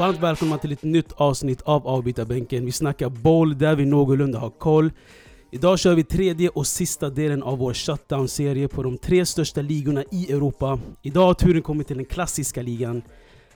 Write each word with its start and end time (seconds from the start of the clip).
Varmt 0.00 0.18
välkomna 0.18 0.58
till 0.58 0.72
ett 0.72 0.82
nytt 0.82 1.12
avsnitt 1.12 1.62
av 1.62 1.86
Avbytarbänken. 1.86 2.64
Vi 2.64 2.72
snackar 2.72 3.08
boll 3.08 3.58
där 3.58 3.76
vi 3.76 3.84
någorlunda 3.86 4.38
har 4.38 4.50
koll. 4.50 4.90
Idag 5.50 5.78
kör 5.78 5.94
vi 5.94 6.04
tredje 6.04 6.48
och 6.48 6.66
sista 6.66 7.10
delen 7.10 7.42
av 7.42 7.58
vår 7.58 7.74
shutdown-serie 7.74 8.68
på 8.68 8.82
de 8.82 8.98
tre 8.98 9.26
största 9.26 9.62
ligorna 9.62 10.04
i 10.10 10.32
Europa. 10.32 10.78
Idag 11.02 11.26
har 11.26 11.34
turen 11.34 11.62
kommit 11.62 11.86
till 11.86 11.96
den 11.96 12.06
klassiska 12.06 12.62
ligan. 12.62 13.02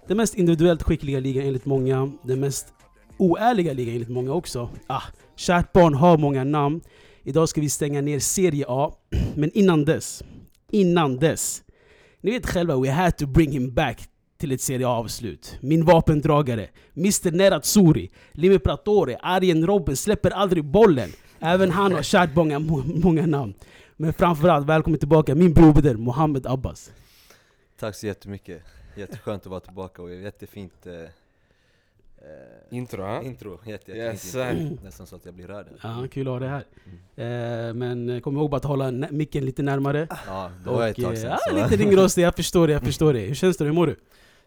Den 0.08 0.16
mest 0.16 0.34
individuellt 0.34 0.82
skickliga 0.82 1.20
ligan 1.20 1.46
enligt 1.46 1.64
många. 1.64 2.12
Den 2.22 2.40
mest 2.40 2.66
oärliga 3.18 3.72
ligan 3.72 3.95
enligt 3.95 4.08
många 4.08 4.32
också. 4.32 4.68
Ah, 4.86 5.02
kärt 5.36 5.72
barn 5.72 5.95
har 5.95 6.18
många 6.18 6.45
namn. 6.45 6.80
Idag 7.27 7.48
ska 7.48 7.61
vi 7.61 7.68
stänga 7.68 8.00
ner 8.00 8.18
Serie 8.18 8.64
A. 8.68 8.93
Men 9.36 9.50
innan 9.50 9.84
dess, 9.84 10.23
innan 10.70 11.16
dess. 11.16 11.62
Ni 12.20 12.30
vet 12.30 12.47
själva, 12.47 12.77
we 12.77 12.91
had 12.91 13.16
to 13.16 13.27
bring 13.27 13.52
him 13.52 13.74
back 13.74 14.09
till 14.38 14.52
ett 14.52 14.60
Serie 14.60 14.88
A-avslut. 14.88 15.59
Min 15.60 15.84
vapendragare, 15.84 16.69
Mr 16.97 17.30
Nerazzurri, 17.30 18.10
Limi 18.33 18.59
Pratore, 18.59 19.19
Arjen 19.23 19.66
Robben 19.66 19.97
släpper 19.97 20.30
aldrig 20.30 20.64
bollen. 20.64 21.10
Även 21.41 21.70
han 21.70 21.92
har 21.92 22.02
kärt 22.02 22.34
många, 22.34 22.59
många 22.84 23.27
namn. 23.27 23.55
Men 23.97 24.12
framförallt, 24.12 24.66
välkommen 24.66 24.98
tillbaka 24.98 25.34
min 25.34 25.52
broder 25.52 25.95
Mohammed 25.95 26.47
Abbas. 26.47 26.92
Tack 27.78 27.95
så 27.95 28.06
jättemycket, 28.06 28.62
jätteskönt 28.97 29.42
att 29.42 29.50
vara 29.50 29.61
tillbaka 29.61 30.02
och 30.02 30.14
jättefint 30.14 30.86
eh, 30.86 30.92
eh, 32.24 32.30
eh, 32.70 32.78
Intro, 32.78 33.02
ha? 33.02 33.23
intro, 33.23 33.60
jätte, 33.66 33.92
Yes, 33.92 34.34
jättefint 34.34 34.70
intro. 34.70 34.84
Nästan 34.84 35.06
så 35.06 35.16
att 35.16 35.24
jag 35.24 35.34
blir 35.34 35.46
rörd. 35.46 35.66
Ja, 35.83 36.06
kul 36.12 36.27
att 36.28 36.33
ha 36.33 36.38
dig 36.38 36.48
här. 36.48 36.64
Eh, 37.69 37.74
men 37.74 38.20
kom 38.20 38.37
ihåg 38.37 38.50
bara 38.50 38.56
att 38.56 38.64
hålla 38.64 38.91
micken 39.10 39.45
lite 39.45 39.62
närmare. 39.62 40.09
Ja, 40.27 40.50
det 40.64 40.70
var 40.70 40.88
ett 40.88 40.97
tag 40.97 41.05
eh, 41.14 41.20
sedan. 41.20 41.30
ja, 41.30 41.38
så- 41.48 41.55
lite 41.70 41.77
ringrostig, 41.84 42.22
jag 42.22 42.36
förstår 42.36 42.67
det, 42.67 42.72
jag 42.72 42.83
förstår 42.83 43.12
det. 43.12 43.20
Hur 43.20 43.34
känns 43.34 43.56
det? 43.56 43.64
Hur 43.64 43.72
mår 43.72 43.86
du? 43.86 43.97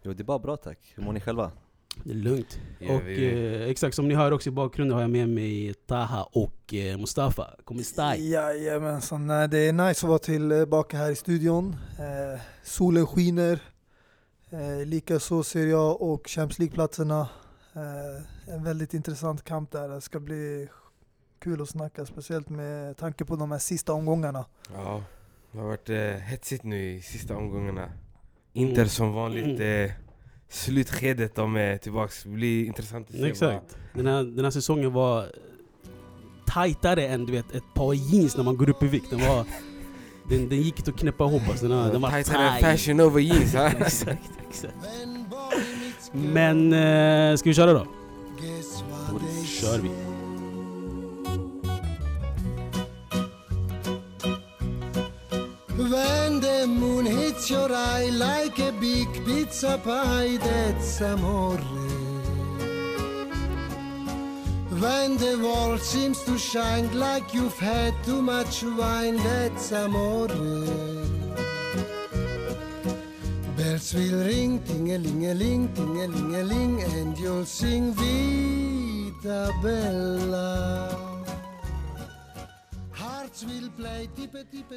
Jo 0.03 0.14
det 0.14 0.22
är 0.22 0.25
bara 0.25 0.39
bra 0.39 0.58
tack, 0.58 0.80
hur 0.95 1.03
mår 1.03 1.14
ni 1.14 1.20
själva? 1.20 1.52
Det 2.03 2.11
är 2.11 2.16
lugnt. 2.16 2.59
Ja, 2.80 2.94
och 2.95 3.02
vi- 3.08 3.55
eh, 3.55 3.70
exakt 3.70 3.95
som 3.95 4.08
ni 4.08 4.16
hör 4.16 4.31
också 4.31 4.50
i 4.50 4.52
bakgrunden 4.52 4.94
har 4.95 5.02
jag 5.02 5.09
med 5.09 5.30
mig 5.30 5.73
Taha 5.73 6.23
och 6.23 6.73
eh, 6.73 6.98
Mustafa. 6.98 7.48
Kom 7.64 7.83
staj. 7.83 8.31
Jajamensan, 8.31 9.28
det 9.28 9.58
är 9.59 9.73
nice 9.73 10.05
att 10.05 10.09
vara 10.09 10.20
tillbaka 10.20 10.98
här 10.98 11.11
i 11.11 11.16
studion. 11.16 11.75
Eh, 12.00 12.39
solen 12.64 13.08
skiner. 13.08 13.59
Eh, 14.50 14.86
Likaså 14.86 15.44
ser 15.44 15.67
jag 15.67 16.02
och 16.02 16.28
Champions 16.30 16.59
League-platserna. 16.59 17.28
Eh, 17.78 18.53
en 18.53 18.64
väldigt 18.64 18.94
intressant 18.94 19.44
kamp 19.44 19.72
där. 19.72 19.89
Det 19.89 20.02
ska 20.02 20.20
bli 20.20 20.67
kul 21.39 21.61
att 21.61 21.70
snacka, 21.70 22.06
speciellt 22.06 22.50
med 22.50 22.97
tanke 22.97 23.25
på 23.25 23.36
de 23.36 23.52
här 23.52 23.59
sista 23.59 23.94
omgångarna. 23.94 24.45
Ja, 24.73 25.03
det 25.52 25.59
har 25.59 25.67
varit 25.67 25.89
eh, 25.89 25.98
hetsigt 25.98 26.64
nu 26.64 26.92
i 26.92 27.02
sista 27.02 27.36
omgångarna. 27.36 27.89
Inter 28.53 28.86
som 28.86 29.14
vanligt, 29.14 29.59
eh, 29.59 29.92
slutskedet 30.50 31.36
de 31.36 31.55
är 31.55 31.78
tillbaks. 31.78 32.23
Det 32.23 32.30
blir 32.30 32.66
intressant 32.66 33.09
att 33.09 33.16
se 33.16 33.30
Exakt. 33.30 33.78
Den 33.94 34.08
här, 34.08 34.23
den 34.23 34.44
här 34.44 34.52
säsongen 34.52 34.94
var 34.94 35.25
tajtare 36.48 37.08
än 37.08 37.25
du 37.25 37.31
vet, 37.31 37.52
ett 37.52 37.73
par 37.73 37.94
jeans 37.94 38.38
när 38.38 38.44
man 38.44 38.58
går 38.58 38.70
upp 38.70 38.83
i 38.83 38.88
vikt. 38.88 39.09
Den, 39.09 39.20
var, 39.20 39.45
den, 40.30 40.50
den 40.50 40.61
gick 40.61 40.80
inte 40.80 40.92
att 40.92 40.98
knäppa 40.98 41.25
ihop. 41.25 41.50
Alltså. 41.50 41.67
Den, 41.67 41.92
den 41.92 42.02
var 42.02 42.09
Tajtare 42.09 42.50
än 42.50 42.61
fashion 42.61 43.00
over 43.00 43.20
jeans 43.20 43.55
exakt, 43.80 44.30
exakt. 44.50 44.75
Men 46.11 46.73
eh, 46.73 47.36
ska 47.36 47.50
vi 47.50 47.53
köra 47.55 47.73
då? 47.73 47.88
Då 49.11 49.45
kör 49.45 49.80
vi. 49.80 49.89
When 55.77 56.41
the 56.41 56.67
moon 56.67 57.05
hits 57.05 57.52
your 57.52 57.72
eye 57.72 58.09
like 58.09 58.59
a 58.59 58.72
big 58.81 59.08
pizza 59.25 59.77
pie, 59.83 60.38
that's 60.38 61.02
amore. 61.02 61.61
When 64.80 65.17
the 65.17 65.37
world 65.37 65.82
seems 65.82 66.23
to 66.26 66.37
shine 66.37 66.99
like 66.99 67.33
you've 67.33 67.58
had 67.58 67.93
too 68.03 68.21
much 68.21 68.64
wine, 68.64 69.17
that's 69.17 69.71
amore. 69.71 70.27
Bells 73.67 73.94
will 73.94 74.23
ring, 74.23 74.60
ting-a-ling-a-ling, 74.64 75.67
ting-a-ling-a-ling, 75.76 76.83
and 76.83 77.17
you'll 77.17 77.45
sing 77.45 77.92
Vita 77.92 79.52
Bella. 79.61 81.17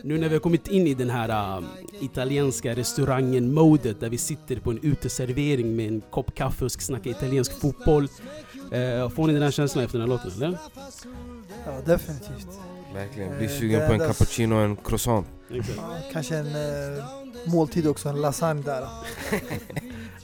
Nu 0.02 0.18
när 0.18 0.28
vi 0.28 0.34
har 0.34 0.40
kommit 0.40 0.68
in 0.68 0.86
i 0.86 0.94
den 0.94 1.10
här 1.10 1.56
um, 1.58 1.66
italienska 2.00 2.74
restaurangen-modet 2.74 4.00
där 4.00 4.08
vi 4.10 4.18
sitter 4.18 4.56
på 4.56 4.70
en 4.70 4.78
uteservering 4.82 5.76
med 5.76 5.88
en 5.88 6.00
kopp 6.00 6.34
kaffe 6.34 6.64
och 6.64 6.72
ska 6.72 6.80
snacka 6.80 7.10
italiensk 7.10 7.60
fotboll. 7.60 8.08
Eh, 8.72 9.08
får 9.08 9.26
ni 9.26 9.32
den 9.32 9.42
här 9.42 9.50
känslan 9.50 9.84
efter 9.84 9.98
den 9.98 10.08
här 10.08 10.16
låten 10.16 10.32
eller? 10.36 10.58
Ja, 11.66 11.80
definitivt. 11.86 12.48
Verkligen, 12.94 13.38
blir 13.38 13.48
Eh, 13.48 13.58
sugen 13.58 13.86
på 13.88 13.92
en 13.92 13.98
cappuccino 13.98 14.54
och 14.54 14.60
en 14.60 14.76
croissant. 14.76 15.26
Ja, 15.48 15.62
kanske 16.12 16.36
en 16.36 16.46
eh, 16.46 17.04
måltid 17.46 17.86
också, 17.86 18.08
en 18.08 18.20
lasagne 18.20 18.62
där. 18.62 18.80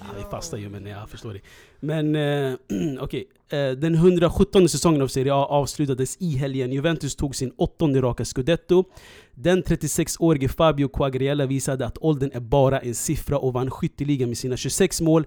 Ja, 0.01 0.07
vi 0.17 0.31
fastar 0.31 0.59
ju 0.59 0.69
men 0.69 0.87
jag 0.87 1.09
förstår 1.09 1.33
det. 1.33 1.41
Men 1.81 2.17
eh, 2.17 2.55
okej, 3.01 3.29
eh, 3.49 3.71
den 3.71 3.95
117 3.95 4.69
säsongen 4.69 5.03
av 5.03 5.09
Serie 5.09 5.35
A 5.35 5.47
avslutades 5.47 6.17
i 6.21 6.37
helgen. 6.37 6.73
Juventus 6.73 7.17
tog 7.17 7.37
sin 7.37 7.53
åttonde 7.57 8.01
raka 8.01 8.25
scudetto. 8.25 8.85
Den 9.35 9.63
36-årige 9.63 10.49
Fabio 10.49 10.89
Quagliarella 10.89 11.47
visade 11.47 11.87
att 11.87 11.99
åldern 11.99 12.31
är 12.35 12.41
bara 12.41 12.81
en 12.81 12.95
siffra 12.95 13.39
och 13.39 13.53
vann 13.53 13.71
skytteligan 13.71 14.29
med 14.29 14.39
sina 14.39 14.57
26 14.57 15.01
mål. 15.01 15.27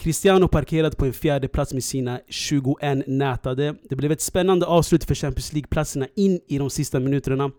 Cristiano 0.00 0.48
parkerade 0.48 0.96
på 0.96 1.04
en 1.04 1.12
fjärde 1.12 1.48
plats 1.48 1.72
med 1.72 1.84
sina 1.84 2.20
21 2.28 3.06
nätade. 3.06 3.74
Det 3.88 3.96
blev 3.96 4.12
ett 4.12 4.20
spännande 4.20 4.66
avslut 4.66 5.04
för 5.04 5.14
Champions 5.14 5.52
League-platserna 5.52 6.06
in 6.16 6.40
i 6.48 6.58
de 6.58 6.70
sista 6.70 7.00
minuterna. 7.00 7.50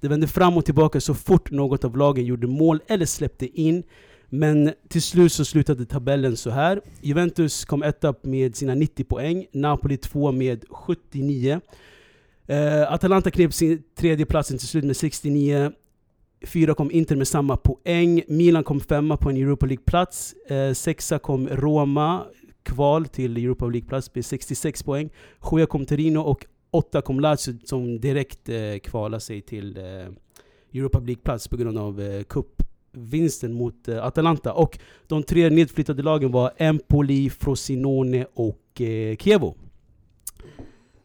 Det 0.00 0.08
vände 0.08 0.26
fram 0.26 0.56
och 0.56 0.64
tillbaka 0.64 1.00
så 1.00 1.14
fort 1.14 1.50
något 1.50 1.84
av 1.84 1.96
lagen 1.96 2.24
gjorde 2.24 2.46
mål 2.46 2.80
eller 2.86 3.06
släppte 3.06 3.60
in. 3.60 3.82
Men 4.28 4.72
till 4.88 5.02
slut 5.02 5.32
så 5.32 5.44
slutade 5.44 5.86
tabellen 5.86 6.36
så 6.36 6.50
här. 6.50 6.80
Juventus 7.00 7.64
kom 7.64 7.82
etta 7.82 8.14
med 8.22 8.56
sina 8.56 8.74
90 8.74 9.04
poäng, 9.04 9.46
Napoli 9.52 9.96
två 9.96 10.32
med 10.32 10.64
79. 10.70 11.60
Uh, 12.50 12.56
eh, 12.56 12.92
Atalanta 12.92 13.30
knep 13.30 13.54
sin 13.54 13.82
tredje 13.98 14.26
platsen 14.26 14.58
till 14.58 14.68
slut 14.68 14.84
med 14.84 14.96
69. 14.96 15.72
Fyra 16.44 16.74
kom 16.74 16.90
Inter 16.90 17.16
med 17.16 17.28
samma 17.28 17.56
poäng. 17.56 18.22
Milan 18.28 18.64
kom 18.64 18.80
femma 18.80 19.16
på 19.16 19.30
en 19.30 19.36
Europa 19.36 19.66
League-plats. 19.66 20.32
Eh, 20.32 20.72
sexa 20.72 21.18
kom 21.18 21.48
Roma, 21.48 22.24
kval 22.62 23.06
till 23.06 23.36
Europa 23.36 23.66
League-plats 23.66 24.14
med 24.14 24.24
66 24.24 24.82
poäng. 24.82 25.10
Sjua 25.38 25.66
kom 25.66 25.86
Torino 25.86 26.18
och 26.18 26.46
åtta 26.70 27.02
kom 27.02 27.20
Lazio 27.20 27.58
som 27.64 28.00
direkt 28.00 28.48
eh, 28.48 28.78
kvalade 28.82 29.20
sig 29.20 29.40
till 29.40 29.76
eh, 29.76 29.84
Europa 30.74 30.98
League-plats 30.98 31.48
på 31.48 31.56
grund 31.56 31.78
av 31.78 32.00
eh, 32.00 32.22
cupvinsten 32.22 33.52
mot 33.52 33.88
eh, 33.88 34.04
Atalanta. 34.04 34.52
Och 34.52 34.78
de 35.06 35.22
tre 35.22 35.50
nedflyttade 35.50 36.02
lagen 36.02 36.32
var 36.32 36.52
Empoli, 36.56 37.30
Frosinone 37.30 38.26
och 38.34 38.80
eh, 38.80 39.16
Chievo. 39.16 39.54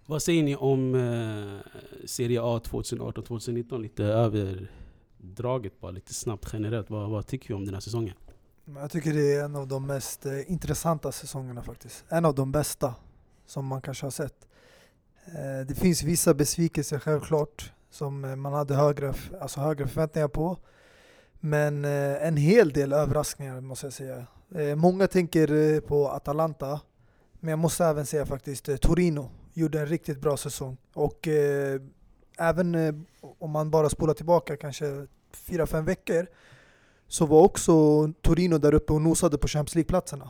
Vad 0.05 0.21
säger 0.21 0.43
ni 0.43 0.55
om 0.55 0.95
eh, 0.95 2.05
Serie 2.05 2.41
A 2.41 2.61
2018-2019? 2.63 3.81
Lite 3.81 4.03
över 4.03 4.69
draget 5.21 5.79
bara, 5.79 5.91
lite 5.91 6.13
snabbt 6.13 6.49
generellt. 6.53 6.89
Vad, 6.89 7.09
vad 7.09 7.27
tycker 7.27 7.47
vi 7.47 7.53
om 7.53 7.65
den 7.65 7.73
här 7.73 7.81
säsongen? 7.81 8.15
Jag 8.65 8.91
tycker 8.91 9.13
det 9.13 9.33
är 9.33 9.45
en 9.45 9.55
av 9.55 9.67
de 9.67 9.87
mest 9.87 10.25
eh, 10.25 10.51
intressanta 10.51 11.11
säsongerna 11.11 11.63
faktiskt. 11.63 12.05
En 12.09 12.25
av 12.25 12.35
de 12.35 12.51
bästa 12.51 12.95
som 13.45 13.65
man 13.65 13.81
kanske 13.81 14.05
har 14.05 14.11
sett. 14.11 14.47
Eh, 15.25 15.67
det 15.67 15.75
finns 15.75 16.03
vissa 16.03 16.33
besvikelser 16.33 16.99
självklart 16.99 17.73
som 17.89 18.25
eh, 18.25 18.35
man 18.35 18.53
hade 18.53 18.75
högre, 18.75 19.13
alltså 19.41 19.59
högre 19.59 19.87
förväntningar 19.87 20.27
på. 20.27 20.57
Men 21.39 21.85
eh, 21.85 22.27
en 22.27 22.37
hel 22.37 22.69
del 22.69 22.93
överraskningar 22.93 23.61
måste 23.61 23.85
jag 23.85 23.93
säga. 23.93 24.25
Eh, 24.55 24.75
många 24.75 25.07
tänker 25.07 25.51
eh, 25.53 25.79
på 25.79 26.09
Atalanta, 26.09 26.81
men 27.39 27.49
jag 27.49 27.59
måste 27.59 27.85
även 27.85 28.05
säga 28.05 28.25
faktiskt 28.25 28.69
eh, 28.69 28.75
Torino 28.75 29.29
gjorde 29.53 29.79
en 29.79 29.85
riktigt 29.85 30.21
bra 30.21 30.37
säsong. 30.37 30.77
Och 30.93 31.27
eh, 31.27 31.81
även 32.41 32.75
eh, 32.75 32.93
om 33.39 33.51
man 33.51 33.71
bara 33.71 33.89
spolar 33.89 34.13
tillbaka 34.13 34.57
kanske 34.57 35.07
fyra 35.31 35.67
fem 35.67 35.85
veckor 35.85 36.27
så 37.07 37.25
var 37.25 37.41
också 37.41 37.73
Torino 38.21 38.57
där 38.57 38.73
uppe 38.73 38.93
och 38.93 39.01
nosade 39.01 39.37
på 39.37 39.47
Champions 39.47 39.75
League-platserna. 39.75 40.29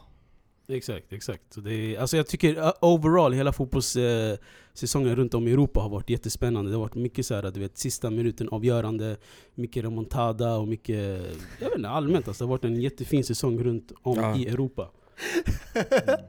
Exakt, 0.68 1.14
exakt. 1.14 1.54
Så 1.54 1.62
det 1.62 1.74
är, 1.74 2.00
alltså 2.00 2.18
jag 2.18 2.28
tycker 2.28 2.58
uh, 2.58 2.72
overall, 2.82 3.34
hela 3.34 3.52
fotbollssäsongen 3.54 5.16
runt 5.16 5.34
om 5.34 5.48
i 5.48 5.52
Europa 5.52 5.80
har 5.80 5.90
varit 5.90 6.10
jättespännande. 6.10 6.72
Det 6.72 6.76
har 6.78 6.82
varit 6.82 6.96
mycket 6.96 7.26
så 7.26 7.36
här, 7.36 7.52
du 7.52 7.60
vet, 7.60 7.78
sista 7.78 8.10
minuten 8.10 8.50
avgörande, 8.50 9.18
mycket 9.56 9.84
remontada 9.84 10.56
och 10.58 10.68
mycket... 10.68 11.22
Jag 11.60 11.70
vet 11.70 11.78
inte, 11.78 11.90
allmänt 11.90 12.28
alltså, 12.28 12.44
det 12.44 12.48
har 12.48 12.58
varit 12.58 12.66
en 12.66 12.82
jättefin 12.82 13.24
säsong 13.24 13.64
runt 13.64 13.92
om 14.02 14.18
Ja. 14.20 14.36
i 14.38 14.48
Europa. 14.48 14.92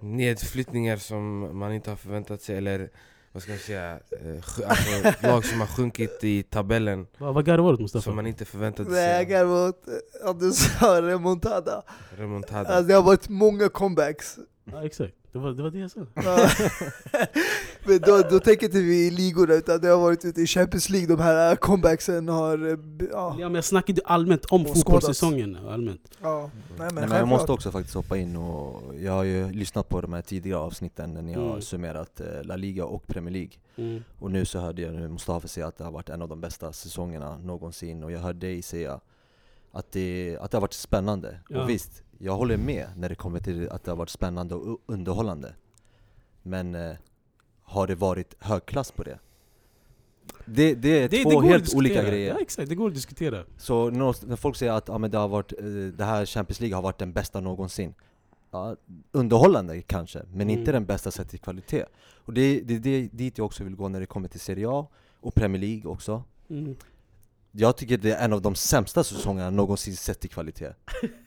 Nedflyttningar 0.00 0.96
som 0.96 1.58
man 1.58 1.72
inte 1.72 1.90
har 1.90 1.96
förväntat 1.96 2.42
sig 2.42 2.56
eller 2.56 2.90
vad 3.32 3.42
ska 3.42 3.52
jag 3.52 3.60
säga, 3.60 3.92
eh, 3.92 4.68
alltså, 4.68 5.26
lag 5.26 5.44
som 5.44 5.60
har 5.60 5.66
sjunkit 5.66 6.24
i 6.24 6.42
tabellen 6.42 7.06
Vad, 7.18 7.34
vad 7.34 7.44
garvar 7.44 7.68
du 7.68 7.74
åt 7.74 7.80
Mustafa? 7.80 8.02
som 8.02 8.16
man 8.16 8.26
inte 8.26 8.44
förväntade 8.44 8.90
Nej, 8.90 9.26
sig. 9.26 9.34
jag 9.34 9.48
mot 9.48 9.76
att 10.24 10.40
du 10.40 10.52
sa 10.52 11.02
remontada. 11.02 11.82
Remontada. 12.16 12.68
Alltså, 12.68 12.82
det 12.88 12.94
har 12.94 13.02
varit 13.02 13.28
många 13.28 13.68
comebacks. 13.68 14.38
Ja, 14.64 14.84
exakt. 14.86 15.14
Det 15.32 15.38
var, 15.38 15.52
det 15.52 15.62
var 15.62 15.70
det 15.70 15.78
jag 15.78 15.90
sa. 15.90 16.00
Men 17.84 17.98
då, 18.00 18.22
då 18.30 18.38
tänker 18.40 18.66
inte 18.66 18.80
vi 18.80 19.06
i 19.06 19.10
ligorna, 19.10 19.54
utan 19.54 19.80
det 19.80 19.88
har 19.88 20.00
varit 20.00 20.24
ute 20.24 20.40
i 20.40 20.46
Champions 20.46 20.88
League, 20.88 21.08
de 21.16 21.22
här 21.22 21.56
comebacksen 21.56 22.28
har... 22.28 22.70
eh, 22.72 22.78
Ja, 23.12 23.36
Ja, 23.38 23.48
men 23.48 23.54
jag 23.54 23.64
snackade 23.64 24.00
allmänt 24.04 24.44
om 24.44 24.64
fotbollssäsongen. 24.64 25.56
Allmänt. 25.68 26.00
ja. 26.22 26.50
Nej, 26.68 26.76
men, 26.78 26.94
Nej, 26.94 27.08
men 27.08 27.18
jag 27.18 27.28
måste 27.28 27.52
också 27.52 27.70
faktiskt 27.70 27.94
hoppa 27.94 28.16
in 28.16 28.36
och 28.36 28.94
jag 29.00 29.12
har 29.12 29.24
ju 29.24 29.52
lyssnat 29.52 29.88
på 29.88 30.00
de 30.00 30.12
här 30.12 30.22
tidigare 30.22 30.58
avsnitten 30.60 31.14
när 31.14 31.22
ni 31.22 31.32
har 31.34 31.48
Mm. 31.48 31.62
summerat 31.62 32.20
eh, 32.20 32.26
La 32.44 32.56
Liga 32.56 32.84
och 32.84 33.06
Premier 33.06 33.32
League 33.32 33.52
Mm. 33.76 34.04
Och 34.18 34.30
nu 34.30 34.44
så 34.44 34.58
hörde 34.58 34.82
jag 34.82 34.94
nu 34.94 35.08
Mustafa 35.08 35.48
säga 35.48 35.66
att 35.66 35.78
det 35.78 35.84
har 35.84 35.90
varit 35.92 36.08
en 36.08 36.22
av 36.22 36.28
de 36.28 36.40
bästa 36.40 36.72
säsongerna 36.72 37.38
någonsin 37.38 38.04
och 38.04 38.12
jag 38.12 38.20
hörde 38.20 38.38
dig 38.46 38.62
säga 38.62 39.00
att 39.72 39.92
det, 39.92 40.38
att 40.40 40.50
det 40.50 40.56
har 40.56 40.60
varit 40.60 40.72
spännande. 40.72 41.38
Ja. 41.48 41.62
Och 41.62 41.68
visst, 41.68 42.02
jag 42.24 42.36
håller 42.36 42.56
med 42.56 42.88
när 42.96 43.08
det 43.08 43.14
kommer 43.14 43.40
till 43.40 43.70
att 43.70 43.84
det 43.84 43.90
har 43.90 43.96
varit 43.96 44.10
spännande 44.10 44.54
och 44.54 44.80
underhållande. 44.86 45.54
Men 46.42 46.74
eh, 46.74 46.96
har 47.62 47.86
det 47.86 47.94
varit 47.94 48.34
högklass 48.38 48.90
på 48.92 49.02
det? 49.02 49.18
Det, 50.46 50.74
det 50.74 50.88
är 51.02 51.08
Det, 51.08 51.22
två 51.22 51.40
det 51.40 51.48
helt 51.48 51.74
olika 51.74 52.02
grejer. 52.02 52.34
Ja, 52.34 52.40
exakt. 52.40 52.68
Det 52.68 52.74
går 52.74 52.88
att 52.88 52.94
diskutera. 52.94 53.44
Så 53.56 53.90
när, 53.90 54.26
när 54.26 54.36
folk 54.36 54.56
säger 54.56 54.72
att 54.72 54.88
ja, 54.88 54.98
men 54.98 55.10
det, 55.10 55.18
har 55.18 55.28
varit, 55.28 55.52
eh, 55.58 55.64
det 55.96 56.04
här 56.04 56.26
Champions 56.26 56.60
League 56.60 56.74
har 56.74 56.82
varit 56.82 56.98
den 56.98 57.12
bästa 57.12 57.40
någonsin 57.40 57.94
ja, 58.50 58.76
Underhållande 59.12 59.82
kanske, 59.82 60.18
men 60.18 60.40
Mm. 60.40 60.50
inte 60.58 60.72
den 60.72 60.84
bästa 60.86 61.10
sett 61.10 61.28
till 61.30 61.40
kvalitet 61.40 61.84
Och 62.14 62.32
det 62.32 62.40
är 62.40 62.60
det, 62.62 62.78
det, 62.78 63.08
dit 63.12 63.38
jag 63.38 63.44
också 63.44 63.64
vill 63.64 63.76
gå 63.76 63.88
när 63.88 64.00
det 64.00 64.06
kommer 64.06 64.28
till 64.28 64.40
Serie 64.40 64.68
A 64.70 64.86
och 65.20 65.34
Premier 65.34 65.60
League 65.60 65.90
också 65.90 66.24
Mm. 66.50 66.76
Jag 67.52 67.76
tycker 67.76 67.98
det 67.98 68.12
är 68.12 68.24
en 68.24 68.32
av 68.32 68.42
de 68.42 68.54
sämsta 68.54 69.04
säsongerna 69.04 69.50
någonsin 69.50 69.96
sett 69.96 70.20
till 70.20 70.30
kvalitet 70.30 70.72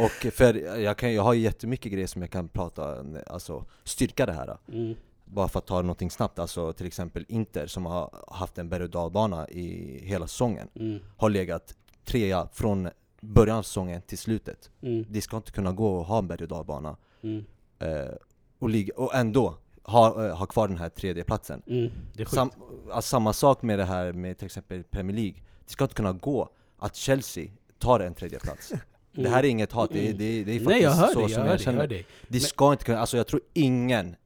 Och 0.00 0.32
för 0.32 0.54
jag, 0.78 0.98
kan, 0.98 1.14
jag 1.14 1.22
har 1.22 1.32
ju 1.32 1.40
jättemycket 1.40 1.92
grejer 1.92 2.06
som 2.06 2.22
jag 2.22 2.30
kan 2.30 2.48
prata, 2.48 3.04
alltså 3.26 3.64
styrka 3.84 4.26
det 4.26 4.32
här 4.32 4.58
Mm. 4.68 4.94
bara 5.24 5.48
för 5.48 5.58
att 5.58 5.66
ta 5.66 5.82
någonting 5.82 6.10
snabbt, 6.10 6.38
alltså 6.38 6.72
till 6.72 6.86
exempel 6.86 7.24
Inter 7.28 7.66
som 7.66 7.86
har 7.86 8.10
haft 8.28 8.58
en 8.58 8.68
berg 8.68 8.82
och 8.82 8.90
dalbana 8.90 9.48
i 9.48 9.98
hela 10.04 10.26
säsongen 10.26 10.68
Mm. 10.74 10.98
har 11.16 11.30
legat 11.30 11.74
trea 12.04 12.48
från 12.52 12.88
början 13.20 13.56
av 13.58 13.62
säsongen 13.62 14.02
till 14.02 14.18
slutet. 14.18 14.70
Mm. 14.82 15.04
Det 15.08 15.20
ska 15.20 15.36
inte 15.36 15.52
kunna 15.52 15.72
gå 15.72 16.00
att 16.00 16.06
ha 16.06 16.18
en 16.18 16.28
berg 16.28 16.42
och 16.42 16.48
dalbana 16.48 16.96
Mm. 17.22 17.44
eh, 17.78 18.14
och, 18.58 18.68
ligga, 18.70 18.94
och 18.96 19.14
ändå 19.14 19.54
ha, 19.82 20.26
eh, 20.26 20.36
ha 20.36 20.46
kvar 20.46 20.68
den 20.68 20.78
här 20.78 20.88
tredje 20.88 21.24
platsen. 21.24 21.62
Mm. 21.66 21.90
Sam, 22.26 22.50
alltså, 22.92 23.08
samma 23.08 23.32
sak 23.32 23.62
med 23.62 23.78
det 23.78 23.84
här 23.84 24.12
med 24.12 24.38
till 24.38 24.46
exempel 24.46 24.84
Premier 24.84 25.16
League. 25.16 25.40
Det 25.66 25.72
ska 25.72 25.84
inte 25.84 25.94
kunna 25.94 26.12
gå 26.12 26.48
att 26.78 26.96
Chelsea 26.96 27.50
tar 27.78 28.00
en 28.00 28.14
tredje 28.14 28.38
plats. 28.38 28.72
Det 29.14 29.28
här 29.28 29.44
är 29.44 29.48
inget 29.48 29.72
hat, 29.72 29.90
det 29.92 30.08
är, 30.08 30.12
det 30.12 30.24
är, 30.24 30.44
det 30.44 30.52
är 30.52 30.58
faktiskt 30.58 30.68
Nej 30.68 30.82
jag 30.82 30.90
hör 30.90 31.12
så 31.12 31.20
dig, 31.20 31.28
som 31.28 31.42
jag 31.44 31.52
jag, 31.52 31.60
känner. 31.60 31.86
dig. 31.86 32.06
Det 32.28 32.40
ska 32.40 32.72
inte 32.72 32.84
kunna, 32.84 32.98
alltså 32.98 33.16
jag 33.16 33.26
tror 33.26 33.40
ingen 33.52 34.16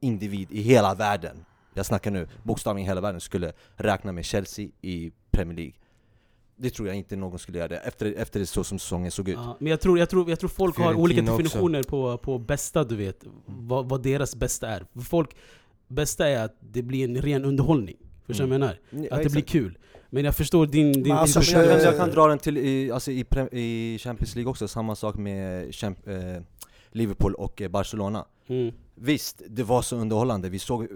individ 0.00 0.48
i 0.52 0.62
hela 0.62 0.94
världen, 0.94 1.44
jag 1.74 1.86
snackar 1.86 2.10
nu 2.10 2.28
bokstavligen 2.42 2.88
hela 2.88 3.00
världen, 3.00 3.20
skulle 3.20 3.52
räkna 3.76 4.12
med 4.12 4.24
Chelsea 4.24 4.68
i 4.82 5.12
Premier 5.30 5.56
League. 5.56 5.72
Det 6.56 6.70
tror 6.70 6.88
jag 6.88 6.96
inte 6.96 7.16
någon 7.16 7.38
skulle 7.38 7.58
göra 7.58 7.68
det, 7.68 7.76
efter, 7.76 8.12
efter 8.12 8.40
det 8.40 8.46
så 8.46 8.64
som 8.64 8.78
säsongen 8.78 9.10
såg 9.10 9.28
ut. 9.28 9.34
Ja, 9.36 9.56
men 9.60 9.70
jag 9.70 9.80
tror, 9.80 9.98
jag, 9.98 10.10
tror, 10.10 10.30
jag 10.30 10.40
tror 10.40 10.48
folk 10.48 10.76
har 10.78 10.94
olika 10.94 11.20
också. 11.22 11.32
definitioner 11.32 11.82
på, 11.82 12.18
på 12.18 12.38
bästa, 12.38 12.84
du 12.84 12.96
vet. 12.96 13.24
Vad, 13.46 13.88
vad 13.88 14.02
deras 14.02 14.36
bästa 14.36 14.68
är. 14.68 14.86
För 14.94 15.00
folk, 15.00 15.36
bästa 15.88 16.28
är 16.28 16.44
att 16.44 16.56
det 16.60 16.82
blir 16.82 17.04
en 17.04 17.22
ren 17.22 17.44
underhållning. 17.44 17.96
Förstår 18.26 18.44
du 18.44 18.50
vad 18.50 18.54
jag 18.54 18.60
menar? 18.60 18.78
Ja, 18.90 18.98
Att 18.98 19.10
det 19.10 19.16
exakt. 19.16 19.32
blir 19.32 19.42
kul. 19.42 19.78
Men 20.14 20.24
jag 20.24 20.36
förstår 20.36 20.66
din... 20.66 20.92
din, 20.92 21.12
alltså, 21.12 21.40
din 21.40 21.50
Jag, 21.52 21.66
jag, 21.66 21.82
jag 21.82 21.96
kan 21.96 22.10
dra 22.10 22.26
den 22.26 22.38
till 22.38 22.58
i, 22.58 22.90
alltså 22.90 23.10
i, 23.10 23.24
pre, 23.24 23.48
i 23.52 23.98
Champions 23.98 24.34
League 24.34 24.50
också, 24.50 24.68
samma 24.68 24.96
sak 24.96 25.16
med 25.16 25.74
Champ, 25.74 26.08
eh, 26.08 26.42
Liverpool 26.90 27.34
och 27.34 27.62
eh, 27.62 27.68
Barcelona. 27.68 28.24
mm. 28.46 28.74
Visst, 28.94 29.42
det 29.48 29.62
var 29.62 29.82
så 29.82 29.96
underhållande, 29.96 30.48
vi 30.48 30.58
såg 30.58 30.82
eh, 30.82 30.88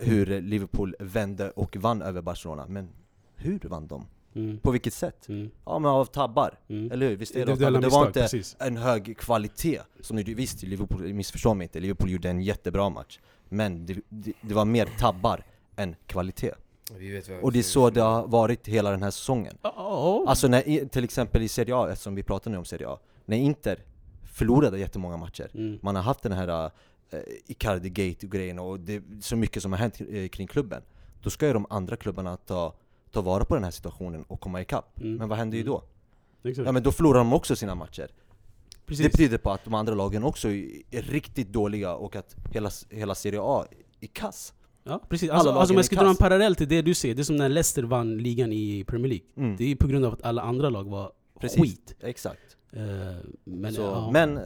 hur 0.00 0.40
Liverpool 0.40 0.96
vände 0.98 1.50
och 1.50 1.76
vann 1.76 2.02
över 2.02 2.22
Barcelona, 2.22 2.66
men 2.68 2.88
hur 3.34 3.60
vann 3.64 3.86
de? 3.86 4.06
Mm. 4.34 4.58
På 4.58 4.70
vilket 4.70 4.94
sätt? 4.94 5.28
Mm. 5.28 5.50
Ja 5.66 5.78
men 5.78 5.90
av 5.90 6.04
tabbar, 6.04 6.58
Mm. 6.68 6.92
eller 6.92 7.08
hur? 7.08 7.16
Visst 7.16 7.36
är 7.36 7.46
det 7.46 7.56
tabbar? 7.56 7.80
Det 7.80 7.88
var 7.88 8.06
inte 8.06 8.20
precis. 8.20 8.56
en 8.58 8.76
hög 8.76 9.18
kvalitet, 9.18 9.80
som 10.00 10.16
du, 10.16 10.34
visst 10.34 10.62
Liverpool, 10.62 11.12
missförstå 11.14 11.54
mig 11.54 11.64
inte, 11.64 11.80
Liverpool 11.80 12.10
gjorde 12.10 12.30
en 12.30 12.40
jättebra 12.42 12.88
match 12.88 13.18
Men 13.48 13.86
det, 13.86 13.96
det, 14.08 14.32
det 14.40 14.54
var 14.54 14.64
mer 14.64 14.88
tabbar 14.98 15.44
än 15.76 15.96
kvalitet 16.06 16.54
Och 17.42 17.52
det 17.52 17.58
är 17.58 17.62
så 17.62 17.90
det 17.90 18.00
har 18.00 18.26
varit 18.26 18.68
hela 18.68 18.90
den 18.90 19.02
här 19.02 19.10
säsongen 19.10 19.58
ja. 19.62 20.24
Alltså 20.26 20.48
när, 20.48 20.88
till 20.88 21.04
exempel 21.04 21.42
i 21.42 21.48
Serie 21.48 21.76
A, 21.76 21.88
eftersom 21.92 22.14
vi 22.14 22.22
pratar 22.22 22.50
nu 22.50 22.56
om 22.56 22.64
Serie 22.64 22.88
A 22.88 22.98
När 23.24 23.36
Inter 23.36 23.78
förlorade 24.32 24.78
jättemånga 24.78 25.16
matcher 25.16 25.50
Mm. 25.54 25.78
Man 25.82 25.96
har 25.96 26.02
haft 26.02 26.22
den 26.22 26.32
här 26.32 26.64
uh, 26.64 26.70
Icardi-gate 27.46 28.26
och 28.26 28.32
grejen 28.32 28.58
och 28.58 28.80
det 28.80 28.94
är 28.94 29.02
så 29.20 29.36
mycket 29.36 29.62
som 29.62 29.72
har 29.72 29.78
hänt 29.78 30.00
eh, 30.10 30.28
kring 30.28 30.46
klubben 30.46 30.82
Då 31.22 31.30
ska 31.30 31.46
ju 31.46 31.52
de 31.52 31.66
andra 31.70 31.96
klubbarna 31.96 32.36
ta, 32.36 32.74
ta 33.10 33.20
vara 33.20 33.44
på 33.44 33.54
den 33.54 33.64
här 33.64 33.70
situationen 33.70 34.22
och 34.22 34.40
komma 34.40 34.60
ikapp 34.60 35.00
Mm. 35.00 35.16
Men 35.16 35.28
vad 35.28 35.38
händer 35.38 35.58
ju 35.58 35.64
då? 35.64 35.82
Exakt. 36.44 36.66
Ja 36.66 36.72
men 36.72 36.82
då 36.82 36.92
förlorar 36.92 37.18
de 37.18 37.32
också 37.32 37.56
sina 37.56 37.74
matcher 37.74 38.08
Precis. 38.86 39.04
Det 39.04 39.10
betyder 39.10 39.38
på 39.38 39.50
att 39.50 39.64
de 39.64 39.74
andra 39.74 39.94
lagen 39.94 40.24
också 40.24 40.48
är 40.48 40.82
är 40.90 41.02
riktigt 41.02 41.52
dåliga 41.52 41.94
och 41.94 42.16
att 42.16 42.36
hela, 42.52 42.70
hela 42.90 43.14
Serie 43.14 43.40
A 43.42 43.66
är 44.00 44.06
kass 44.06 44.54
Ja, 44.90 45.00
precis. 45.08 45.30
Alltså, 45.30 45.50
alltså 45.50 45.72
om 45.72 45.76
jag 45.76 45.84
ska 45.84 45.96
dra 45.96 46.08
en 46.08 46.16
parallell 46.16 46.54
till 46.56 46.68
det 46.68 46.82
du 46.82 46.94
säger, 46.94 47.14
det 47.14 47.22
är 47.22 47.24
som 47.24 47.36
när 47.36 47.48
Leicester 47.48 47.82
vann 47.82 48.18
ligan 48.18 48.52
i 48.52 48.84
Premier 48.86 49.08
League. 49.08 49.26
mm. 49.36 49.56
Det 49.56 49.64
är 49.72 49.76
på 49.76 49.86
grund 49.86 50.04
av 50.04 50.12
att 50.12 50.22
alla 50.22 50.42
andra 50.42 50.70
lag 50.70 50.84
var 50.90 51.12
Precis. 51.40 51.62
skit. 51.62 51.94
Exakt 52.00 52.56
Eh, 52.72 52.82
men, 53.44 53.72
Så, 53.72 53.82
ja. 53.82 54.10
Men 54.12 54.36
eh, 54.36 54.42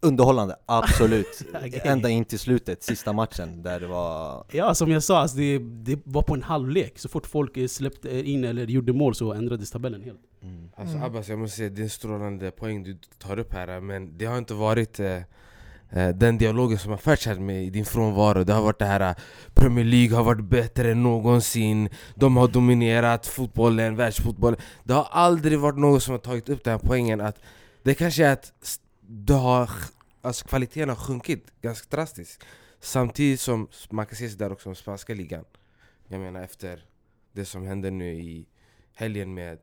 underhållande, 0.00 0.56
absolut 0.66 1.42
Okej. 1.54 1.80
Ända 1.84 2.08
in 2.08 2.24
till 2.24 2.38
slutet, 2.38 2.82
sista 2.82 3.12
matchen 3.12 3.62
där 3.62 3.80
det 3.80 3.86
var 3.86 4.44
Ja, 4.52 4.74
som 4.74 4.90
jag 4.90 5.02
sa, 5.02 5.18
alltså 5.18 5.36
det, 5.36 5.58
det 5.58 6.00
var 6.04 6.22
på 6.22 6.34
en 6.34 6.42
halvlek. 6.42 6.98
Så 6.98 7.08
fort 7.08 7.26
folk 7.26 7.56
eh, 7.56 7.66
släppte 7.66 8.30
in 8.30 8.44
eller 8.44 8.66
gjorde 8.66 8.92
mål 8.92 9.14
så 9.14 9.32
ändrades 9.32 9.70
tabellen 9.70 10.02
helt. 10.02 10.20
mm. 10.42 10.68
Alltså 10.76 10.96
Mm. 10.96 11.06
Abbas, 11.06 11.28
jag 11.28 11.38
måste 11.38 11.56
säga 11.56 11.70
det 11.70 11.80
är 11.80 11.84
en 11.84 11.90
strålande 11.90 12.50
poäng 12.50 12.82
du 12.82 12.98
tar 13.18 13.38
upp 13.38 13.52
här 13.52 13.80
Men 13.80 14.18
det 14.18 14.24
har 14.24 14.38
inte 14.38 14.54
varit 14.54 15.00
eh, 15.00 15.18
Eh, 15.92 16.08
den 16.08 16.38
dialogen 16.38 16.78
som 16.78 16.90
har 16.90 16.98
förts 16.98 17.26
här 17.26 17.34
med 17.34 17.64
i 17.64 17.70
din 17.70 17.84
frånvaro 17.84 18.44
Det 18.44 18.52
har 18.52 18.62
varit 18.62 18.78
det 18.78 18.84
här 18.84 19.00
eh, 19.00 19.14
Premier 19.54 19.84
League 19.84 20.16
har 20.16 20.24
varit 20.24 20.44
bättre 20.44 20.92
än 20.92 21.02
någonsin. 21.02 21.88
De 22.14 22.36
har 22.36 22.48
dominerat 22.48 23.26
fotbollen, 23.26 23.96
världsfotbollen. 23.96 24.60
Det 24.84 24.92
har 24.94 25.08
aldrig 25.10 25.58
varit 25.58 25.78
någon 25.78 26.00
som 26.00 26.12
har 26.12 26.18
tagit 26.18 26.48
upp 26.48 26.64
den 26.64 26.72
här 26.72 26.78
poängen 26.78 27.20
att 27.20 27.38
Det 27.82 27.94
kanske 27.94 28.26
är 28.26 28.32
att 28.32 28.52
det 29.00 29.34
har, 29.34 29.70
alltså 30.22 30.48
kvaliteten 30.48 30.88
har 30.88 30.96
sjunkit 30.96 31.52
ganska 31.62 31.96
drastiskt. 31.96 32.44
Samtidigt 32.80 33.40
som 33.40 33.68
man 33.90 34.06
kan 34.06 34.16
se 34.16 34.28
sig 34.28 34.38
där 34.38 34.52
också 34.52 34.68
om 34.68 34.74
spanska 34.74 35.14
ligan. 35.14 35.44
Jag 36.08 36.20
menar 36.20 36.42
efter 36.42 36.84
det 37.32 37.44
som 37.44 37.66
hände 37.66 37.90
nu 37.90 38.12
i 38.12 38.46
helgen 38.94 39.34
med 39.34 39.58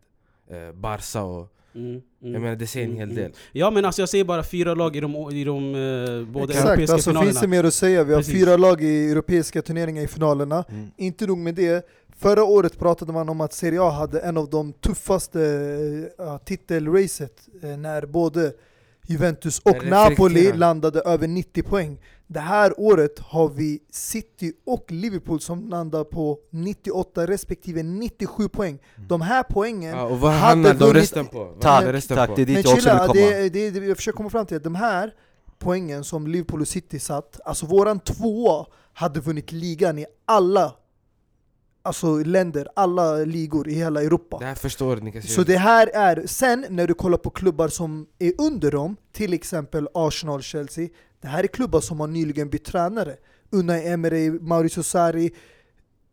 eh, 0.47 0.71
Barca 0.71 1.23
och 1.23 1.58
Mm, 1.75 1.87
mm, 1.87 2.33
jag 2.33 2.41
menar 2.41 2.55
det 2.55 2.67
säger 2.67 2.85
en 2.85 2.91
mm, 2.91 2.99
hel 2.99 3.17
mm. 3.17 3.23
del 3.23 3.39
Ja 3.51 3.71
men 3.71 3.85
alltså 3.85 4.01
jag 4.01 4.09
säger 4.09 4.23
bara 4.23 4.43
fyra 4.43 4.73
lag 4.75 4.95
i 4.95 4.99
de, 4.99 5.31
i 5.31 5.43
de 5.43 5.75
eh, 5.75 6.33
båda 6.33 6.53
Exakt, 6.53 6.67
europeiska 6.67 6.93
alltså 6.93 7.09
finalerna. 7.09 7.31
finns 7.31 7.41
det 7.41 7.47
mer 7.47 7.63
att 7.63 7.73
säga. 7.73 8.03
Vi 8.03 8.13
har 8.13 8.19
Precis. 8.19 8.33
fyra 8.33 8.57
lag 8.57 8.81
i 8.83 9.11
europeiska 9.11 9.61
turneringar 9.61 10.03
i 10.03 10.07
finalerna. 10.07 10.63
Mm. 10.69 10.91
Inte 10.97 11.27
nog 11.27 11.37
med 11.37 11.55
det, 11.55 11.87
förra 12.17 12.43
året 12.43 12.79
pratade 12.79 13.13
man 13.13 13.29
om 13.29 13.41
att 13.41 13.53
Serie 13.53 13.81
A 13.81 13.89
hade 13.89 14.19
en 14.19 14.37
av 14.37 14.49
de 14.49 14.73
tuffaste 14.73 15.39
uh, 16.19 16.37
titelracet 16.37 17.47
eh, 17.63 17.77
när 17.77 18.05
både 18.05 18.53
Juventus 19.09 19.59
och 19.59 19.85
Napoli 19.85 20.53
landade 20.53 20.99
över 21.01 21.27
90 21.27 21.63
poäng. 21.63 21.99
Det 22.27 22.39
här 22.39 22.73
året 22.79 23.19
har 23.19 23.49
vi 23.49 23.79
City 23.91 24.53
och 24.65 24.91
Liverpool 24.91 25.41
som 25.41 25.69
landar 25.69 26.03
på 26.03 26.37
98 26.51 27.27
respektive 27.27 27.83
97 27.83 28.49
poäng. 28.49 28.79
De 29.07 29.21
här 29.21 29.43
poängen 29.49 29.97
ja, 29.97 30.03
Och 30.03 30.19
vad 30.19 30.31
hade 30.31 30.45
hamnar 30.45 30.73
de 30.73 30.85
vunnit- 30.85 30.93
resten 31.01 31.25
på? 31.27 31.53
Tack, 31.61 31.85
resten 31.85 32.17
tack, 32.17 32.29
på? 32.29 32.35
det 32.35 32.41
är 32.41 32.45
dit 32.45 32.55
Men 32.55 32.63
jag 32.63 32.73
också 32.73 32.75
vill 32.75 32.83
chilla, 32.83 33.07
komma 33.07 33.13
det, 33.13 33.49
det, 33.49 33.71
det, 33.79 33.85
jag 33.85 33.97
försöker 33.97 34.17
komma 34.17 34.29
fram 34.29 34.45
till 34.45 34.57
att 34.57 34.63
de 34.63 34.75
här 34.75 35.13
poängen 35.59 36.03
som 36.03 36.27
Liverpool 36.27 36.61
och 36.61 36.67
City 36.67 36.99
satt, 36.99 37.39
alltså 37.45 37.65
våran 37.65 37.99
tvåa 37.99 38.65
hade 38.93 39.19
vunnit 39.19 39.51
ligan 39.51 39.99
i 39.99 40.05
alla 40.25 40.73
alltså 41.89 42.17
länder, 42.17 42.67
alla 42.75 43.15
ligor 43.15 43.67
i 43.67 43.73
hela 43.73 44.03
Europa. 44.03 44.37
Det 44.39 44.45
här 44.45 44.55
första 44.55 44.85
året 44.85 45.03
ni 45.03 45.21
Så 45.21 45.43
det 45.43 45.57
här 45.57 45.89
är, 45.93 46.23
sen 46.27 46.65
när 46.69 46.87
du 46.87 46.93
kollar 46.93 47.17
på 47.17 47.29
klubbar 47.29 47.67
som 47.67 48.07
är 48.19 48.33
under 48.37 48.71
dem, 48.71 48.95
till 49.11 49.33
exempel 49.33 49.87
Arsenal, 49.93 50.41
Chelsea, 50.41 50.89
det 51.21 51.27
här 51.27 51.43
är 51.43 51.47
klubbar 51.47 51.81
som 51.81 51.99
har 51.99 52.07
nyligen 52.07 52.49
bytt 52.49 52.65
tränare. 52.65 53.15
Unai 53.51 53.87
Emery, 53.87 54.29
Mauricio 54.29 54.83
Sarri, 54.83 55.31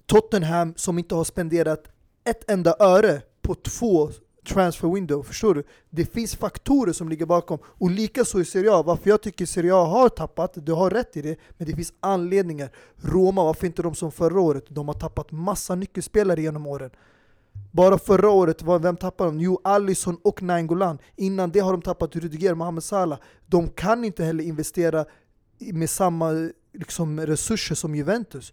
Tottenham 0.06 0.74
som 0.76 0.98
inte 0.98 1.14
har 1.14 1.24
spenderat 1.24 1.84
ett 2.24 2.50
enda 2.50 2.76
öre 2.78 3.22
på 3.42 3.54
två 3.54 4.10
transfer 4.46 4.88
window, 4.94 5.22
förstår 5.22 5.54
du? 5.54 5.62
Det 5.90 6.04
finns 6.12 6.36
faktorer 6.36 6.92
som 6.92 7.08
ligger 7.08 7.26
bakom. 7.26 7.58
Och 7.64 7.90
likaså 7.90 8.40
i 8.40 8.44
Serie 8.44 8.72
A, 8.72 8.82
varför 8.82 9.10
jag 9.10 9.22
tycker 9.22 9.46
Serie 9.46 9.74
A 9.74 9.84
har 9.84 10.08
tappat, 10.08 10.52
du 10.54 10.72
har 10.72 10.90
rätt 10.90 11.16
i 11.16 11.22
det, 11.22 11.38
men 11.58 11.68
det 11.68 11.76
finns 11.76 11.92
anledningar. 12.00 12.70
Roma, 12.96 13.44
varför 13.44 13.66
inte 13.66 13.82
de 13.82 13.94
som 13.94 14.12
förra 14.12 14.40
året? 14.40 14.64
De 14.68 14.88
har 14.88 14.94
tappat 14.94 15.32
massa 15.32 15.74
nyckelspelare 15.74 16.42
genom 16.42 16.66
åren. 16.66 16.90
Bara 17.72 17.98
förra 17.98 18.30
året, 18.30 18.62
var- 18.62 18.78
vem 18.78 18.96
tappade 18.96 19.30
de? 19.30 19.40
Jo, 19.40 19.60
Allison 19.64 20.18
och 20.22 20.42
Nainggolan. 20.42 20.98
Innan 21.16 21.50
det 21.50 21.60
har 21.60 21.72
de 21.72 21.82
tappat 21.82 22.16
Rudiger, 22.16 22.54
Mohamed 22.54 22.84
Salah. 22.84 23.18
De 23.46 23.68
kan 23.68 24.04
inte 24.04 24.24
heller 24.24 24.44
investera 24.44 25.04
med 25.58 25.90
samma 25.90 26.50
liksom, 26.72 27.20
resurser 27.20 27.74
som 27.74 27.94
Juventus. 27.94 28.52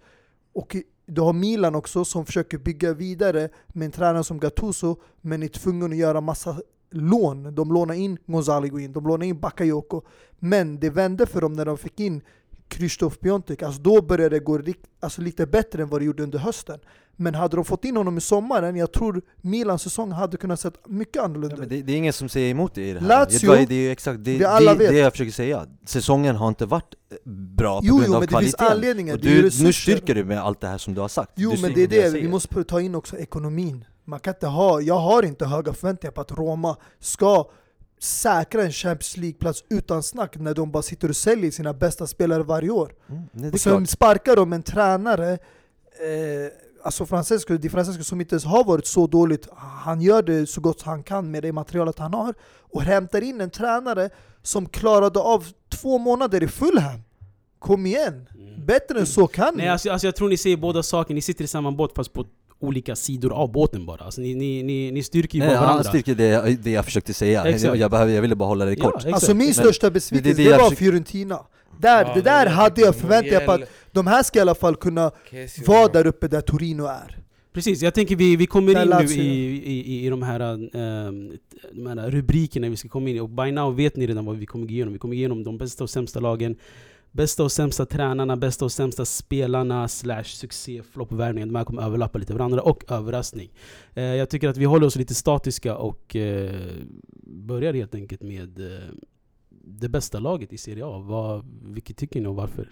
Och 0.53 0.75
du 1.05 1.21
har 1.21 1.33
Milan 1.33 1.75
också 1.75 2.05
som 2.05 2.25
försöker 2.25 2.57
bygga 2.57 2.93
vidare 2.93 3.49
med 3.67 3.85
en 3.85 3.91
tränare 3.91 4.23
som 4.23 4.39
Gattuso, 4.39 4.95
men 5.21 5.43
är 5.43 5.47
tvungen 5.47 5.91
att 5.91 5.97
göra 5.97 6.21
massa 6.21 6.61
lån. 6.91 7.55
De 7.55 7.73
lånar 7.73 7.93
in 7.93 8.17
Gonzalo 8.25 8.63
Higuain, 8.63 8.93
de 8.93 9.07
lånar 9.07 9.25
in 9.25 9.39
Bakayoko. 9.39 10.01
Men 10.39 10.79
det 10.79 10.89
vände 10.89 11.25
för 11.25 11.41
dem 11.41 11.53
när 11.53 11.65
de 11.65 11.77
fick 11.77 11.99
in 11.99 12.21
Krzysztof 12.67 13.19
Piontek. 13.19 13.61
Alltså 13.61 13.81
då 13.81 14.01
började 14.01 14.35
det 14.35 14.39
gå 14.39 14.59
alltså 14.99 15.21
lite 15.21 15.47
bättre 15.47 15.83
än 15.83 15.89
vad 15.89 16.01
det 16.01 16.05
gjorde 16.05 16.23
under 16.23 16.39
hösten. 16.39 16.79
Men 17.15 17.35
hade 17.35 17.55
de 17.55 17.65
fått 17.65 17.85
in 17.85 17.97
honom 17.97 18.17
i 18.17 18.21
sommaren, 18.21 18.75
jag 18.75 18.91
tror 18.91 19.21
Milans 19.41 19.81
säsong 19.81 20.11
hade 20.11 20.37
kunnat 20.37 20.59
sett 20.59 20.87
mycket 20.87 21.21
annorlunda 21.23 21.55
Ja, 21.57 21.63
ut. 21.63 21.69
det, 21.69 21.81
det 21.81 21.93
är 21.93 21.97
ingen 21.97 22.13
som 22.13 22.29
säger 22.29 22.51
emot 22.51 22.75
det 22.75 22.89
i 22.89 22.93
det 22.93 22.99
här. 22.99 23.07
Lazio, 23.07 23.51
det, 23.51 23.65
det 23.65 23.75
är 23.75 23.91
exakt 23.91 24.19
det, 24.23 24.37
vi 24.37 24.45
alla 24.45 24.75
det, 24.75 24.87
det 24.87 24.97
jag 24.97 25.11
försöker 25.11 25.31
säga. 25.31 25.65
Säsongen 25.85 26.35
har 26.35 26.47
inte 26.47 26.65
varit 26.65 26.93
eh, 27.11 27.17
bra 27.31 27.79
på 27.79 27.85
Jo, 27.87 27.95
grund 27.97 28.07
jo, 28.09 28.15
av 28.15 28.19
men 28.19 28.29
det 28.29 28.39
finns 28.39 28.55
kvaliteten. 28.55 28.67
anledningar. 28.77 29.17
Du, 29.17 29.41
nu 29.63 29.73
styrker 29.73 30.15
du 30.15 30.23
med 30.25 30.39
allt 30.43 30.61
det 30.61 30.67
här 30.67 30.77
som 30.77 30.93
du 30.93 31.01
har 31.01 31.07
sagt. 31.07 31.31
Jo 31.35 31.51
du 31.55 31.61
men 31.61 31.73
det 31.73 31.83
är 31.83 31.87
det, 31.87 32.09
vi 32.09 32.27
måste 32.27 32.63
ta 32.63 32.81
in 32.81 32.95
också 32.95 33.17
ekonomin. 33.17 33.85
Man 34.05 34.19
kan 34.19 34.33
inte 34.33 34.47
ha, 34.47 34.81
jag 34.81 34.97
har 34.99 35.23
inte 35.23 35.45
höga 35.45 35.73
förväntningar 35.73 36.11
på 36.11 36.21
att 36.21 36.31
Roma 36.31 36.77
ska 36.99 37.49
säkra 37.99 38.63
en 38.63 38.71
Champions 38.71 39.17
League-plats 39.17 39.63
utan 39.69 40.03
snack 40.03 40.35
när 40.37 40.53
de 40.53 40.71
bara 40.71 40.83
sitter 40.83 41.09
och 41.09 41.15
säljer 41.15 41.51
sina 41.51 41.73
bästa 41.73 42.07
spelare 42.07 42.43
varje 42.43 42.69
år. 42.69 42.93
Mm, 43.09 43.21
nej, 43.31 43.51
Och 43.51 43.59
sen 43.59 43.77
klart. 43.77 43.89
sparkar 43.89 44.35
de 44.35 44.53
en 44.53 44.63
tränare, 44.63 45.31
eh, 45.31 45.39
alltså 46.83 47.05
Francesco, 47.05 47.57
Di 47.57 47.69
Francesco 47.69 48.03
som 48.03 48.21
inte 48.21 48.33
ens 48.35 48.45
har 48.45 48.63
varit 48.63 48.87
så 48.87 49.07
dåligt, 49.07 49.47
han 49.57 50.01
gör 50.01 50.21
det 50.23 50.47
så 50.49 50.61
gott 50.61 50.81
han 50.81 51.03
kan 51.03 51.31
med 51.31 51.43
det 51.43 51.51
materialet 51.51 51.99
han 51.99 52.13
har 52.13 52.33
och 52.61 52.81
hämtar 52.81 53.21
in 53.21 53.41
en 53.41 53.49
tränare 53.49 54.09
som 54.43 54.65
klarade 54.69 55.19
av 55.19 55.45
två 55.69 55.97
månader 55.97 56.43
i 56.43 56.47
Fulham. 56.47 56.99
Kom 57.59 57.85
igen! 57.85 58.27
Bättre 58.65 58.99
än 58.99 59.05
så 59.05 59.27
kan 59.27 59.53
Nej 59.55 59.65
ni. 59.65 59.69
alltså, 59.71 59.89
alltså 59.91 60.07
jag 60.07 60.15
tror 60.15 60.29
ni 60.29 60.37
säger 60.37 60.57
båda 60.57 60.83
saker, 60.83 61.13
ni 61.13 61.21
sitter 61.21 61.43
i 61.43 61.47
samma 61.47 61.71
båt 61.71 61.91
fast 61.95 62.13
på 62.13 62.25
olika 62.59 62.95
sidor 62.95 63.33
av 63.33 63.51
båten 63.51 63.85
bara. 63.85 64.03
Alltså, 64.03 64.21
ni, 64.21 64.35
ni, 64.35 64.63
ni, 64.63 64.91
ni 64.91 65.03
styrker 65.03 65.37
ju 65.37 65.39
Nej, 65.39 65.49
bara 65.49 65.57
han 65.57 65.65
varandra. 65.67 65.89
styrker 65.89 66.15
det, 66.15 66.23
jag- 66.25 66.57
det 66.59 66.71
jag 66.71 66.85
försökte 66.85 67.13
säga. 67.13 67.43
Exakt. 67.45 67.63
Jag, 67.63 67.77
jag, 67.77 67.91
behöver, 67.91 68.13
jag 68.13 68.21
ville 68.21 68.35
bara 68.35 68.47
hålla 68.47 68.65
det 68.65 68.73
Ja, 68.73 68.83
kort. 68.83 68.95
exakt. 68.95 69.13
Alltså 69.13 69.33
min 69.33 69.45
Men- 69.47 69.53
största 69.53 69.91
besvikelse, 69.91 70.29
det 70.29 70.35
det, 70.35 70.41
är 70.41 70.45
det 70.45 70.51
jag 70.51 70.57
var 70.57 70.69
försöker- 70.69 70.85
Fiorentina. 70.85 71.39
Där, 71.79 72.11
det 72.15 72.21
där 72.21 72.47
hade 72.47 72.81
jag 72.81 72.95
förväntat 72.95 73.45
på 73.45 73.51
att 73.51 73.61
de 73.93 74.07
här 74.07 74.23
ska 74.23 74.39
i 74.39 74.41
alla 74.41 74.55
fall 74.55 74.75
kunna 74.75 75.11
vara 75.65 75.87
där 75.87 76.07
uppe 76.07 76.27
där 76.27 76.41
Torino 76.41 76.85
är. 76.85 77.23
Precis, 77.53 77.81
jag 77.81 77.93
tänker 77.93 78.15
vi, 78.15 78.35
vi 78.35 78.47
kommer 78.47 78.83
in 78.83 78.89
nu 78.89 79.13
i, 79.13 79.27
i, 79.63 79.93
i, 79.93 80.05
i 80.05 80.09
de, 80.09 80.21
här, 80.21 80.39
ehm, 80.39 81.37
de 81.71 81.87
här 81.87 82.11
rubrikerna 82.11 82.69
vi 82.69 82.77
ska 82.77 82.89
komma 82.89 83.09
in 83.09 83.15
i. 83.15 83.19
Och 83.19 83.29
by 83.29 83.51
now 83.51 83.75
vet 83.75 83.95
ni 83.95 84.07
redan 84.07 84.25
vad 84.25 84.37
vi 84.37 84.45
kommer 84.45 84.65
gå 84.65 84.71
igenom. 84.71 84.93
Vi 84.93 84.99
kommer 84.99 85.15
gå 85.15 85.17
igenom 85.17 85.43
de 85.43 85.57
bästa 85.57 85.83
och 85.83 85.89
sämsta 85.89 86.19
lagen, 86.19 86.55
bästa 87.11 87.43
och 87.43 87.51
sämsta 87.51 87.85
tränarna, 87.85 88.37
bästa 88.37 88.65
och 88.65 88.71
sämsta 88.71 89.05
spelarna, 89.05 89.87
slash 89.87 90.23
succé, 90.23 90.81
floppvärvningar. 90.93 91.47
De 91.47 91.55
här 91.55 91.63
kommer 91.63 91.81
överlappa 91.81 92.19
lite 92.19 92.33
varandra, 92.33 92.61
och 92.61 92.91
överraskning. 92.91 93.51
Eh, 93.93 94.03
jag 94.03 94.29
tycker 94.29 94.49
att 94.49 94.57
vi 94.57 94.65
håller 94.65 94.87
oss 94.87 94.95
lite 94.95 95.15
statiska 95.15 95.77
och 95.77 96.15
eh, 96.15 96.51
börjar 97.25 97.73
helt 97.73 97.95
enkelt 97.95 98.21
med 98.21 98.59
eh, 98.59 98.89
det 99.49 99.89
bästa 99.89 100.19
laget 100.19 100.53
i 100.53 100.57
Serie 100.57 100.85
A. 100.85 100.99
Vad, 100.99 101.45
vilket 101.63 101.97
tycker 101.97 102.21
ni 102.21 102.27
och 102.27 102.35
varför? 102.35 102.69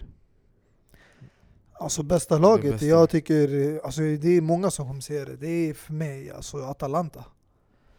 Alltså 1.82 2.02
bästa 2.02 2.38
laget, 2.38 2.72
bästa. 2.72 2.86
jag 2.86 3.10
tycker, 3.10 3.80
alltså 3.84 4.00
det 4.00 4.36
är 4.36 4.40
många 4.40 4.70
som 4.70 4.86
kommer 4.86 5.00
säga 5.00 5.24
det, 5.24 5.36
det 5.36 5.70
är 5.70 5.74
för 5.74 5.92
mig 5.92 6.30
alltså 6.30 6.56
Atalanta. 6.56 7.24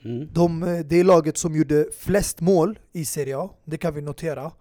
Mm. 0.06 0.28
De, 0.34 0.84
det 0.86 1.00
är 1.00 1.04
laget 1.04 1.38
som 1.38 1.56
gjorde 1.56 1.86
flest 1.98 2.42
mål 2.42 2.80
i 2.92 3.06
Serie 3.06 3.38
A, 3.38 3.50
det 3.66 3.78
kan 3.78 3.96
vi 3.96 4.02
notera. 4.02 4.52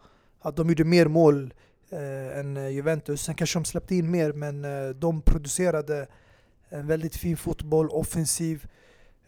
Att 0.41 0.57
de 0.57 0.69
gjorde 0.69 0.85
mer 0.85 1.07
mål 1.07 1.55
eh, 1.91 2.39
än 2.39 2.57
eh, 2.57 2.69
Juventus. 2.69 3.23
Sen 3.23 3.35
kanske 3.35 3.59
de 3.59 3.65
släppte 3.65 3.95
in 3.95 4.11
mer, 4.11 4.33
men 4.33 4.65
eh, 4.65 4.89
de 4.89 5.23
producerade 5.23 6.07
en 6.69 6.87
väldigt 6.87 7.17
fin 7.17 7.37
fotboll, 7.37 7.89
offensiv. 7.89 8.67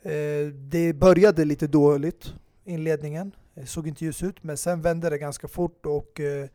Eh, 0.03 0.47
det 0.53 0.93
började 0.93 1.45
lite 1.45 1.67
dåligt, 1.67 2.35
inledningen. 2.65 3.35
Det 3.55 3.67
såg 3.67 3.89
inte 3.89 4.05
ljus 4.05 4.23
ut, 4.23 4.43
men 4.43 4.57
sen 4.57 4.83
vände 4.83 5.11
det 5.11 5.19
ganska 5.19 5.49
fort 5.49 5.87
och 5.87 6.21
eh, 6.21 6.49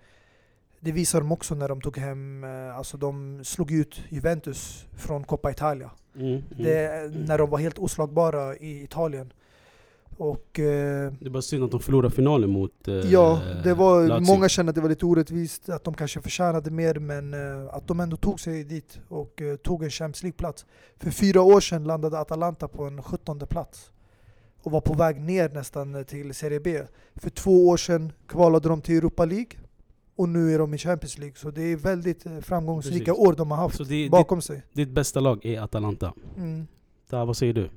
det 0.80 0.92
visade 0.92 1.24
de 1.24 1.32
också 1.32 1.56
när 1.56 1.68
de 1.68 1.82
tog 1.82 1.98
hem, 1.98 2.44
eh, 2.44 2.78
alltså 2.78 2.98
de 2.98 3.40
slog 3.44 3.72
ut 3.72 4.02
Juventus 4.10 4.86
från 4.98 5.24
Coppa 5.24 5.52
Italia. 5.52 5.92
Mm. 6.16 6.28
Mm. 6.28 6.44
Det, 6.58 7.12
när 7.28 7.38
de 7.38 7.50
var 7.50 7.58
helt 7.58 7.80
oslagbara 7.80 8.56
i 8.56 8.84
Italien. 8.84 9.34
Och 10.18 10.60
eh, 10.60 11.14
Det 11.20 11.26
är 11.26 11.30
bara 11.30 11.42
synd 11.42 11.64
att 11.64 11.72
de 11.72 11.80
förlorade 11.80 12.16
finalen 12.16 12.50
mot 12.50 12.88
eh, 12.88 12.94
ja, 12.94 13.42
det 13.64 13.74
var, 13.74 14.08
Lazio. 14.08 14.28
många 14.28 14.50
kände 14.50 14.70
att 14.70 14.76
det 14.76 14.82
var 14.82 14.90
lite 14.90 15.06
orättvist, 15.06 15.70
att 15.70 15.84
de 15.84 15.94
kanske 15.94 16.22
förtjänade 16.22 16.72
mer, 16.72 16.96
men 16.96 17.34
eh, 17.34 17.74
att 17.74 17.88
de 17.88 18.00
ändå 18.00 18.18
tog 18.18 18.40
sig 18.40 18.64
dit 18.64 19.00
och 19.08 19.42
tog 19.64 19.84
en 19.84 19.90
Champions 19.90 20.24
League-plats. 20.24 20.66
För 20.98 21.12
fyra 21.12 21.42
år 21.42 21.60
sedan 21.60 21.84
landade 21.84 22.20
Atalanta 22.20 22.68
på 22.68 22.84
en 22.84 23.04
17 23.04 23.40
plats 23.40 23.92
och 24.64 24.72
var 24.72 24.82
på 24.82 24.94
väg 24.94 25.22
ner 25.22 25.50
nästan 25.50 26.06
till 26.06 26.34
Serie 26.34 26.60
B. 26.60 26.82
För 27.16 27.30
två 27.30 27.68
år 27.68 27.78
sedan 27.78 28.12
kvalade 28.28 28.70
de 28.70 28.82
till 28.82 28.98
Europa 28.98 29.26
League 29.26 29.52
och 30.20 30.30
nu 30.30 30.54
är 30.54 30.60
de 30.60 30.74
i 30.74 30.78
Champions 30.78 31.18
League. 31.18 31.36
Så 31.36 31.52
det 31.52 31.62
är 31.62 31.76
väldigt 31.76 32.26
eh, 32.26 32.40
framgångsrika 32.40 33.06
Precis. 33.14 33.28
år 33.28 33.34
de 33.34 33.52
har 33.52 33.58
haft 33.58 33.78
Så 33.78 33.84
det, 33.84 34.10
bakom 34.10 34.42
sig. 34.42 34.56
ditt, 34.56 34.76
ditt 34.76 34.90
bästa 34.90 35.20
lag 35.20 35.46
är 35.46 35.62
Atalanta. 35.62 36.14
Mm. 36.38 36.68
Där, 37.10 37.26
vad 37.26 37.38
säger 37.38 37.54
du? 37.54 37.70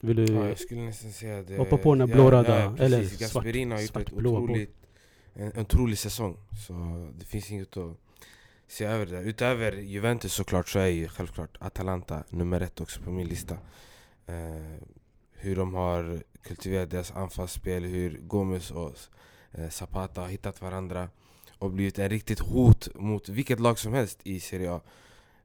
Vill 0.00 0.16
du... 0.16 0.24
Ja, 0.24 0.48
jag 0.48 0.58
skulle 0.58 0.80
nästan 0.80 1.12
säga 1.12 1.42
det. 1.42 1.56
Hoppa 1.58 1.76
på 1.76 1.94
den 1.94 2.00
här 2.00 2.08
Ja, 2.08 2.14
blåröda, 2.14 2.60
ja, 2.60 2.76
eller 2.78 2.98
precis. 3.00 3.18
svart- 3.18 3.44
Gasperini 3.44 3.74
har 3.74 3.82
gjort 3.82 3.96
ett 3.96 4.12
otroligt, 4.12 4.76
en, 5.34 5.52
en 5.52 5.60
otrolig 5.60 5.98
säsong. 5.98 6.36
Så 6.66 6.72
det 7.18 7.24
finns 7.24 7.50
inget 7.50 7.76
att 7.76 7.96
se 8.68 8.84
över 8.84 9.06
där. 9.06 9.22
Utöver 9.22 9.72
Juventus 9.72 10.32
såklart 10.34 10.68
så 10.68 10.78
är 10.78 10.86
ju 10.86 11.08
självklart 11.08 11.56
Atalanta 11.60 12.24
nummer 12.30 12.60
ett 12.60 12.80
också 12.80 13.00
på 13.02 13.10
min 13.10 13.26
lista. 13.28 13.54
Eh, 14.26 14.34
hur 15.32 15.56
de 15.56 15.74
har 15.74 16.22
kultiverat 16.42 16.90
deras 16.90 17.10
anfallsspel, 17.12 17.84
hur 17.84 18.18
Gomes 18.22 18.70
och 18.70 18.92
eh, 19.52 19.68
Zapata 19.68 20.20
har 20.20 20.28
hittat 20.28 20.62
varandra 20.62 21.08
och 21.60 21.70
blivit 21.70 21.98
en 21.98 22.08
riktigt 22.08 22.40
hot 22.40 22.88
mot 22.94 23.28
vilket 23.28 23.60
lag 23.60 23.78
som 23.78 23.92
helst 23.92 24.18
i 24.22 24.40
Serie 24.40 24.72
A. 24.72 24.80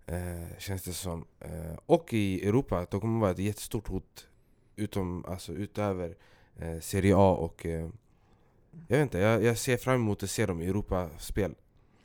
Eh, 0.06 0.58
känns 0.60 0.84
det 0.84 0.94
som. 0.94 1.26
Eh, 1.40 1.78
och 1.86 2.14
i 2.14 2.48
Europa, 2.48 2.86
de 2.92 3.02
kommer 3.02 3.20
vara 3.20 3.32
ett 3.32 3.40
jättestort 3.40 3.88
hot 3.88 4.28
utom, 4.76 5.26
alltså, 5.26 5.54
utöver 5.54 6.16
eh, 6.58 6.80
Serie 6.80 7.16
A 7.18 7.32
och 7.32 7.66
eh, 7.66 7.90
jag 8.88 8.98
vet 8.98 9.04
inte, 9.04 9.18
jag, 9.18 9.44
jag 9.44 9.58
ser 9.58 9.78
fram 9.78 9.96
emot 9.96 10.24
att 10.24 10.30
se 10.30 10.46
dem 10.46 10.62
i 10.62 10.66
Europaspel. 10.66 11.56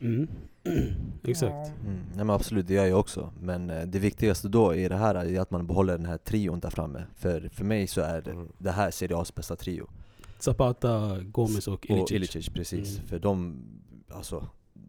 Mm. 0.00 0.28
Exakt. 1.24 1.52
Ja. 1.52 1.66
Mm, 1.66 1.98
nej 2.08 2.24
men 2.24 2.30
absolut, 2.30 2.66
det 2.66 2.74
gör 2.74 2.86
jag 2.86 3.00
också. 3.00 3.32
Men 3.40 3.70
eh, 3.70 3.82
det 3.86 3.98
viktigaste 3.98 4.48
då 4.48 4.74
i 4.74 4.88
det 4.88 4.96
här 4.96 5.14
är 5.14 5.40
att 5.40 5.50
man 5.50 5.66
behåller 5.66 5.96
den 5.96 6.06
här 6.06 6.18
trion 6.18 6.60
där 6.60 6.70
framme. 6.70 7.04
För, 7.16 7.48
för 7.52 7.64
mig 7.64 7.86
så 7.86 8.00
är 8.00 8.22
det, 8.22 8.30
Mm. 8.30 8.48
det 8.58 8.70
här 8.70 8.90
Serie 8.90 9.16
A's 9.16 9.32
bästa 9.36 9.56
trio. 9.56 9.90
Zapata, 10.38 11.20
Gomes 11.20 11.68
och 11.68 11.86
Ilicic. 11.86 12.02
Och 12.02 12.12
Ilicic, 12.12 12.48
precis. 12.48 12.96
Mm. 12.96 13.08
För 13.08 13.18
de, 13.18 13.62
alltså, 14.10 14.48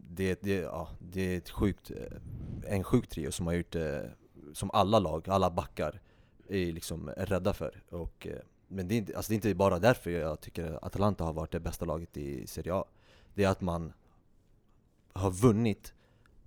det, 0.09 0.41
det, 0.41 0.55
ja, 0.55 0.89
det 0.99 1.21
är 1.21 1.37
ett 1.37 1.49
sjukt, 1.49 1.91
eh, 1.91 2.73
en 2.73 2.83
sjuk 2.83 3.07
trio 3.07 3.31
som 3.31 3.47
har 3.47 3.53
gjort, 3.53 3.75
eh, 3.75 4.01
som 4.53 4.71
alla 4.73 4.99
lag, 4.99 5.29
alla 5.29 5.51
backar 5.51 6.01
är 6.49 6.71
liksom 6.71 7.09
rädda 7.09 7.53
för. 7.53 7.83
Och, 7.89 8.27
eh, 8.27 8.39
men 8.67 8.87
det 8.87 8.95
är, 8.95 8.97
inte, 8.97 9.17
alltså 9.17 9.29
det 9.29 9.33
är 9.33 9.35
inte 9.35 9.55
bara 9.55 9.79
därför 9.79 10.11
jag 10.11 10.41
tycker 10.41 10.71
att 10.71 10.83
Atalanta 10.83 11.23
har 11.23 11.33
varit 11.33 11.51
det 11.51 11.59
bästa 11.59 11.85
laget 11.85 12.17
i 12.17 12.47
Serie 12.47 12.73
A. 12.73 12.85
Det 13.33 13.43
är 13.43 13.49
att 13.49 13.61
man 13.61 13.93
har 15.13 15.31
vunnit 15.31 15.93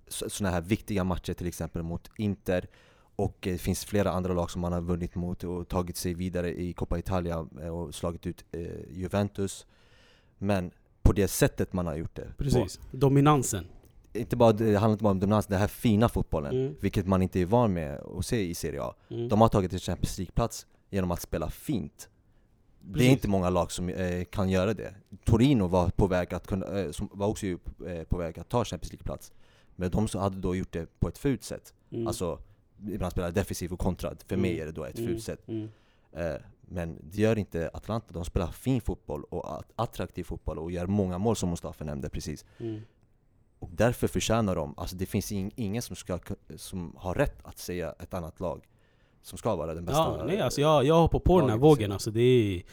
sådana 0.07 0.53
här 0.53 0.61
viktiga 0.61 1.03
matcher 1.03 1.33
till 1.33 1.47
exempel 1.47 1.83
mot 1.83 2.09
Inter 2.17 2.67
och 3.15 3.37
det 3.39 3.57
finns 3.57 3.85
flera 3.85 4.11
andra 4.11 4.33
lag 4.33 4.51
som 4.51 4.61
man 4.61 4.73
har 4.73 4.81
vunnit 4.81 5.15
mot 5.15 5.43
och 5.43 5.67
tagit 5.67 5.97
sig 5.97 6.13
vidare 6.13 6.61
i 6.61 6.73
Coppa 6.73 6.99
Italia 6.99 7.37
och 7.71 7.95
slagit 7.95 8.25
ut 8.25 8.45
Juventus. 8.89 9.65
Men 10.37 10.71
på 11.05 11.13
det 11.13 11.27
sättet 11.27 11.73
man 11.73 11.85
har 11.87 11.95
gjort 11.95 12.15
det. 12.15 12.27
Precis. 12.37 12.79
Dominansen. 12.91 13.63
På, 14.13 14.19
inte 14.19 14.35
bara, 14.35 14.51
det 14.53 14.65
handlar 14.75 14.91
inte 14.91 15.03
bara 15.03 15.11
om 15.11 15.19
dominans, 15.19 15.47
den 15.47 15.59
här 15.59 15.67
fina 15.67 16.09
fotbollen. 16.09 16.55
Mm. 16.55 16.75
Vilket 16.81 17.07
man 17.07 17.21
inte 17.21 17.39
är 17.41 17.45
van 17.45 17.73
med 17.73 17.99
att 17.99 18.25
se 18.25 18.49
i 18.49 18.53
Serie 18.55 18.81
A. 18.83 18.95
Mm. 19.09 19.29
De 19.29 19.41
har 19.41 19.47
tagit 19.49 19.73
en 19.73 19.79
Champions 19.79 20.17
League-plats 20.17 20.67
genom 20.89 21.11
att 21.11 21.21
spela 21.21 21.49
fint. 21.49 22.09
Det 22.81 22.93
Precis. 22.93 23.07
är 23.07 23.11
inte 23.11 23.27
många 23.27 23.49
lag 23.49 23.71
som 23.71 23.89
eh, 23.89 24.23
kan 24.23 24.49
göra 24.49 24.73
det. 24.73 24.93
Torino 25.25 25.67
var 25.67 25.89
på 25.89 26.07
väg 26.07 26.33
att 26.33 26.47
kunna, 26.47 26.79
eh, 26.79 26.91
som 26.91 27.09
var 27.13 27.27
också 27.27 27.45
eh, 27.45 27.57
på 28.09 28.17
väg 28.17 28.39
att 28.39 28.49
ta 28.49 28.65
Champions 28.65 28.91
League-plats. 28.93 29.31
Men 29.75 29.91
de 29.91 30.07
som 30.07 30.21
hade 30.21 30.37
då 30.37 30.55
gjort 30.55 30.71
det 30.71 30.99
på 30.99 31.07
ett 31.07 31.17
fult 31.17 31.43
sätt. 31.43 31.73
Mm. 31.91 32.07
Alltså, 32.07 32.39
ibland 32.89 33.11
spelar 33.11 33.31
defensiv 33.31 33.73
och 33.73 33.79
kontrad. 33.79 34.23
För 34.27 34.37
mig 34.37 34.51
Mm. 34.51 34.61
är 34.61 34.65
det 34.65 34.71
då 34.71 34.83
ett 34.85 34.97
Mm. 34.99 35.09
fult 35.11 35.23
sätt. 35.23 35.47
Mm. 35.47 35.69
Eh, 36.13 36.35
Men 36.67 36.99
det 37.03 37.17
gör 37.21 37.37
inte 37.37 37.69
Atalanta, 37.73 38.13
de 38.13 38.25
spelar 38.25 38.47
fin 38.47 38.81
fotboll 38.81 39.23
och 39.23 39.59
att- 39.59 39.71
attraktiv 39.75 40.23
fotboll 40.23 40.59
och 40.59 40.71
gör 40.71 40.87
många 40.87 41.17
mål 41.17 41.35
som 41.35 41.49
Mustafa 41.49 41.83
nämnde 41.83 42.09
precis. 42.09 42.45
Mm. 42.59 42.81
Och 43.59 43.69
därför 43.73 44.07
förtjänar 44.07 44.55
de, 44.55 44.73
alltså 44.77 44.95
det 44.95 45.05
finns 45.05 45.31
ing- 45.31 45.51
ingen 45.55 45.81
som, 45.81 45.95
ska, 45.95 46.19
som 46.55 46.95
har 46.97 47.13
rätt 47.13 47.37
att 47.45 47.57
säga 47.57 47.95
ett 47.99 48.13
annat 48.13 48.39
lag 48.39 48.67
som 49.21 49.37
ska 49.37 49.55
vara 49.55 49.73
den 49.73 49.85
bästa 49.85 50.01
Ja, 50.19 50.23
nej, 50.27 50.41
alltså 50.41 50.61
jag, 50.61 50.85
jag 50.85 50.95
hoppar 51.01 51.19
på 51.19 51.39
den 51.39 51.49
här 51.49 51.57
vågen. 51.57 51.91
Alltså, 51.91 52.11
det, 52.11 52.21
är, 52.21 52.63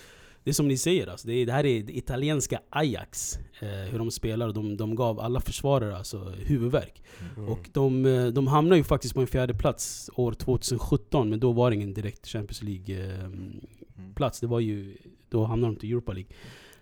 det 0.44 0.50
är 0.50 0.54
som 0.54 0.68
ni 0.68 0.76
säger, 0.76 1.06
alltså, 1.06 1.28
det, 1.28 1.34
är, 1.34 1.46
det 1.46 1.52
här 1.52 1.66
är 1.66 1.82
det 1.82 1.96
italienska 1.96 2.60
Ajax. 2.70 3.38
Eh, 3.60 3.68
hur 3.68 3.98
de 3.98 4.10
spelar, 4.10 4.52
de, 4.52 4.76
de 4.76 4.94
gav 4.94 5.20
alla 5.20 5.40
försvarare 5.40 5.96
alltså, 5.96 6.32
huvudvärk. 6.38 7.02
Mm. 7.36 7.48
Och 7.48 7.68
de, 7.72 8.06
eh, 8.06 8.26
de 8.26 8.46
hamnar 8.46 8.76
ju 8.76 8.84
faktiskt 8.84 9.14
på 9.14 9.20
en 9.20 9.26
fjärde 9.26 9.54
plats 9.54 10.10
år 10.14 10.32
2017, 10.32 11.30
men 11.30 11.40
då 11.40 11.52
var 11.52 11.70
det 11.70 11.76
ingen 11.76 11.94
direkt 11.94 12.26
Champions 12.26 12.62
League-plats. 12.62 14.40
det 14.40 14.46
var 14.46 14.60
ju, 14.60 14.96
då 15.28 15.44
hamnade 15.44 15.74
de 15.74 15.80
till 15.80 15.90
Europa 15.90 16.12
League. 16.12 16.30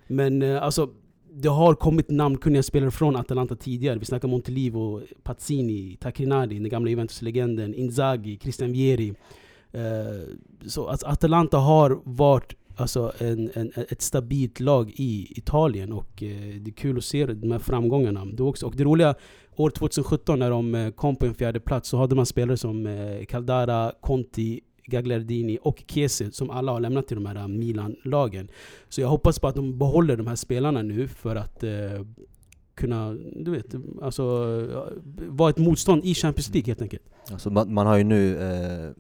Men 0.06 0.42
eh, 0.42 0.62
alltså, 0.62 0.90
det 1.32 1.48
har 1.48 1.74
kommit 1.74 2.10
namnkunniga 2.10 2.62
spelare 2.62 2.90
från 2.90 3.16
Atalanta 3.16 3.56
tidigare. 3.56 3.98
Vi 3.98 4.04
snackar 4.04 4.28
Montelivo, 4.28 5.02
Pazzini, 5.22 5.96
Tacrinari, 6.00 6.58
den 6.58 6.68
gamla 6.68 6.90
Juventus-legenden, 6.90 7.74
Inzaghi, 7.74 8.38
Christian 8.42 8.72
Vieri. 8.72 9.14
Eh, 9.72 9.82
så 10.66 10.88
alltså, 10.88 11.06
Atalanta 11.06 11.58
har 11.58 12.00
varit 12.04 12.54
alltså, 12.80 13.12
en, 13.18 13.50
en, 13.54 13.72
ett 13.76 14.02
stabilt 14.02 14.60
lag 14.60 14.92
i 14.96 15.38
Italien 15.38 15.92
och 15.92 16.22
eh, 16.22 16.60
det 16.60 16.70
är 16.70 16.74
kul 16.74 16.98
att 16.98 17.04
se 17.04 17.26
de 17.26 17.50
här 17.52 17.58
framgångarna. 17.58 18.24
Det 18.24 18.42
också, 18.42 18.66
och 18.66 18.76
det 18.76 18.84
roliga, 18.84 19.14
år 19.56 19.70
2017 19.70 20.38
när 20.38 20.50
de 20.50 20.74
eh, 20.74 20.90
kom 20.90 21.16
på 21.16 21.26
en 21.26 21.34
fjärde 21.34 21.60
plats 21.60 21.88
så 21.88 21.96
hade 21.96 22.14
man 22.14 22.26
spelare 22.26 22.56
som 22.56 22.86
eh, 22.86 23.24
Caldara, 23.24 23.92
Conti, 24.00 24.60
Gagliardini 24.84 25.58
och 25.62 25.82
Chiesa 25.86 26.24
som 26.30 26.50
alla 26.50 26.72
har 26.72 26.80
lämnat 26.80 27.06
till 27.06 27.16
de 27.16 27.26
här 27.26 27.36
eh, 27.36 27.48
Milan-lagen. 27.48 28.48
Så 28.88 29.00
jag 29.00 29.08
hoppas 29.08 29.38
på 29.38 29.48
att 29.48 29.54
de 29.54 29.78
behåller 29.78 30.16
de 30.16 30.26
här 30.26 30.36
spelarna 30.36 30.82
nu 30.82 31.08
för 31.08 31.36
att 31.36 31.62
eh, 31.62 31.70
kunna, 32.74 33.12
du 33.36 33.50
vet, 33.50 33.74
alltså 34.02 34.22
eh, 34.72 35.02
vara 35.28 35.50
ett 35.50 35.58
motstånd 35.58 36.04
i 36.04 36.14
Champions 36.14 36.54
League 36.54 36.66
helt 36.66 36.82
enkelt. 36.82 37.02
Alltså 37.32 37.50
man, 37.50 37.74
man 37.74 37.86
har 37.86 37.96
ju 37.96 38.04
nu 38.04 38.36
eh, 38.36 38.90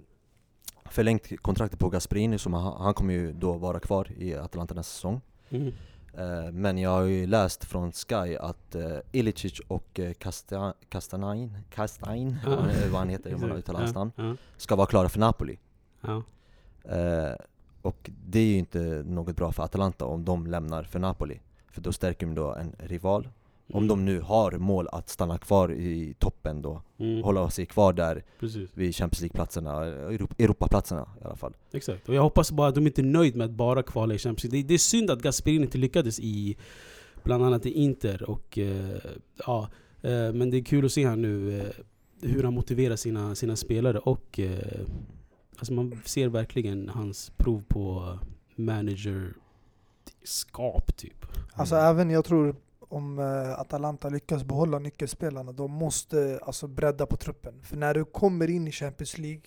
förlängt 0.90 1.42
kontraktet 1.42 1.78
på 1.80 1.88
Gasperini, 1.88 2.38
så 2.38 2.50
man, 2.50 2.82
han 2.82 2.94
kommer 2.94 3.14
ju 3.14 3.32
då 3.32 3.52
vara 3.52 3.80
kvar 3.80 4.12
i 4.16 4.34
Atalanta 4.34 4.74
nästa 4.74 4.92
säsong. 4.94 5.20
Mm. 5.50 5.72
Eh, 6.14 6.52
men 6.52 6.78
jag 6.78 6.90
har 6.90 7.02
ju 7.02 7.26
läst 7.26 7.64
från 7.64 7.92
Sky 7.92 8.36
att 8.36 8.74
eh, 8.74 8.98
Ilicic 9.12 9.60
och 9.68 10.00
eh, 10.00 10.12
Kasta, 10.12 10.74
Kastanain, 10.88 11.58
Kastain, 11.70 12.36
Ja. 12.44 12.50
vad 12.90 12.98
han 12.98 13.08
heter 13.08 13.34
om 13.34 13.40
man 13.40 13.52
uttalar 13.52 13.80
hans 13.80 13.94
namn, 13.94 14.38
ska 14.56 14.76
vara 14.76 14.86
klara 14.86 15.08
för 15.08 15.20
Napoli. 15.20 15.58
ja. 16.00 16.22
Eh, 16.84 17.34
och 17.82 18.10
det 18.26 18.38
är 18.38 18.44
ju 18.46 18.58
inte 18.58 18.78
något 19.06 19.36
bra 19.36 19.52
för 19.52 19.62
Atalanta 19.62 20.04
om 20.04 20.24
de 20.24 20.46
lämnar 20.46 20.82
för 20.82 20.98
Napoli. 20.98 21.40
För 21.70 21.80
då 21.80 21.92
stärker 21.92 22.26
de 22.26 22.34
då 22.34 22.54
en 22.54 22.76
rival. 22.78 23.28
Om 23.72 23.88
de 23.88 24.04
nu 24.04 24.20
har 24.20 24.52
mål 24.52 24.88
att 24.92 25.08
stanna 25.08 25.38
kvar 25.38 25.72
i 25.72 26.14
toppen 26.18 26.62
då, 26.62 26.82
Mm. 26.98 27.22
hålla 27.22 27.50
sig 27.50 27.66
kvar 27.66 27.92
där 27.92 28.24
Precis. 28.40 28.70
vid 28.74 28.94
Champions 28.94 29.20
League-platserna, 29.20 29.84
Europa- 29.84 30.34
Europaplatserna 30.38 31.08
i 31.20 31.24
alla 31.24 31.36
fall. 31.36 31.52
Exakt. 31.72 32.08
Och 32.08 32.14
jag 32.14 32.22
hoppas 32.22 32.52
bara 32.52 32.68
att 32.68 32.74
de 32.74 32.86
inte 32.86 33.00
är 33.00 33.04
nöjda 33.04 33.38
med 33.38 33.44
att 33.44 33.50
bara 33.50 33.82
kvala 33.82 34.14
i 34.14 34.18
Champions 34.18 34.52
League. 34.52 34.62
Det, 34.62 34.68
det 34.68 34.74
är 34.74 34.78
synd 34.78 35.10
att 35.10 35.22
Gasperini 35.22 35.64
inte 35.64 35.78
lyckades 35.78 36.20
i 36.20 36.56
bland 37.22 37.44
annat 37.44 37.66
i 37.66 37.70
Inter. 37.72 38.30
Och, 38.30 38.58
eh, 38.58 38.96
ja, 39.46 39.68
eh, 40.02 40.32
men 40.32 40.50
det 40.50 40.56
är 40.56 40.64
kul 40.64 40.84
att 40.84 40.92
se 40.92 41.08
här 41.08 41.16
nu 41.16 41.60
eh, 41.60 41.66
hur 42.22 42.42
han 42.42 42.54
motiverar 42.54 42.96
sina, 42.96 43.34
sina 43.34 43.56
spelare. 43.56 43.98
Och 43.98 44.40
eh, 44.40 44.80
alltså 45.58 45.72
man 45.72 46.00
ser 46.04 46.28
verkligen 46.28 46.88
hans 46.88 47.32
prov 47.36 47.62
på 47.68 48.18
manager-skap 48.56 50.96
typ. 50.96 51.26
Alltså 51.52 51.74
Mm. 51.74 51.86
även 51.86 52.10
jag 52.10 52.24
tror 52.24 52.56
om 52.90 53.18
eh, 53.18 53.60
Atalanta 53.60 54.08
lyckas 54.08 54.44
behålla 54.44 54.78
nyckelspelarna, 54.78 55.52
de 55.52 55.70
måste 55.70 56.40
alltså 56.42 56.66
bredda 56.66 57.06
på 57.06 57.16
truppen. 57.16 57.54
För 57.62 57.76
när 57.76 57.94
du 57.94 58.04
kommer 58.04 58.50
in 58.50 58.68
i 58.68 58.72
Champions 58.72 59.18
League, 59.18 59.42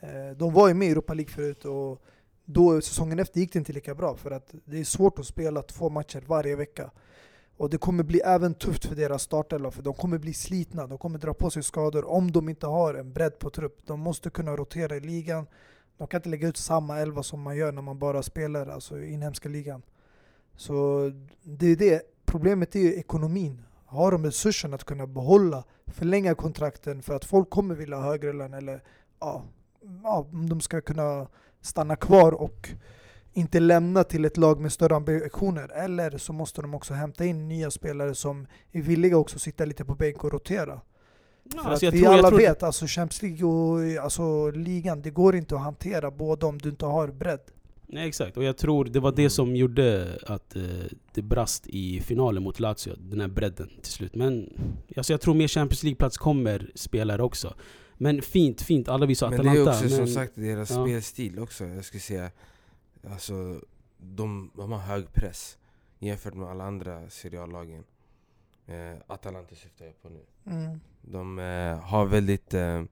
eh, 0.00 0.36
de 0.36 0.52
var 0.52 0.68
ju 0.68 0.74
med 0.74 0.88
i 0.88 0.90
Europa 0.90 1.14
League 1.14 1.32
förut 1.32 1.64
och 1.64 2.02
då 2.44 2.80
säsongen 2.80 3.18
efter 3.18 3.40
gick 3.40 3.52
det 3.52 3.58
inte 3.58 3.72
lika 3.72 3.94
bra 3.94 4.16
för 4.16 4.30
att 4.30 4.54
det 4.64 4.78
är 4.80 4.84
svårt 4.84 5.18
att 5.18 5.26
spela 5.26 5.62
två 5.62 5.90
matcher 5.90 6.24
varje 6.26 6.56
vecka. 6.56 6.90
Och 7.56 7.70
det 7.70 7.78
kommer 7.78 8.04
bli 8.04 8.20
även 8.20 8.54
tufft 8.54 8.84
för 8.84 8.94
deras 8.94 9.22
startelva 9.22 9.70
för 9.70 9.82
de 9.82 9.94
kommer 9.94 10.18
bli 10.18 10.32
slitna, 10.32 10.86
de 10.86 10.98
kommer 10.98 11.18
dra 11.18 11.34
på 11.34 11.50
sig 11.50 11.62
skador 11.62 12.10
om 12.10 12.32
de 12.32 12.48
inte 12.48 12.66
har 12.66 12.94
en 12.94 13.12
bredd 13.12 13.38
på 13.38 13.50
trupp. 13.50 13.80
De 13.86 14.00
måste 14.00 14.30
kunna 14.30 14.56
rotera 14.56 14.96
i 14.96 15.00
ligan. 15.00 15.46
De 15.98 16.08
kan 16.08 16.18
inte 16.18 16.28
lägga 16.28 16.48
ut 16.48 16.56
samma 16.56 16.98
elva 16.98 17.22
som 17.22 17.40
man 17.40 17.56
gör 17.56 17.72
när 17.72 17.82
man 17.82 17.98
bara 17.98 18.22
spelar 18.22 18.66
alltså, 18.66 18.98
i 18.98 19.12
inhemska 19.12 19.48
ligan. 19.48 19.82
Så 20.56 21.10
det 21.42 21.66
är 21.66 21.76
det. 21.76 22.02
Problemet 22.26 22.76
är 22.76 22.80
ju 22.80 22.94
ekonomin. 22.94 23.62
Har 23.86 24.12
de 24.12 24.24
resursen 24.24 24.74
att 24.74 24.84
kunna 24.84 25.06
behålla, 25.06 25.64
förlänga 25.86 26.34
kontrakten 26.34 27.02
för 27.02 27.14
att 27.16 27.24
folk 27.24 27.50
kommer 27.50 27.74
vilja 27.74 27.96
ha 27.96 28.02
högre 28.04 28.32
lön 28.32 28.54
eller 28.54 28.82
ja, 29.20 29.42
ja, 30.02 30.26
om 30.32 30.48
de 30.48 30.60
ska 30.60 30.80
kunna 30.80 31.26
stanna 31.60 31.96
kvar 31.96 32.32
och 32.32 32.68
inte 33.32 33.60
lämna 33.60 34.04
till 34.04 34.24
ett 34.24 34.36
lag 34.36 34.60
med 34.60 34.72
större 34.72 34.96
ambitioner. 34.96 35.68
Eller 35.72 36.18
så 36.18 36.32
måste 36.32 36.62
de 36.62 36.74
också 36.74 36.94
hämta 36.94 37.24
in 37.24 37.48
nya 37.48 37.70
spelare 37.70 38.14
som 38.14 38.46
är 38.72 38.82
villiga 38.82 39.16
också 39.18 39.36
att 39.36 39.42
sitta 39.42 39.64
lite 39.64 39.84
på 39.84 39.94
bänk 39.94 40.24
och 40.24 40.32
rotera. 40.32 40.80
Ja, 41.54 41.62
För 41.62 41.70
alltså 41.70 41.74
att 41.74 41.82
jag 41.82 41.92
vi 41.92 41.98
tror- 41.98 42.12
jag 42.12 42.18
alla 42.18 42.28
tror- 42.28 42.38
vet, 42.38 42.62
alltså 42.62 42.86
Champions 42.86 43.22
League 43.22 43.44
och 43.48 44.04
alltså, 44.04 44.50
ligan, 44.50 45.02
det 45.02 45.10
går 45.10 45.36
inte 45.36 45.54
att 45.54 45.60
hantera 45.60 46.10
båda 46.10 46.46
om 46.46 46.58
du 46.58 46.68
inte 46.68 46.86
har 46.86 47.08
bredd. 47.08 47.40
Nej 47.88 48.08
exakt, 48.08 48.36
och 48.36 48.44
jag 48.44 48.56
tror 48.56 48.84
det 48.84 49.00
var 49.00 49.12
det 49.12 49.30
som 49.30 49.56
gjorde 49.56 50.18
att 50.26 50.56
eh, 50.56 50.62
det 51.14 51.22
brast 51.22 51.66
i 51.66 52.00
finalen 52.00 52.42
mot 52.42 52.60
Lazio, 52.60 52.96
den 52.98 53.20
här 53.20 53.28
bredden 53.28 53.70
till 53.82 53.92
slut. 53.92 54.14
Men 54.14 54.52
alltså, 54.96 55.12
jag 55.12 55.20
tror 55.20 55.34
mer 55.34 55.48
Champions 55.48 55.82
League-plats 55.82 56.18
kommer 56.18 56.70
spelare 56.74 57.22
också. 57.22 57.54
Men 57.94 58.22
fint, 58.22 58.62
fint, 58.62 58.88
alla 58.88 59.06
visar 59.06 59.30
Men 59.30 59.40
Atalanta. 59.40 59.64
det 59.64 59.70
är 59.70 59.72
också 59.72 59.88
som 59.88 59.98
men, 59.98 60.08
sagt 60.08 60.32
deras 60.34 60.70
ja. 60.70 60.84
spelstil 60.86 61.38
också, 61.38 61.64
jag 61.64 61.84
skulle 61.84 62.00
säga 62.00 62.30
Alltså, 63.10 63.60
de, 63.98 64.50
de 64.54 64.72
har 64.72 64.78
hög 64.78 65.12
press 65.12 65.58
jämfört 65.98 66.34
med 66.34 66.48
alla 66.48 66.64
andra 66.64 67.10
Serie 67.10 67.42
A-lagen 67.42 67.84
eh, 68.66 68.96
Atalanta 69.06 69.54
syftar 69.54 69.84
jag 69.84 70.02
på 70.02 70.08
nu 70.08 70.20
Mm. 70.46 70.80
De 71.02 71.38
eh, 71.38 71.78
har 71.78 72.06
väldigt 72.06 72.54
eh, 72.54 72.82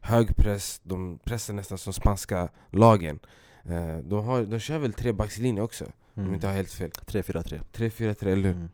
hög 0.00 0.36
press, 0.36 0.80
de 0.84 1.18
pressar 1.18 1.54
nästan 1.54 1.78
som 1.78 1.92
spanska 1.92 2.48
lagen 2.70 3.18
de, 4.04 4.24
har, 4.24 4.42
de 4.42 4.58
kör 4.58 4.78
väl 4.78 4.92
trebackslinje 4.92 5.62
också, 5.62 5.84
om 5.84 5.92
Mm. 6.16 6.28
jag 6.28 6.36
inte 6.36 6.46
har 6.46 6.54
helt 6.54 6.72
fel 6.72 6.90
3-4-3. 6.90 7.60
3-4-3, 7.72 8.26
eller 8.28 8.42
hur? 8.48 8.56
Mm. 8.56 8.68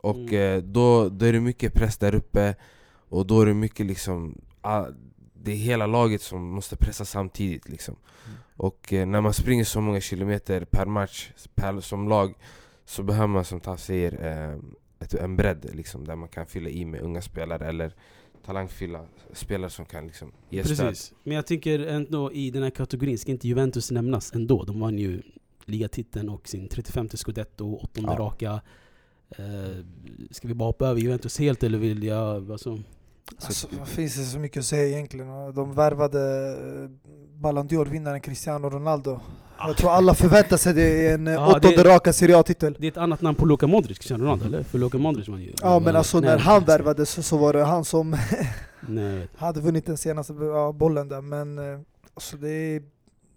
Och 0.00 0.16
Mm. 0.16 0.56
eh, 0.56 0.62
då, 0.62 1.08
då 1.08 1.26
är 1.26 1.32
det 1.32 1.40
mycket 1.40 1.74
press 1.74 1.98
där 1.98 2.14
uppe 2.14 2.54
Och 3.08 3.26
då 3.26 3.40
är 3.40 3.46
det 3.46 3.54
mycket 3.54 3.86
liksom 3.86 4.40
ah, 4.60 4.86
Det 5.34 5.52
är 5.52 5.56
hela 5.56 5.86
laget 5.86 6.22
som 6.22 6.42
måste 6.50 6.76
pressa 6.76 7.04
samtidigt 7.04 7.68
liksom 7.68 7.96
Mm. 8.26 8.38
Och 8.56 8.92
eh, 8.92 9.06
när 9.06 9.20
man 9.20 9.32
springer 9.32 9.64
så 9.64 9.80
många 9.80 10.00
kilometer 10.00 10.64
per 10.64 10.86
match 10.86 11.30
per, 11.54 11.80
som 11.80 12.08
lag 12.08 12.34
Så 12.84 13.02
behöver 13.02 13.26
man 13.26 13.44
som 13.44 13.60
Taff 13.60 13.80
säger 13.80 14.12
eh, 14.26 14.58
ett, 15.00 15.14
en 15.14 15.36
bredd 15.36 15.70
liksom, 15.72 16.04
där 16.06 16.16
man 16.16 16.28
kan 16.28 16.46
fylla 16.46 16.68
i 16.68 16.84
med 16.84 17.00
unga 17.00 17.22
spelare 17.22 17.68
eller 17.68 17.94
talangfulla 18.50 19.06
spelare 19.32 19.70
som 19.70 19.84
kan 19.84 20.06
liksom 20.06 20.32
ge 20.50 20.64
stöd 20.64 20.78
Precis. 20.78 21.12
Men 21.22 21.36
jag 21.36 21.46
tycker 21.46 21.78
ändå 21.86 22.32
i 22.32 22.50
den 22.50 22.62
här 22.62 22.70
kategorin 22.70 23.18
ska 23.18 23.30
inte 23.30 23.48
Juventus 23.48 23.90
nämnas 23.90 24.32
ändå. 24.34 24.64
De 24.64 24.80
vann 24.80 24.98
ju 24.98 25.22
ligatiteln 25.64 26.28
och 26.28 26.48
sin 26.48 26.68
35 26.68 27.08
scudetto, 27.08 27.74
åttonde 27.76 28.12
Ja. 28.12 28.18
raka. 28.18 28.60
Eh, 29.30 29.84
ska 30.30 30.48
vi 30.48 30.54
bara 30.54 30.68
hoppa 30.68 30.86
över 30.86 31.00
Juventus 31.00 31.38
helt 31.38 31.62
eller 31.62 31.78
vill 31.78 32.02
jag... 32.04 32.52
Alltså, 32.52 32.78
Alltså, 33.44 33.68
vad 33.78 33.88
finns 33.88 34.16
det 34.16 34.24
så 34.24 34.38
mycket 34.38 34.58
att 34.60 34.64
säga 34.66 34.88
egentligen? 34.88 35.54
De 35.54 35.72
värvade 35.74 36.20
eh, 36.82 36.90
Ballon 37.40 37.68
d'Or-vinnaren 37.68 38.20
Cristiano 38.20 38.70
Ronaldo. 38.70 39.20
Jag 39.58 39.76
tror 39.76 39.90
alla 39.90 40.14
förväntar 40.14 40.56
sig 40.56 40.74
det 40.74 40.88
i 41.02 41.08
en 41.12 41.26
eh, 41.26 41.32
Ja, 41.32 41.56
åttonde 41.56 41.76
det- 41.82 41.88
raka 41.94 42.12
Serie 42.12 42.38
A-titel. 42.38 42.76
det 42.78 42.86
är 42.86 42.90
ett 42.90 42.96
annat 42.96 43.20
namn 43.22 43.34
på 43.36 43.46
Luka 43.46 43.66
Modric, 43.66 43.98
Cristiano 43.98 44.24
Ronaldo 44.24 44.44
eller? 44.46 44.62
För 44.62 44.78
Luka 44.78 44.98
Modric 44.98 45.28
var 45.28 45.38
ju... 45.38 45.52
Ja 45.62 45.78
men 45.78 45.96
alltså 45.96 46.20
när 46.20 46.38
han 46.38 46.64
värvades 46.64 47.10
så, 47.10 47.22
så 47.22 47.36
var 47.36 47.52
det 47.52 47.64
han 47.64 47.84
som 47.84 48.16
Nej, 48.88 49.28
hade 49.36 49.60
vunnit 49.60 49.86
den 49.86 49.96
senaste 49.96 50.32
bollen 50.74 51.08
där. 51.08 51.20
Men 51.20 51.58
eh, 51.58 51.80
alltså 52.14 52.36
det 52.36 52.50
är, 52.50 52.82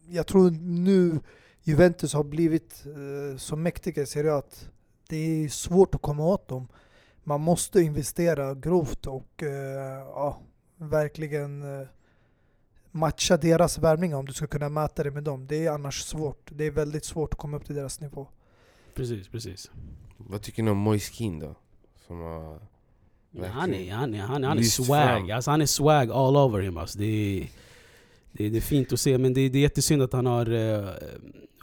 jag 0.10 0.27
tror 0.27 0.51
nu 0.62 1.19
Juventus 1.63 2.13
har 2.13 2.23
blivit 2.23 2.84
eh, 2.86 3.38
så 3.38 3.56
mäktiga 3.56 4.03
i 4.03 4.06
Serie 4.06 4.34
A 4.34 4.38
att 4.38 4.69
det 5.10 5.43
är 5.43 5.49
svårt 5.49 5.95
att 5.95 6.01
komma 6.01 6.23
åt 6.25 6.47
dem. 6.47 6.67
Man 7.24 7.42
måste 7.42 7.82
investera 7.82 8.56
grovt 8.56 9.08
och 9.08 9.44
eh, 9.44 9.50
ja, 10.08 10.40
verkligen 10.78 11.82
eh, 11.82 11.88
matcha 12.92 13.38
deras 13.38 13.78
värvningar 13.78 14.18
om 14.18 14.26
du 14.26 14.34
ska 14.34 14.48
kunna 14.48 14.70
mäta 14.70 15.04
det 15.04 15.12
med 15.12 15.24
dem. 15.24 15.48
Det 15.48 15.66
är 15.66 15.72
annars 15.72 16.02
svårt. 16.02 16.50
Det 16.52 16.64
är 16.64 16.72
väldigt 16.72 17.06
svårt 17.06 17.34
att 17.34 17.40
komma 17.40 17.58
upp 17.58 17.66
till 17.66 17.76
deras 17.76 18.00
nivå. 18.02 18.28
Precis, 18.96 19.28
precis. 19.28 19.72
Vad 20.18 20.42
tycker 20.42 20.64
ni 20.64 20.72
om 20.72 20.78
Moise 20.78 21.14
Keane 21.14 21.46
då? 21.46 21.56
Som 22.08 22.20
har 22.22 22.60
Ja, 23.36 23.48
han 23.48 23.74
är, 23.74 23.92
han 23.94 24.16
är, 24.16 24.20
han 24.22 24.44
är, 24.44 24.48
han 24.48 24.58
är 24.58 24.64
swag. 24.64 25.08
fram. 25.08 25.32
Alltså, 25.32 25.52
han 25.52 25.62
är 25.62 25.66
swag 25.66 26.12
all 26.12 26.38
over 26.38 26.60
him. 26.60 26.78
Alltså, 26.78 27.00
det, 27.00 27.06
är, 27.06 27.50
det, 28.34 28.46
är, 28.46 28.50
det 28.50 28.58
är 28.58 28.62
fint 28.62 28.93
att 28.93 29.00
se, 29.00 29.17
men 29.17 29.34
det 29.34 29.41
är, 29.41 29.50
det 29.50 29.58
är 29.58 29.62
jättesynd 29.62 30.02
att 30.02 30.13
han 30.13 30.26
har... 30.26 30.54
eh, 30.54 30.89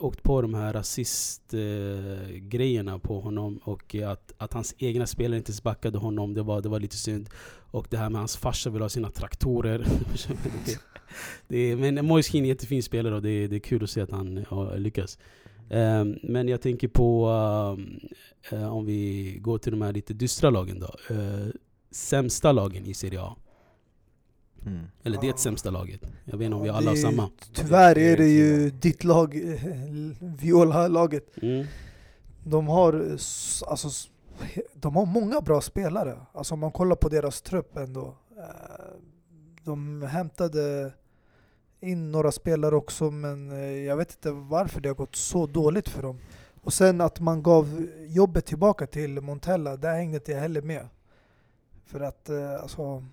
åkt 0.00 0.22
på 0.22 0.42
de 0.42 0.54
här 0.54 0.72
rasistgrejerna 0.72 2.92
eh, 2.92 2.98
på 2.98 3.20
honom 3.20 3.61
och 3.64 3.94
att, 3.94 4.33
att 4.37 4.52
hans 4.52 4.74
egna 4.78 5.06
spelare 5.06 5.38
inte 5.38 5.50
ens 5.50 5.62
backade 5.62 5.98
honom, 5.98 6.35
det 6.35 6.42
var, 6.42 6.61
det 6.61 6.68
var 6.68 6.80
lite 6.80 6.96
synd. 6.96 7.28
Och 7.70 7.87
det 7.90 7.96
här 7.96 8.11
med 8.11 8.20
hans 8.20 8.37
farsa 8.37 8.70
vill 8.70 8.83
ha 8.83 8.88
sina 8.88 9.11
traktorer. 9.11 9.87
det, 11.48 11.59
är, 11.59 11.76
men 11.76 12.06
Moiskin 12.06 12.40
är 12.40 12.44
en 12.44 12.48
jättefin 12.48 12.83
spelare 12.83 13.14
och 13.14 13.22
det 13.22 13.30
är, 13.30 13.48
det 13.48 13.56
är 13.56 13.61
kul 13.61 13.85
att 13.85 13.90
se 13.90 14.00
att 14.00 14.11
han 14.11 14.44
har 14.48 14.78
lyckats. 14.78 15.18
Um, 15.70 16.18
men 16.22 16.48
jag 16.48 16.61
tänker 16.61 16.88
på, 16.88 17.28
um, 17.28 18.00
um, 18.52 18.64
om 18.64 18.87
vi 18.87 19.37
går 19.40 19.59
till 19.59 19.72
de 19.72 19.83
här 19.83 19.92
lite 19.92 20.14
dystra 20.14 20.50
lagen 20.50 20.80
då. 20.80 21.14
Uh, 21.14 21.48
sämsta 21.90 22.52
lagen 22.52 22.87
i 22.87 22.94
Serie 22.94 23.20
A. 23.20 23.37
Mm. 24.66 24.87
Eller 25.03 25.20
det 25.20 25.38
sämsta 25.38 25.70
laget. 25.70 26.01
Jag 26.25 26.38
vet 26.38 26.44
inte 26.46 26.57
om 26.57 26.62
vi 26.62 26.68
alla 26.68 26.90
har 26.90 26.96
är- 26.96 27.01
samma. 27.01 27.31
Tyvärr 27.55 27.99
är 27.99 28.16
det 28.16 28.29
ju 28.29 28.70
ditt 28.70 29.05
lag, 29.05 29.35
Viola-laget. 30.20 31.27
Mm. 31.42 31.66
De 32.44 32.68
har, 32.68 32.92
alltså, 33.66 33.88
de 34.75 34.96
har 34.96 35.07
många 35.07 35.40
bra 35.40 35.61
spelare. 35.61 36.16
Alltså 36.33 36.55
om 36.55 36.61
man 36.61 36.73
kollar 36.73 36.96
på 36.96 37.09
deras 37.09 37.42
trupp 37.42 37.77
ändå. 37.77 38.14
Eh, 38.38 38.44
De 39.64 40.03
hämtade 40.03 40.92
in 41.81 42.12
några 42.12 42.33
spelare 42.33 42.77
också 42.77 43.11
men 43.11 43.51
eh, 43.51 43.59
jag 43.59 43.96
vet 43.96 44.11
inte 44.12 44.31
varför 44.31 44.81
det 44.81 44.88
har 44.88 44.94
gått 44.96 45.16
så 45.16 45.46
dåligt 45.46 45.88
för 45.88 46.03
dem. 46.03 46.18
Och 46.62 46.73
sen 46.73 47.01
att 47.01 47.20
man 47.20 47.42
gav 47.42 47.87
jobbet 48.09 48.46
tillbaka 48.46 48.87
till 48.87 49.20
Montella, 49.20 49.77
där 49.77 49.94
hängde 49.94 50.16
inte 50.16 50.33
jag 50.33 50.40
heller 50.40 50.62
med. 50.62 50.88
För 51.87 52.01
att 52.01 52.29
eh, 52.29 52.55
alltså, 52.62 53.05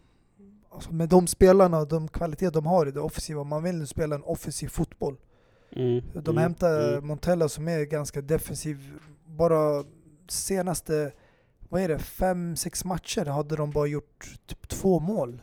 alltså 0.70 0.92
med 0.92 1.10
de 1.10 1.28
spelarna 1.28 1.80
och 1.80 1.88
de 1.88 2.08
kvaliteter 2.08 2.52
de 2.52 2.66
har 2.66 2.88
i 2.88 2.92
det 2.92 3.00
offensiva, 3.00 3.44
man 3.44 3.64
vill 3.64 3.76
nu 3.76 3.86
spela 3.86 4.16
en 4.16 4.24
offensiv 4.24 4.68
fotboll. 4.68 5.18
Mm. 5.72 6.04
De 6.14 6.30
mm, 6.30 6.38
hämtar 6.38 6.94
mm. 6.94 7.08
Montella 7.08 7.50
som 7.50 7.68
är 7.68 7.84
ganska 7.84 8.22
defensiv. 8.22 9.00
Bara 9.26 9.84
senaste, 10.28 11.12
vad 11.70 11.82
är 11.82 11.88
det, 11.88 12.00
fem, 12.00 12.56
sex 12.56 12.86
matcher 12.86 13.26
hade 13.26 13.56
de 13.56 13.72
bara 13.72 13.88
gjort 13.88 14.40
typ 14.46 14.68
två 14.68 15.00
mål. 15.00 15.42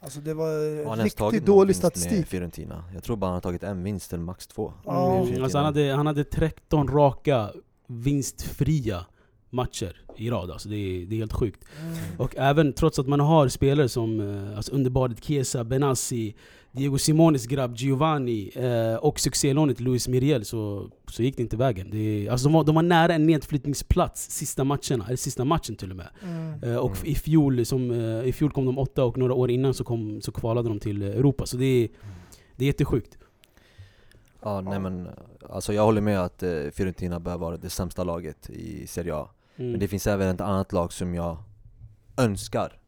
Alltså 0.00 0.20
det 0.20 0.34
var 0.34 0.48
ens 0.50 1.04
riktigt 1.04 1.46
dålig 1.46 1.68
vinst 1.68 1.82
med 1.82 1.92
statistik. 1.92 2.26
Fiorentina? 2.26 2.84
Jag 2.94 3.02
tror 3.02 3.16
bara 3.16 3.26
han 3.26 3.34
har 3.34 3.40
tagit 3.40 3.62
en 3.62 3.82
vinst 3.82 4.12
eller 4.12 4.24
max 4.24 4.46
två. 4.46 4.72
Ja. 4.84 5.22
Mm, 5.22 5.42
alltså 5.42 5.58
han, 5.58 5.64
hade, 5.64 5.92
han 5.92 6.06
hade 6.06 6.24
13 6.24 6.88
raka 6.88 7.50
vinstfria 7.86 9.06
matcher 9.54 9.96
i 10.16 10.30
rad. 10.30 10.50
Alltså 10.50 10.68
det, 10.68 10.76
är, 10.76 11.06
det 11.06 11.14
är 11.16 11.18
helt 11.18 11.32
sjukt. 11.32 11.64
Mm. 11.82 11.96
Och 12.18 12.36
även 12.36 12.72
trots 12.72 12.98
att 12.98 13.08
man 13.08 13.20
har 13.20 13.48
spelare 13.48 13.88
som 13.88 14.20
eh, 14.20 14.56
alltså 14.56 14.72
underbadet 14.72 15.24
Chiesa, 15.24 15.64
Benassi, 15.64 16.34
Diego 16.72 16.98
Simones 16.98 17.46
grabb 17.46 17.76
Giovanni 17.76 18.50
eh, 18.54 18.96
och 18.96 19.20
succélånet 19.20 19.80
Luis 19.80 20.08
Miriel 20.08 20.44
så, 20.44 20.90
så 21.10 21.22
gick 21.22 21.36
det 21.36 21.42
inte 21.42 21.56
vägen. 21.56 21.90
Det, 21.90 22.28
alltså 22.28 22.48
de, 22.48 22.52
var, 22.52 22.64
de 22.64 22.74
var 22.74 22.82
nära 22.82 23.14
en 23.14 23.26
nedflyttningsplats 23.26 24.30
sista 24.30 24.64
matcherna, 24.64 25.06
eller 25.06 25.16
sista 25.16 25.44
matchen 25.44 25.76
till 25.76 25.90
och 25.90 25.96
med. 25.96 26.08
Mm. 26.22 26.62
Eh, 26.62 26.76
och 26.76 26.96
Mm. 26.96 27.06
i, 27.10 27.14
fjol, 27.14 27.66
som, 27.66 27.90
eh, 27.90 28.28
i 28.28 28.32
fjol 28.32 28.50
kom 28.50 28.66
de 28.66 28.78
åtta 28.78 29.04
och 29.04 29.18
några 29.18 29.34
år 29.34 29.50
innan 29.50 29.74
så, 29.74 29.84
kom, 29.84 30.20
så 30.20 30.32
kvalade 30.32 30.68
de 30.68 30.80
till 30.80 31.02
Europa. 31.02 31.46
Så 31.46 31.56
det 31.56 31.64
är, 31.64 31.88
det 32.56 32.64
är 32.64 32.66
jättesjukt. 32.66 33.18
Ja, 34.42 34.60
nej 34.60 34.78
men 34.78 35.08
alltså 35.50 35.72
jag 35.72 35.84
håller 35.84 36.00
med 36.00 36.20
att 36.20 36.42
eh, 36.42 36.50
Fiorentina 36.72 37.20
bör 37.20 37.36
vara 37.38 37.56
det 37.56 37.70
sämsta 37.70 38.04
laget 38.04 38.50
i 38.50 38.86
Serie 38.86 39.14
A. 39.14 39.28
Mm. 39.56 39.70
Men 39.70 39.80
det 39.80 39.88
finns 39.88 40.06
även 40.06 40.34
ett 40.34 40.40
annat 40.40 40.72
lag 40.72 40.92
som 40.92 41.14
jag 41.14 41.36
önskar 42.16 42.78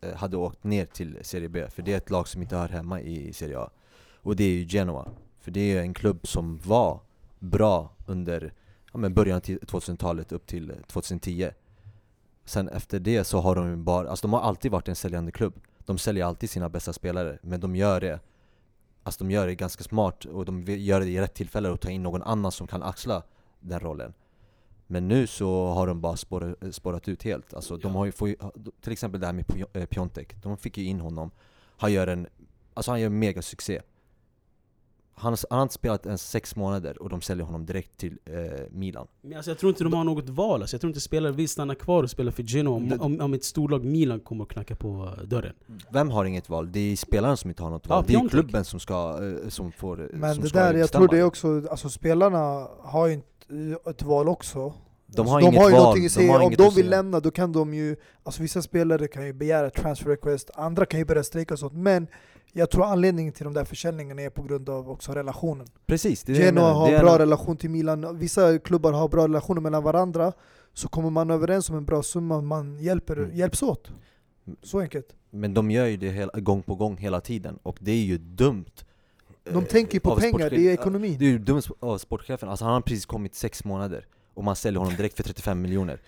eh, 0.00 0.14
hade 0.14 0.36
åkt 0.36 0.64
ner 0.64 0.86
till 0.86 1.18
Serie 1.22 1.48
B, 1.48 1.70
för 1.70 1.82
det 1.82 1.92
är 1.92 1.96
ett 1.96 2.10
lag 2.10 2.28
som 2.28 2.42
inte 2.42 2.56
hör 2.56 2.68
hemma 2.68 3.00
i 3.00 3.32
Serie 3.32 3.58
A. 3.58 3.70
Och 4.14 4.36
det 4.36 4.44
är 4.44 4.50
ju 4.50 4.64
Genoa. 4.64 5.08
För 5.40 5.50
det 5.50 5.60
är 5.60 5.80
en 5.80 5.94
klubb 5.94 6.26
som 6.26 6.58
var 6.64 7.00
bra 7.38 7.90
under 8.06 8.52
ja, 8.92 8.98
men 8.98 9.14
början 9.14 9.36
av 9.36 9.42
2000-talet 9.42 10.32
upp 10.32 10.46
till 10.46 10.70
eh, 10.70 10.76
2010. 10.86 11.50
Sen 12.44 12.68
efter 12.68 13.00
det 13.00 13.24
så 13.24 13.40
har 13.40 13.54
de 13.54 13.84
bara, 13.84 14.10
alltså 14.10 14.26
de 14.26 14.32
har 14.32 14.40
alltid 14.40 14.70
varit 14.70 14.88
en 14.88 14.96
säljande 14.96 15.32
klubb. 15.32 15.54
De 15.78 15.98
säljer 15.98 16.24
alltid 16.24 16.50
sina 16.50 16.68
bästa 16.68 16.92
spelare, 16.92 17.38
men 17.42 17.60
de 17.60 17.76
gör 17.76 18.00
det 18.00 18.20
Alltså 19.04 19.24
de 19.24 19.30
gör 19.30 19.46
det 19.46 19.54
ganska 19.54 19.84
smart 19.84 20.24
och 20.24 20.44
de 20.44 20.62
gör 20.62 21.00
det 21.00 21.06
i 21.06 21.20
rätt 21.20 21.34
tillfälle 21.34 21.68
och 21.68 21.80
tar 21.80 21.90
in 21.90 22.02
någon 22.02 22.22
annan 22.22 22.52
som 22.52 22.66
kan 22.66 22.82
axla 22.82 23.22
den 23.60 23.80
rollen. 23.80 24.14
Men 24.94 25.08
nu 25.08 25.26
så 25.26 25.66
har 25.66 25.86
de 25.86 26.00
bara 26.00 26.16
spårat, 26.16 26.56
spårat 26.74 27.08
ut 27.08 27.22
helt. 27.22 27.54
Alltså 27.54 27.76
de 27.76 27.94
har 27.94 28.04
ju, 28.04 28.12
får 28.12 28.34
till 28.80 28.92
exempel 28.92 29.20
det 29.20 29.26
här 29.26 29.32
med 29.32 29.44
eh, 29.72 29.84
Piontek. 29.86 30.42
De 30.42 30.56
fick 30.56 30.78
ju 30.78 30.84
in 30.84 31.00
honom. 31.00 31.30
Han 31.76 31.92
gör 31.92 32.06
en, 32.06 32.26
alltså 32.74 32.90
han 32.90 33.00
gör 33.00 33.06
en 33.06 33.18
mega 33.18 33.42
succé. 33.42 33.80
Han, 35.16 35.32
har- 35.32 35.38
han 35.50 35.58
har 35.58 35.62
inte 35.62 35.74
spelat 35.74 36.06
ens 36.06 36.30
sex 36.30 36.56
månader 36.56 37.02
och 37.02 37.08
de 37.08 37.20
säljer 37.20 37.44
honom 37.46 37.66
direkt 37.66 37.96
till 37.96 38.18
eh, 38.24 38.34
Milan. 38.70 39.06
Men 39.22 39.36
alltså 39.36 39.50
jag 39.50 39.58
tror 39.58 39.70
inte 39.70 39.84
de 39.84 39.92
har 39.92 40.04
något 40.04 40.28
val. 40.28 40.60
Alltså 40.62 40.74
jag 40.74 40.80
tror 40.80 40.88
inte 40.90 41.00
spelare 41.00 41.32
vill 41.32 41.48
stanna 41.48 41.74
kvar 41.74 42.02
och 42.02 42.10
spela 42.10 42.32
för 42.32 42.42
Genoa 42.42 42.74
om, 42.74 42.96
om, 43.00 43.20
om 43.20 43.34
ett 43.34 43.44
storlag 43.44 43.84
Milan 43.84 44.20
kommer 44.20 44.44
och 44.44 44.50
knacka 44.50 44.76
på 44.76 45.10
dörren. 45.24 45.54
Vem 45.92 46.10
har 46.10 46.24
inget 46.24 46.48
val? 46.48 46.72
Det 46.72 46.80
är 46.80 46.96
spelaren 46.96 47.36
som 47.36 47.50
inte 47.50 47.62
har 47.62 47.70
något 47.70 47.86
Ja, 47.88 47.94
val. 47.94 48.04
det 48.06 48.14
är 48.14 48.28
klubben 48.28 48.64
som 48.64 48.80
ska, 48.80 49.18
eh, 49.42 49.48
som 49.48 49.72
får, 49.72 50.00
eh, 50.02 50.06
Men 50.12 50.34
som 50.34 50.42
det 50.42 50.48
ska 50.48 50.58
där, 50.58 50.66
jag 50.66 50.74
bestämma. 50.74 51.06
tror 51.08 51.16
det 51.16 51.20
är 51.20 51.24
också, 51.24 51.62
alltså 51.70 51.88
spelarna 51.88 52.68
har 52.80 53.06
ju 53.06 53.12
inte 53.12 53.30
ett 53.90 54.02
val 54.02 54.28
också. 54.28 54.74
De 55.16 55.20
Alltså, 55.20 55.32
har 55.34 55.40
de 55.40 55.46
inget 55.46 55.60
har 55.60 55.68
ju 55.68 55.74
val, 55.74 55.82
någonting 55.82 56.06
att 56.06 56.14
de 56.14 56.44
Om 56.46 56.54
de 56.70 56.74
vill 56.74 56.90
lämna 56.90 57.20
då 57.20 57.30
kan 57.30 57.52
de 57.52 57.74
ju, 57.74 57.96
alltså 58.22 58.42
vissa 58.42 58.62
spelare 58.62 59.08
kan 59.08 59.26
ju 59.26 59.32
begära 59.32 59.70
transfer 59.70 60.10
request, 60.10 60.50
andra 60.54 60.86
kan 60.86 61.00
ju 61.00 61.06
börja 61.06 61.22
strejka 61.24 61.54
och 61.54 61.60
sånt. 61.60 61.72
Men 61.72 62.06
jag 62.52 62.70
tror 62.70 62.84
anledningen 62.84 63.32
till 63.32 63.44
de 63.44 63.54
där 63.54 63.64
försäljningarna 63.64 64.22
är 64.22 64.30
på 64.30 64.42
grund 64.42 64.68
av 64.68 64.90
också 64.90 65.12
relationen. 65.12 65.66
Precis, 65.86 66.22
det 66.22 66.32
är 66.32 66.38
det 66.38 66.44
Genoa 66.44 66.72
har 66.72 66.90
Det 66.90 66.98
bra 66.98 67.12
en- 67.12 67.18
relation 67.18 67.56
till 67.56 67.70
Milan, 67.70 68.18
vissa 68.18 68.58
klubbar 68.58 68.92
har 68.92 69.08
bra 69.08 69.24
relationer 69.24 69.60
mellan 69.60 69.82
varandra. 69.82 70.32
Så 70.72 70.88
kommer 70.88 71.10
man 71.10 71.30
överens 71.30 71.70
om 71.70 71.76
en 71.76 71.84
bra 71.84 72.02
summa, 72.02 72.40
man 72.40 72.78
hjälper, 72.78 73.16
Mm. 73.16 73.36
hjälps 73.36 73.62
åt. 73.62 73.90
Så 74.62 74.80
enkelt. 74.80 75.06
Men 75.30 75.54
de 75.54 75.70
gör 75.70 75.86
ju 75.86 75.96
det 75.96 76.10
hela, 76.10 76.32
gång 76.40 76.62
på 76.62 76.74
gång 76.74 76.96
hela 76.96 77.20
tiden, 77.20 77.58
och 77.62 77.76
det 77.80 77.90
är 77.92 78.04
ju 78.04 78.18
dumt 78.18 78.64
De 79.44 79.54
eh, 79.54 79.62
tänker 79.62 79.94
ju 79.94 80.00
på 80.00 80.10
av 80.12 80.20
pengar, 80.20 80.50
det 80.50 80.68
är 80.68 80.72
ekonomi. 80.72 81.16
Det 81.18 81.24
är 81.24 81.28
ju 81.30 81.38
dumt 81.38 81.62
av 81.80 81.98
sportchefen, 81.98 82.48
alltså 82.48 82.64
han 82.64 82.74
har 82.74 82.80
precis 82.80 83.06
kommit 83.06 83.34
sex 83.34 83.64
månader 83.64 84.06
och 84.34 84.44
man 84.44 84.56
säljer 84.56 84.78
honom 84.78 84.96
direkt 84.96 85.16
för 85.16 85.22
35 85.22 85.60
miljoner. 85.60 86.00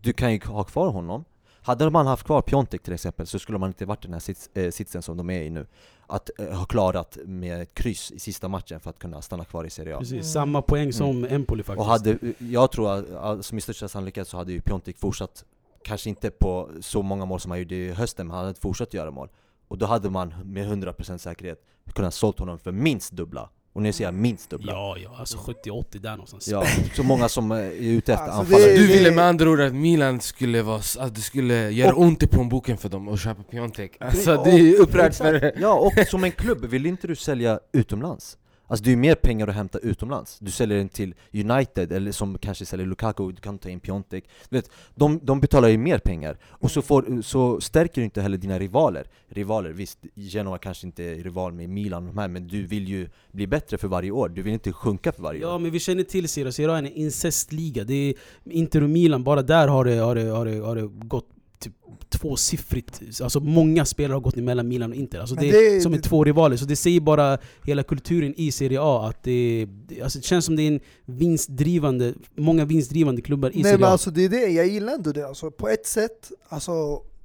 Du 0.00 0.12
kan 0.12 0.32
ju 0.32 0.40
ha 0.44 0.64
kvar 0.64 0.88
honom. 0.90 1.24
Hade 1.64 1.90
man 1.90 2.06
haft 2.06 2.26
kvar 2.26 2.42
Piontek 2.42 2.82
till 2.82 2.92
exempel 2.92 3.26
så 3.26 3.38
skulle 3.38 3.58
man 3.58 3.70
inte 3.70 3.84
varit 3.86 4.04
i 4.04 4.06
den 4.06 4.12
här 4.12 4.20
sits, 4.20 4.50
eh, 4.54 4.70
sitsen 4.70 5.02
som 5.02 5.16
de 5.16 5.30
är 5.30 5.42
i 5.42 5.50
nu. 5.50 5.66
Att 6.06 6.30
eh, 6.38 6.58
ha 6.58 6.64
klarat 6.64 7.18
med 7.24 7.62
ett 7.62 7.74
kryss 7.74 8.10
i 8.10 8.18
sista 8.18 8.48
matchen 8.48 8.80
för 8.80 8.90
att 8.90 8.98
kunna 8.98 9.22
stanna 9.22 9.44
kvar 9.44 9.64
i 9.64 9.70
Serie 9.70 9.96
A. 9.96 9.98
Precis, 9.98 10.12
Mm. 10.12 10.24
samma 10.24 10.62
poäng 10.62 10.92
som 10.92 11.24
Empoli 11.24 11.62
faktiskt. 11.62 11.80
Och 11.80 11.86
hade, 11.86 12.18
jag 12.38 12.72
tror 12.72 12.92
att, 12.94 13.12
alltså 13.14 13.54
med 13.54 13.62
största 13.62 13.88
sannolikhet 13.88 14.28
så 14.28 14.36
hade 14.36 14.52
ju 14.52 14.60
Piontek 14.60 14.98
fortsatt 14.98 15.44
Kanske 15.84 16.08
inte 16.08 16.30
på 16.30 16.70
så 16.80 17.02
många 17.02 17.24
mål 17.24 17.40
som 17.40 17.50
han 17.50 17.58
gjorde 17.60 17.74
i 17.74 17.92
hösten, 17.92 18.26
men 18.26 18.36
han 18.36 18.46
hade 18.46 18.60
fortsatt 18.60 18.94
göra 18.94 19.10
mål. 19.10 19.28
Och 19.68 19.78
då 19.78 19.86
hade 19.86 20.10
man 20.10 20.34
med 20.44 20.66
100% 20.72 21.18
säkerhet 21.18 21.64
kunnat 21.94 22.14
sålt 22.14 22.38
honom 22.38 22.58
för 22.58 22.72
minst 22.72 23.12
dubbla 23.12 23.48
Och 23.74 23.82
nu 23.82 23.92
säger 23.92 24.06
jag 24.08 24.14
minst 24.14 24.50
dubbla 24.50 24.72
Ja, 24.72 24.96
ja, 25.02 25.16
alltså 25.18 25.38
70-80 25.38 25.98
där 25.98 26.10
någonstans. 26.10 26.48
Ja, 26.48 26.64
så 26.94 27.02
många 27.02 27.28
som 27.28 27.52
eh, 27.52 27.58
är 27.58 27.70
ute 27.72 28.12
efter 28.12 28.24
Alltså, 28.26 28.40
anfallare 28.40 28.72
Du 28.76 28.86
ville 28.86 29.10
med 29.10 29.24
andra 29.24 29.50
ord 29.50 29.60
att 29.60 29.74
Milan 29.74 30.20
skulle 30.20 30.62
vara, 30.62 30.80
att 30.98 31.14
det 31.14 31.20
skulle 31.20 31.70
göra 31.70 31.94
Och- 31.94 32.02
ont 32.02 32.22
i 32.22 32.26
plånboken 32.26 32.76
för 32.78 32.88
dem 32.88 33.08
att 33.08 33.20
köpa 33.20 33.42
Piontek 33.42 33.96
Alltså 34.00 34.36
Och- 34.36 34.44
det 34.46 34.50
är 34.50 34.80
upprört 34.80 35.14
för. 35.14 35.52
Ja, 35.60 35.74
och 35.74 36.06
som 36.08 36.24
en 36.24 36.32
klubb, 36.32 36.64
vill 36.64 36.86
inte 36.86 37.06
du 37.06 37.16
sälja 37.16 37.60
utomlands? 37.72 38.36
Alltså 38.72 38.84
det 38.84 38.90
är 38.90 38.92
ju 38.92 38.96
mer 38.96 39.14
pengar 39.14 39.48
att 39.48 39.54
hämta 39.54 39.78
utomlands. 39.78 40.38
Du 40.38 40.50
säljer 40.50 40.78
den 40.78 40.88
till 40.88 41.14
United, 41.32 41.92
eller 41.92 42.12
som 42.12 42.38
kanske 42.38 42.66
säljer 42.66 42.86
Lukaku, 42.86 43.32
du 43.32 43.40
kan 43.40 43.58
ta 43.58 43.68
in 43.68 43.80
Piontek. 43.80 44.24
Du 44.48 44.56
vet, 44.56 44.70
de, 44.94 45.20
de 45.22 45.40
betalar 45.40 45.68
ju 45.68 45.78
mer 45.78 45.98
pengar, 45.98 46.38
och 46.44 46.70
så, 46.70 46.82
får, 46.82 47.22
så 47.22 47.60
stärker 47.60 48.00
du 48.00 48.04
inte 48.04 48.22
heller 48.22 48.38
dina 48.38 48.58
rivaler. 48.58 49.06
Rivaler, 49.28 49.70
visst, 49.70 49.98
Genoa 50.14 50.58
kanske 50.58 50.86
inte 50.86 51.04
är 51.04 51.14
rival 51.14 51.52
med 51.52 51.68
Milan 51.68 52.02
och 52.08 52.14
de 52.14 52.20
här, 52.20 52.28
men 52.28 52.48
du 52.48 52.66
vill 52.66 52.88
ju 52.88 53.08
bli 53.32 53.46
bättre 53.46 53.78
för 53.78 53.88
varje 53.88 54.10
år, 54.10 54.28
du 54.28 54.42
vill 54.42 54.52
inte 54.52 54.72
sjunka 54.72 55.12
för 55.12 55.22
varje 55.22 55.40
Ja 55.40 55.54
år. 55.54 55.58
men 55.58 55.70
vi 55.70 55.80
känner 55.80 56.02
till 56.02 56.28
Serie 56.28 56.48
A, 56.48 56.52
Serie 56.52 56.70
A 56.70 56.74
är 56.74 56.78
en 56.78 56.92
incestliga. 56.92 57.84
Det 57.84 57.94
är 57.94 58.14
Inter 58.44 58.82
och 58.82 58.90
Milan, 58.90 59.24
bara 59.24 59.42
där 59.42 59.68
har 59.68 59.84
det, 59.84 59.96
har 59.96 60.14
det, 60.14 60.22
har 60.22 60.46
det, 60.46 60.58
har 60.58 60.76
det 60.76 60.88
gått 61.06 61.28
typ 61.62 61.72
tvåsiffrigt. 62.08 63.00
Alltså 63.22 63.40
många 63.40 63.84
spelare 63.84 64.14
har 64.16 64.20
gått 64.20 64.36
emellan 64.36 64.68
Milan 64.68 64.90
och 64.90 64.96
Inter. 64.96 65.18
Alltså 65.20 65.34
Men 65.34 65.44
det, 65.44 65.50
det- 65.50 65.76
är 65.76 65.80
som 65.80 65.92
är 65.92 65.96
det- 65.96 66.02
två 66.02 66.24
rivaler. 66.24 66.56
Så 66.56 66.64
det 66.64 66.76
säger 66.76 67.00
bara 67.00 67.38
hela 67.64 67.82
kulturen 67.82 68.34
i 68.36 68.52
Serie 68.52 68.78
A 68.82 69.06
att 69.08 69.22
det, 69.22 69.66
alltså 70.02 70.18
det 70.18 70.24
känns 70.24 70.44
som 70.44 70.56
det 70.56 70.62
är 70.62 70.68
en 70.68 70.80
vinstdrivande, 71.04 72.14
många 72.36 72.64
vinstdrivande 72.64 73.22
klubbar 73.22 73.50
i 73.50 73.54
Nej 73.54 73.62
Serie 73.64 73.78
men 73.78 73.88
A. 73.88 73.92
alltså 73.92 74.10
det 74.10 74.24
är 74.24 74.28
det, 74.28 74.46
jag 74.48 74.66
gillar 74.66 74.92
ändå 74.94 75.12
det. 75.12 75.26
Alltså, 75.28 75.50
på 75.50 75.68
ett 75.68 75.86
sätt, 75.86 76.30
alltså, 76.48 76.72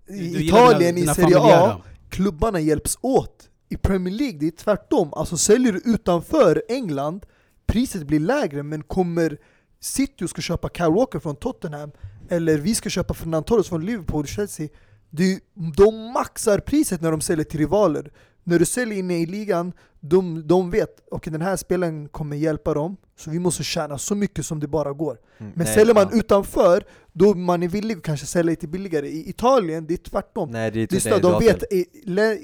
i 0.10 0.30
du 0.34 0.43
Italien, 0.43 0.80
dina- 0.80 0.97
i 0.97 1.02
dina 1.02 1.13
Serie 1.13 1.39
A, 1.39 1.82
klubbarna 2.10 2.60
hjälps 2.60 2.97
åt. 3.02 3.50
I 3.69 3.78
Premier 3.78 4.13
League, 4.13 4.38
det 4.39 4.47
är 4.47 4.52
tvärtom. 4.52 5.13
Alltså 5.13 5.38
säljer 5.38 5.71
du 5.73 5.82
utanför 5.86 6.63
England, 6.69 7.26
priset 7.65 8.08
blir 8.08 8.19
lägre, 8.19 8.63
men 8.63 8.84
kommer 8.84 9.38
City 9.80 10.26
och 10.26 10.30
ska 10.30 10.42
köpa 10.42 10.70
Kyle 10.70 10.92
Walker 10.92 11.20
från 11.20 11.36
Tottenham, 11.36 11.92
eller 12.30 12.58
vi 12.58 12.76
ska 12.76 12.90
köpa 12.90 13.13
Fernand 13.13 13.46
Torres 13.46 13.68
från 13.70 13.86
Liverpool, 13.86 14.26
Chelsea, 14.28 14.68
det 15.10 15.40
de 15.78 16.12
maxar 16.13 16.60
priset 16.60 17.02
när 17.02 17.12
de 17.12 17.22
säljer 17.22 17.46
till 17.46 17.60
rivaler. 17.60 18.12
När 18.44 18.60
du 18.60 18.66
säljer 18.66 18.98
inne 18.98 19.20
i 19.22 19.26
ligan, 19.26 19.74
de, 20.00 20.48
de 20.48 20.72
vet 20.72 21.13
att 21.13 21.24
den 21.24 21.42
här 21.42 21.56
spelaren 21.56 22.08
kommer 22.10 22.36
hjälpa 22.36 22.74
dem, 22.74 22.98
så 23.20 23.30
vi 23.32 23.40
måste 23.40 23.63
tjäna 23.63 23.98
så 23.98 24.16
mycket 24.16 24.46
som 24.46 24.60
det 24.60 24.68
bara 24.68 24.94
går. 24.94 25.18
Mm, 25.38 25.52
Men 25.56 25.66
nej, 25.66 25.74
säljer 25.76 25.94
man 25.96 26.08
ja. 26.12 26.18
utanför, 26.20 26.84
då 27.13 27.34
man 27.34 27.63
är 27.63 27.68
villig 27.68 27.98
att 27.98 28.04
kanske 28.04 28.26
sälja 28.26 28.50
lite 28.50 28.68
billigare. 28.68 29.08
I 29.08 29.30
Italien, 29.30 29.86
det 29.88 29.94
är 29.94 29.98
tvärtom. 29.98 30.50
Nej, 30.52 30.72
det 30.72 30.80
är 30.80 30.82
inte 30.82 30.96
Lyssna, 30.96 31.12
det, 31.12 31.18
du 31.18 31.30
de 31.32 31.40
vet, 31.40 31.63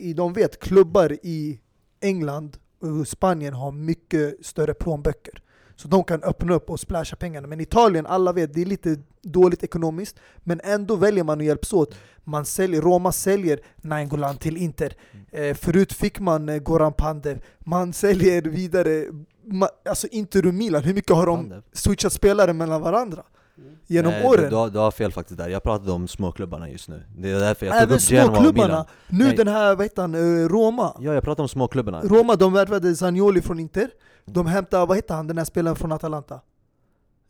i- 0.02 0.14
de 0.14 0.34
vet 0.34 0.60
klubbar 0.60 1.18
i 1.24 1.60
England 2.02 2.58
och 2.82 3.08
Spanien 3.08 3.54
har 3.54 3.72
mycket 3.72 4.46
större 4.46 4.74
plånböcker. 4.74 5.42
Så 5.76 5.88
de 5.88 6.04
kan 6.04 6.24
öppna 6.24 6.54
upp 6.54 6.70
och 6.70 6.80
splasha 6.80 7.16
pengarna. 7.16 7.48
Men 7.48 7.60
Italien, 7.60 8.06
alla 8.06 8.34
vet, 8.34 8.54
det 8.54 8.62
är 8.62 8.66
lite 8.66 8.98
dåligt 9.22 9.64
ekonomiskt. 9.64 10.16
Men 10.44 10.62
ändå 10.64 10.96
väljer 10.96 11.24
man 11.24 11.40
att 11.40 11.46
hjälpas 11.46 11.74
åt. 11.74 11.96
Man 12.24 12.46
säljer, 12.46 12.82
Roma 12.82 13.12
säljer 13.12 13.60
Nainggolan 13.76 14.38
till 14.38 14.58
Inter. 14.58 14.94
Eh, 15.32 15.56
förut 15.56 15.94
fick 15.94 16.20
man 16.20 16.50
eh, 16.50 16.58
Goran 16.58 16.94
Pandev. 16.94 17.42
Man 17.60 17.94
säljer 17.94 18.42
vidare, 18.42 19.06
ma, 19.46 19.68
alltså 19.90 20.08
Inter 20.08 20.48
och 20.48 20.54
Milan, 20.54 20.84
hur 20.84 20.94
mycket 20.94 21.16
har 21.16 21.26
de 21.26 21.38
Pandev. 21.38 21.62
switchat 21.74 22.14
spelare 22.14 22.54
mellan 22.54 22.82
varandra? 22.82 23.24
Genom 23.88 24.12
Nej, 24.12 24.26
åren? 24.26 24.44
Du, 24.44 24.50
du, 24.50 24.56
har, 24.56 24.70
du 24.70 24.80
har 24.80 24.92
fel 24.92 25.12
faktiskt 25.12 25.38
där, 25.38 25.50
jag 25.50 25.64
pratade 25.64 25.92
om 25.92 26.08
småklubbarna 26.08 26.70
just 26.70 26.90
nu 26.90 27.04
Det 27.18 27.30
är 27.32 27.40
därför 27.40 27.66
jag 27.66 27.74
tog 27.76 27.84
Även 27.84 27.96
upp 27.96 28.02
Genoa 28.02 28.30
och 28.30 28.36
småklubbarna. 28.36 28.68
Milan 28.68 28.86
Nu 29.10 29.26
Nej. 29.26 29.36
den 29.36 29.48
här, 29.48 29.76
vad 29.76 29.86
heter 29.86 30.02
han, 30.02 30.16
eh, 30.16 30.48
Roma. 30.50 30.98
Ja, 31.00 31.14
jag 31.14 31.24
pratade 31.24 31.42
om 31.42 31.50
småklubbarna 31.50 32.02
Roma 32.02 32.36
de 32.36 32.54
värvade 32.54 32.96
Zanioli 32.96 33.42
från 33.42 33.60
Inter. 33.60 33.90
De 34.26 34.46
hämtade, 34.48 34.86
vad 34.86 34.98
heter 34.98 35.16
han, 35.16 35.28
den 35.28 35.38
här 35.38 35.46
spelaren 35.46 35.76
från 35.76 35.92
Atalanta? 35.92 36.40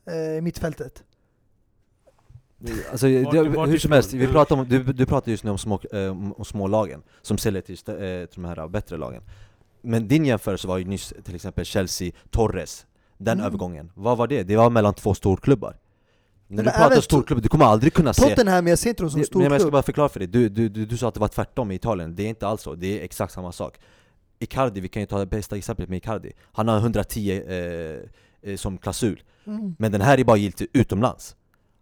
Eh, 0.05 0.41
mittfältet. 0.41 1.03
Alltså, 2.91 3.07
Vart- 3.07 3.31
det, 3.33 3.43
vart 3.49 3.69
hur 3.69 3.77
som 3.77 3.91
helst, 3.91 4.13
vi 4.13 4.27
pratar 4.27 4.55
om, 4.55 4.65
du, 4.69 4.83
du 4.83 5.05
pratar 5.05 5.31
just 5.31 5.43
nu 5.43 5.51
om, 5.51 5.57
små, 5.57 5.79
eh, 5.91 6.07
om, 6.11 6.45
smålagen 6.45 7.03
som 7.21 7.37
säljer 7.37 7.61
till, 7.61 7.75
eh, 7.87 8.25
till 8.25 8.41
de 8.41 8.45
här 8.45 8.67
bättre 8.67 8.97
lagen. 8.97 9.23
Men 9.81 10.07
din 10.07 10.25
jämförelse 10.25 10.67
var 10.67 10.77
ju 10.77 10.85
nyss 10.85 11.13
till 11.23 11.35
exempel 11.35 11.65
Chelsea, 11.65 12.11
Torres, 12.29 12.85
den 13.17 13.33
Mm. 13.37 13.45
övergången. 13.45 13.91
Vad 13.95 14.17
var 14.17 14.27
det? 14.27 14.43
Det 14.43 14.55
var 14.57 14.69
mellan 14.69 14.93
två 14.93 15.13
storklubbar. 15.13 15.77
När 16.47 16.55
Men 16.55 16.65
du 16.65 16.71
pratar 16.71 16.85
även 16.91 17.01
storklubbar, 17.01 17.41
du 17.41 17.49
kommer 17.49 17.65
aldrig 17.65 17.93
kunna 17.93 18.13
se 18.13 18.29
Tottenham, 18.29 18.67
jag 18.67 18.79
ser 18.79 18.89
inte 18.89 19.03
dem 19.03 19.09
som 19.09 19.19
Det- 19.19 19.25
stor 19.25 19.39
men 19.41 19.51
jag 19.51 19.61
ska 19.61 19.71
bara 19.71 19.83
förklara 19.83 20.09
för 20.09 20.19
dig, 20.19 20.27
du, 20.27 20.49
du, 20.49 20.69
du, 20.69 20.85
du 20.85 20.97
sa 20.97 21.07
att 21.07 21.13
det 21.13 21.19
var 21.19 21.27
tvärtom 21.27 21.71
i 21.71 21.75
Italien, 21.75 22.15
det 22.15 22.23
är 22.23 22.27
inte 22.29 22.47
alls 22.47 22.61
så, 22.61 22.75
det 22.75 22.99
är 22.99 23.03
exakt 23.03 23.33
samma 23.33 23.51
sak 23.51 23.79
Icardi, 24.43 24.79
vi 24.79 24.87
kan 24.87 25.01
ju 25.01 25.05
ta 25.05 25.19
det 25.19 25.25
bästa 25.25 25.57
exemplet 25.57 25.89
med 25.89 25.97
Icardi. 25.97 26.31
Han 26.51 26.67
har 26.67 26.77
110 26.77 27.41
eh, 27.47 28.51
eh, 28.51 28.57
som 28.57 28.77
klausul. 28.77 29.23
Mm. 29.45 29.75
men 29.79 29.91
den 29.91 30.01
här 30.01 30.19
är 30.19 30.23
bara 30.23 30.37
giltig 30.37 30.67
utomlands. 30.73 31.35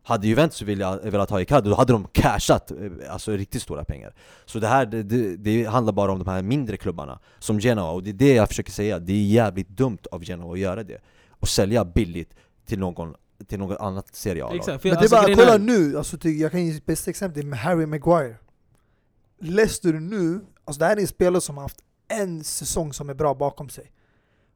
Hade 0.03 0.27
Juventus 0.27 0.61
velat, 0.61 1.05
velat 1.05 1.29
ha 1.29 1.41
Icardi, 1.41 1.69
då 1.69 1.75
hade 1.75 1.93
de 1.93 2.07
cashat 2.11 2.71
eh, 2.71 2.77
alltså 3.09 3.31
riktigt 3.31 3.61
stora 3.61 3.83
pengar. 3.83 4.13
Så 4.45 4.59
det 4.59 4.67
här, 4.67 4.85
det, 4.85 5.03
det, 5.03 5.35
det 5.35 5.65
handlar 5.65 5.93
bara 5.93 6.11
om 6.11 6.19
de 6.19 6.27
här 6.27 6.41
mindre 6.41 6.77
klubbarna 6.77 7.19
Som 7.39 7.59
Genoa, 7.59 7.91
och 7.91 8.03
det 8.03 8.09
är 8.09 8.13
det 8.13 8.33
jag 8.33 8.47
försöker 8.47 8.71
säga. 8.71 8.99
Det 8.99 9.13
är 9.13 9.25
jävligt 9.25 9.69
dumt 9.69 9.97
av 10.11 10.23
Genoa 10.23 10.53
att 10.53 10.59
göra 10.59 10.83
det. 10.83 11.01
Och 11.29 11.47
sälja 11.47 11.85
billigt 11.85 12.33
till 12.65 12.79
någon, 12.79 13.15
till 13.47 13.59
något 13.59 13.79
annat 13.79 14.15
Serie 14.15 14.45
A-lag 14.45 14.55
Exakt, 14.55 14.83
Men 14.83 14.93
det 14.93 14.97
är 14.97 15.01
alltså, 15.01 15.15
bara, 15.15 15.23
grejen 15.23 15.39
kolla 15.39 15.53
är- 15.53 15.59
nu, 15.59 15.97
alltså, 15.97 16.27
jag 16.27 16.51
kan 16.51 16.65
ge 16.65 16.75
ett 16.75 16.85
bästa 16.85 17.09
exempel 17.09 17.45
med 17.45 17.59
Harry 17.59 17.85
Maguire. 17.85 18.35
Leicester 19.39 19.93
nu, 19.93 20.39
alltså 20.65 20.79
det 20.79 20.85
här 20.85 20.97
är 20.97 21.01
en 21.01 21.07
spelare 21.07 21.41
som 21.41 21.57
har 21.57 21.63
haft 21.63 21.77
en 22.11 22.43
säsong 22.43 22.93
som 22.93 23.09
är 23.09 23.13
bra 23.13 23.33
bakom 23.33 23.69
sig. 23.69 23.91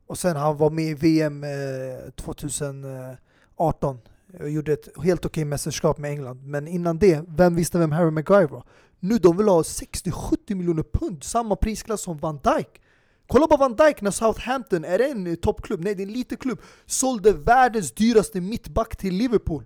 Och 0.07 0.17
sen 0.17 0.35
han 0.35 0.57
var 0.57 0.69
med 0.69 0.85
i 0.85 0.93
VM 0.93 1.43
eh, 1.43 2.09
2018 2.15 3.99
och 4.39 4.49
gjorde 4.49 4.73
ett 4.73 4.87
helt 5.03 5.25
okej 5.25 5.45
mästerskap 5.45 5.97
med 5.97 6.11
England. 6.11 6.43
Men 6.43 6.67
innan 6.67 6.99
det, 6.99 7.23
vem 7.27 7.55
visste 7.55 7.77
vem 7.77 7.91
Harry 7.91 8.11
Maguire 8.11 8.47
var? 8.47 8.63
Nu 8.99 9.17
de 9.17 9.37
vill 9.37 9.47
ha 9.47 9.61
60-70 9.61 10.55
miljoner 10.55 10.83
pund, 10.93 11.23
samma 11.23 11.55
prisklass 11.55 12.01
som 12.01 12.17
Van 12.17 12.39
Dijk. 12.43 12.81
Kolla 13.27 13.47
på 13.47 13.57
Van 13.57 13.75
Dijk 13.75 14.01
när 14.01 14.11
Southampton, 14.11 14.85
är 14.85 14.97
det 14.97 15.05
en 15.05 15.27
eh, 15.27 15.35
toppklubb? 15.35 15.83
Nej 15.83 15.95
det 15.95 16.03
är 16.03 16.07
en 16.07 16.13
liten 16.13 16.37
klubb. 16.37 16.61
Sålde 16.85 17.33
världens 17.33 17.91
dyraste 17.91 18.41
mittback 18.41 18.95
till 18.95 19.15
Liverpool. 19.15 19.65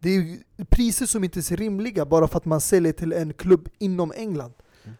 Det 0.00 0.10
är 0.16 0.38
priser 0.64 1.06
som 1.06 1.24
inte 1.24 1.38
är 1.38 1.56
rimliga 1.56 2.06
bara 2.06 2.28
för 2.28 2.36
att 2.36 2.44
man 2.44 2.60
säljer 2.60 2.92
till 2.92 3.12
en 3.12 3.32
klubb 3.32 3.68
inom 3.78 4.12
England. 4.16 4.52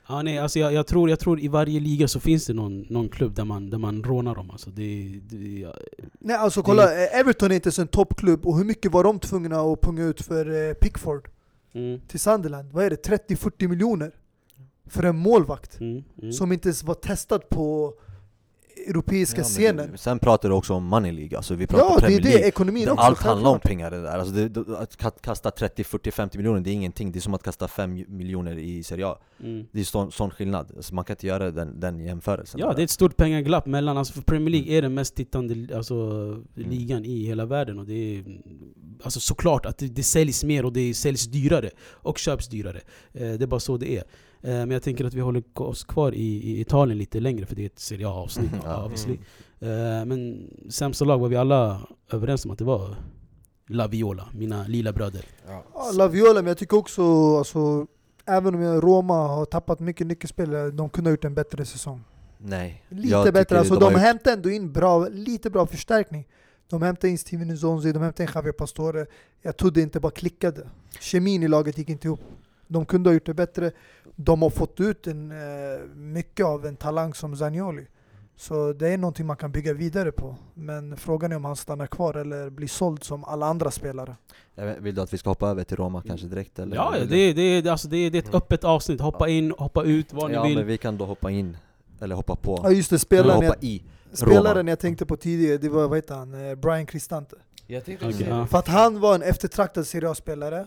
Ja, 0.09 0.23
nej, 0.23 0.39
alltså 0.39 0.59
jag, 0.59 0.73
jag, 0.73 0.87
tror, 0.87 1.11
jag 1.11 1.21
tror 1.21 1.41
i 1.41 1.49
varje 1.49 1.81
liga 1.81 2.09
så 2.09 2.21
finns 2.21 2.47
det 2.47 2.55
någon, 2.55 2.87
någon 2.89 3.09
klubb 3.09 3.35
där 3.35 3.45
man, 3.45 3.71
där 3.71 3.79
man 3.79 4.05
rånar 4.05 4.35
dem. 4.35 4.51
Alltså 4.51 4.71
det, 4.71 5.21
det, 5.29 5.59
ja, 5.59 5.75
Nej 6.19 6.37
alltså 6.37 6.63
kolla, 6.63 7.05
eh, 7.05 7.21
Everton 7.21 7.51
är 7.51 7.55
inte 7.55 7.67
ens 7.67 7.79
en 7.79 7.89
toppklubb 7.89 8.47
och 8.47 8.59
hur 8.59 8.65
mycket 8.65 8.93
var 8.93 9.05
de 9.05 9.21
tvungna 9.21 9.61
att 9.61 9.81
punga 9.81 10.05
ut 10.05 10.21
för 10.21 10.69
eh, 10.69 10.75
Pickford 10.75 11.29
mm, 11.73 12.01
till 12.09 12.21
Sunderland? 12.21 12.73
Vad 12.73 12.85
är 12.85 12.91
det? 12.91 13.09
30-40 13.29 13.69
miljoner? 13.69 14.13
För 14.87 15.03
en 15.03 15.17
målvakt 15.17 15.81
mm, 15.81 16.05
mm. 16.23 16.33
som 16.33 16.53
inte 16.53 16.69
ens 16.69 16.85
var 16.85 16.95
testad 16.95 17.49
på 17.49 17.95
europeiska 18.87 19.41
Ja, 19.41 19.45
scenen. 19.45 19.91
du- 19.93 19.99
Sen 19.99 20.19
pratar 20.19 20.49
du 20.49 20.55
också 20.55 20.75
om 20.75 20.85
Money 20.85 21.13
League, 21.13 21.37
alltså 21.37 21.55
vi 21.55 21.67
pratar 21.67 21.85
Ja, 21.85 21.91
det 21.91 21.97
är 21.97 22.01
Premier 22.01 22.21
det, 22.23 22.29
League 22.29 22.49
ekonomin 22.49 22.85
Det- 22.85 22.91
också. 22.91 23.05
Allt 23.05 23.23
handlar 23.23 23.51
om 23.51 23.61
pengar 23.61 23.91
det 23.91 24.03
där, 24.03 24.19
alltså 24.19 24.35
det, 24.35 24.61
att 24.79 24.97
ka- 24.99 25.21
kasta 25.21 25.51
30, 25.51 25.85
40, 25.85 26.11
50 26.11 26.39
miljoner 26.39 26.61
det 26.61 26.71
är 26.71 26.75
ingenting 26.75 27.13
Det 27.13 27.19
är 27.19 27.21
som 27.21 27.35
att 27.35 27.43
kasta 27.43 27.69
5 27.69 28.05
miljoner 28.09 28.59
i 28.59 28.83
Serie 28.83 29.07
A 29.07 29.19
Mm. 29.41 29.67
Det 29.73 29.81
är 29.81 29.85
sån, 29.85 30.13
sån 30.13 30.31
skillnad, 30.31 30.73
alltså 30.77 30.95
man 30.95 31.05
kan 31.05 31.15
inte 31.15 31.27
göra 31.27 31.51
den, 31.51 31.81
den 31.81 32.01
jämförelsen 32.01 32.61
Ja, 32.61 32.73
det 32.73 32.83
är 32.83 32.85
ett 32.85 32.91
stort 32.91 33.17
pengaglapp 33.17 33.67
mellan, 33.67 33.97
alltså 33.99 34.13
för 34.13 34.23
Premier 34.23 34.51
League 34.51 34.73
är 34.79 34.83
den 34.83 34.95
mest 34.95 35.15
tittande 35.15 35.77
alltså, 35.77 35.95
Mm. 35.95 36.45
ligan 36.71 37.05
i 37.05 37.25
hela 37.27 37.47
världen 37.47 37.79
och 37.79 37.87
det 37.87 37.95
är 38.19 38.25
alltså 39.03 39.21
såklart 39.21 39.67
att 39.67 39.79
det, 39.79 39.87
det 39.87 40.03
säljs 40.03 40.45
mer 40.45 40.65
och 40.65 40.73
det 40.73 40.95
säljs 40.95 41.25
dyrare 41.27 41.71
och 41.81 42.19
köps 42.19 42.49
dyrare. 42.49 42.81
Eh, 43.13 43.21
det 43.33 43.43
är 43.43 43.47
bara 43.47 43.61
så 43.61 43.77
det 43.77 43.97
är. 43.97 44.05
Eh, 44.43 44.51
men 44.51 44.71
jag 44.71 44.83
tänker 44.83 45.05
att 45.05 45.15
vi 45.15 45.21
håller 45.21 45.43
oss 45.55 45.85
kvar 45.85 46.13
i, 46.13 46.51
i 46.51 46.61
Italien 46.61 46.99
lite 46.99 47.21
längre 47.21 47.47
för 47.47 47.57
det 47.57 47.63
är 47.63 47.67
ett 47.67 47.79
Serie 47.79 48.09
A-avsnitt 48.09 48.51
obviously. 48.85 49.19
Mm. 49.61 50.01
Eh, 50.01 50.05
men 50.05 50.51
sämsta 50.71 51.05
lag 51.05 51.19
var 51.19 51.29
vi 51.29 51.37
alla 51.37 51.81
överens 52.13 52.45
om 52.45 52.51
att 52.51 52.59
det 52.59 52.65
var 52.65 52.97
La 53.69 53.87
Viola, 53.87 54.29
mina 54.35 54.67
lila 54.67 54.93
bröder. 54.93 55.25
Ja. 55.47 55.65
Ja, 55.75 55.91
Laviola, 55.95 56.35
men 56.35 56.47
jag 56.47 56.59
tycker 56.59 56.77
också, 56.77 57.03
alltså, 57.39 57.87
även 58.25 58.55
om 58.55 58.81
Roma 58.81 59.15
har 59.15 59.45
tappat 59.45 59.81
mycket 59.81 60.07
nyckelspelare, 60.07 60.71
de 60.71 60.91
kunde 60.91 61.11
ha 61.11 61.13
gjort 61.13 61.25
en 61.25 61.35
bättre 61.35 61.65
säsong. 61.65 62.05
Nej 62.39 62.85
Lite 62.89 63.09
jag 63.09 63.25
tycker 63.25 63.33
bättre, 63.33 63.59
alltså 63.59 63.75
de 63.75 63.81
de, 63.81 63.95
har 63.95 64.01
hämtade 64.01 64.37
ändå 64.37 64.51
in 64.51 64.73
bra, 64.73 65.09
lite 65.09 65.51
bra 65.51 65.67
förstärkning. 65.67 66.27
De 66.69 66.83
hämtade 66.83 67.09
in 67.09 67.19
Steven 67.19 67.49
Nzonzi, 67.49 67.93
de 67.93 68.03
hämtade 68.03 68.23
in 68.23 68.31
Javier 68.35 68.53
Pastore. 68.53 69.07
Jag 69.43 69.57
trodde 69.57 69.81
inte 69.81 70.01
bara 70.01 70.13
klickade. 70.13 70.69
Kemin 71.01 71.43
i 71.43 71.49
laget 71.49 71.79
gick 71.79 71.89
inte 71.89 72.09
ihop. 72.09 72.21
De 72.69 72.87
kunde 72.87 73.11
ha 73.11 73.15
gjort 73.15 73.27
det 73.27 73.35
bättre. 73.35 73.71
De 74.17 74.43
har 74.43 74.51
fått 74.51 74.81
ut 74.81 75.07
en, 75.07 75.31
eh, 75.31 75.37
mycket 75.95 76.47
av 76.47 76.67
en 76.67 76.77
talang 76.77 77.15
som 77.15 77.37
Zanioli. 77.37 77.87
Så 78.37 78.73
det 78.73 78.89
är 78.89 78.99
någonting 78.99 79.27
man 79.27 79.37
kan 79.37 79.53
bygga 79.53 79.73
vidare 79.73 80.13
på. 80.13 80.37
Men 80.55 80.97
frågan 80.97 81.33
är 81.33 81.37
om 81.37 81.45
han 81.45 81.57
stannar 81.57 81.87
kvar 81.87 82.15
eller 82.15 82.51
blir 82.51 82.69
såld 82.69 83.05
som 83.05 83.25
alla 83.25 83.47
andra 83.47 83.71
spelare. 83.71 84.17
Vill 84.79 84.95
du 84.95 85.01
att 85.01 85.13
vi 85.15 85.19
ska 85.19 85.31
hoppa 85.31 85.49
över 85.49 85.65
till 85.65 85.77
Roma 85.77 86.03
kanske 86.07 86.27
direkt 86.27 86.59
eller? 86.59 86.77
Ja, 86.77 86.95
det, 87.09 87.33
det, 87.33 87.61
det, 87.61 87.71
alltså 87.71 87.89
det, 87.89 88.11
det 88.11 88.19
är 88.19 88.23
ett 88.23 88.29
Mm. 88.29 88.37
öppet 88.37 88.65
avsnitt. 88.65 89.01
Hoppa 89.01 89.29
in, 89.29 89.55
hoppa 89.59 89.83
ut, 89.85 90.13
vad 90.13 90.31
Ja 90.33 90.43
ni 90.43 90.49
vill. 90.49 90.59
men 90.59 90.67
vi 90.67 90.79
kan 90.79 90.99
då 90.99 91.05
hoppa 91.05 91.31
in, 91.31 91.57
eller 92.01 92.15
hoppa 92.15 92.37
på, 92.37 92.61
Ja 92.63 92.71
just 92.71 92.91
det, 92.91 92.99
spelaren, 92.99 93.35
hoppa 93.35 93.47
jag, 93.47 93.65
i 93.65 93.83
spelaren 94.13 94.69
jag 94.69 94.79
tänkte 94.79 95.07
på 95.07 95.17
tidigare, 95.17 95.59
det 95.59 95.69
var 95.69 95.89
vad 95.89 95.99
heter 95.99 96.15
han? 96.15 96.49
Eh, 96.51 96.55
Brian 96.55 96.87
Cristante. 96.87 97.37
Jag 97.67 97.85
tänkte 97.85 98.07
ja. 98.07 98.37
det. 98.37 98.47
För 98.47 98.59
att 98.59 98.69
han 98.69 99.01
var 99.01 99.15
en 99.15 99.23
eftertraktad 99.23 99.87
Serie 99.87 100.11
A-spelare. 100.11 100.67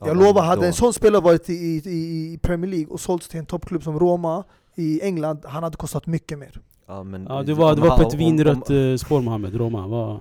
Ja, 0.00 0.06
Jag 0.06 0.16
men 0.16 0.26
lovar, 0.26 0.42
hade 0.42 0.60
då- 0.60 0.66
en 0.66 0.72
sån 0.72 0.92
spelare 0.92 1.22
varit 1.22 1.50
i, 1.50 1.52
i, 1.54 1.78
i 2.34 2.38
Premier 2.42 2.70
League 2.70 2.86
och 2.92 3.00
sålts 3.00 3.28
till 3.28 3.38
en 3.40 3.46
toppklubb 3.46 3.82
som 3.82 3.98
Roma 3.98 4.44
i 4.74 5.00
England, 5.02 5.38
han 5.44 5.62
hade 5.62 5.76
kostat 5.76 6.06
mycket 6.06 6.38
mer. 6.38 6.60
Ja, 6.86 7.02
men, 7.02 7.26
Ja, 7.28 7.42
du 7.42 7.52
var, 7.52 7.72
om- 7.72 7.80
var 7.80 7.96
på 7.96 8.08
ett 8.08 8.14
vinrött 8.14 8.70
om- 8.70 8.76
eh, 8.92 8.96
spår 8.96 9.20
Mohammed, 9.20 9.54
Roma. 9.54 9.86
Vad- 9.86 10.20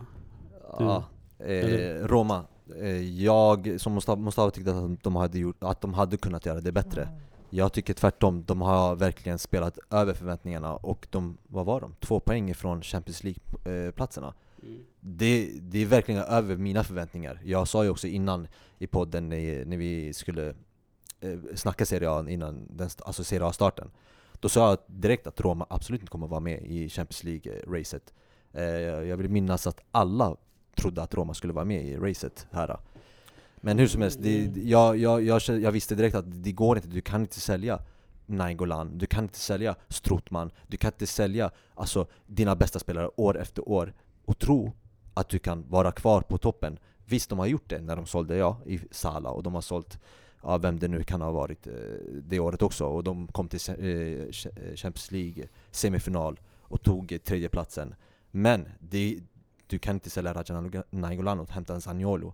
Ja, 0.80 1.04
eh, 1.46 2.08
Roma, 2.08 2.42
eh, 2.82 3.22
jag 3.24 3.76
som 3.82 3.94
måste, 3.94 4.16
måste 4.16 4.42
ha 4.42 4.50
tyckt 4.52 4.68
att 4.68 5.04
de, 5.04 5.16
hade 5.16 5.40
gjort, 5.40 5.64
att 5.64 5.82
de 5.82 5.94
hade 5.94 6.18
kunnat 6.18 6.46
göra 6.46 6.62
det 6.62 6.72
bättre 6.72 7.08
Jag 7.50 7.74
tycker 7.74 7.94
tvärtom, 7.94 8.44
de 8.48 8.62
har 8.62 8.96
verkligen 8.96 9.40
spelat 9.40 9.78
över 9.92 10.14
förväntningarna 10.14 10.76
och 10.76 11.08
de, 11.10 11.38
vad 11.48 11.66
var 11.66 11.82
de? 11.82 11.96
Två 12.00 12.20
poäng 12.20 12.50
ifrån 12.50 12.82
Champions 12.82 13.24
League-platserna 13.24 14.34
det, 15.00 15.50
det 15.62 15.80
är 15.82 15.86
verkligen 15.86 16.22
över 16.22 16.58
mina 16.58 16.84
förväntningar. 16.84 17.42
Jag 17.44 17.68
sa 17.68 17.84
ju 17.84 17.90
också 17.90 18.08
innan 18.08 18.48
i 18.80 18.88
podden 18.88 19.30
när, 19.30 19.66
när 19.66 19.78
vi 19.78 20.14
skulle 20.14 20.50
eh, 21.20 21.40
snacka 21.56 21.86
Serie 21.86 22.10
A 22.10 22.26
innan 22.30 22.68
den, 22.70 22.90
alltså 23.06 23.24
Serie 23.24 23.46
A-starten. 23.46 23.92
Då 24.40 24.50
sa 24.50 24.70
jag 24.70 24.78
direkt 24.88 25.28
att 25.28 25.42
Roma 25.42 25.66
absolut 25.70 26.02
inte 26.02 26.12
kommer 26.12 26.28
vara 26.28 26.40
med 26.40 26.62
i 26.66 26.90
Champions 26.90 27.24
League-racet. 27.24 28.14
Eh, 28.54 28.64
Jag 29.10 29.18
vill 29.18 29.30
minnas 29.30 29.68
att 29.68 29.82
alla 29.92 30.36
trodde 30.76 31.02
att 31.02 31.14
Roma 31.14 31.34
skulle 31.34 31.54
vara 31.54 31.66
med 31.66 31.86
i 31.86 31.98
racet 31.98 32.48
här. 32.52 32.78
Men 33.58 33.80
hur 33.80 33.88
som 33.88 34.02
helst, 34.02 34.20
det, 34.22 34.52
jag, 34.56 34.98
jag, 34.98 35.24
jag, 35.24 35.42
känner- 35.42 35.60
jag 35.60 35.72
visste 35.72 35.96
direkt 35.96 36.16
att 36.16 36.44
det 36.44 36.52
går 36.52 36.78
inte, 36.78 36.90
du 36.90 37.02
kan 37.02 37.22
inte 37.22 37.40
sälja 37.40 37.80
Nainggolan, 38.26 38.98
du 38.98 39.06
kan 39.06 39.24
inte 39.24 39.40
sälja 39.40 39.76
Strootman, 39.90 40.52
du 40.68 40.78
kan 40.78 40.92
inte 40.92 41.08
sälja 41.08 41.52
alltså, 41.76 42.08
dina 42.28 42.56
bästa 42.56 42.80
spelare 42.80 43.10
år 43.16 43.38
efter 43.42 43.70
år 43.70 43.94
och 44.26 44.40
tro 44.40 44.74
att 45.14 45.30
du 45.30 45.40
kan 45.40 45.70
vara 45.70 45.92
kvar 45.92 46.22
på 46.22 46.38
toppen 46.38 46.80
Visst, 47.06 47.30
de 47.30 47.40
har 47.40 47.46
gjort 47.46 47.70
det 47.70 47.82
när 47.82 47.96
de 47.96 48.06
sålde, 48.06 48.38
ja, 48.38 48.58
i 48.66 48.80
Sala 48.92 49.30
och 49.30 49.44
de 49.44 49.54
har 49.54 49.62
sålt 49.62 50.00
ja, 50.44 50.58
vem 50.58 50.80
det 50.80 50.88
nu 50.88 51.04
kan 51.04 51.22
ha 51.22 51.32
varit 51.32 51.68
eh, 51.68 51.74
det 52.24 52.40
året 52.40 52.62
också. 52.62 52.86
Och 52.86 53.04
de 53.04 53.28
kom 53.28 53.48
till 53.48 53.60
eh, 53.70 53.88
eh, 53.88 54.76
Champions 54.76 55.12
League 55.12 55.48
semifinal 55.72 56.40
och 56.62 56.82
tog 56.84 57.20
tredjeplatsen. 57.24 57.96
Men 58.32 58.68
det, 58.80 59.20
du 59.68 59.80
kan 59.80 59.96
inte 59.96 60.10
sälja 60.10 60.34
Raja 60.34 60.84
Nainggolan 60.90 61.40
och 61.40 61.50
hämta 61.50 61.74
en 61.74 61.82
Zaniolo 61.82 62.34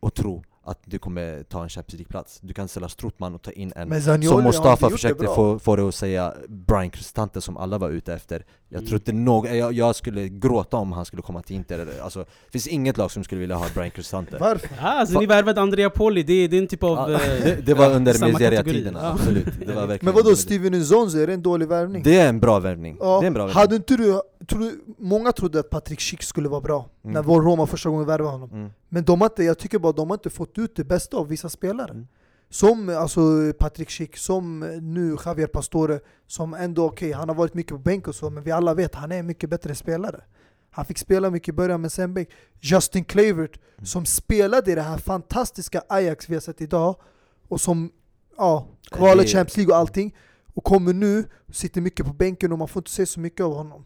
och 0.00 0.14
tro 0.14 0.44
att 0.64 0.78
du 0.84 0.98
kommer 0.98 1.42
ta 1.42 1.62
en 1.62 1.68
Champions 1.68 1.98
League-plats. 1.98 2.38
Du 2.42 2.54
kan 2.54 2.68
sälja 2.68 2.88
Strootman 2.88 3.34
och 3.34 3.42
ta 3.42 3.50
in 3.50 3.72
en 3.76 4.02
som 4.22 4.44
Mustafa 4.44 4.90
försökte 4.90 5.24
få, 5.24 5.58
få 5.58 5.76
det 5.76 5.82
att 5.88 5.94
säga 5.94 6.34
Brian 6.48 6.90
Cristante 6.90 7.40
som 7.40 7.56
alla 7.56 7.78
var 7.78 7.90
ute 7.90 8.14
efter 8.14 8.44
Jag 8.68 8.78
Mm. 8.78 8.88
tror 8.88 9.00
inte 9.00 9.12
någon, 9.12 9.56
jag, 9.58 9.72
jag 9.72 9.96
skulle 9.96 10.28
gråta 10.28 10.76
om 10.76 10.92
han 10.92 11.04
skulle 11.04 11.22
komma 11.22 11.42
till 11.42 11.56
Inter 11.56 11.88
alltså, 12.02 12.18
Det 12.18 12.52
finns 12.52 12.66
inget 12.66 12.96
lag 12.96 13.10
som 13.10 13.24
skulle 13.24 13.40
vilja 13.40 13.56
ha 13.56 13.66
Brian 13.74 13.90
Cristante 13.90 14.36
Varför? 14.40 14.68
Ah, 14.80 14.86
alltså 14.88 15.20
ni 15.20 15.26
värvade 15.26 15.60
Andrea 15.60 15.90
Poli, 15.90 16.22
det, 16.22 16.48
det 16.48 16.56
är 16.56 16.60
en 16.62 16.66
typ 16.66 16.82
av... 16.82 17.10
Ja, 17.10 17.10
eh, 17.12 17.44
det, 17.44 17.66
det 17.66 17.74
var 17.74 17.90
under 17.94 18.26
Miseria-tiderna. 18.32 19.00
Ja. 19.02 19.12
absolut 19.12 19.46
det 19.66 19.72
var 19.72 19.86
verkligen 19.86 20.14
Men 20.14 20.24
vadå, 20.24 20.36
Steven 20.36 20.72
Nzonzi, 20.72 21.22
är 21.22 21.26
det 21.26 21.32
en 21.32 21.42
dålig 21.42 21.68
värvning? 21.68 22.02
Det 22.02 22.18
är 22.18 22.28
en 22.28 22.40
bra 22.40 22.58
värvning, 22.58 22.96
Ja, 23.00 23.18
det 23.20 23.24
är 23.24 23.26
en 23.26 23.34
bra 23.34 23.42
värvning 23.46 23.60
hade 23.60 23.76
inte 23.76 23.96
du, 23.96 24.20
tror 24.46 24.60
du, 24.60 24.84
många 24.98 25.32
trodde 25.32 25.60
att 25.60 25.70
Patrik 25.70 26.00
Schick 26.00 26.22
skulle 26.22 26.48
vara 26.48 26.60
bra 26.60 26.88
Mm. 27.04 27.14
när 27.14 27.22
vår 27.22 27.42
Roma 27.42 27.66
första 27.66 27.88
gången 27.90 28.06
värvade 28.06 28.30
honom. 28.32 28.50
mm. 28.52 28.70
Men 28.88 29.04
de 29.04 29.20
har 29.20 29.28
inte, 29.28 29.44
jag 29.44 29.58
tycker 29.58 29.78
bara 29.78 29.92
de 29.92 30.10
har 30.10 30.14
inte 30.16 30.30
fått 30.30 30.58
ut 30.58 30.76
det 30.76 30.84
bästa 30.84 31.16
av 31.16 31.28
vissa 31.28 31.48
spelare. 31.48 31.90
Mm. 31.90 32.06
Som 32.50 32.88
alltså 32.88 33.20
Patrik 33.58 33.90
Schick, 33.90 34.16
som 34.16 34.60
nu 34.94 35.16
Javier 35.24 35.46
Pastore, 35.46 36.00
som 36.26 36.54
ändå 36.54 36.84
okej, 36.86 37.12
han 37.12 37.28
har 37.28 37.36
varit 37.36 37.54
mycket 37.54 37.72
på 37.72 37.78
bänk 37.78 38.08
och 38.08 38.14
så, 38.14 38.30
men 38.30 38.42
vi 38.42 38.50
alla 38.50 38.74
vet 38.74 38.94
han 38.94 39.12
är 39.12 39.18
en 39.18 39.26
mycket 39.26 39.50
bättre 39.50 39.74
spelare. 39.74 40.20
Han 40.70 40.84
fick 40.84 40.98
spela 40.98 41.30
mycket 41.30 41.48
i 41.48 41.52
början, 41.52 41.80
men 41.80 41.90
sen 41.90 42.14
bänk. 42.14 42.28
Justin 42.60 43.04
Kluivert, 43.04 43.60
Mm. 43.76 43.86
som 43.86 44.06
spelade 44.06 44.72
i 44.72 44.74
det 44.74 44.82
här 44.82 44.98
fantastiska 44.98 45.82
Ajax 45.88 46.28
vi 46.28 46.34
har 46.34 46.40
sett 46.40 46.60
idag, 46.60 46.96
och 47.48 47.60
som 47.60 47.90
ja, 48.36 48.66
kvalar 48.90 49.22
Det- 49.22 49.28
Champions 49.28 49.56
League 49.56 49.74
och 49.74 49.78
allting, 49.80 50.14
och 50.54 50.64
kommer 50.64 50.92
nu, 50.92 51.24
sitter 51.52 51.80
mycket 51.80 52.06
på 52.06 52.12
bänken 52.12 52.52
och 52.52 52.58
man 52.58 52.68
får 52.68 52.80
inte 52.80 52.90
se 52.90 53.06
så 53.06 53.20
mycket 53.20 53.40
av 53.44 53.54
honom. 53.54 53.84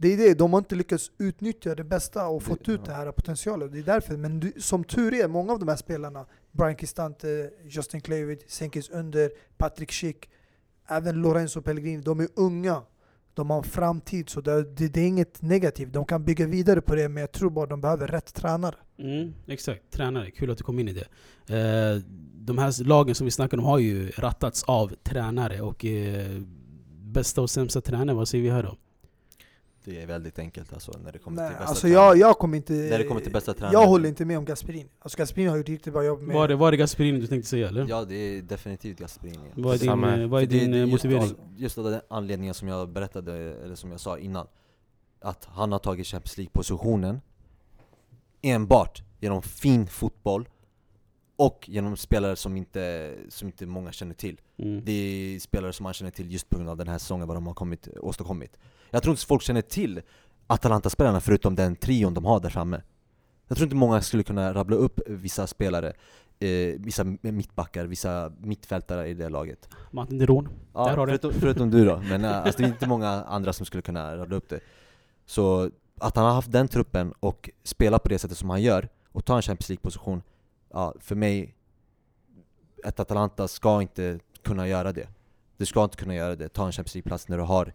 Det 0.00 0.12
är 0.12 0.16
det, 0.16 0.34
de 0.34 0.52
har 0.52 0.58
inte 0.58 0.74
lyckats 0.74 1.10
utnyttja 1.18 1.74
det 1.74 1.84
bästa 1.84 2.26
och 2.28 2.42
fått 2.42 2.64
Det- 2.64 2.72
ut 2.72 2.84
det 2.84 2.92
här 2.92 3.12
potentialet. 3.12 3.72
Det 3.72 3.78
är 3.78 3.82
därför, 3.82 4.16
men 4.16 4.40
du, 4.40 4.52
som 4.58 4.84
tur 4.84 5.14
är, 5.14 5.28
många 5.28 5.52
av 5.52 5.58
de 5.58 5.68
här 5.68 5.76
spelarna, 5.76 6.26
Brian 6.52 6.76
Cristante, 6.76 7.50
Justin 7.64 8.00
Kluivert, 8.00 8.50
Senkis 8.50 8.90
Under, 8.90 9.30
Patrick 9.56 9.92
Schick, 9.92 10.28
även 10.88 11.16
Lorenzo 11.22 11.62
Pellegrini, 11.62 12.02
de 12.02 12.20
är 12.20 12.28
unga. 12.36 12.82
De 13.34 13.50
har 13.50 13.56
en 13.58 13.64
framtid, 13.64 14.28
så 14.28 14.40
det, 14.40 14.62
det, 14.76 14.88
det 14.88 15.00
är 15.00 15.06
inget 15.06 15.42
negativt. 15.42 15.92
De 15.92 16.04
kan 16.04 16.24
bygga 16.24 16.46
vidare 16.46 16.80
på 16.80 16.94
det, 16.94 17.08
men 17.08 17.20
jag 17.20 17.32
tror 17.32 17.50
bara 17.50 17.66
de 17.66 17.80
behöver 17.80 18.06
rätt 18.06 18.34
tränare. 18.34 18.74
Mm, 18.98 19.34
exakt, 19.46 19.82
tränare. 19.90 20.30
Kul 20.30 20.50
att 20.50 20.58
du 20.58 20.64
kom 20.64 20.78
in 20.78 20.88
i 20.88 20.92
det. 20.92 21.06
Eh, 21.56 22.02
de 22.34 22.58
här 22.58 22.84
lagen 22.84 23.14
som 23.14 23.24
vi 23.24 23.30
snackar 23.30 23.58
om 23.58 23.64
har 23.64 23.78
ju 23.78 24.10
rattats 24.10 24.62
av 24.64 24.92
tränare 25.02 25.60
och 25.60 25.84
eh, 25.84 26.40
bästa 27.02 27.42
och 27.42 27.50
sämsta 27.50 27.80
tränare, 27.80 28.16
vad 28.16 28.28
säger 28.28 28.44
vi 28.44 28.50
här 28.50 28.62
då? 28.62 28.76
Det 29.88 30.02
är 30.02 30.06
väldigt 30.06 30.38
enkelt 30.38 30.72
alltså 30.72 30.92
när 31.04 31.12
det 31.12 31.18
kommer 31.18 31.36
Nej, 31.42 31.48
till 31.50 31.56
bästa 31.58 31.68
alltså 31.68 31.80
tränare. 31.86 32.04
jag, 32.04 32.16
jag 32.28 32.38
kommer 32.38 32.56
inte... 32.56 32.72
När 32.72 32.98
det 32.98 33.04
kommer 33.04 33.20
till 33.20 33.32
bästa 33.32 33.54
tränare. 33.54 33.72
Jag 33.72 33.86
håller 33.86 34.08
inte 34.08 34.24
med 34.24 34.38
om 34.38 34.44
Gasperini. 34.44 34.88
Alltså 34.98 35.18
Gasperini 35.18 35.50
har 35.50 35.56
gjort 35.56 35.68
riktigt 35.68 35.92
bra 35.92 36.04
jobb 36.04 36.22
med... 36.22 36.36
Var 36.36 36.48
det, 36.48 36.56
var 36.56 36.70
det 36.70 36.76
Gasperini 36.76 37.20
du 37.20 37.26
tänkte 37.26 37.48
säga 37.50 37.68
eller? 37.68 37.86
Ja 37.88 38.04
det 38.04 38.14
är 38.14 38.42
definitivt 38.42 38.98
Gasperini 38.98 39.38
Vad 39.54 39.74
är 39.74 39.78
din, 39.78 39.88
Samma 39.88 40.26
vad 40.26 40.42
är 40.42 40.46
din 40.46 40.70
det 40.70 40.76
eh, 40.78 40.80
just 40.88 40.92
motivering? 40.92 41.22
av- 41.22 41.36
Just 41.56 41.78
av 41.78 41.84
den 41.84 42.00
anledningen 42.08 42.54
som 42.54 42.68
jag 42.68 42.88
berättade, 42.88 43.32
eller 43.64 43.74
som 43.74 43.90
jag 43.90 44.00
sa 44.00 44.18
innan 44.18 44.46
Att 45.20 45.44
han 45.44 45.72
har 45.72 45.78
tagit 45.78 46.06
Champions 46.06 46.36
League-positionen 46.38 47.20
Enbart 48.42 49.02
genom 49.20 49.42
fin 49.42 49.86
fotboll 49.86 50.48
Och 51.36 51.64
genom 51.68 51.96
spelare 51.96 52.36
som 52.36 52.56
inte, 52.56 53.14
som 53.28 53.48
inte 53.48 53.66
många 53.66 53.92
känner 53.92 54.14
till 54.14 54.40
Mm. 54.60 54.84
Det 54.84 54.92
är 54.92 55.38
spelare 55.40 55.72
som 55.72 55.84
man 55.84 55.92
känner 55.92 56.10
till 56.10 56.32
just 56.32 56.48
på 56.50 56.56
grund 56.56 56.70
av 56.70 56.76
den 56.76 56.88
här 56.88 56.98
säsongen, 56.98 57.26
vad 57.28 57.36
de 57.36 57.46
har 57.46 57.54
kommit, 57.54 57.88
åstadkommit 58.00 58.58
Jag 58.90 59.02
tror 59.02 59.12
inte 59.12 59.26
folk 59.26 59.42
känner 59.42 59.62
till 59.62 60.00
Atalanta-spelarna 60.46 61.20
förutom 61.20 61.54
den 61.54 61.76
trion 61.76 62.14
de 62.14 62.24
har 62.24 62.40
där 62.40 62.50
framme. 62.50 62.82
Jag 63.48 63.56
tror 63.56 63.66
inte 63.66 63.76
många 63.76 64.00
skulle 64.02 64.22
kunna 64.22 64.54
rabbla 64.54 64.76
upp 64.76 65.00
vissa 65.06 65.46
spelare 65.46 65.92
eh, 66.38 66.74
Vissa 66.78 67.04
mittbackar, 67.20 67.84
vissa 67.84 68.32
mittfältare 68.40 69.08
i 69.08 69.14
det 69.14 69.28
laget. 69.28 69.68
Martin 69.90 70.18
Deron. 70.18 70.48
Ja, 70.74 70.84
Där 70.84 70.96
har 70.96 71.06
du. 71.06 71.10
förutom, 71.10 71.40
förutom 71.40 71.70
du 71.70 71.84
då, 71.84 72.02
men 72.08 72.24
äh, 72.24 72.36
alltså, 72.36 72.62
det 72.62 72.64
är 72.64 72.68
inte 72.68 72.86
många 72.88 73.08
andra 73.08 73.52
som 73.52 73.66
skulle 73.66 73.82
kunna 73.82 74.16
rabbla 74.16 74.36
upp 74.36 74.48
det. 74.48 74.60
Så 75.26 75.70
att 76.00 76.16
han 76.16 76.24
har 76.24 76.32
haft 76.32 76.52
den 76.52 76.68
truppen 76.68 77.12
och 77.20 77.50
spelar 77.64 77.98
på 77.98 78.08
det 78.08 78.18
sättet 78.18 78.38
som 78.38 78.50
han 78.50 78.62
gör 78.62 78.88
och 79.12 79.24
tar 79.24 79.36
en 79.36 79.42
Champions 79.42 79.68
League-position 79.68 80.22
Ja, 80.72 80.94
för 81.00 81.14
mig 81.14 81.54
Ett 82.84 83.00
Atalanta 83.00 83.48
ska 83.48 83.82
inte 83.82 84.18
kunna 84.42 84.68
göra 84.68 84.92
det. 84.92 85.08
Du 85.56 85.66
ska 85.66 85.84
inte 85.84 85.96
kunna 85.96 86.14
göra 86.14 86.36
det, 86.36 86.48
ta 86.48 86.66
en 86.66 86.72
Champions 86.72 86.94
League-plats 86.94 87.28
när 87.28 87.36
du 87.38 87.42
har 87.44 87.72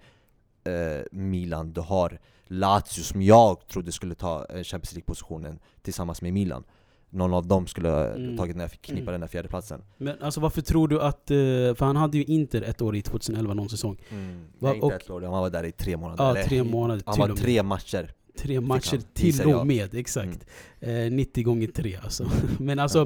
eh, 0.63 1.01
Milan, 1.11 1.73
du 1.73 1.81
har 1.81 2.19
Lazio 2.47 3.03
som 3.03 3.21
jag 3.21 3.67
trodde 3.67 3.91
skulle 3.91 4.15
ta 4.15 4.45
eh, 4.45 4.63
Champions 4.63 4.93
League-positionen 4.93 5.59
tillsammans 5.81 6.21
med 6.21 6.33
Milan 6.33 6.63
Någon 7.09 7.33
av 7.33 7.47
dem 7.47 7.67
skulle 7.67 7.89
ha 7.89 8.05
Mm. 8.07 8.37
tagit 8.37 8.53
den 8.53 8.61
här, 8.61 8.67
knipa 8.67 9.01
Mm. 9.01 9.11
den 9.11 9.21
där 9.21 9.27
fjärde 9.27 9.47
platsen 9.47 9.81
Men 9.97 10.21
alltså 10.21 10.39
varför 10.39 10.61
tror 10.61 10.87
du 10.87 11.01
att... 11.01 11.31
eh, 11.31 11.35
För 11.75 11.81
han 11.85 11.95
hade 11.95 12.17
ju 12.17 12.23
Inter 12.23 12.61
ett 12.61 12.81
år 12.81 12.95
i 12.95 13.01
2011, 13.01 13.53
någon 13.53 13.69
säsong. 13.69 13.97
Mm. 14.09 14.41
Va- 14.59 14.67
Nej, 14.67 14.73
inte 14.75 14.85
och- 14.85 14.91
ett 14.93 15.09
år, 15.09 15.21
han 15.21 15.31
var 15.31 15.49
där 15.49 15.63
i 15.63 15.71
tre 15.71 15.97
månader. 15.97 16.35
Ja, 16.39 16.45
tre 16.47 16.63
månader 16.63 17.03
Han 17.05 17.19
var 17.19 17.35
tre 17.35 17.63
matcher. 17.63 18.13
Tre 18.43 18.61
matcher 18.61 19.01
till 19.13 19.53
och 19.53 19.67
med, 19.67 19.95
exakt. 19.95 20.45
Mm. 20.79 21.05
Eh, 21.07 21.11
90 21.11 21.43
gånger 21.43 21.67
3 21.67 21.99
alltså. 22.03 22.31
Men 22.59 22.79
alltså, 22.79 23.01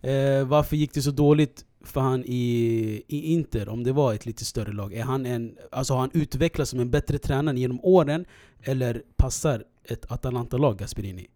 eh, 0.00 0.46
varför 0.46 0.76
gick 0.76 0.94
det 0.94 1.02
så 1.02 1.10
dåligt 1.10 1.64
för 1.84 2.00
han 2.00 2.24
i, 2.24 3.02
i 3.08 3.32
Inter 3.32 3.68
om 3.68 3.84
det 3.84 3.92
var 3.92 4.14
ett 4.14 4.26
lite 4.26 4.44
större 4.44 4.72
lag? 4.72 4.94
Är 4.94 5.02
han 5.02 5.26
en, 5.26 5.56
alltså 5.70 5.92
har 5.92 6.00
han 6.00 6.10
utvecklats 6.14 6.70
som 6.70 6.80
en 6.80 6.90
bättre 6.90 7.18
tränare 7.18 7.58
genom 7.58 7.80
åren? 7.82 8.24
Eller 8.62 9.02
passar 9.16 9.64
ett 9.84 10.12
Atalanta-lag 10.12 10.78
Gasperini? 10.78 11.26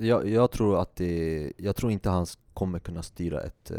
Jag, 0.00 0.28
jag 0.28 0.50
tror 0.50 0.82
att 0.82 0.96
det, 0.96 1.52
jag 1.56 1.76
tror 1.76 1.92
inte 1.92 2.10
han 2.10 2.26
kommer 2.54 2.78
kunna 2.78 3.02
styra 3.02 3.40
ett 3.40 3.70
eh, 3.70 3.76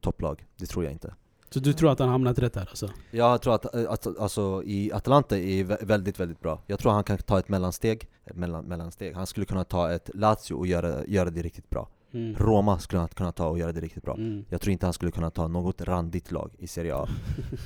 topplag. 0.00 0.46
Det 0.56 0.66
tror 0.66 0.84
jag 0.84 0.92
inte. 0.92 1.14
Så 1.50 1.60
du 1.60 1.72
tror 1.72 1.90
att 1.92 1.98
han 1.98 2.08
hamnat 2.08 2.38
rätt 2.38 2.56
här 2.56 2.66
alltså? 2.70 2.90
Jag 3.10 3.42
tror 3.42 3.54
att, 3.54 3.74
eh, 3.74 3.90
att 3.90 4.18
alltså, 4.18 4.62
i 4.66 4.92
Atalanta 4.92 5.38
är 5.38 5.64
vä- 5.64 5.84
väldigt, 5.86 6.20
väldigt 6.20 6.40
bra. 6.40 6.62
Jag 6.66 6.78
tror 6.78 6.92
han 6.92 7.04
kan 7.04 7.18
ta 7.18 7.38
ett 7.38 7.48
mellansteg, 7.48 8.08
ett 8.24 8.36
mellan, 8.36 8.64
mellansteg. 8.64 9.14
Han 9.14 9.26
skulle 9.26 9.46
kunna 9.46 9.64
ta 9.64 9.92
ett 9.92 10.10
Lazio 10.14 10.54
och 10.54 10.66
göra, 10.66 11.06
göra 11.06 11.30
det 11.30 11.42
riktigt 11.42 11.70
bra. 11.70 11.88
Mm. 12.12 12.34
Roma 12.38 12.78
skulle 12.78 13.00
han 13.00 13.08
kunna 13.08 13.32
ta 13.32 13.48
och 13.48 13.58
göra 13.58 13.72
det 13.72 13.80
riktigt 13.80 14.02
bra. 14.02 14.14
Mm. 14.14 14.44
Jag 14.48 14.60
tror 14.60 14.72
inte 14.72 14.86
han 14.86 14.92
skulle 14.92 15.10
kunna 15.10 15.30
ta 15.30 15.48
något 15.48 15.80
randigt 15.80 16.30
lag 16.32 16.50
i 16.58 16.66
Serie 16.66 16.94
A 16.94 17.08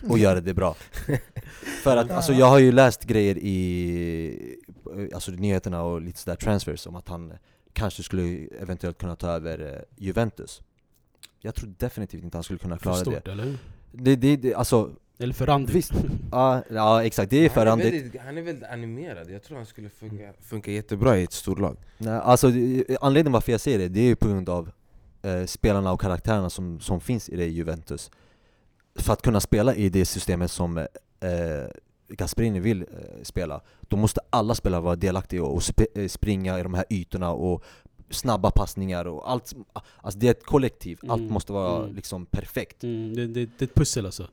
och 0.09 0.19
göra 0.19 0.41
det 0.41 0.55
bra. 0.55 0.75
För 1.83 1.97
att 1.97 2.11
alltså, 2.11 2.33
jag 2.33 2.47
har 2.47 2.59
ju 2.59 2.73
läst 2.73 3.05
grejer 3.05 3.39
i 3.39 4.57
alltså, 5.15 5.31
nyheterna 5.31 5.83
och 5.83 6.01
lite 6.01 6.19
sådär 6.19 6.37
transfers 6.37 6.87
om 6.87 6.97
att 6.97 7.09
han 7.09 7.33
kanske 7.73 8.03
skulle 8.03 8.47
eventuellt 8.61 8.99
kunna 8.99 9.17
ta 9.17 9.31
över 9.31 9.75
eh, 9.75 10.05
Juventus. 10.05 10.63
Jag 11.43 11.55
tror 11.55 11.75
definitivt 11.79 12.25
inte 12.25 12.37
han 12.37 12.45
skulle 12.45 12.59
kunna 12.59 12.77
För 12.77 12.83
klara 12.83 12.97
stort 12.97 13.25
det. 13.25 13.33
eller 13.33 13.57
det, 13.93 14.17
det, 14.17 14.37
det 14.37 14.55
alltså, 14.55 14.91
Eller 15.19 15.35
för 15.35 15.47
randigt? 15.47 15.75
visst, 15.77 15.93
ja, 16.33 16.63
ja 16.71 17.05
exakt, 17.05 17.31
det 17.31 17.45
är 17.45 17.49
för 17.49 17.67
han, 17.67 17.81
är 17.81 17.85
väldigt, 17.91 18.21
han 18.21 18.39
är 18.39 18.43
väldigt 18.43 18.69
animerad, 18.69 19.31
jag 19.31 19.43
tror 19.43 19.57
han 19.57 19.67
skulle 19.67 19.89
funka, 19.89 20.33
funka 20.41 20.71
jättebra 20.71 21.19
i 21.19 21.23
ett 21.23 21.33
storlag 21.33 21.77
Nej, 21.99 22.13
alltså, 22.13 22.47
anledningen 23.01 23.33
varför 23.33 23.53
jag 23.53 23.61
säger 23.61 23.79
det, 23.79 23.89
det 23.89 24.01
är 24.01 24.05
ju 24.05 24.17
på 24.17 24.29
grund 24.29 24.49
av 24.49 24.71
eh, 25.23 25.45
spelarna 25.47 25.93
och 25.93 26.01
karaktärerna 26.01 26.51
som, 26.51 26.81
som 26.81 27.01
finns 27.01 27.29
i 27.29 27.37
det 27.37 27.47
Juventus. 27.47 28.11
För 28.95 29.13
att 29.13 29.23
kunna 29.23 29.41
spela 29.41 29.75
i 29.75 29.89
det 29.89 30.05
systemet 30.05 30.51
som 30.51 30.79
eh, 30.79 30.87
Gasperini 32.09 32.61
vill 32.61 32.81
eh, 32.83 33.23
spela, 33.23 33.61
då 33.81 33.97
måste 33.97 34.21
alla 34.31 34.55
spelare 34.55 34.81
vara 34.81 34.97
delaktiga 34.97 35.45
och 35.45 35.63
sp 35.69 35.81
eh, 35.95 36.09
springa 36.09 36.59
i 36.61 36.63
de 36.63 36.75
här 36.75 36.85
ytorna 36.91 37.31
och 37.33 37.65
snabba 38.13 38.51
passningar 38.51 39.05
och 39.05 39.31
allt. 39.31 39.55
Alltså 40.01 40.19
det 40.19 40.27
är 40.27 40.31
ett 40.31 40.47
kollektiv, 40.47 40.99
allt 41.09 41.21
Mm, 41.21 41.33
måste 41.33 41.53
vara 41.53 41.83
mm. 41.85 41.97
liksom 41.97 42.27
perfekt. 42.27 42.85
Mm, 42.85 43.15
det, 43.15 43.27
det, 43.27 43.47
det 43.59 43.63
är 43.63 43.67
ett 43.67 43.75
pussel 43.75 44.07
alltså? 44.07 44.29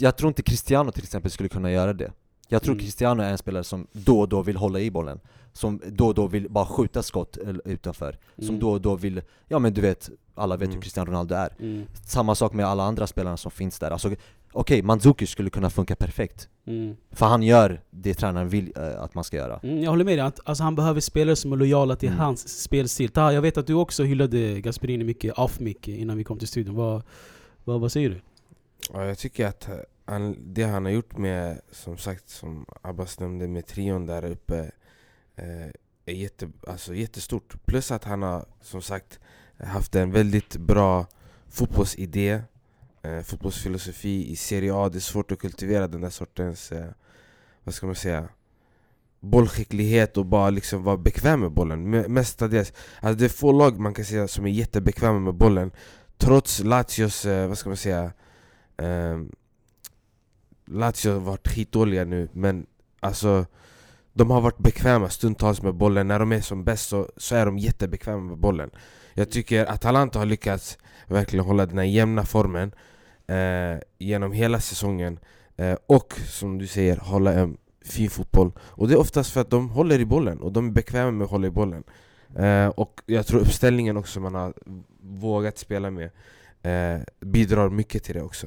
Jag 0.00 0.16
tror 0.16 0.28
inte 0.28 0.42
Cristiano 0.42 0.90
till 0.92 1.02
exempel 1.02 1.30
skulle 1.30 1.48
kunna 1.48 1.70
göra 1.72 1.92
det. 1.92 2.12
Jag 2.48 2.62
tror 2.62 2.72
Mm. 2.74 2.84
Cristiano 2.84 3.22
är 3.22 3.30
en 3.30 3.38
spelare 3.38 3.64
som 3.64 3.86
då 3.92 4.20
och 4.20 4.28
då 4.28 4.42
vill 4.42 4.56
hålla 4.56 4.80
i 4.80 4.90
bollen. 4.90 5.20
Som 5.52 5.80
då 5.86 6.06
och 6.06 6.14
då 6.14 6.26
vill 6.26 6.50
bara 6.50 6.66
skjuta 6.66 7.02
skott 7.02 7.38
eh, 7.46 7.54
utanför. 7.64 8.18
Som 8.36 8.48
Mm. 8.48 8.60
då 8.60 8.70
och 8.70 8.80
då 8.80 8.96
vill, 8.96 9.22
ja 9.48 9.58
men 9.58 9.74
du 9.74 9.80
vet, 9.80 10.10
alla 10.34 10.56
vet 10.56 10.66
Mm. 10.66 10.74
hur 10.74 10.82
Cristiano 10.82 11.10
Ronaldo 11.10 11.34
är. 11.34 11.54
Mm. 11.60 11.86
Samma 12.06 12.34
sak 12.34 12.52
med 12.52 12.66
alla 12.66 12.82
andra 12.82 13.06
spelarna 13.06 13.36
som 13.36 13.50
finns 13.50 13.78
där. 13.78 13.90
Alltså, 13.90 14.10
Okej, 14.52 14.82
Mandzukic 14.82 15.30
skulle 15.30 15.50
kunna 15.50 15.70
funka 15.70 15.96
perfekt. 15.96 16.48
Mm. 16.66 16.96
För 17.10 17.26
han 17.26 17.42
gör 17.42 17.80
det 17.90 18.14
tränaren 18.14 18.48
vill 18.48 18.72
eh, 18.76 19.02
att 19.02 19.14
man 19.14 19.24
ska 19.24 19.36
göra. 19.36 19.60
Mm, 19.62 19.82
jag 19.82 19.90
håller 19.90 20.04
med 20.04 20.18
dig, 20.18 20.26
att, 20.26 20.40
alltså, 20.44 20.64
han 20.64 20.74
behöver 20.74 21.00
spelare 21.00 21.36
som 21.36 21.52
är 21.52 21.56
lojala 21.56 21.96
till 21.96 22.08
Mm. 22.08 22.20
hans 22.20 22.62
spelstil. 22.62 23.08
Taha, 23.08 23.32
jag 23.32 23.42
vet 23.42 23.56
att 23.56 23.66
du 23.66 23.74
också 23.74 24.02
hyllade 24.04 24.60
Gasperini 24.60 25.04
mycket 25.04 25.38
off 25.38 25.60
mic 25.60 25.76
innan 25.84 26.16
vi 26.16 26.24
kom 26.24 26.38
till 26.38 26.48
studion. 26.48 26.74
Vad, 26.74 27.02
vad, 27.64 27.80
vad 27.80 27.92
säger 27.92 28.10
du? 28.10 28.20
Ja, 28.92 29.04
jag 29.04 29.18
tycker 29.18 29.46
att 29.46 29.68
eh, 29.68 29.74
han, 30.04 30.36
det 30.54 30.62
han 30.64 30.84
har 30.84 30.92
gjort 30.92 31.18
med, 31.18 31.60
som 31.72 31.96
sagt, 31.98 32.28
som 32.28 32.66
Abbas 32.82 33.20
nämnde, 33.20 33.48
med 33.48 33.66
trion 33.66 34.06
där 34.06 34.24
uppe 34.24 34.70
eh, 35.36 35.68
är 36.06 36.14
jätte, 36.14 36.48
alltså, 36.66 36.94
jättestort. 36.94 37.66
Plus 37.66 37.90
att 37.90 38.04
han 38.04 38.22
har, 38.22 38.44
som 38.60 38.82
sagt, 38.82 39.20
haft 39.64 39.94
en 39.94 40.10
väldigt 40.12 40.56
bra 40.56 41.06
fotbollsidé 41.48 42.40
eh, 43.02 43.20
fotbollsfilosofi 43.20 44.30
i 44.30 44.36
Serie 44.36 44.74
A. 44.74 44.88
Det 44.88 44.98
är 44.98 45.00
svårt 45.00 45.32
att 45.32 45.38
kultivera 45.38 45.88
den 45.88 46.00
där 46.00 46.10
sortens, 46.10 46.72
eh, 46.72 46.90
vad 47.64 47.74
ska 47.74 47.86
man 47.86 47.94
säga, 47.94 48.28
bollskicklighet 49.20 50.16
och 50.16 50.26
bara 50.26 50.50
liksom 50.50 50.82
vara 50.82 50.96
bekväm 50.96 51.40
med 51.40 51.52
bollen. 51.52 51.90
Mestadels, 51.90 52.72
alltså 53.00 53.18
det 53.18 53.24
är 53.24 53.28
få 53.28 53.52
lag 53.52 53.80
man 53.80 53.94
kan 53.94 54.04
säga 54.04 54.28
som 54.28 54.46
är 54.46 54.50
jättebekväma 54.50 55.18
med 55.18 55.34
bollen. 55.34 55.70
Trots 56.18 56.60
Lazios, 56.60 57.26
eh, 57.26 57.48
vad 57.48 57.58
ska 57.58 57.68
man 57.70 57.76
säga, 57.76 58.12
eh, 58.76 59.18
Lazio 60.66 61.12
har 61.12 61.20
varit 61.20 61.48
skitdåliga 61.48 62.04
nu 62.04 62.28
men 62.32 62.66
alltså 63.00 63.46
de 64.12 64.30
har 64.30 64.40
varit 64.40 64.58
bekväma 64.58 65.08
stundtals 65.08 65.62
med 65.62 65.74
bollen, 65.74 66.08
när 66.08 66.18
de 66.18 66.32
är 66.32 66.40
som 66.40 66.64
bäst 66.64 66.88
så, 66.88 67.08
så 67.16 67.34
är 67.34 67.46
de 67.46 67.58
jättebekväma 67.58 68.20
med 68.20 68.38
bollen 68.38 68.70
Jag 69.14 69.30
tycker 69.30 69.66
att 69.66 69.74
Atalanta 69.74 70.18
har 70.18 70.26
lyckats 70.26 70.78
verkligen 71.10 71.44
hålla 71.44 71.66
den 71.66 71.78
här 71.78 71.84
jämna 71.84 72.24
formen 72.24 72.72
eh, 73.26 73.80
genom 73.98 74.32
hela 74.32 74.60
säsongen 74.60 75.18
eh, 75.56 75.76
och 75.86 76.14
som 76.26 76.58
du 76.58 76.66
säger, 76.66 76.96
hålla 76.96 77.32
en 77.32 77.56
fin 77.84 78.10
fotboll 78.10 78.52
Och 78.60 78.88
det 78.88 78.94
är 78.94 78.98
oftast 78.98 79.30
för 79.30 79.40
att 79.40 79.50
de 79.50 79.68
håller 79.70 79.98
i 79.98 80.04
bollen 80.04 80.40
och 80.40 80.52
de 80.52 80.66
är 80.68 80.72
bekväma 80.72 81.10
med 81.10 81.24
att 81.24 81.30
hålla 81.30 81.46
i 81.46 81.50
bollen 81.50 81.84
eh, 82.36 82.66
Och 82.66 83.00
jag 83.06 83.26
tror 83.26 83.40
uppställningen 83.40 83.96
också 83.96 84.20
man 84.20 84.34
har 84.34 84.54
vågat 85.02 85.58
spela 85.58 85.90
med 85.90 86.10
eh, 86.62 87.00
bidrar 87.20 87.70
mycket 87.70 88.04
till 88.04 88.14
det 88.14 88.22
också 88.22 88.46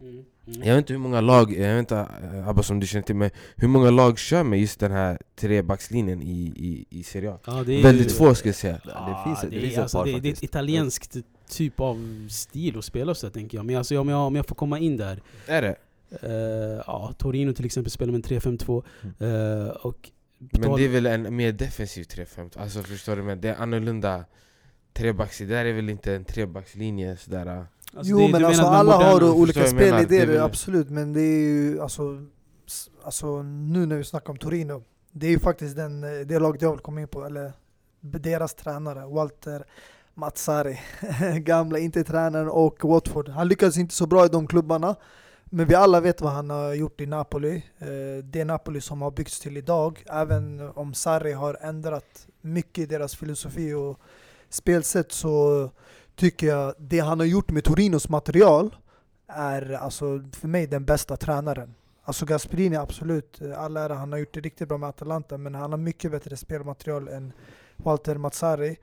Mm. 0.00 0.24
jag 0.62 0.74
vet 0.74 0.78
inte 0.78 0.92
hur 0.92 1.00
många 1.00 1.20
lag, 1.20 1.52
jag 1.52 1.68
vet 1.74 1.78
inte 1.78 2.06
eh, 2.34 2.48
Abba 2.48 2.62
som 2.62 2.80
du 2.80 2.86
känner 2.86 3.02
till 3.02 3.16
men 3.16 3.30
hur 3.56 3.68
många 3.68 3.90
lag 3.90 4.18
kör 4.18 4.42
med 4.42 4.60
just 4.60 4.80
den 4.80 4.92
här 4.92 5.18
trebackslinjen 5.36 6.22
i, 6.22 6.26
i, 6.56 6.86
i 6.98 7.02
Serie 7.02 7.30
A? 7.32 7.38
Ja, 7.46 7.52
det 7.66 7.82
Väldigt 7.82 8.12
få 8.12 8.34
skulle 8.34 8.48
jag 8.48 8.56
säga 8.56 8.80
Ja, 8.84 8.90
det 9.24 9.24
finns- 9.30 9.50
det 9.50 9.56
är, 9.56 9.60
finns 9.60 9.72
ett 9.72 9.78
alltså, 9.78 9.98
par 9.98 10.04
det, 10.04 10.10
det 10.10 10.16
är 10.16 10.18
ett 10.18 10.24
faktiskt. 10.24 10.42
italienskt 10.44 11.16
typ 11.48 11.80
av 11.80 12.28
stil 12.30 12.78
att 12.78 12.84
spela 12.84 13.14
så 13.14 13.30
tänker 13.30 13.58
jag. 13.58 13.66
Men 13.66 13.76
alltså, 13.76 13.98
om, 13.98 14.08
jag, 14.08 14.26
om 14.26 14.36
jag 14.36 14.46
får 14.46 14.54
komma 14.54 14.78
in 14.78 14.96
där. 14.96 15.22
Är 15.46 15.62
det? 15.62 15.76
eh, 16.10 16.82
ja, 16.86 17.12
Torino 17.18 17.52
till 17.52 17.64
exempel 17.64 17.90
spelar 17.90 18.12
med 18.12 18.30
en 18.32 18.40
3-5-2. 18.40 18.84
eh, 19.66 19.68
och 19.68 20.10
på 20.52 20.60
Men 20.60 20.76
det 20.76 20.84
är 20.84 20.88
väl 20.88 21.06
en 21.06 21.36
mer 21.36 21.52
defensiv 21.52 22.04
3-5 22.04 22.58
Alltså 22.60 22.82
förstår 22.82 23.16
du? 23.16 23.22
Men 23.22 23.40
det 23.40 23.48
är 23.48 23.54
annorlunda 23.54 24.24
trebacks, 24.92 25.38
det 25.38 25.44
där 25.44 25.64
är 25.64 25.72
väl 25.72 25.90
inte 25.90 26.14
en 26.14 26.24
trebackslinje 26.24 27.16
sådär 27.16 27.46
äh. 27.46 27.58
alltså, 27.58 28.10
jo 28.10 28.18
det- 28.18 28.32
men 28.32 28.44
alltså 28.44 28.62
alla 28.62 28.96
har 28.96 29.30
olika 29.30 29.66
spelidéer, 29.66 30.40
absolut. 30.40 30.90
Men 30.90 31.12
det 31.12 31.20
är 31.20 31.40
ju 31.40 31.80
alltså, 31.80 32.26
alltså 33.04 33.42
nu 33.42 33.86
när 33.86 33.96
vi 33.96 34.04
snackar 34.04 34.30
om 34.30 34.38
Torino, 34.38 34.82
det 35.12 35.26
är 35.26 35.30
ju 35.30 35.38
faktiskt 35.38 35.76
den, 35.76 36.04
eh, 36.04 36.26
det 36.26 36.38
laget 36.38 36.62
jag 36.62 36.70
vill 36.70 36.80
komma 36.80 37.00
in 37.00 37.08
på, 37.08 37.24
eller 37.24 37.52
deras 38.00 38.54
tränare, 38.54 39.06
Walter 39.06 39.64
Matsari, 40.18 40.78
gamla 41.40 41.78
inte 41.78 42.04
tränaren 42.04 42.48
och 42.48 42.84
Watford. 42.84 43.28
Han 43.28 43.48
lyckades 43.48 43.78
inte 43.78 43.94
så 43.94 44.06
bra 44.06 44.26
i 44.26 44.28
de 44.28 44.46
klubbarna, 44.46 44.96
men 45.44 45.66
vi 45.66 45.74
alla 45.74 46.00
vet 46.00 46.20
vad 46.20 46.32
han 46.32 46.50
har 46.50 46.74
gjort 46.74 47.00
i 47.00 47.06
Napoli. 47.06 47.56
Eh, 47.78 48.24
det 48.24 48.44
Napoli 48.44 48.80
som 48.80 49.02
har 49.02 49.10
byggts 49.10 49.40
till 49.40 49.56
idag, 49.56 50.04
även 50.10 50.60
om 50.74 50.94
Sarri 50.94 51.32
har 51.32 51.58
ändrat 51.60 52.26
mycket 52.40 52.82
i 52.82 52.86
deras 52.86 53.16
filosofi 53.16 53.74
och 53.74 54.00
spelsätt 54.48 55.12
så 55.12 55.70
tycker 56.16 56.46
jag 56.46 56.74
det 56.78 56.98
han 56.98 57.18
har 57.18 57.26
gjort 57.26 57.50
med 57.50 57.64
Torinos 57.64 58.08
material 58.08 58.76
är 59.26 59.72
alltså 59.72 60.22
för 60.32 60.48
mig 60.48 60.66
den 60.66 60.84
bästa 60.84 61.16
tränaren. 61.16 61.74
Alltså 62.04 62.26
Gasperini 62.26 62.76
absolut, 62.76 63.40
all 63.56 63.76
ära, 63.76 63.94
han 63.94 64.12
har 64.12 64.18
gjort 64.18 64.34
det 64.34 64.40
riktigt 64.40 64.68
bra 64.68 64.78
med 64.78 64.88
Atalanta 64.88 65.38
men 65.38 65.54
han 65.54 65.70
har 65.70 65.78
mycket 65.78 66.10
bättre 66.10 66.36
spelmaterial 66.36 67.08
än 67.08 67.32
Walter 67.76 68.14
Mazzari. 68.14 68.76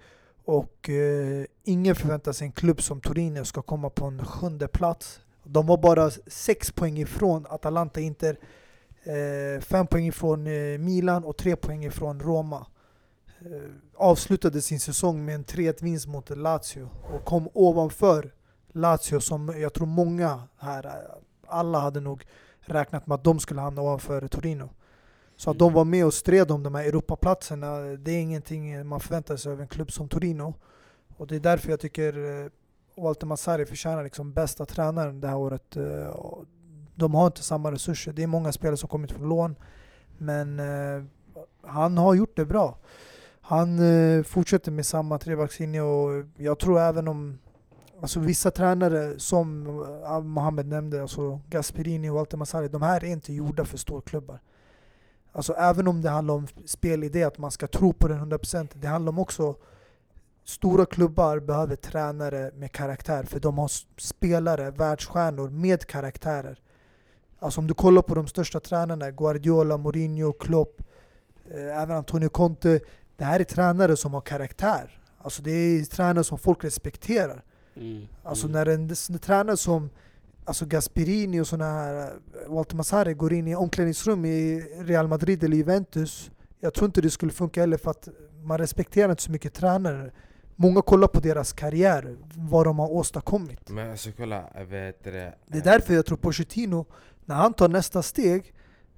Och 0.45 0.89
eh, 0.89 1.45
ingen 1.63 1.95
förväntar 1.95 2.31
sig 2.31 2.45
en 2.45 2.51
klubb 2.51 2.81
som 2.81 3.01
Torino 3.01 3.45
ska 3.45 3.61
komma 3.61 3.89
på 3.89 4.05
en 4.05 4.25
sjunde 4.25 4.67
plats. 4.67 5.19
De 5.43 5.67
var 5.67 5.77
bara 5.77 6.11
sex 6.27 6.71
poäng 6.71 6.97
ifrån 6.97 7.45
Atalanta 7.49 7.99
Inter, 7.99 8.37
eh, 9.03 9.61
fem 9.61 9.87
poäng 9.87 10.07
ifrån 10.07 10.47
eh, 10.47 10.77
Milan 10.77 11.23
och 11.23 11.37
tre 11.37 11.55
poäng 11.55 11.85
ifrån 11.85 12.19
Roma. 12.19 12.65
Eh, 13.39 13.71
avslutade 13.95 14.61
sin 14.61 14.79
säsong 14.79 15.25
med 15.25 15.35
en 15.35 15.45
3-1 15.45 15.83
vinst 15.83 16.07
mot 16.07 16.29
Lazio 16.29 16.89
och 17.13 17.25
kom 17.25 17.49
ovanför 17.53 18.33
Lazio 18.73 19.19
som 19.19 19.53
jag 19.57 19.73
tror 19.73 19.87
många 19.87 20.41
här, 20.57 21.07
alla 21.47 21.79
hade 21.79 21.99
nog 21.99 22.23
räknat 22.59 23.07
med 23.07 23.15
att 23.15 23.23
de 23.23 23.39
skulle 23.39 23.61
hamna 23.61 23.81
ovanför 23.81 24.27
Torino. 24.27 24.69
Så 25.37 25.51
att 25.51 25.59
de 25.59 25.73
var 25.73 25.85
med 25.85 26.05
och 26.05 26.13
stred 26.13 26.51
om 26.51 26.63
de 26.63 26.75
här 26.75 26.83
Europaplatserna, 26.83 27.79
det 27.79 28.11
är 28.11 28.21
ingenting 28.21 28.87
man 28.87 28.99
förväntar 28.99 29.37
sig 29.37 29.51
av 29.51 29.61
en 29.61 29.67
klubb 29.67 29.91
som 29.91 30.09
Torino. 30.09 30.53
Och 31.17 31.27
det 31.27 31.35
är 31.35 31.39
därför 31.39 31.69
jag 31.69 31.79
tycker 31.79 32.41
eh, 32.43 32.51
Walter 33.03 33.27
Massari 33.27 33.65
förtjänar 33.65 34.03
liksom 34.03 34.33
bästa 34.33 34.65
tränaren 34.65 35.21
det 35.21 35.27
här 35.27 35.37
året. 35.37 35.77
Eh, 35.77 36.15
de 36.95 37.13
har 37.13 37.27
inte 37.27 37.43
samma 37.43 37.71
resurser, 37.71 38.13
det 38.13 38.23
är 38.23 38.27
många 38.27 38.51
spelare 38.51 38.77
som 38.77 38.89
kommit 38.89 39.11
från 39.11 39.29
lån. 39.29 39.55
Men 40.17 40.59
eh, 40.59 41.03
han 41.61 41.97
har 41.97 42.13
gjort 42.13 42.35
det 42.35 42.45
bra. 42.45 42.77
Han 43.41 43.79
fortsätter 44.23 44.71
med 44.71 44.85
samma 44.85 45.17
trebackslinje 45.17 45.81
och 45.81 46.25
jag 46.37 46.59
tror 46.59 46.79
även 46.79 47.07
om 47.07 47.37
Alltså 48.01 48.19
vissa 48.19 48.51
tränare 48.51 49.19
som 49.19 49.63
Mohammed 49.63 50.25
Mohamed 50.25 50.67
nämnde, 50.67 51.01
alltså 51.01 51.41
Gasperini 51.49 52.09
och 52.09 52.15
Walter 52.15 52.37
Massari, 52.37 52.67
de 52.67 52.81
här 52.81 53.03
är 53.03 53.07
inte 53.07 53.33
gjorda 53.33 53.65
för 53.65 53.77
storklubbar. 53.77 54.39
Alltså 55.35 55.53
även 55.53 55.87
om 55.87 56.01
det 56.01 56.09
handlar 56.09 56.33
om 56.33 56.47
spelidé, 56.65 57.23
att 57.23 57.37
man 57.37 57.51
ska 57.51 57.67
tro 57.67 57.93
på 57.93 58.07
den 58.07 58.31
100%, 58.31 58.67
det 58.73 58.87
handlar 58.87 59.09
om 59.09 59.19
också 59.19 59.55
Stora 60.47 60.85
klubbar 60.85 61.39
behöver 61.39 61.75
tränare 61.75 62.51
med 62.55 62.71
karaktär, 62.71 63.23
för 63.23 63.39
de 63.39 63.57
har 63.57 63.71
spelare, 63.97 64.71
världsstjärnor 64.71 65.49
med 65.49 65.85
karaktärer. 65.85 66.59
Alltså 67.39 67.61
om 67.61 67.67
du 67.67 67.73
kollar 67.73 68.01
på 68.01 68.15
de 68.15 68.27
största 68.27 68.59
tränarna, 68.59 69.11
Guardiola, 69.11 69.77
Mourinho, 69.77 70.33
Klopp, 70.33 70.81
eh, 71.51 71.81
även 71.81 71.97
Antonio 71.97 72.29
Conte. 72.29 72.79
Det 73.17 73.23
här 73.23 73.39
är 73.39 73.43
tränare 73.43 73.97
som 73.97 74.13
har 74.13 74.21
karaktär. 74.21 74.99
Alltså 75.17 75.41
det 75.41 75.51
är 75.51 75.85
tränare 75.85 76.23
som 76.23 76.37
folk 76.37 76.63
respekterar. 76.63 77.43
Mm. 77.75 78.07
Alltså 78.23 78.47
mm. 78.47 78.53
när 78.53 78.65
en, 78.73 78.89
en 79.09 79.19
tränare 79.19 79.57
som 79.57 79.89
alltså 80.45 80.65
Gasperini 80.65 81.39
och 81.39 81.47
såna 81.47 81.65
här 81.65 82.13
Walter 82.47 82.75
Mazzari 82.75 83.13
går 83.13 83.33
in 83.33 83.47
i 83.47 83.55
omklädningsrum 83.55 84.25
i 84.25 84.59
Real 84.79 85.07
Madrid 85.07 85.43
eller 85.43 85.57
Juventus. 85.57 86.31
Jag 86.59 86.73
tror 86.73 86.85
inte 86.85 87.01
det 87.01 87.09
skulle 87.09 87.31
funka 87.31 87.59
heller 87.59 87.77
för 87.77 87.91
att 87.91 88.07
man 88.43 88.57
respekterar 88.57 89.09
inte 89.09 89.23
så 89.23 89.31
mycket 89.31 89.53
tränare. 89.53 90.11
Många 90.55 90.81
kollar 90.81 91.07
på 91.07 91.19
deras 91.19 91.53
karriär, 91.53 92.17
vad 92.35 92.65
de 92.65 92.79
har 92.79 92.91
åstadkommit. 92.91 93.69
Men 93.69 93.91
alltså 93.91 94.09
kolla, 94.17 94.49
vet 94.69 95.03
du 95.03 95.11
det? 95.11 95.33
Är 95.51 95.61
därför 95.61 95.93
jag 95.93 96.05
tror 96.05 96.17
Pochettino, 96.17 96.85
när 97.25 97.35
han 97.35 97.53
tar 97.53 97.67
nästa 97.67 98.03
steg, 98.03 98.53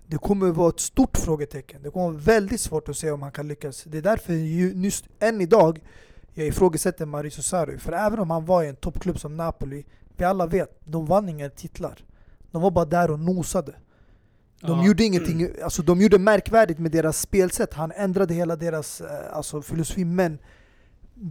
det 0.08 0.18
kommer 0.18 0.52
vara 0.52 0.70
ett 0.70 0.80
stort 0.80 1.18
frågetecken. 1.18 1.84
Det 1.84 1.90
kommer 1.90 2.06
vara 2.06 2.18
väldigt 2.18 2.62
svårt 2.62 2.90
att 2.90 2.98
se 2.98 3.12
om 3.12 3.22
han 3.22 3.32
kan 3.32 3.48
lyckas. 3.48 3.84
Det 3.84 3.98
är 3.98 4.02
därför 4.02 4.34
ju, 4.34 4.74
just 4.74 5.06
än 5.20 5.42
idag 5.42 5.80
jag 6.34 6.48
ifrågasätter 6.48 7.06
Mauricio 7.06 7.42
Sarri. 7.42 7.78
För 7.78 7.92
även 7.92 8.20
om 8.20 8.32
han 8.32 8.46
var 8.46 8.64
i 8.64 8.68
en 8.68 8.76
toppklubb 8.76 9.20
som 9.20 9.38
Napoli, 9.38 9.86
vi 10.18 10.26
alla 10.26 10.48
vet, 10.48 10.80
de 10.86 11.06
vann 11.06 11.30
inga 11.30 11.50
titlar. 11.50 12.06
De 12.58 12.62
var 12.64 12.72
bara 12.72 12.86
där 12.86 13.12
och 13.12 13.20
nosade. 13.20 13.72
De 14.62 14.80
Ja. 14.80 14.86
gjorde 14.88 15.04
ingenting, 15.04 15.48
alltså 15.64 15.82
de 15.82 16.02
gjorde 16.02 16.20
märkvärdigt 16.20 16.80
med 16.80 16.92
deras 16.92 17.22
spelsätt. 17.22 17.74
Han 17.74 17.92
ändrade 17.92 18.34
hela 18.34 18.56
deras 18.56 19.02
eh, 19.02 19.08
alltså, 19.38 19.62
filosofi. 19.62 20.06
Men 20.06 20.38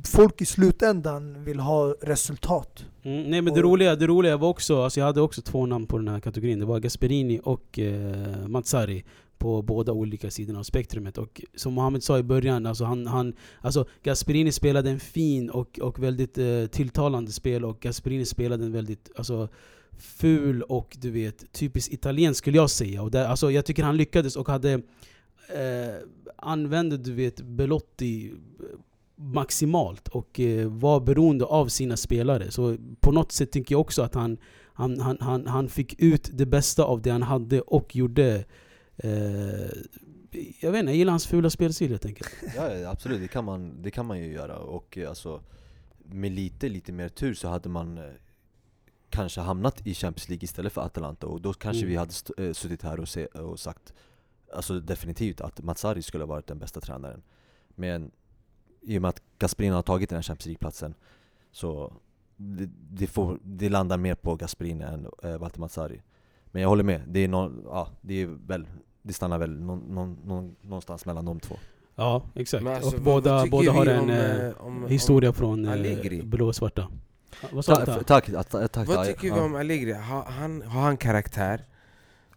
folk 0.04 0.40
i 0.40 0.44
slutändan 0.46 1.44
vill 1.44 1.60
ha 1.60 1.94
resultat. 2.02 2.84
Mm, 3.02 3.30
nej 3.30 3.42
men 3.42 3.44
det 3.44 3.60
Och- 3.60 3.64
roliga, 3.70 3.96
det 3.96 4.06
roliga 4.06 4.36
var 4.36 4.48
också, 4.48 4.82
alltså 4.82 5.00
jag 5.00 5.06
hade 5.06 5.20
också 5.20 5.42
två 5.42 5.66
namn 5.66 5.86
på 5.86 5.98
den 5.98 6.08
här 6.08 6.20
kategorin. 6.20 6.58
Det 6.58 6.66
var 6.66 6.80
Gasperini 6.80 7.40
och 7.44 7.78
eh, 7.78 8.46
Mazzari 8.48 9.04
på 9.38 9.62
båda 9.62 9.92
olika 9.92 10.30
sidorna 10.30 10.58
av 10.58 10.62
spektrumet. 10.62 11.18
Och 11.18 11.42
som 11.54 11.72
Mohamed 11.74 12.02
sa 12.02 12.18
i 12.18 12.22
början, 12.22 12.66
alltså 12.66 12.84
han, 12.84 13.06
han, 13.06 13.32
alltså 13.60 13.84
Gasperini 14.02 14.52
spelade 14.52 14.90
en 14.90 15.00
fin 15.00 15.50
och, 15.50 15.78
och 15.78 16.02
väldigt 16.02 16.38
eh, 16.38 16.66
tilltalande 16.70 17.32
spel 17.32 17.64
och 17.64 17.80
Gasperini 17.80 18.24
spelade 18.24 18.64
en 18.64 18.72
väldigt 18.72 19.10
alltså, 19.16 19.48
ful 19.98 20.62
och 20.62 20.96
du 21.00 21.10
vet, 21.10 21.52
typiskt 21.52 21.92
italiensk 21.92 22.38
skulle 22.38 22.56
jag 22.56 22.70
säga. 22.70 23.02
Och 23.02 23.10
där, 23.10 23.24
alltså, 23.24 23.50
jag 23.50 23.64
tycker 23.64 23.82
han 23.82 23.96
lyckades 23.96 24.36
och 24.36 24.48
hade 24.48 24.72
eh, 25.48 25.94
använde 26.36 26.96
du 26.96 27.12
vet 27.12 27.40
Belotti 27.40 28.26
eh, 28.26 28.34
maximalt 29.16 30.08
och 30.08 30.40
eh, 30.40 30.68
var 30.68 31.00
beroende 31.00 31.44
av 31.44 31.68
sina 31.68 31.96
spelare. 31.96 32.50
Så 32.50 32.76
på 33.00 33.12
något 33.12 33.32
sätt 33.32 33.52
tycker 33.52 33.74
jag 33.74 33.80
också 33.80 34.02
att 34.02 34.14
han, 34.14 34.38
han, 34.72 35.00
han, 35.00 35.18
han, 35.20 35.46
han 35.46 35.68
fick 35.68 36.02
ut 36.02 36.30
det 36.32 36.46
bästa 36.46 36.84
av 36.84 37.02
det 37.02 37.10
han 37.10 37.22
hade 37.22 37.60
och 37.60 37.96
gjorde 37.96 38.44
eh, 38.96 39.70
jag 40.60 40.72
vet 40.72 40.78
inte, 40.78 40.92
jag 40.92 40.96
gillar 40.96 41.12
hans 41.12 41.26
fula 41.26 41.50
spelstil 41.50 41.90
helt 41.90 42.06
enkelt. 42.06 42.30
Ja, 42.56 42.90
absolut, 42.90 43.20
det 43.20 43.28
kan, 43.28 43.44
man, 43.44 43.82
det 43.82 43.90
kan 43.90 44.06
man 44.06 44.18
ju 44.18 44.32
göra 44.32 44.56
och 44.58 44.98
eh, 44.98 45.08
alltså 45.08 45.42
Med 46.04 46.32
lite, 46.32 46.68
lite 46.68 46.92
mer 46.92 47.08
tur 47.08 47.34
så 47.34 47.48
hade 47.48 47.68
man 47.68 47.98
eh, 47.98 48.04
Kanske 49.10 49.40
hamnat 49.40 49.86
i 49.86 49.94
Champions 49.94 50.28
League 50.28 50.44
istället 50.44 50.72
för 50.72 50.80
Atalanta 50.82 51.26
och 51.26 51.40
då 51.40 51.52
kanske 51.52 51.80
Mm. 51.80 51.90
vi 51.90 51.96
hade 51.96 52.10
st- 52.10 52.32
eh, 52.46 52.52
suttit 52.52 52.82
här 52.82 53.00
och, 53.00 53.08
se, 53.08 53.26
och 53.26 53.60
sagt 53.60 53.92
Alltså 54.54 54.80
definitivt 54.80 55.40
att 55.40 55.62
Mazzari 55.62 56.02
skulle 56.02 56.24
ha 56.24 56.28
varit 56.28 56.46
den 56.46 56.58
bästa 56.58 56.80
tränaren 56.80 57.22
Men 57.74 58.10
i 58.82 58.98
och 58.98 59.02
med 59.02 59.08
att 59.08 59.22
Gasperini 59.38 59.74
har 59.74 59.82
tagit 59.82 60.08
den 60.08 60.16
här 60.16 60.22
Champions 60.22 60.46
League-platsen 60.46 60.94
Så 61.52 61.92
det, 62.36 62.68
det, 62.90 63.06
får, 63.06 63.38
det 63.42 63.68
landar 63.68 63.96
mer 63.98 64.14
på 64.14 64.34
Gasperini 64.36 64.84
än 64.84 65.06
eh, 65.22 65.38
Walter 65.38 65.60
Mazzari 65.60 66.02
Men 66.46 66.62
jag 66.62 66.68
håller 66.68 66.84
med, 66.84 67.02
det 67.08 67.20
är, 67.20 67.28
någon, 67.28 67.62
ja, 67.64 67.88
det 68.00 68.22
är 68.22 68.26
väl 68.46 68.66
Det 69.02 69.12
stannar 69.12 69.38
väl 69.38 69.60
någon, 69.60 69.78
någon, 69.78 70.18
någon, 70.24 70.56
någonstans 70.60 71.06
mellan 71.06 71.24
de 71.24 71.40
två 71.40 71.56
Ja, 71.98 72.22
exakt. 72.34 72.66
Alltså, 72.66 72.86
och 72.96 73.02
vad- 73.02 73.22
båda, 73.22 73.46
båda 73.46 73.72
har 73.72 73.86
en 73.86 74.00
om, 74.00 74.10
eh, 74.10 74.46
eh, 74.46 74.52
om- 74.60 74.86
historia 74.86 75.28
om 75.30 75.34
från 75.34 75.64
eh, 75.64 75.72
Allegri? 75.72 76.22
Vad 77.52 77.64
sa 77.64 77.84
du? 77.84 78.04
Tack, 78.04 78.30
tack, 78.48 78.88
Vad 78.88 79.06
tycker 79.06 79.22
vi 79.34 79.40
om 79.40 79.54
Allegri? 79.54 79.92
Har 79.92 80.22
han, 80.22 80.62
har 80.62 80.80
han 80.82 80.96
karaktär? 80.96 81.64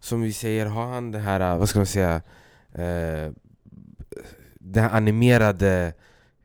Som 0.00 0.20
vi 0.22 0.32
säger, 0.32 0.66
har 0.66 0.86
han 0.86 1.10
det 1.10 1.18
här, 1.18 1.40
äh, 1.40 1.58
vad 1.58 1.68
ska 1.68 1.78
man 1.78 1.86
säga, 1.86 2.14
eh, 2.72 3.32
det 4.60 4.80
här 4.80 4.90
animerade, 4.90 5.92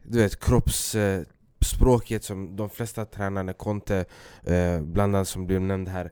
du 0.03 0.17
vet 0.19 0.39
kroppsspråket 0.39 2.23
som 2.23 2.55
de 2.55 2.69
flesta 2.69 3.05
tränarna, 3.05 3.53
Conte 3.53 4.05
eh, 4.43 4.81
bland 4.81 5.15
annat 5.15 5.27
som 5.27 5.47
blev 5.47 5.61
nämnd 5.61 5.87
här, 5.87 6.11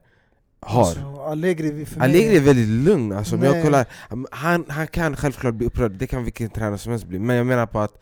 har? 0.60 0.80
Alltså, 0.80 1.22
Allegri, 1.22 1.84
för 1.86 1.98
mig- 1.98 2.04
Allegri 2.08 2.36
är 2.36 2.40
väldigt 2.40 2.68
lugn, 2.68 3.12
alltså, 3.12 3.36
jag 3.36 3.52
Nej. 3.52 3.62
kollar, 3.62 3.86
han, 4.30 4.64
han 4.68 4.86
kan 4.86 5.16
självklart 5.16 5.54
bli 5.54 5.66
upprörd, 5.66 5.92
det 5.92 6.06
kan 6.06 6.24
vilken 6.24 6.50
tränare 6.50 6.78
som 6.78 6.90
helst 6.92 7.06
bli 7.06 7.18
Men 7.18 7.36
jag 7.36 7.46
menar 7.46 7.66
på 7.66 7.80
att 7.80 7.98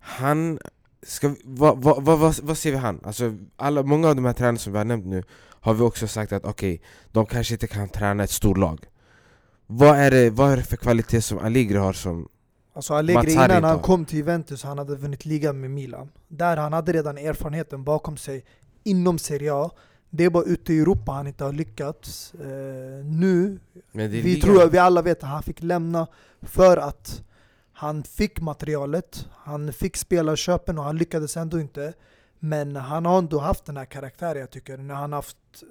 han, 0.00 0.58
ska, 1.02 1.28
vi- 1.28 1.42
vad, 1.44 1.82
vad, 1.82 2.02
vad, 2.02 2.34
vad, 2.42 2.58
ser 2.58 2.70
vi 2.70 2.76
han? 2.76 3.00
Alltså, 3.04 3.36
alla, 3.56 3.82
många 3.82 4.08
av 4.08 4.16
de 4.16 4.24
här 4.24 4.32
tränarna 4.32 4.58
som 4.58 4.72
vi 4.72 4.78
har 4.78 4.84
nämnt 4.84 5.06
nu 5.06 5.22
Har 5.60 5.74
vi 5.74 5.82
också 5.82 6.08
sagt 6.08 6.32
att 6.32 6.44
okej, 6.44 6.82
de 7.12 7.26
kanske 7.26 7.54
inte 7.54 7.66
kan 7.66 7.88
träna 7.88 8.24
ett 8.24 8.30
storlag 8.30 8.88
vad 9.70 9.96
är, 9.98 10.10
det, 10.10 10.30
vad 10.30 10.52
är 10.52 10.56
det 10.56 10.62
för 10.62 10.76
kvalitet 10.76 11.22
som 11.22 11.38
Allegri 11.38 11.76
har 11.76 11.92
som... 11.92 12.28
Alltså 12.74 12.94
Allegri 12.94 13.32
innan 13.32 13.64
han 13.64 13.78
kom 13.78 14.04
till 14.04 14.18
Juventus, 14.18 14.62
han 14.62 14.78
hade 14.78 14.96
vunnit 14.96 15.24
ligan 15.24 15.60
med 15.60 15.70
Milan. 15.70 16.08
Där 16.28 16.56
han 16.56 16.72
hade 16.72 16.92
redan 16.92 17.18
erfarenheten 17.18 17.84
bakom 17.84 18.16
sig 18.16 18.44
inom 18.84 19.18
Serie 19.18 19.54
A. 19.54 19.70
Det 20.10 20.24
är 20.24 20.30
bara 20.30 20.44
ute 20.44 20.72
i 20.72 20.80
Europa 20.80 21.12
han 21.12 21.26
inte 21.26 21.44
har 21.44 21.52
lyckats. 21.52 22.34
Eh, 22.34 23.04
nu, 23.04 23.58
vi 23.92 24.08
ligan. 24.08 24.40
tror 24.40 24.70
vi 24.70 24.78
alla 24.78 25.02
vet 25.02 25.22
att 25.22 25.28
han 25.28 25.42
fick 25.42 25.62
lämna 25.62 26.06
för 26.42 26.76
att 26.76 27.22
han 27.78 28.02
fick 28.02 28.40
materialet, 28.40 29.26
han 29.30 29.72
fick 29.72 29.96
spelarköpen 29.96 30.78
och 30.78 30.84
han 30.84 30.96
lyckades 30.96 31.36
ändå 31.36 31.60
inte. 31.60 31.92
Men 32.38 32.76
han 32.76 33.06
har 33.06 33.18
ändå 33.18 33.38
haft 33.38 33.64
den 33.64 33.76
här 33.76 33.84
karaktären 33.84 34.40
jag 34.40 34.50
tycker, 34.50 34.76
när 34.76 34.94
han 34.94 35.12
haft 35.12 35.36
eh, 35.62 35.68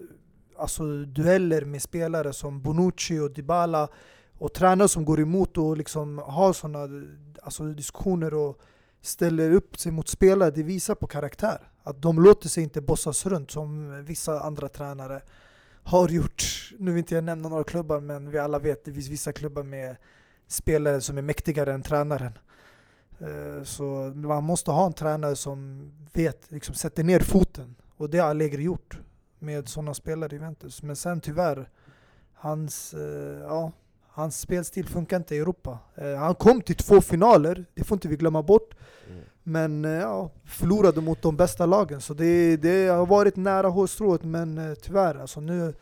alltså, 0.62 0.84
dueller 1.06 1.66
med 1.66 1.82
spelare 1.82 2.34
som 2.34 2.62
Bonucci 2.62 3.20
och 3.20 3.32
Dybala 3.32 3.88
och 4.38 4.54
tränare 4.54 4.88
som 4.88 5.06
går 5.06 5.20
emot 5.20 5.58
och 5.58 5.78
liksom 5.78 6.18
har 6.18 6.54
sådana 6.54 7.08
alltså, 7.44 7.64
diskussioner 7.64 8.34
och 8.34 8.62
ställer 9.02 9.52
upp 9.52 9.80
sig 9.80 9.92
mot 9.92 10.08
spelare, 10.08 10.52
det 10.52 10.64
visar 10.64 10.96
på 10.96 11.08
karaktär. 11.08 11.72
Att 11.84 12.02
de 12.02 12.22
låter 12.22 12.50
sig 12.50 12.64
inte 12.64 12.82
bossas 12.82 13.26
runt 13.26 13.52
som 13.52 14.04
vissa 14.06 14.40
andra 14.40 14.70
tränare 14.70 15.22
har 15.84 16.10
gjort. 16.10 16.72
Nu 16.80 16.92
vill 16.92 17.00
inte 17.00 17.16
jag 17.16 17.24
nämna 17.24 17.50
några 17.50 17.64
klubbar 17.64 18.00
men 18.00 18.32
vi 18.32 18.38
alla 18.38 18.60
vet 18.60 18.86
det 18.86 18.94
finns 18.94 19.10
vissa 19.10 19.34
klubbar 19.34 19.64
med 19.64 19.96
spelare 20.48 21.02
som 21.02 21.18
är 21.18 21.22
mäktigare 21.22 21.74
än 21.74 21.82
tränaren. 21.82 22.38
Eh, 23.20 23.64
Så 23.64 23.84
man 24.16 24.44
måste 24.44 24.72
ha 24.72 24.86
en 24.86 24.94
tränare 24.94 25.36
som 25.36 25.92
vet, 26.14 26.52
liksom 26.52 26.76
sätter 26.76 27.04
ner 27.04 27.20
foten. 27.20 27.76
Och 27.98 28.10
det 28.10 28.18
har 28.18 28.30
Allegri 28.30 28.64
gjort 28.64 29.00
med 29.40 29.68
sådana 29.70 29.94
spelare 29.94 30.32
i 30.32 30.34
Juventus. 30.36 30.84
Men 30.84 30.96
sen 30.96 31.22
tyvärr, 31.22 31.70
hans, 32.34 32.94
eh, 32.94 33.40
ja, 33.42 33.72
hans 34.08 34.40
spelstil 34.40 34.88
funkar 34.88 35.18
inte 35.18 35.36
i 35.36 35.40
Europa. 35.40 35.80
Eh, 35.96 36.16
Han 36.16 36.36
kom 36.36 36.62
till 36.62 36.76
två 36.76 37.02
finaler, 37.02 37.66
det 37.74 37.84
får 37.84 37.96
inte 37.96 38.08
vi 38.08 38.16
glömma 38.16 38.44
bort. 38.44 38.76
Mm. 39.10 39.22
Men 39.44 39.84
ja, 39.84 40.32
förlorade 40.46 41.02
mot 41.02 41.22
de 41.22 41.38
bästa 41.38 41.66
lagen. 41.66 42.02
Så 42.02 42.14
det, 42.14 42.58
det 42.58 42.88
har 42.88 43.06
varit 43.06 43.36
nära 43.36 43.68
hårstrået 43.68 44.24
men 44.24 44.76
tyvärr, 44.82 45.16
alltså 45.16 45.40
nu 45.42 45.74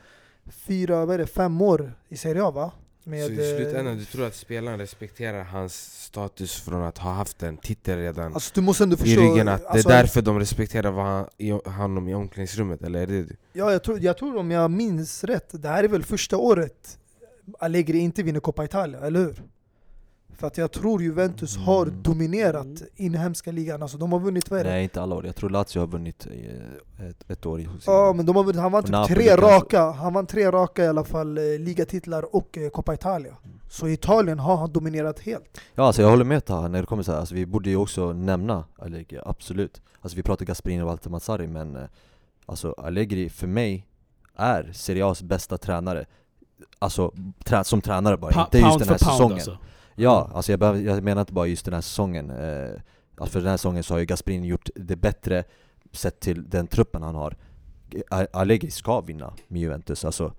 fyra, 0.46 1.06
vad 1.06 1.14
är 1.14 1.18
det, 1.18 1.28
fem 1.28 1.62
år 1.62 1.94
i 2.08 2.18
Serie 2.18 2.44
A 2.44 2.52
va? 2.52 2.72
Med, 3.08 3.26
så 3.26 3.32
i 3.32 3.52
eh, 3.52 3.58
slutändan, 3.58 3.98
du 3.98 4.06
tror 4.06 4.26
att 4.28 4.36
spelaren 4.36 4.80
respekterar 4.80 5.44
hans 5.44 6.04
status 6.04 6.56
från 6.62 6.84
att 6.84 6.98
ha 6.98 7.12
haft 7.14 7.44
en 7.44 7.58
titel 7.58 7.98
redan 7.98 8.34
Alltså 8.34 8.52
du 8.56 8.62
måste 8.62 8.84
ändå 8.84 8.96
i 8.96 8.98
förstå... 8.98 9.22
ryggen? 9.22 9.48
Att 9.48 9.66
alltså, 9.66 9.90
det 9.90 9.96
är 9.96 10.02
därför 10.02 10.22
de 10.22 10.40
respekterar 10.40 10.92
vad 10.92 11.06
han, 11.06 11.28
i, 11.38 11.52
honom 11.52 12.10
i 12.10 12.16
omklädningsrummet, 12.16 12.82
eller 12.82 13.02
är 13.02 13.08
det 13.08 13.36
Ja, 13.54 13.72
jag 13.72 13.84
tror, 13.84 14.00
jag 14.00 14.18
tror 14.18 14.38
om 14.38 14.52
jag 14.52 14.72
minns 14.72 15.24
rätt, 15.24 15.62
det 15.62 15.68
här 15.70 15.84
är 15.84 15.88
väl 15.88 16.04
första 16.04 16.38
året 16.38 17.00
Allegri 17.60 17.98
inte 17.98 18.24
vinner 18.24 18.40
Coppa 18.40 18.66
Italia, 18.66 19.00
eller 19.00 19.20
hur? 19.20 19.44
För 20.38 20.48
att 20.48 20.58
jag 20.58 20.72
tror 20.72 21.02
Juventus 21.02 21.58
har 21.58 21.86
Mm. 21.86 22.04
dominerat 22.04 22.66
Mm. 22.66 22.78
inhemska 22.96 23.52
ligan, 23.52 23.82
alltså 23.82 23.98
de 23.98 24.12
har 24.12 24.20
vunnit, 24.20 24.52
vad 24.52 24.60
är 24.60 24.64
det? 24.64 24.70
Nej 24.70 24.84
inte 24.84 25.02
alla 25.02 25.16
år, 25.16 25.26
jag 25.26 25.36
tror 25.36 25.50
Lazio 25.50 25.80
har 25.80 25.88
vunnit 25.88 26.28
eh, 27.00 27.08
ett, 27.10 27.24
ett 27.32 27.46
år 27.46 27.60
i 27.60 27.68
Ja 27.86 28.14
men 28.16 28.26
de 28.26 28.36
har 28.36 28.44
vunnit, 28.44 28.62
han 28.62 28.72
vann 28.72 28.84
typ 28.84 29.06
tre 29.18 29.36
raka, 29.36 29.92
han 29.92 30.14
vann 30.14 30.26
tre 30.26 30.52
raka 30.52 30.84
i 30.84 30.88
alla 30.88 31.04
fall, 31.04 31.38
eh, 31.38 31.44
ligatitlar 31.44 32.36
och 32.36 32.58
eh, 32.58 32.70
Coppa 32.70 32.94
Italia. 32.94 33.36
Mm. 33.44 33.60
Så 33.70 33.88
i 33.88 33.94
Italien 33.94 34.40
har 34.40 34.56
han 34.58 34.72
dominerat 34.72 35.20
helt. 35.20 35.62
Ja 35.76 35.84
alltså 35.84 36.02
jag 36.02 36.10
håller 36.10 36.26
med 36.26 36.46
Taha 36.46 36.68
när 36.68 36.82
det 36.82 36.88
kommer 36.88 37.04
så 37.04 37.12
här. 37.12 37.20
Alltså, 37.20 37.36
vi 37.36 37.46
borde 37.46 37.70
ju 37.70 37.76
också 37.76 38.14
nämna 38.14 38.64
Allegri, 38.80 39.20
absolut 39.26 39.82
Alltså 40.02 40.16
vi 40.16 40.24
pratar 40.24 40.46
Gasperini 40.46 40.82
och 40.82 40.88
Walter 40.88 41.10
Mazzari 41.10 41.48
men 41.48 41.78
Alltså 42.46 42.72
Allegri 42.78 43.30
för 43.30 43.48
mig 43.48 43.88
är 44.36 44.72
Serie 44.74 45.04
A's 45.06 45.24
bästa 45.24 45.58
tränare 45.58 46.06
Alltså 46.80 47.14
trä 47.44 47.64
som 47.64 47.82
tränare 47.82 48.18
bara, 48.18 48.32
Pa- 48.32 48.44
inte 48.46 48.58
just 48.58 48.68
pound 48.70 48.82
den 48.82 48.90
här 48.90 48.98
för 48.98 49.06
pound 49.06 49.18
säsongen 49.18 49.34
alltså. 49.36 49.58
Ja, 49.96 50.30
alltså 50.34 50.52
jag, 50.52 50.60
behöver, 50.60 50.80
jag 50.80 51.04
menar 51.04 51.22
inte 51.22 51.34
bara 51.34 51.48
just 51.48 51.66
den 51.66 51.74
här 51.74 51.82
säsongen 51.82 52.30
eh, 52.30 52.82
alltså 53.18 53.32
För 53.34 53.40
den 53.40 53.50
här 53.50 53.58
säsongen 53.58 53.84
så 53.84 53.94
har 53.94 54.00
ju 54.00 54.06
Gasperini 54.06 54.48
gjort 54.48 54.70
det 54.76 54.96
bättre 54.96 55.44
Sett 55.92 56.20
till 56.20 56.50
den 56.50 56.68
truppen 56.68 57.04
han 57.04 57.16
har 57.16 57.36
Allegri 58.34 58.72
ska 58.72 59.02
vinna 59.02 59.34
med 59.48 59.62
Juventus, 59.62 60.06
alltså 60.06 60.34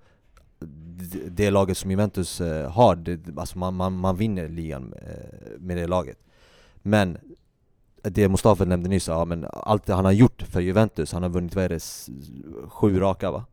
det, 0.59 1.29
det 1.29 1.51
laget 1.51 1.77
som 1.77 1.91
Juventus 1.91 2.41
eh, 2.41 2.71
har, 2.71 2.95
det, 2.95 3.19
alltså 3.37 3.57
man, 3.57 3.73
man, 3.73 3.93
man 3.93 4.15
vinner 4.15 4.49
ligan 4.49 4.93
eh, 4.93 5.59
med 5.59 5.77
det 5.77 5.87
laget 5.87 6.17
Men 6.81 7.17
det 8.01 8.29
Mustafa 8.29 8.65
nämnde 8.65 8.89
nyss, 8.89 9.07
ja 9.07 9.25
men 9.25 9.45
allt 9.51 9.85
det 9.85 9.93
han 9.93 10.05
har 10.05 10.11
gjort 10.11 10.41
för 10.41 10.61
Juventus, 10.61 11.11
han 11.11 11.23
har 11.23 11.29
vunnit, 11.29 11.55
vad 11.55 11.65
är 11.65 11.69
det, 11.69 11.83
sju 12.69 12.99
raka 12.99 13.31
va? 13.31 13.45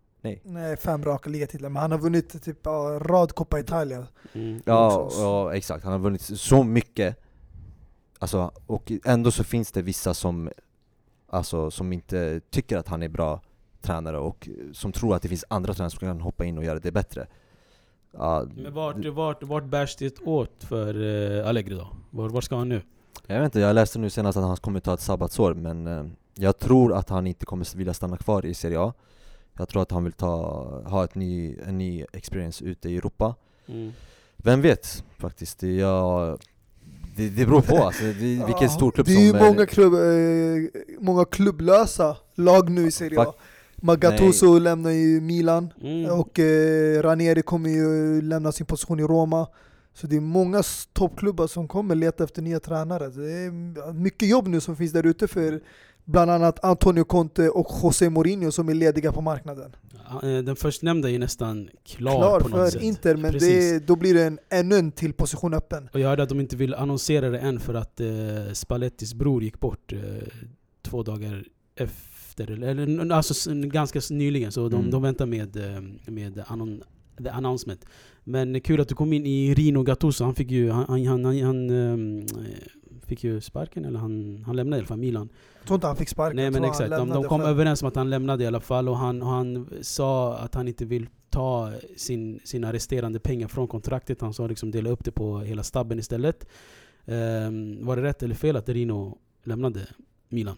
Nej, 0.43 0.77
fem 0.77 1.05
raka 1.05 1.31
ligatitlar, 1.31 1.69
men 1.69 1.83
han 1.83 1.91
har 1.91 1.99
vunnit 1.99 2.43
typ 2.43 2.59
ja, 2.63 2.99
rad 3.03 3.33
Coppa 3.33 3.61
Italia. 3.61 4.07
Mm. 4.33 4.63
Ja, 4.65 5.11
ja 5.13 5.55
exakt, 5.55 5.85
han 5.85 5.93
har 5.93 6.01
vunnit 6.01 6.23
så 6.23 6.65
mycket 6.65 7.17
Alltså, 8.19 8.51
och 8.67 8.93
ändå 9.05 9.31
så 9.31 9.45
finns 9.45 9.73
det 9.73 9.83
vissa 9.83 10.15
som 10.15 10.51
Alltså 11.29 11.71
som 11.71 11.93
inte 11.93 12.41
tycker 12.51 12.77
att 12.79 12.89
han 12.89 13.03
är 13.03 13.09
bra 13.09 13.41
tränare 13.83 14.19
och 14.19 14.49
som 14.73 14.93
tror 14.93 15.15
att 15.15 15.23
det 15.23 15.29
finns 15.29 15.45
andra 15.49 15.75
tränare 15.75 15.91
som 15.91 15.99
kan 15.99 16.21
hoppa 16.21 16.45
in 16.45 16.59
och 16.59 16.65
göra 16.65 16.79
det 16.79 16.93
bättre 16.93 17.27
ja, 18.13 18.47
Men 18.57 18.75
vart, 18.75 19.05
vart, 19.05 19.43
vart 19.43 19.65
bärs 19.65 19.97
det 19.97 20.19
åt 20.19 20.65
för 20.65 20.97
uh, 20.97 21.49
Allegri 21.49 21.75
då? 21.75 21.89
Var, 22.11 22.29
var 22.29 22.41
ska 22.41 22.57
han 22.57 22.69
nu? 22.69 22.83
Jag 23.27 23.37
vet 23.37 23.45
inte, 23.45 23.61
jag 23.61 23.75
läste 23.75 23.99
nu 23.99 24.11
senast 24.11 24.39
att 24.39 24.45
han 24.45 24.57
kommer 24.57 24.81
ta 24.81 24.95
ett 24.95 25.01
sabbatsår 25.01 25.55
men 25.55 25.87
eh, 25.87 26.05
Jag 26.35 26.59
tror 26.59 26.95
att 26.95 27.09
han 27.09 27.27
inte 27.27 27.47
kommer 27.47 27.77
vilja 27.77 27.95
stanna 27.95 28.17
kvar 28.17 28.47
i 28.47 28.55
Serie 28.55 28.81
A 28.81 28.93
Jag 29.59 29.69
tror 29.69 29.83
att 29.83 29.91
han 29.91 30.05
vill 30.05 30.13
ta, 30.13 30.37
ha 30.87 31.05
ett 31.05 31.15
ny, 31.15 31.57
en 31.67 31.79
ny 31.79 32.05
experience 32.13 32.65
ute 32.65 32.89
i 32.89 32.97
Europa 32.97 33.35
Mm. 33.67 33.93
Vem 34.37 34.61
vet 34.63 35.05
faktiskt, 35.19 35.59
det, 35.59 35.73
jag, 35.75 36.39
det, 37.17 37.29
det 37.29 37.47
beror 37.47 37.61
på 37.61 37.77
alltså, 37.77 38.03
det, 38.05 38.13
vilken 38.47 38.63
Ja, 38.63 38.69
stor 38.69 38.91
klubb 38.91 39.07
Det 39.07 39.13
är 39.15 39.21
ju 39.21 39.31
som 39.31 39.39
många, 39.39 39.67
klubb, 39.67 39.95
eh, 39.95 40.83
många 41.01 41.25
klubblösa 41.25 42.17
lag 42.35 42.71
nu 42.71 42.87
i 42.87 42.91
Serie 42.91 43.21
A. 43.21 43.25
Fak- 43.25 43.35
Magattuso 43.77 44.59
lämnar 44.59 44.91
ju 44.91 45.21
Milan. 45.21 45.73
Mm. 45.83 46.11
Och 46.21 46.39
eh, 46.39 47.03
Ranieri 47.03 47.43
kommer 47.43 47.71
ju 47.71 48.21
lämna 48.23 48.53
sin 48.53 48.67
position 48.67 49.01
i 49.01 49.03
Roma. 49.03 49.47
Så 49.95 50.07
det 50.07 50.17
är 50.17 50.21
många 50.21 50.63
toppklubbar 50.93 51.47
som 51.47 51.69
kommer 51.69 51.95
leta 51.95 52.25
efter 52.25 52.43
nya 52.43 52.61
tränare. 52.61 53.09
Det 53.09 53.33
är 53.33 53.93
mycket 53.93 54.29
jobb 54.29 54.49
nu 54.49 54.61
som 54.61 54.77
finns 54.77 54.93
där 54.93 55.07
ute 55.07 55.29
för 55.29 55.61
bland 56.05 56.31
annat 56.31 56.65
Antonio 56.65 57.05
Conte 57.05 57.49
och 57.51 57.67
José 57.83 58.11
Mourinho 58.11 58.51
som 58.51 58.69
är 58.69 58.75
lediga 58.75 59.13
på 59.13 59.21
marknaden. 59.21 59.77
Eh, 60.23 60.39
Den 60.39 60.57
förstnämnda 60.57 61.11
är 61.11 61.19
nästan 61.19 61.69
klar, 61.85 62.17
Klar 62.19 62.41
på 62.41 62.49
något 62.49 62.59
för 62.59 62.71
sätt. 62.71 62.83
Inter, 62.83 63.17
men 63.17 63.33
det, 63.33 63.87
då 63.87 63.97
blir 63.97 64.15
det 64.15 64.25
en, 64.25 64.39
ännu 64.51 64.77
en 64.77 64.93
till 64.93 65.13
position 65.13 65.55
öppen. 65.55 65.89
Och 65.93 66.01
jag 66.01 66.09
hörde 66.09 66.23
att 66.23 66.29
de 66.29 66.41
inte 66.41 66.57
vill 66.57 66.75
annonsera 66.75 67.31
det 67.31 67.39
än 67.39 67.61
för 67.61 67.75
att 67.75 68.01
eh, 68.01 68.07
Spallettis 68.53 69.15
bror 69.15 69.43
gick 69.43 69.61
bort 69.61 69.93
eh, 69.93 69.99
två 70.83 71.03
dagar 71.03 71.45
efter, 71.77 72.51
eller 72.51 73.11
alltså 73.13 73.51
ganska 73.55 74.01
nyligen, 74.11 74.53
så 74.53 74.69
de, 74.69 74.77
Mm. 74.81 74.91
de 74.91 75.03
väntar 75.03 75.27
med, 75.27 75.57
eh, 75.57 75.83
med 76.07 76.43
annon, 76.47 76.83
the 77.23 77.29
announcement. 77.29 77.85
Men 78.25 78.61
kul 78.61 78.81
att 78.81 78.89
du 78.89 78.95
kom 78.95 79.13
in 79.13 79.27
i 79.27 79.55
Rino 79.55 79.83
Gattuso, 79.83 80.25
han 80.25 80.35
fick 80.35 80.51
ju, 80.51 80.71
han, 80.71 80.85
han, 80.89 81.25
han, 81.25 81.41
han 81.43 81.71
ehm, 81.71 82.27
fick 83.05 83.25
ju 83.25 83.41
sparken, 83.41 83.85
eller 83.85 83.99
han, 83.99 84.45
han 84.47 84.57
lämnade 84.57 84.77
i 84.77 84.81
alla 84.81 84.87
fall 84.87 84.99
Milan. 84.99 85.29
Jag 85.59 85.67
tror 85.67 85.75
inte 85.75 85.87
han 85.87 85.97
fick 85.97 86.09
sparken. 86.09 86.37
Nej 86.37 86.45
jag 86.45 86.53
men 86.53 86.63
han 86.63 86.71
exakt, 86.71 86.91
de, 86.91 87.09
de 87.09 87.25
kom 87.25 87.41
själv. 87.41 87.51
överens 87.51 87.83
om 87.83 87.89
att 87.89 87.97
han 87.97 88.11
lämnade 88.11 88.45
i 88.45 88.47
alla 88.47 88.61
fall 88.61 88.89
och 88.89 88.97
han, 88.97 89.23
och 89.23 89.29
han 89.29 89.69
sa 89.83 90.37
att 90.37 90.55
han 90.55 90.69
inte 90.69 90.85
vill 90.85 91.09
ta 91.31 91.73
sin, 91.97 92.41
sina 92.45 92.73
resterande 92.73 93.19
pengar 93.19 93.49
från 93.49 93.69
kontraktet. 93.69 94.21
Han 94.21 94.35
sa 94.35 94.47
liksom 94.47 94.71
dela 94.71 94.91
upp 94.91 95.05
det 95.05 95.13
på 95.13 95.39
hela 95.39 95.63
stabben 95.63 95.99
istället. 95.99 96.47
Ehm, 97.07 97.87
var 97.87 97.97
det 97.97 98.03
rätt 98.03 98.23
eller 98.23 98.35
fel 98.35 98.57
att 98.57 98.69
Rino 98.69 99.19
lämnade 99.43 99.87
Milan? 100.29 100.57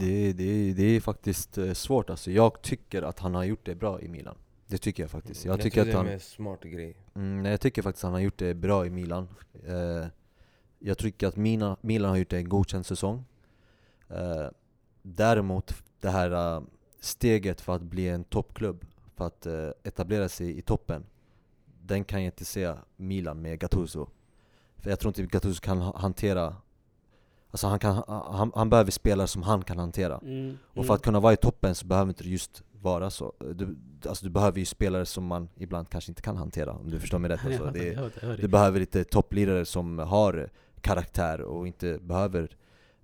Det, 0.00 0.32
det, 0.32 0.72
det 0.72 0.82
är 0.82 1.00
faktiskt 1.00 1.58
eh, 1.58 1.72
svårt 1.72 2.10
alltså. 2.10 2.30
Jag 2.30 2.62
tycker 2.62 3.02
att 3.02 3.18
han 3.18 3.34
har 3.34 3.44
gjort 3.44 3.66
det 3.66 3.74
bra 3.74 4.00
i 4.00 4.08
Milan. 4.08 4.34
Det 4.66 4.78
tycker 4.78 5.02
jag 5.02 5.10
faktiskt. 5.10 5.44
Jag, 5.44 5.60
tycker 5.60 5.70
tror 5.70 5.82
att 5.82 5.86
det 5.86 5.92
är 5.92 5.96
han... 5.96 6.08
en 6.08 6.20
smart 6.20 6.62
grej. 6.62 6.96
Mm, 7.14 7.42
nej, 7.42 7.50
jag 7.50 7.60
tycker 7.60 7.82
faktiskt 7.82 8.04
att 8.04 8.08
han 8.08 8.12
har 8.12 8.20
gjort 8.20 8.38
det 8.38 8.54
bra 8.54 8.86
i 8.86 8.90
Milan. 8.90 9.28
Eh, 9.66 10.06
jag 10.84 10.98
tycker 10.98 11.26
att 11.26 11.36
Milan, 11.36 11.76
Milan 11.80 12.10
har 12.10 12.16
gjort 12.16 12.32
en 12.32 12.48
godkänd 12.48 12.86
säsong. 12.86 13.24
Eh, 14.08 14.46
däremot, 15.02 15.74
det 16.00 16.10
här 16.10 16.56
eh, 16.56 16.62
steget 17.00 17.60
för 17.60 17.74
att 17.74 17.82
bli 17.82 18.08
en 18.08 18.24
toppklubb, 18.24 18.86
för 19.16 19.26
att 19.26 19.46
eh, 19.46 19.68
etablera 19.82 20.28
sig 20.28 20.58
i 20.58 20.62
toppen, 20.62 21.04
den 21.82 22.04
kan 22.04 22.22
jag 22.22 22.28
inte 22.28 22.44
se 22.44 22.74
Milan 22.96 23.42
med 23.42 23.58
Gattuso. 23.60 24.06
För 24.76 24.90
jag 24.90 25.00
tror 25.00 25.08
inte 25.10 25.22
Gattuso 25.22 25.60
kan 25.60 25.78
ha- 25.78 25.98
hantera 25.98 26.56
Alltså 27.50 27.66
han, 27.66 27.78
kan, 27.78 28.02
han, 28.06 28.52
han 28.54 28.70
behöver 28.70 28.90
spelare 28.90 29.26
som 29.26 29.42
han 29.42 29.62
kan 29.64 29.78
hantera. 29.78 30.18
Mm, 30.18 30.58
Och 30.64 30.86
för 30.86 30.94
att 30.94 31.02
kunna 31.02 31.20
vara 31.20 31.32
i 31.32 31.36
toppen 31.36 31.74
så 31.74 31.86
behöver 31.86 32.08
inte 32.08 32.28
just 32.28 32.62
vara 32.72 33.10
så. 33.10 33.32
Du, 33.54 33.76
alltså 34.08 34.24
du 34.24 34.30
behöver 34.30 34.58
ju 34.58 34.64
spelare 34.64 35.06
som 35.06 35.26
man 35.26 35.48
ibland 35.56 35.88
kanske 35.90 36.10
inte 36.10 36.22
kan 36.22 36.36
hantera, 36.36 36.72
om 36.72 36.90
du 36.90 37.00
förstår 37.00 37.18
mig 37.18 37.30
rätt. 37.30 37.44
Alltså, 37.46 37.64
det, 37.72 38.36
du 38.36 38.48
behöver 38.48 38.80
lite 38.80 39.04
topplirare 39.04 39.64
som 39.64 39.98
har 39.98 40.50
karaktär 40.82 41.40
och 41.40 41.66
inte 41.66 41.98
behöver 42.02 42.42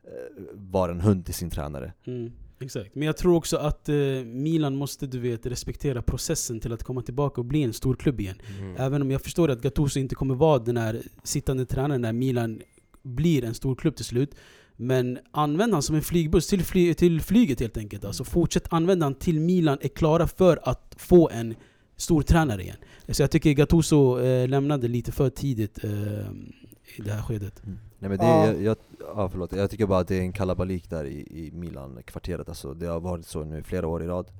eh, 0.04 0.10
vara 0.54 0.92
en 0.92 1.00
hund 1.00 1.24
till 1.24 1.34
sin 1.34 1.50
tränare. 1.50 1.92
Mm, 2.06 2.32
exakt. 2.60 2.94
Men 2.94 3.06
jag 3.06 3.16
tror 3.16 3.34
också 3.36 3.56
att 3.56 3.88
eh, 3.88 3.94
Milan 4.24 4.76
måste 4.76 5.06
du 5.06 5.18
vet, 5.18 5.46
respektera 5.46 6.02
processen 6.02 6.60
till 6.60 6.72
att 6.72 6.82
komma 6.82 7.02
tillbaka 7.02 7.40
och 7.40 7.44
bli 7.44 7.62
en 7.62 7.72
stor 7.72 7.94
klubb 7.94 8.20
igen. 8.20 8.36
Mm. 8.58 8.76
Även 8.78 9.02
om 9.02 9.10
jag 9.10 9.22
förstår 9.22 9.50
att 9.50 9.62
Gattuso 9.62 10.00
inte 10.00 10.14
kommer 10.14 10.34
vara 10.34 10.58
den 10.58 10.76
här 10.76 11.02
sittande 11.22 11.66
tränaren 11.66 12.00
när 12.00 12.12
Milan 12.12 12.60
blir 13.02 13.44
en 13.44 13.54
stor 13.54 13.74
klubb 13.74 13.96
till 13.96 14.04
slut. 14.04 14.34
Men 14.76 15.18
använd 15.30 15.72
han 15.72 15.82
som 15.82 15.96
en 15.96 16.02
flygbuss 16.02 16.46
till, 16.46 16.64
fly, 16.64 16.94
till 16.94 17.20
flyget 17.20 17.60
helt 17.60 17.76
enkelt. 17.76 18.04
Alltså 18.04 18.24
fortsätt 18.24 18.72
använda 18.72 19.06
han 19.06 19.14
till 19.14 19.40
Milan 19.40 19.78
är 19.80 19.88
klara 19.88 20.26
för 20.26 20.60
att 20.62 20.94
få 20.98 21.30
en 21.30 21.54
stor 21.96 22.22
tränare 22.22 22.62
igen. 22.62 22.76
Så 23.08 23.22
jag 23.22 23.30
tycker 23.30 23.52
Gattuso 23.52 24.20
eh, 24.20 24.48
lämnade 24.48 24.88
lite 24.88 25.12
för 25.12 25.30
tidigt 25.30 25.84
eh, 25.84 25.90
i 26.96 27.02
det 27.02 27.12
här 27.12 27.22
skedet. 27.22 27.62
Nej 27.98 28.08
men 28.10 28.18
det, 28.18 28.24
Ja. 28.24 28.46
jag, 28.46 28.62
jag, 28.62 28.76
ja, 29.00 29.28
förlåt. 29.28 29.52
jag 29.52 29.70
tycker 29.70 29.86
bara 29.86 29.98
att 29.98 30.08
det 30.08 30.16
är 30.16 30.20
en 30.20 30.32
kalabalik 30.32 30.90
där 30.90 31.04
i, 31.04 31.46
i 31.46 31.50
Milan-kvarteret. 31.52 32.48
Alltså, 32.48 32.74
det 32.74 32.86
har 32.86 33.00
varit 33.00 33.26
så 33.26 33.44
nu 33.44 33.62
flera 33.62 33.86
år 33.86 34.02
i 34.02 34.06
rad. 34.06 34.30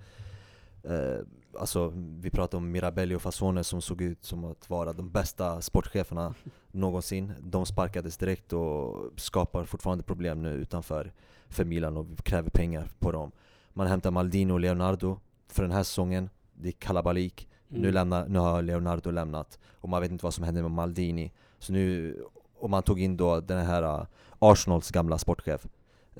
Eh, 0.83 1.19
alltså, 1.59 1.93
vi 2.21 2.31
pratar 2.31 2.59
om 2.59 2.71
Mirabelli 2.71 3.15
och 3.15 3.23
Fasone 3.23 3.65
som 3.65 3.83
såg 3.83 4.03
ut 4.03 4.25
som 4.25 4.45
att 4.45 4.71
vara 4.71 4.93
de 4.93 5.11
bästa 5.11 5.61
sportcheferna 5.61 6.35
någonsin. 6.71 7.33
De 7.41 7.67
sparkades 7.67 8.17
direkt 8.17 8.53
och 8.53 9.11
skapar 9.17 9.65
fortfarande 9.65 10.05
problem 10.05 10.43
nu 10.43 10.51
utanför 10.51 11.13
för 11.49 11.65
Milan 11.65 11.97
och 11.97 12.07
kräver 12.25 12.51
pengar 12.51 12.91
på 12.99 13.13
dem. 13.13 13.33
Man 13.73 13.87
hämtar 13.87 14.11
Maldini 14.11 14.53
och 14.53 14.61
Leonardo 14.61 15.19
för 15.49 15.63
den 15.63 15.73
här 15.73 15.83
säsongen. 15.83 16.31
Det 16.55 16.69
är 16.69 16.73
kalabalik. 16.73 17.49
Mm. 17.71 17.83
Nu, 17.83 17.93
lämnar, 17.93 18.29
nu 18.29 18.39
har 18.39 18.63
Leonardo 18.63 19.11
lämnat 19.11 19.59
och 19.81 19.89
man 19.89 20.01
vet 20.03 20.11
inte 20.11 20.25
vad 20.25 20.35
som 20.35 20.45
händer 20.45 20.63
med 20.63 20.71
Maldini. 20.71 21.33
Så 21.59 21.73
nu, 21.73 22.17
och 22.61 22.71
man 22.71 22.83
tog 22.83 23.01
in 23.01 23.17
då 23.17 23.41
den 23.41 23.67
här 23.67 23.83
uh, 23.83 24.05
Arsenals 24.39 24.91
gamla 24.91 25.19
sportchef, 25.19 25.67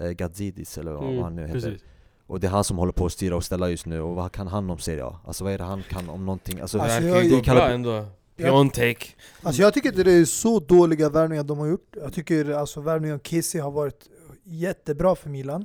uh, 0.03 0.11
Gazidis 0.11 0.79
eller 0.79 0.93
vad, 0.93 1.05
vad 1.15 1.23
han 1.25 1.37
nu 1.37 1.43
heter. 1.47 1.59
Mm, 1.59 1.71
precis. 1.71 1.85
Och 2.27 2.41
det 2.41 2.47
är 2.47 2.51
han 2.51 2.65
som 2.65 2.79
håller 2.79 2.93
på 2.93 3.07
att 3.07 3.13
styra 3.13 3.37
och 3.37 3.45
ställa 3.45 3.69
just 3.71 3.87
nu, 3.87 4.01
och 4.01 4.15
vad 4.15 4.33
kan 4.33 4.47
han 4.47 4.71
om 4.71 4.79
Serie 4.79 5.05
A? 5.05 5.17
Alltså 5.27 5.45
vad 5.45 5.53
är 5.53 5.59
det 5.59 5.65
han 5.65 5.83
kan 5.89 6.09
om 6.09 6.27
någonting? 6.27 6.61
Alltså, 6.61 6.79
Det 6.79 6.85
Alltså, 6.85 7.01
verkar 7.01 7.17
jag- 7.23 7.31
det 7.39 7.45
kallar- 7.45 7.61
bra 7.67 7.71
ändå. 7.75 8.07
Piontek. 8.37 9.17
Alltså 9.43 9.63
jag 9.63 9.75
tycker 9.75 9.89
inte 9.89 10.03
det 10.03 10.13
är 10.13 10.25
så 10.25 10.61
dåliga 10.61 11.09
värvningar 11.09 11.43
de 11.45 11.59
har 11.59 11.67
gjort. 11.67 11.97
Jag 12.03 12.13
tycker 12.13 12.51
alltså 12.51 12.81
värvningen 12.81 13.15
av 13.15 13.21
Kessie 13.25 13.61
har 13.63 13.71
varit 13.71 14.09
jättebra 14.45 15.15
för 15.15 15.31
Milan. 15.31 15.65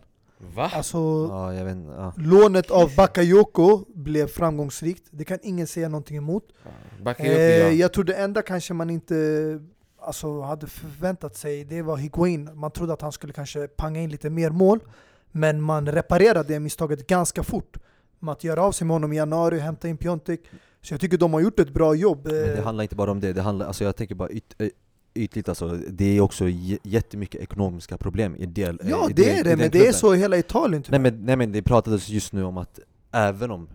Va? 0.55 0.71
Alltså 0.73 1.27
Ja, 1.31 1.53
jag 1.53 1.65
vet 1.65 1.77
ja. 1.97 2.13
lånet 2.17 2.71
av 2.71 2.95
Bakayoko 2.95 3.85
blev 3.95 4.27
framgångsrikt. 4.27 5.07
Det 5.11 5.25
kan 5.25 5.39
ingen 5.43 5.67
säga 5.67 5.89
någonting 5.89 6.17
emot. 6.17 6.43
Ja. 7.05 7.13
Eh, 7.13 7.29
jag 7.71 7.93
tror 7.93 8.03
det 8.03 8.13
enda 8.13 8.41
kanske 8.41 8.73
man 8.73 8.89
inte 8.89 9.15
alltså, 10.03 10.41
hade 10.41 10.67
förväntat 10.67 11.35
sig, 11.37 11.63
det 11.65 11.81
var 11.81 11.97
Higuain. 11.97 12.49
Man 12.53 12.71
trodde 12.71 12.93
att 12.93 13.01
han 13.01 13.11
skulle 13.11 13.33
kanske 13.33 13.67
panga 13.67 14.01
in 14.01 14.09
lite 14.09 14.29
mer 14.29 14.49
mål. 14.49 14.79
Men 15.31 15.61
man 15.61 15.87
reparerade 15.87 16.53
det 16.53 16.59
misstaget 16.59 17.07
ganska 17.07 17.43
fort. 17.43 17.77
Med 18.19 18.31
att 18.31 18.43
göra 18.43 18.63
av 18.63 18.71
sig 18.71 18.87
med 18.87 18.95
honom 18.95 19.13
i 19.13 19.15
januari, 19.15 19.59
hämta 19.59 19.87
in 19.87 19.97
Piontek. 19.97 20.41
Så 20.81 20.93
jag 20.93 21.01
tycker 21.01 21.17
de 21.17 21.33
har 21.33 21.39
gjort 21.41 21.59
ett 21.59 21.73
bra 21.73 21.95
jobb. 21.95 22.19
Men 22.23 22.33
det 22.33 22.57
Eh, 22.57 22.63
handlar 22.63 22.81
inte 22.83 22.95
bara 22.95 23.11
om 23.11 23.19
det, 23.19 23.33
det 23.33 23.41
handlar, 23.41 23.65
alltså 23.67 23.83
jag 23.83 23.95
tänker 23.95 24.15
bara 24.15 24.29
yt, 24.29 24.55
eh, 24.57 24.67
ytligt 25.15 25.49
alltså, 25.49 25.67
det 25.89 26.17
är 26.17 26.21
också 26.21 26.45
jättemycket 26.83 27.41
ekonomiska 27.41 27.97
problem 27.97 28.35
i 28.35 28.45
del 28.45 28.75
i 28.83 28.89
Ja 28.89 29.03
den- 29.07 29.15
det 29.15 29.29
är 29.29 29.39
i 29.39 29.43
det, 29.43 29.49
men 29.49 29.57
det 29.57 29.65
är 29.65 29.69
klubben. 29.69 29.93
så 29.93 30.15
i 30.15 30.17
hela 30.17 30.37
Italien 30.37 30.83
tyvärr. 30.83 30.99
Nej 30.99 31.11
men, 31.11 31.25
nej 31.25 31.35
men 31.35 31.51
det 31.51 31.61
pratades 31.61 32.09
just 32.09 32.33
nu 32.33 32.43
om 32.43 32.57
att 32.57 32.79
även 33.11 33.51
om 33.51 33.69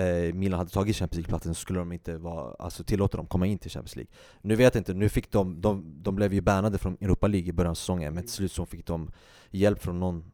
eh, 0.00 0.34
Milan 0.34 0.58
hade 0.58 0.70
tagit 0.70 0.96
Champions 0.96 1.16
League-platsen 1.16 1.54
så 1.54 1.60
skulle 1.60 1.78
de 1.78 1.92
inte 1.92 2.18
vara, 2.18 2.54
alltså 2.58 2.84
tillåta 2.84 3.16
dem 3.16 3.26
komma 3.26 3.46
in 3.46 3.58
till 3.58 3.70
Champions 3.70 3.96
League. 3.96 4.12
Nu 4.42 4.56
vet 4.56 4.74
jag 4.74 4.80
inte, 4.80 4.94
nu 4.94 5.08
fick 5.08 5.32
de, 5.32 5.60
de, 5.60 5.84
de 6.02 6.14
blev 6.16 6.34
ju 6.34 6.40
bannade 6.40 6.78
från 6.78 6.96
Europa 7.00 7.26
League 7.26 7.48
i 7.48 7.52
början 7.52 7.70
av 7.70 7.74
säsongen 7.74 8.14
men 8.14 8.22
till 8.22 8.32
slut 8.32 8.52
så 8.52 8.66
fick 8.66 8.86
de 8.86 9.10
hjälp 9.50 9.82
från 9.82 10.00
någon, 10.00 10.24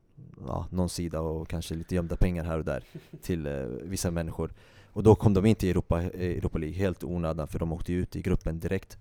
ja, 0.46 0.66
någon 0.70 0.88
sida 0.88 1.20
och 1.20 1.48
kanske 1.48 1.74
lite 1.74 1.94
gömda 1.94 2.16
pengar 2.16 2.44
här 2.44 2.58
och 2.58 2.64
där 2.64 2.84
till 3.22 3.46
eh, 3.46 3.52
vissa 3.82 4.10
människor. 4.10 4.52
Och 4.92 5.02
då 5.02 5.14
kom 5.14 5.34
de 5.34 5.46
in 5.46 5.54
till 5.54 5.70
Europa, 5.70 6.02
eh, 6.02 6.36
Europa 6.36 6.58
League 6.58 6.76
helt 6.78 7.04
onödan 7.04 7.48
för 7.48 7.58
de 7.58 7.72
åkte 7.72 7.92
ut 7.92 8.16
i 8.16 8.22
gruppen 8.22 8.60
direkt. 8.60 8.98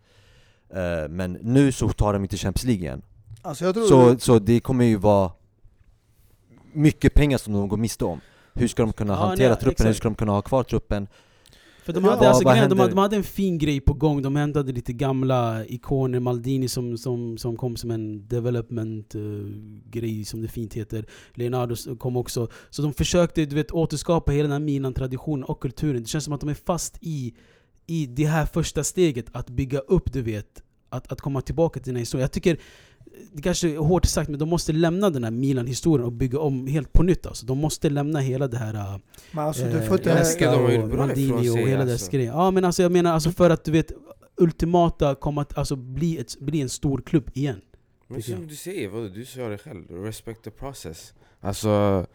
Eh, 0.69 1.09
Men 1.09 1.37
nu 1.41 1.71
så 1.71 1.89
tar 1.89 2.13
de 2.13 2.23
inte 2.23 2.37
Champions 2.37 2.63
League 2.63 2.83
igen. 2.85 3.01
Alltså 3.41 3.73
så, 3.73 4.19
så 4.19 4.39
det 4.39 4.59
kommer 4.59 4.85
ju 4.85 4.95
vara 4.95 5.31
mycket 6.73 7.13
pengar 7.13 7.37
som 7.37 7.53
de 7.53 7.67
går 7.67 7.77
miste 7.77 8.05
om. 8.05 8.21
Hur 8.55 8.67
ska 8.67 8.83
de 8.83 8.93
kunna 8.93 9.13
Ja, 9.13 9.17
hantera 9.27 9.49
nej, 9.49 9.57
truppen? 9.57 9.85
Hur 9.85 9.91
exakt. 9.91 9.97
ska 9.97 10.09
de 10.09 10.15
kunna 10.15 10.31
ha 10.31 10.41
kvar 10.41 10.63
truppen? 10.63 11.07
För 11.83 11.93
de 11.93 12.03
Ja, 12.03 12.09
hade, 12.09 12.27
alltså, 12.27 12.43
vad 12.43 12.53
grejen, 12.53 12.69
de, 12.69 12.79
hade, 12.79 12.91
de 12.91 12.97
hade 12.97 13.15
en 13.15 13.23
fin 13.23 13.57
grej 13.57 13.81
på 13.81 13.93
gång, 13.93 14.21
de 14.21 14.35
hämtade 14.35 14.71
lite 14.71 14.93
gamla 14.93 15.65
ikoner, 15.65 16.19
Maldini 16.19 16.67
som, 16.67 16.97
som, 16.97 17.37
som 17.37 17.57
kom 17.57 17.75
som 17.77 17.91
en 17.91 18.27
development 18.27 19.15
eh, 19.15 19.21
grej 19.89 20.25
som 20.25 20.41
det 20.41 20.47
fint 20.47 20.73
heter. 20.73 21.05
Leonardo 21.33 21.95
kom 21.95 22.17
också. 22.17 22.47
Så 22.69 22.81
de 22.81 22.93
försökte 22.93 23.45
du 23.45 23.55
vet, 23.55 23.71
återskapa 23.71 24.31
hela 24.31 24.43
den 24.43 24.51
här 24.51 24.59
Milan-traditionen 24.59 25.43
och 25.43 25.59
kulturen. 25.61 26.01
Det 26.01 26.09
känns 26.09 26.23
som 26.23 26.33
att 26.33 26.39
de 26.41 26.49
är 26.49 26.53
fast 26.65 26.97
i, 27.01 27.33
i 27.87 28.05
det 28.05 28.25
här 28.25 28.45
första 28.45 28.83
steget, 28.83 29.25
att 29.31 29.49
bygga 29.49 29.79
upp 29.79 30.13
du 30.13 30.21
vet, 30.21 30.63
att, 30.89 31.11
att 31.11 31.21
komma 31.21 31.41
tillbaka 31.41 31.79
till 31.79 31.89
den 31.89 31.95
här 31.95 32.01
historien. 32.01 32.21
Jag 32.21 32.31
tycker, 32.31 32.57
det 33.33 33.41
kanske 33.41 33.69
är 33.69 33.77
hårt 33.77 34.05
sagt, 34.05 34.29
men 34.29 34.39
de 34.39 34.49
måste 34.49 34.73
lämna 34.73 35.09
den 35.09 35.23
här 35.23 35.31
Milan-historien 35.31 36.05
och 36.05 36.11
bygga 36.11 36.39
om 36.39 36.67
helt 36.67 36.93
på 36.93 37.03
nytt. 37.03 37.25
Alltså. 37.25 37.45
De 37.45 37.57
måste 37.57 37.89
lämna 37.89 38.19
hela 38.19 38.47
det 38.47 38.57
här 38.57 38.73
eh, 38.73 38.99
Men 39.31 39.45
alltså, 39.45 39.63
du 39.65 39.77
Eh, 39.77 39.83
får 39.83 39.97
inte... 39.97 40.45
har 40.47 40.71
gjort 40.71 40.83
och 40.83 40.89
bra 40.89 41.05
Maldini 41.05 41.49
och 41.49 41.57
hela 41.57 41.81
alltså. 41.81 41.93
dess 41.93 42.09
grej. 42.09 42.25
Ja 42.25 42.51
men 42.51 42.65
alltså 42.65 42.83
jag 42.83 42.91
menar 42.91 43.13
alltså 43.13 43.31
för 43.31 43.49
att 43.49 43.63
du 43.63 43.71
vet 43.71 43.91
ultimata 44.37 45.15
komma 45.15 45.41
att 45.41 45.57
alltså, 45.57 45.75
bli, 45.75 46.17
ett, 46.17 46.39
bli 46.39 46.61
en 46.61 46.69
stor 46.69 47.01
klubb 47.01 47.29
igen. 47.33 47.61
Men 48.07 48.21
som 48.21 48.33
jag. 48.33 48.47
du 48.47 48.55
säger, 48.55 48.89
vad, 48.89 49.13
du 49.13 49.25
sa 49.25 49.47
det 49.49 49.57
själv, 49.57 49.91
respect 49.91 50.43
the 50.43 50.51
process 50.51 51.13
Alltså, 51.41 52.05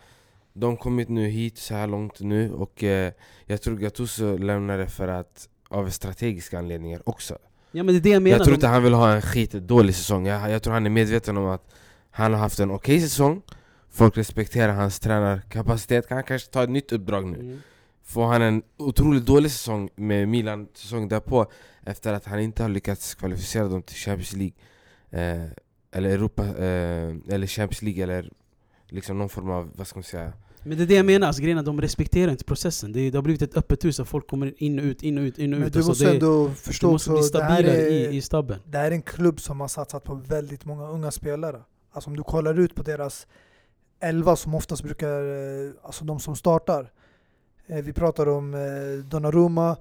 de 0.53 0.71
har 0.71 0.77
kommit 0.77 1.09
nu 1.09 1.29
hit 1.29 1.59
så 1.59 1.75
här 1.75 1.87
långt 1.87 2.21
nu 2.21 2.53
och 2.53 2.85
eh, 2.85 3.13
jag 3.47 3.63
tror 3.63 3.77
Gattuso 3.77 4.37
lämnade 4.37 4.87
för 4.87 5.09
att 5.09 5.49
av 5.69 5.89
strategiska 5.89 6.59
anledningar 6.59 7.03
också 7.05 7.39
Ja 7.73 7.83
men 7.83 7.95
det 7.95 7.99
är 7.99 8.03
det 8.03 8.11
jag 8.11 8.23
menar. 8.23 8.37
Jag 8.37 8.45
tror 8.45 8.55
inte 8.55 8.67
han 8.67 8.83
vill 8.83 8.93
ha 8.93 9.13
en 9.15 9.23
skitdålig 9.23 9.95
säsong, 9.95 10.27
jag, 10.27 10.51
jag 10.51 10.63
tror 10.63 10.75
han 10.75 10.87
är 10.87 10.91
medveten 10.91 11.37
om 11.37 11.47
att 11.47 11.75
han 12.11 12.33
har 12.33 12.41
haft 12.41 12.61
en 12.61 12.71
okej 12.71 13.01
säsong 13.01 13.43
Folk 13.93 14.17
respekterar 14.17 14.73
hans 14.73 15.01
tränarkapacitet, 15.01 16.09
kan 16.09 16.17
han 16.17 16.25
kanske 16.25 16.51
ta 16.51 16.63
ett 16.63 16.71
nytt 16.71 16.93
uppdrag 16.93 17.27
nu 17.27 17.39
Mm. 17.39 17.59
Får 18.05 18.27
han 18.27 18.43
en 18.43 18.63
otroligt 18.77 19.27
dålig 19.27 19.51
säsong 19.51 19.91
med 19.97 20.29
Milan 20.29 20.69
säsong 20.75 21.09
därpå 21.09 21.47
Efter 21.87 22.13
att 22.13 22.25
han 22.25 22.41
inte 22.41 22.63
har 22.63 22.69
lyckats 22.69 23.15
kvalificera 23.15 23.69
dem 23.69 23.83
till 23.83 23.97
Champions 23.97 24.33
League 24.33 24.55
eh, 25.11 25.51
Eller 25.93 26.11
Europa, 26.11 26.45
eh, 26.45 27.15
eller 27.29 27.47
Champions 27.47 27.83
League 27.83 28.03
eller 28.03 28.31
liksom 28.89 29.19
någon 29.19 29.29
form 29.29 29.51
av, 29.51 29.71
vad 29.77 29.87
ska 29.87 29.99
man 29.99 30.05
säga 30.05 30.33
Men 30.63 30.79
det 30.79 30.85
är 30.85 30.87
det 30.87 30.95
jag 30.95 31.07
menar, 31.07 31.27
alltså, 31.27 31.43
grejen 31.43 31.65
de 31.65 31.81
respekterar 31.81 32.31
inte 32.33 32.45
processen. 32.45 32.93
Det, 32.93 33.01
är- 33.01 33.11
det 33.11 33.19
har 33.19 33.23
blivit 33.23 33.43
ett 33.43 33.57
öppet 33.57 33.85
hus, 33.85 34.01
folk 34.05 34.29
kommer 34.29 34.55
in 34.63 34.79
och 34.79 34.85
ut, 34.85 35.03
in 35.03 35.19
och 35.19 35.23
ut, 35.25 35.39
in 35.39 35.53
och 35.55 35.59
Men 35.59 35.67
ut. 35.67 35.73
du 35.73 35.79
Alltså, 35.79 35.91
måste 35.91 36.05
det, 36.05 36.11
ändå 36.15 36.51
förstå 36.51 36.91
måste 36.93 37.11
bli 37.11 37.23
stabilare 37.23 37.77
är, 37.77 37.91
i, 38.11 38.17
i 38.17 38.21
stabben. 38.23 38.59
det 38.67 38.79
här 38.79 38.87
är 38.87 38.91
en 38.91 39.03
klubb 39.03 39.41
som 39.41 39.61
har 39.61 39.69
satsat 39.69 40.05
på 40.05 40.15
väldigt 40.15 40.65
många 40.65 40.89
unga 40.89 41.11
spelare. 41.11 41.61
Alltså 41.93 42.11
om 42.11 42.17
du 42.17 42.23
kollar 42.23 42.59
ut 42.61 42.75
på 42.75 42.83
deras 42.83 43.27
elva 44.01 44.37
som 44.37 44.55
oftast 44.55 44.83
brukar, 44.83 45.23
eh, 45.23 45.71
alltså 45.83 46.05
de 46.05 46.21
som 46.21 46.37
startar. 46.37 46.91
Eh, 47.67 47.77
Vi 47.83 47.93
pratar 47.93 48.29
om 48.29 48.55
eh, 48.55 49.05
Donnarumma, 49.05 49.77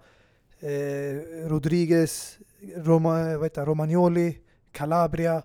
Rodriguez, 1.47 2.37
Roma, 2.75 3.37
vad 3.37 3.45
heter, 3.45 3.65
Romagnoli, 3.65 4.37
Calabria, 4.71 5.41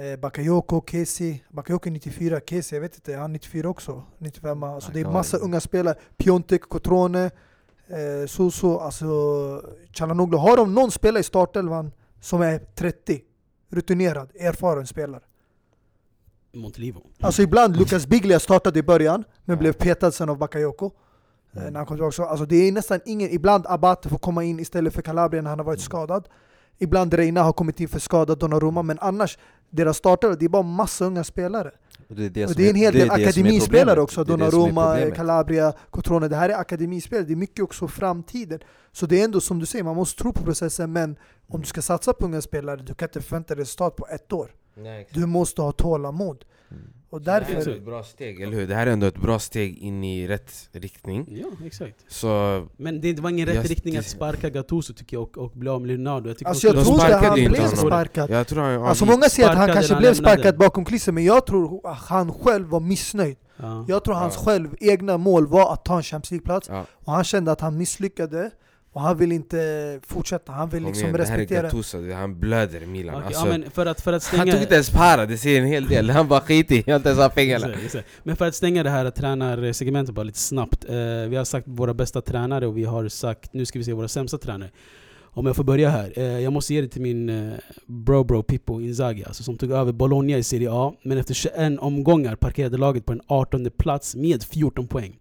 eh, 0.00 0.16
Bakayoko, 0.16 0.82
Kesi. 0.90 1.44
Bakayoko 1.50 1.88
är 1.88 1.92
94, 1.92 2.40
Kesi, 2.46 2.76
jag 2.76 2.80
vet 2.80 2.94
inte, 2.94 3.14
är 3.14 3.18
han 3.18 3.32
94 3.32 3.68
också? 3.68 4.02
95, 4.18 4.62
alltså 4.62 4.92
det 4.92 5.00
är 5.00 5.04
massa 5.04 5.36
unga 5.36 5.60
spelare. 5.60 5.94
Piontek, 6.16 6.62
Cotrone, 6.62 7.30
eh, 7.88 8.26
Suso, 8.26 8.78
alltså 8.78 9.06
Chalanoglu. 9.92 10.36
Har 10.36 10.56
de 10.56 10.74
någon 10.74 10.90
spelare 10.90 11.20
i 11.20 11.24
startelvan 11.24 11.92
som 12.20 12.42
är 12.42 12.58
30, 12.58 13.20
rutinerad, 13.70 14.30
erfaren 14.40 14.86
spelare? 14.86 15.22
Montelivo. 16.52 17.06
Alltså 17.20 17.42
ibland, 17.42 17.76
Lucas 17.76 18.06
Biglia 18.06 18.40
startade 18.40 18.78
i 18.78 18.82
början, 18.82 19.24
men 19.44 19.58
blev 19.58 19.72
petad 19.72 20.12
sen 20.12 20.28
av 20.28 20.38
Bakayoko. 20.38 20.90
Mm. 21.52 21.72
När 21.72 21.80
han 21.80 21.86
kom 21.86 21.96
tillbaka. 21.96 22.12
Så, 22.12 22.24
Alltså 22.24 22.46
det 22.46 22.56
är 22.56 22.72
nästan 22.72 23.00
ingen, 23.04 23.30
ibland 23.30 23.66
Abate 23.66 24.08
får 24.08 24.18
komma 24.18 24.44
in 24.44 24.60
istället 24.60 24.94
för 24.94 25.02
Calabria 25.02 25.42
när 25.42 25.50
han 25.50 25.58
har 25.58 25.66
varit 25.66 25.80
skadad. 25.80 26.28
Ibland 26.82 27.14
Reina 27.14 27.42
har 27.42 27.52
kommit 27.52 27.80
in 27.80 27.88
för 27.88 27.98
skadad 27.98 28.38
Donnarumma, 28.38 28.82
men 28.82 28.98
annars, 29.00 29.38
deras 29.70 29.96
startare, 29.96 30.34
det 30.34 30.44
är 30.44 30.48
bara 30.48 30.62
massa 30.62 31.04
unga 31.04 31.24
spelare. 31.24 31.70
Och 32.08 32.16
det 32.16 32.24
är, 32.24 32.30
det 32.30 32.46
Och 32.46 32.54
det 32.54 32.66
är 32.66 32.70
en 32.70 32.76
hel 32.76 32.92
del 32.92 33.08
det 33.08 33.14
är 33.14 33.18
det 33.18 33.32
som 33.32 33.42
är 33.44 33.48
akademispelare 33.48 34.00
också, 34.00 34.24
Det 34.24 34.32
är 34.32 34.36
det 34.36 34.50
som 34.50 34.60
är 34.60 34.66
Donnarumma. 34.68 35.16
Calabria, 35.16 35.72
Cotrone. 35.90 36.28
Det 36.28 36.36
här 36.36 36.48
är 36.48 36.54
akademispelare, 36.54 37.26
det 37.26 37.32
är 37.32 37.36
mycket 37.36 37.64
också 37.64 37.88
framtiden. 37.88 38.60
Så 38.92 39.06
det 39.06 39.20
är 39.20 39.24
ändå 39.24 39.40
som 39.40 39.58
du 39.58 39.66
säger, 39.66 39.84
man 39.84 39.96
måste 39.96 40.22
tro 40.22 40.32
på 40.32 40.42
processen, 40.42 40.92
men 40.92 41.16
om 41.48 41.60
du 41.60 41.66
ska 41.66 41.82
satsa 41.82 42.12
på 42.12 42.24
unga 42.24 42.40
spelare, 42.40 42.76
du 42.76 42.94
kan 42.94 43.08
inte 43.08 43.20
förvänta 43.20 43.54
dig 43.54 43.62
resultat 43.62 43.96
på 43.96 44.06
ett 44.06 44.32
år. 44.32 44.50
Nej, 44.74 45.08
Du 45.12 45.26
måste 45.26 45.62
ha 45.62 45.72
tålamod. 45.72 46.44
Och 47.10 47.22
Det 47.22 47.30
här 47.32 47.40
är 47.40 47.54
därför... 47.54 47.70
ett 47.70 47.84
bra 47.84 48.02
steg, 48.02 48.40
eller 48.42 48.56
hur? 48.56 48.66
Det 48.66 48.74
här 48.74 48.86
är 48.86 48.90
ändå 48.90 49.06
ett 49.06 49.16
bra 49.20 49.38
steg 49.38 49.78
in 49.78 50.04
i 50.04 50.28
rätt 50.28 50.68
riktning. 50.72 51.26
Ja, 51.42 51.66
exakt. 51.66 51.94
Så 52.08 52.66
Men 52.76 53.00
det 53.00 53.20
var 53.20 53.30
ingen 53.30 53.46
rätt 53.46 53.54
Jag- 53.54 53.70
riktning 53.70 53.96
att 53.96 54.06
sparka 54.06 54.50
Gattuso 54.50 54.92
tycker 54.94 55.16
jag 55.16 55.22
och, 55.22 55.38
och 55.38 55.50
bli 55.50 55.68
av 55.68 55.80
med 55.80 55.88
Leonardo. 55.88 56.28
Jag 56.28 56.36
Alltså 56.48 56.66
jag 56.66 56.84
tror 56.84 56.94
inte 56.94 57.16
han 57.16 57.34
blev 57.34 57.66
sparkad. 57.66 58.30
jag 58.30 58.46
tror 58.46 58.62
han... 58.62 58.82
Alltså 58.82 59.04
många 59.06 59.22
säger 59.28 59.48
att 59.50 59.56
han 59.56 59.72
kanske 59.72 59.96
blev 59.96 60.14
sparkad 60.14 60.58
bakom 60.58 60.84
kulissen, 60.84 61.14
men 61.14 61.24
jag 61.24 61.46
tror 61.46 61.80
att 61.90 61.98
han 61.98 62.32
själv 62.32 62.68
var 62.68 62.80
missnöjd. 62.80 63.36
ja. 63.56 63.84
Jag 63.88 64.04
tror 64.04 64.14
hans 64.14 64.34
Ja. 64.36 64.42
själv 64.44 64.68
egna 64.80 65.16
mål 65.18 65.46
var 65.46 65.72
att 65.72 65.84
ta 65.84 65.96
en 65.96 66.02
Champions 66.02 66.30
League-plats, 66.30 66.68
ja, 66.68 66.84
och 67.04 67.12
han 67.12 67.24
kände 67.24 67.52
att 67.52 67.60
han 67.60 67.76
misslyckade, 67.78 68.50
och 68.92 69.00
han 69.00 69.18
vill 69.18 69.32
inte 69.32 70.00
fortsätta, 70.06 70.52
han 70.52 70.68
vill 70.68 70.82
liksom 70.84 71.04
igen, 71.08 71.16
det 71.16 71.24
här 71.24 71.34
är 71.34 71.38
respektera. 71.38 71.62
Gattuso, 71.62 72.00
det- 72.00 72.14
han 72.14 72.40
blöder 72.40 72.82
i 72.82 72.86
Milan. 72.86 73.14
Okej, 73.14 73.26
alltså, 73.26 73.46
ja, 73.46 73.50
men 73.58 73.70
för 73.70 73.86
att, 73.86 74.00
för 74.00 74.12
att 74.12 74.24
han 74.24 74.38
stänga... 74.38 74.52
tog 74.52 74.62
inte 74.62 74.74
ens 74.74 74.90
para, 74.90 75.26
det 75.26 75.38
säger 75.38 75.60
en 75.60 75.66
hel 75.66 75.86
del. 75.88 76.10
Han 76.10 76.28
bara 76.28 76.40
skit 76.40 76.72
i, 76.72 76.82
jag 76.86 76.94
har 76.94 76.96
inte 76.96 77.08
ens 77.08 77.20
haft 77.20 77.34
pengarna. 77.34 77.68
Men 78.22 78.36
för 78.36 78.48
att 78.48 78.54
stänga 78.54 78.82
det 78.82 78.90
här 78.90 79.10
tränarsegmentet 79.10 80.14
bara 80.14 80.22
lite 80.22 80.38
snabbt. 80.38 80.84
Eh, 80.84 80.94
vi 81.28 81.36
har 81.36 81.44
sagt 81.44 81.66
våra 81.68 81.94
bästa 81.94 82.20
tränare 82.20 82.66
och 82.66 82.76
vi 82.78 82.84
har 82.84 83.08
sagt, 83.08 83.54
nu 83.54 83.66
ska 83.66 83.78
vi 83.78 83.84
se 83.84 83.92
våra 83.92 84.08
sämsta 84.08 84.38
tränare. 84.38 84.70
Om 85.32 85.46
jag 85.46 85.56
får 85.56 85.64
börja 85.64 85.90
här. 85.90 86.12
Eh, 86.16 86.24
jag 86.24 86.52
måste 86.52 86.74
ge 86.74 86.80
det 86.80 86.88
till 86.88 87.02
min 87.02 87.28
eh, 87.28 87.52
bro 87.86 88.24
bro 88.24 88.42
Pippo 88.42 88.80
Inzaghi, 88.80 89.24
alltså, 89.24 89.42
som 89.42 89.56
tog 89.58 89.70
över 89.72 89.92
Bologna 89.92 90.36
i 90.36 90.42
Serie 90.42 90.68
A. 90.72 90.94
Men 91.02 91.18
efter 91.18 91.34
21 91.34 91.78
omgångar 91.80 92.36
parkerade 92.36 92.76
laget 92.76 93.06
på 93.06 93.12
en 93.12 93.20
18 93.26 93.70
plats 93.78 94.16
med 94.16 94.42
14 94.42 94.86
poäng. 94.86 95.16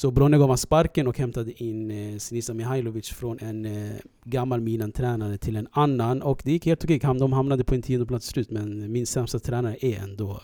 Så 0.00 0.10
Bologna 0.10 0.38
gav 0.38 0.48
han 0.48 0.58
sparken 0.58 1.06
och 1.06 1.18
hämtade 1.18 1.62
in 1.62 1.90
eh, 1.90 2.18
Sinisa 2.18 2.54
Mihailovic 2.54 3.08
från 3.08 3.38
en 3.38 3.64
eh, 3.66 3.96
gammal 4.24 4.60
Milan-tränare 4.60 5.38
till 5.38 5.56
en 5.56 5.68
annan. 5.70 6.22
Och 6.22 6.42
det 6.44 6.52
gick 6.52 6.66
helt 6.66 6.84
okej, 6.84 6.98
de 6.98 7.32
hamnade 7.32 7.64
på 7.64 7.74
en 7.74 7.82
tionde 7.82 8.06
plats 8.06 8.26
slut. 8.26 8.50
Men 8.50 8.92
min 8.92 9.06
sämsta 9.06 9.38
tränare 9.38 9.76
är 9.80 9.98
ändå 9.98 10.40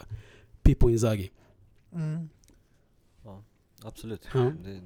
Pippo 0.62 0.90
Inzaghi. 0.90 1.30
Mm. 1.92 2.28
Absolut. 3.82 4.28
Ja. 4.34 4.52
Det, 4.64 4.80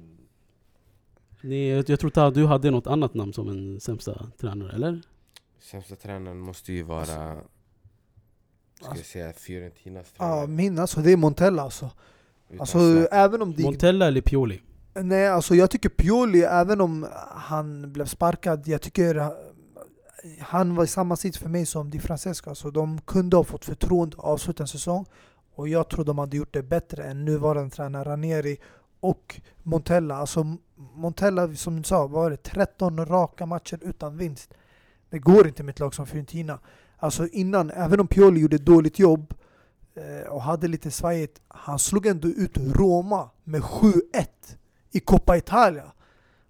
Ni, 1.41 1.69
jag, 1.69 1.89
jag 1.89 1.99
tror 1.99 2.17
att 2.27 2.33
du 2.33 2.45
hade 2.45 2.71
något 2.71 2.87
annat 2.87 3.13
namn 3.13 3.33
som 3.33 3.49
en 3.49 3.79
sämsta 3.79 4.31
tränare, 4.37 4.71
eller? 4.75 5.01
Sämsta 5.59 5.95
tränaren 5.95 6.39
måste 6.39 6.73
ju 6.73 6.83
vara... 6.83 7.41
Ska 8.81 8.95
jag 8.95 9.05
säga 9.05 9.33
Fiorentinas 9.33 10.13
Ja, 10.17 10.25
tränare. 10.25 10.47
min 10.47 10.79
alltså, 10.79 11.01
det 11.01 11.11
är 11.11 11.17
Montella 11.17 11.61
alltså. 11.61 11.91
Alltså 12.59 12.77
Zlatan. 12.79 13.19
även 13.19 13.41
om 13.41 13.51
det 13.51 13.57
gick 13.57 13.65
Montella 13.65 14.07
eller 14.07 14.21
Pioli? 14.21 14.61
Nej, 14.93 15.27
alltså 15.27 15.55
jag 15.55 15.69
tycker 15.69 15.89
Pioli, 15.89 16.41
även 16.41 16.81
om 16.81 17.07
han 17.31 17.93
blev 17.93 18.05
sparkad, 18.05 18.67
jag 18.67 18.81
tycker 18.81 19.31
han 20.39 20.75
var 20.75 20.83
i 20.83 20.87
samma 20.87 21.15
sits 21.15 21.37
för 21.37 21.49
mig 21.49 21.65
som 21.65 21.89
Di 21.89 21.99
Francesco. 21.99 22.49
Alltså 22.49 22.71
de 22.71 23.01
kunde 23.01 23.37
ha 23.37 23.43
fått 23.43 23.65
förtroende 23.65 24.17
att 24.17 24.23
avsluta 24.23 24.63
en 24.63 24.67
säsong 24.67 25.05
och 25.55 25.67
jag 25.67 25.89
tror 25.89 26.05
de 26.05 26.17
hade 26.17 26.37
gjort 26.37 26.53
det 26.53 26.63
bättre 26.63 27.03
än 27.03 27.25
nuvarande 27.25 27.75
tränare 27.75 28.09
Ranieri 28.09 28.57
och 28.99 29.41
Montella. 29.63 30.15
Alltså 30.15 30.57
Montella, 30.95 31.55
som 31.55 31.77
du 31.77 31.83
sa, 31.83 32.07
var 32.07 32.29
det 32.29 32.37
13 32.37 33.05
raka 33.05 33.45
matcher 33.45 33.79
utan 33.81 34.17
vinst. 34.17 34.53
Det 35.09 35.19
går 35.19 35.47
inte 35.47 35.63
med 35.63 35.73
ett 35.73 35.79
lag 35.79 35.95
som 35.95 36.05
Fiorentina. 36.05 36.59
Alltså 36.97 37.27
innan, 37.27 37.71
även 37.71 37.99
om 37.99 38.07
Pioli 38.07 38.39
gjorde 38.39 38.55
ett 38.55 38.65
dåligt 38.65 38.99
jobb 38.99 39.33
Eh, 39.95 40.29
och 40.29 40.41
hade 40.41 40.67
lite 40.67 40.91
svajigt, 40.91 41.41
han 41.47 41.79
slog 41.79 42.05
ändå 42.05 42.27
ut 42.27 42.57
Roma 42.57 43.29
med 43.43 43.61
7-1 43.61 44.01
i 44.91 44.99
Coppa 44.99 45.37
Italia. 45.37 45.91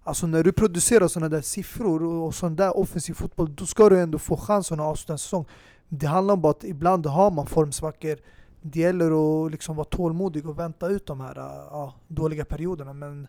Alltså 0.04 0.26
när 0.26 0.44
du 0.44 0.52
producerar 0.52 1.08
sådana 1.08 1.28
där 1.28 1.40
siffror 1.40 2.02
och, 2.02 2.34
sån 2.34 2.56
där 2.56 2.76
offensiv 2.76 3.14
fotboll, 3.14 3.54
då 3.54 3.66
ska 3.66 3.88
du 3.88 4.00
ändå 4.00 4.18
få 4.18 4.36
chansen 4.36 4.80
att 4.80 4.86
avsluta 4.86 5.12
en 5.12 5.18
säsong. 5.18 5.44
Det 5.88 6.06
handlar 6.06 6.34
om 6.34 6.40
bara 6.40 6.50
att 6.50 6.64
ibland 6.64 7.06
har 7.06 7.30
man 7.30 7.46
formsvackor. 7.46 8.18
Det 8.62 8.80
gäller 8.80 9.44
att 9.44 9.52
liksom 9.52 9.76
vara 9.76 9.84
tålmodig 9.84 10.48
och 10.48 10.58
vänta 10.58 10.88
ut 10.88 11.06
de 11.06 11.20
här 11.20 11.38
eh, 11.38 11.66
ja, 11.70 11.94
dåliga 12.08 12.44
perioderna. 12.44 12.92
Men 12.92 13.28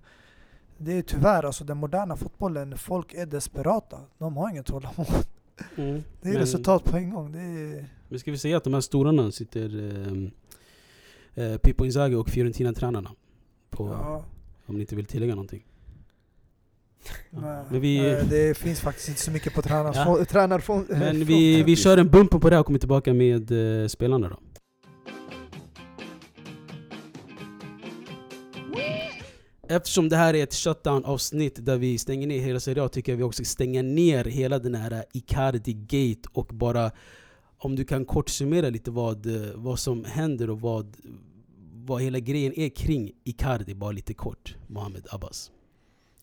det 0.77 0.97
är 0.97 1.01
tyvärr, 1.01 1.43
alltså 1.43 1.63
den 1.63 1.77
moderna 1.77 2.15
fotbollen, 2.15 2.77
folk 2.77 3.13
är 3.13 3.25
desperata. 3.25 3.97
De 4.17 4.37
har 4.37 4.49
inget 4.49 4.65
tålamod. 4.65 5.25
Mm. 5.75 6.03
Det 6.21 6.29
är 6.29 6.33
Men- 6.33 6.41
resultat 6.41 6.83
på 6.83 6.97
en 6.97 7.09
gång. 7.09 7.31
Det 7.31 7.39
är... 7.39 7.85
Men 8.09 8.19
ska 8.19 8.31
vi 8.31 8.37
säga 8.37 8.57
att 8.57 8.63
de 8.63 8.73
här 8.73 8.81
storarna 8.81 9.31
sitter 9.31 9.91
eh, 11.35 11.45
eh, 11.45 11.57
Pippo 11.57 11.85
Inzaghi 11.85 12.15
och 12.15 12.29
Fiorentina-tränarna? 12.29 13.11
Ja, 13.77 14.25
Om 14.65 14.75
ni 14.75 14.81
inte 14.81 14.95
vill 14.95 15.05
tillägga 15.05 15.35
någonting. 15.35 15.65
Ja. 17.29 17.39
nej, 17.41 17.63
Men 17.69 17.81
vi, 17.81 18.01
nej, 18.01 18.25
det 18.29 18.57
finns 18.57 18.79
faktiskt 18.81 19.09
inte 19.09 19.21
så 19.21 19.31
mycket 19.31 19.53
på 19.53 19.61
tränars, 19.61 19.95
Ja. 19.95 20.25
tränarfront. 20.29 20.89
men 20.89 21.25
vi, 21.25 21.63
vi 21.63 21.75
kör 21.75 21.97
en 21.97 22.09
bumper 22.09 22.39
på 22.39 22.49
det 22.49 22.55
här 22.55 22.59
och 22.59 22.65
kommer 22.65 22.79
tillbaka 22.79 23.13
med 23.13 23.81
eh, 23.81 23.87
spelarna 23.87 24.29
då. 24.29 24.39
Eftersom 29.75 30.09
det 30.09 30.17
här 30.17 30.33
är 30.33 30.43
ett 30.43 30.53
shutdown-avsnitt 30.53 31.65
där 31.65 31.77
vi 31.77 31.97
stänger 31.97 32.27
ner 32.27 32.39
hela 32.39 32.59
Serie 32.59 32.83
A 32.83 32.89
tycker 32.89 33.11
jag 33.11 33.17
vi 33.17 33.23
också 33.23 33.45
ska 33.45 33.51
stänga 33.51 33.81
ner 33.81 34.25
hela 34.25 34.59
den 34.59 34.75
här 34.75 35.05
Icardi-gate 35.13 36.29
och 36.33 36.45
bara 36.45 36.91
om 37.57 37.75
du 37.75 37.85
kan 37.85 38.05
kort 38.05 38.29
summera 38.29 38.69
lite 38.69 38.91
vad, 38.91 39.25
eh, 39.25 39.51
vad 39.55 39.79
som 39.79 40.05
händer 40.05 40.49
och 40.49 40.61
vad, 40.61 40.97
vad 41.73 42.01
hela 42.01 42.19
grejen 42.19 42.53
är 42.59 42.69
kring 42.69 43.11
Icardi, 43.23 43.75
bara 43.75 43.91
lite 43.91 44.13
kort, 44.13 44.55
Mohamed 44.67 45.07
Abbas. 45.11 45.51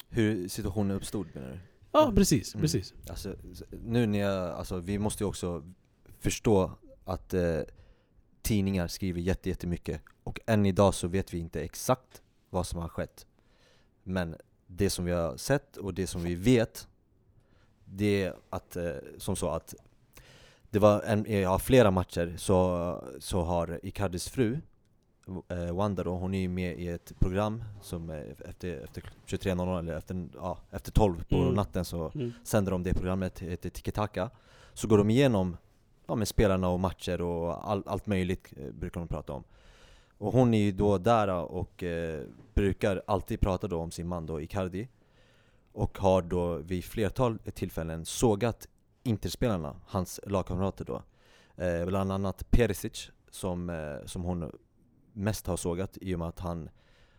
hur 0.09 0.49
situationen 0.49 0.97
uppstod 0.97 1.27
menar 1.35 1.49
du? 1.49 1.59
Ja, 1.93 2.13
precis. 2.15 2.55
Mm. 2.55 2.63
precis. 2.63 2.95
Alltså, 3.09 3.37
nu 3.85 4.07
när 4.07 4.19
jag, 4.19 4.51
alltså, 4.51 4.79
vi 4.79 4.99
måste 4.99 5.25
ju 5.25 5.29
också 5.29 5.63
förstå 6.19 6.73
att 7.05 7.35
eh, 7.35 7.61
tidningar 8.43 8.89
skriver 8.89 9.21
jätte, 9.21 9.49
jättemycket 9.49 10.01
och 10.25 10.41
än 10.47 10.67
idag 10.67 10.95
så 10.95 11.09
vet 11.09 11.35
vi 11.35 11.39
inte 11.39 11.61
exakt 11.61 12.23
vad 12.51 12.67
som 12.67 12.81
har 12.81 12.89
skett. 12.89 13.27
Men 14.03 14.37
det 14.67 14.91
som 14.91 15.05
vi 15.05 15.13
har 15.13 15.37
sett 15.37 15.77
och 15.77 15.95
det 15.95 16.07
som 16.07 16.23
vi 16.23 16.35
vet 16.35 16.89
det 17.85 18.25
är 18.25 18.35
att, 18.51 18.77
eh, 18.77 18.93
som 19.19 19.37
så 19.37 19.51
att 19.51 19.75
det 20.71 20.79
var 20.79 21.03
en, 21.03 21.41
ja, 21.41 21.59
flera 21.59 21.91
matcher 21.91 22.35
så, 22.37 23.05
så 23.19 23.43
har 23.43 23.81
Icardis 23.83 24.29
fru 24.29 24.59
eh, 25.49 25.73
Wanda 25.75 26.05
då, 26.05 26.11
hon 26.15 26.35
är 26.35 26.41
ju 26.41 26.49
med 26.49 26.79
i 26.81 26.89
ett 26.89 27.13
program 27.19 27.65
som 27.83 28.11
eh, 28.11 28.23
efter, 28.49 28.85
efter 28.85 29.13
23.00 29.27 29.79
eller 29.79 29.97
efter, 29.97 30.29
ja, 30.35 30.59
efter 30.71 30.93
12 30.93 31.25
på 31.29 31.37
Mm. 31.37 31.55
natten 31.55 31.85
så 31.85 32.11
Mm. 32.15 32.33
sänder 32.45 32.73
de 32.73 32.83
det 32.83 32.95
programmet, 32.95 33.39
heter 33.39 33.71
Tiki 33.71 33.91
Taka 33.93 34.31
Så 34.75 34.89
går 34.89 34.99
de 34.99 35.11
igenom 35.11 35.57
ja, 36.07 36.15
med 36.15 36.29
spelarna 36.29 36.69
och 36.69 36.81
matcher 36.81 37.21
och 37.21 37.71
all, 37.71 37.83
allt 37.87 38.07
möjligt 38.07 38.53
eh, 38.57 38.73
brukar 38.73 39.01
de 39.01 39.09
prata 39.09 39.33
om 39.33 39.45
och 40.21 40.33
hon 40.33 40.55
är 40.55 40.59
ju 40.59 40.73
då 40.73 40.99
där 40.99 41.29
eh, 41.29 41.39
och 41.39 41.83
eh, 41.83 42.25
brukar 42.55 43.03
alltid 43.07 43.41
prata 43.41 43.68
då 43.68 43.81
om 43.81 43.91
sin 43.91 44.09
man 44.09 44.27
då, 44.27 44.41
Icardi. 44.41 44.89
Och 45.73 45.99
har 45.99 46.23
då 46.23 46.57
vid 46.57 46.85
flertal 46.85 47.39
tillfällen 47.39 48.05
sågat 48.05 48.68
Interspelarna, 49.03 49.77
hans 49.87 50.21
lagkamrater 50.27 50.85
då. 50.85 51.03
Eh, 51.64 51.87
Bland 51.87 52.12
annat 52.12 52.51
Perisic 52.51 53.11
som, 53.31 53.71
eh, 53.71 54.07
som 54.07 54.23
hon 54.23 54.53
mest 55.12 55.47
har 55.47 55.57
sågat 55.57 55.99
i 56.01 56.14
och 56.14 56.18
med 56.18 56.29
att 56.29 56.41
han 56.41 56.71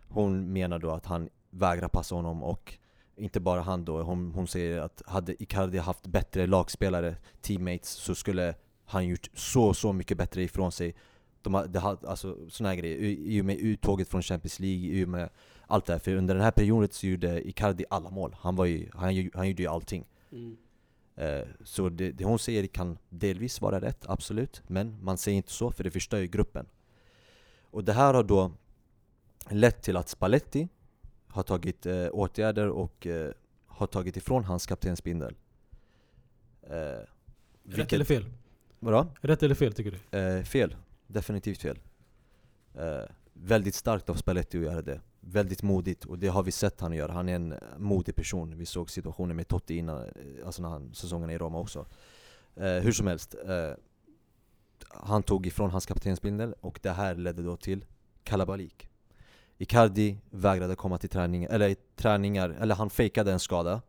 Hon 0.07 0.53
menar 0.53 0.79
då 0.79 0.91
att 0.91 1.05
han 1.05 1.29
vägrar 1.49 1.87
passa 1.87 2.15
honom. 2.15 2.43
Och 2.43 2.77
inte 3.15 3.39
bara 3.39 3.61
han 3.61 3.85
då, 3.85 4.01
hon, 4.01 4.31
hon 4.31 4.47
säger 4.47 4.81
att 4.81 5.01
hade 5.05 5.43
Icardi 5.43 5.77
haft 5.77 6.07
bättre 6.07 6.47
lagspelare, 6.47 7.15
teammates, 7.41 7.89
så 7.89 8.15
skulle 8.15 8.55
han 8.85 9.07
gjort 9.07 9.29
så, 9.33 9.73
så 9.73 9.93
mycket 9.93 10.17
bättre 10.17 10.43
ifrån 10.43 10.71
sig 10.71 10.95
de 11.43 11.53
har, 11.53 11.97
alltså 12.07 12.37
såna 12.49 12.69
här 12.69 12.75
grejer, 12.75 12.97
i, 12.97 13.41
och 13.41 13.45
med 13.45 13.57
uttåget 13.57 14.07
från 14.07 14.21
Champions 14.21 14.59
League, 14.59 14.85
i 14.85 15.05
och 15.05 15.09
med 15.09 15.29
allt 15.67 15.85
det 15.85 15.93
här 15.93 15.99
För 15.99 16.15
under 16.15 16.35
den 16.35 16.43
här 16.43 16.51
perioden 16.51 16.89
så 16.91 17.07
gjorde 17.07 17.47
Icardi 17.47 17.85
alla 17.89 18.09
mål, 18.09 18.35
han, 18.39 18.55
var 18.55 18.65
ju, 18.65 18.89
han, 18.93 19.29
han 19.33 19.47
gjorde 19.49 19.63
ju 19.63 19.67
allting 19.67 20.05
Mm. 20.31 20.57
Eh, 21.15 21.47
Så 21.63 21.89
det, 21.89 22.11
det 22.11 22.23
hon 22.25 22.39
säger 22.39 22.67
kan 22.67 22.97
delvis 23.09 23.61
vara 23.61 23.81
rätt, 23.81 24.05
absolut 24.07 24.63
Men 24.67 25.03
man 25.03 25.17
säger 25.17 25.37
inte 25.37 25.51
så 25.51 25.71
för 25.71 25.83
det 25.83 25.91
förstör 25.91 26.17
ju 26.17 26.27
gruppen 26.27 26.65
Och 27.71 27.83
det 27.83 27.93
här 27.93 28.13
har 28.13 28.23
då 28.23 28.51
lett 29.49 29.81
till 29.81 29.97
att 29.97 30.09
Spalletti 30.09 30.67
har 31.27 31.43
tagit 31.43 31.85
eh, 31.85 32.07
åtgärder 32.11 32.69
och 32.69 33.07
eh, 33.07 33.31
har 33.65 33.87
tagit 33.87 34.17
ifrån 34.17 34.43
hans 34.43 34.65
kaptensbindel 34.65 35.35
eh, 36.63 37.05
Rätt 37.63 37.93
eller 37.93 38.05
fel? 38.05 38.25
Vadå? 38.79 39.07
Rätt 39.21 39.43
eller 39.43 39.55
fel 39.55 39.73
tycker 39.73 39.99
du? 40.09 40.17
Eh, 40.17 40.43
fel, 40.43 40.75
definitivt 41.11 41.61
fel 41.61 41.79
Eh, 42.73 43.09
väldigt 43.33 43.75
starkt 43.75 44.09
av 44.09 44.15
Spalletti 44.15 44.57
att 44.57 44.63
göra 44.63 44.81
det. 44.81 45.01
Väldigt 45.19 45.63
modigt, 45.63 46.05
och 46.05 46.19
det 46.19 46.27
har 46.27 46.43
vi 46.43 46.51
sett 46.51 46.81
han 46.81 46.93
göra. 46.93 47.11
Han 47.11 47.29
är 47.29 47.35
en 47.35 47.53
modig 47.77 48.15
person. 48.15 48.57
Vi 48.57 48.65
såg 48.65 48.91
situationen 48.91 49.35
med 49.35 49.47
Totti 49.47 49.77
innan, 49.77 50.03
eh, 50.03 50.45
alltså 50.45 50.61
när 50.61 50.69
han, 50.69 50.93
säsongen 50.93 51.29
i 51.29 51.37
Roma 51.37 51.59
också. 51.59 51.85
Eh, 52.55 52.71
hur 52.71 52.91
som 52.91 53.07
helst, 53.07 53.35
eh, 53.45 53.71
han 54.89 55.23
tog 55.23 55.47
ifrån 55.47 55.71
hans 55.71 55.85
kaptensbindel 55.85 56.55
och 56.61 56.79
det 56.83 56.91
här 56.91 57.15
ledde 57.15 57.43
då 57.43 57.57
till 57.57 57.85
kalabalik. 58.23 58.89
Icardi 59.57 60.17
vägrade 60.29 60.75
komma 60.75 60.97
till 60.97 61.09
träning, 61.09 61.43
eller 61.43 61.75
träningar, 61.95 62.49
eller 62.49 62.75
han 62.75 62.89
fejkade 62.89 63.31
en 63.31 63.39
skada. 63.39 63.81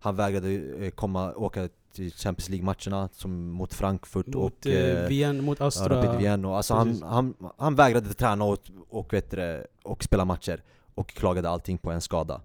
Han 0.00 0.16
vägrade 0.16 0.50
eh, 0.50 0.90
komma, 0.90 1.34
åka 1.34 1.68
Champions 1.96 2.48
League-matcherna 2.48 3.08
som 3.12 3.50
mot 3.50 3.74
Frankfurt 3.74 4.26
Mot, 4.26 4.34
och 4.34 4.66
eh, 4.66 5.02
eh, 5.02 5.08
Vien, 5.08 5.44
mot 5.44 5.60
Astra. 5.60 6.02
Rapid 6.02 6.18
Vienna. 6.20 6.56
Alltså 6.56 6.74
han, 6.74 7.02
han, 7.02 7.34
han 7.58 7.74
vägrade 7.74 8.14
träna 8.14 8.44
och, 8.44 8.58
och, 8.88 9.12
vet 9.12 9.30
det, 9.30 9.66
och 9.82 10.04
spela 10.04 10.24
matcher 10.24 10.62
och 10.94 11.08
klagade 11.08 11.48
allting 11.48 11.78
på 11.78 11.90
en 11.90 12.00
skada. 12.00 12.40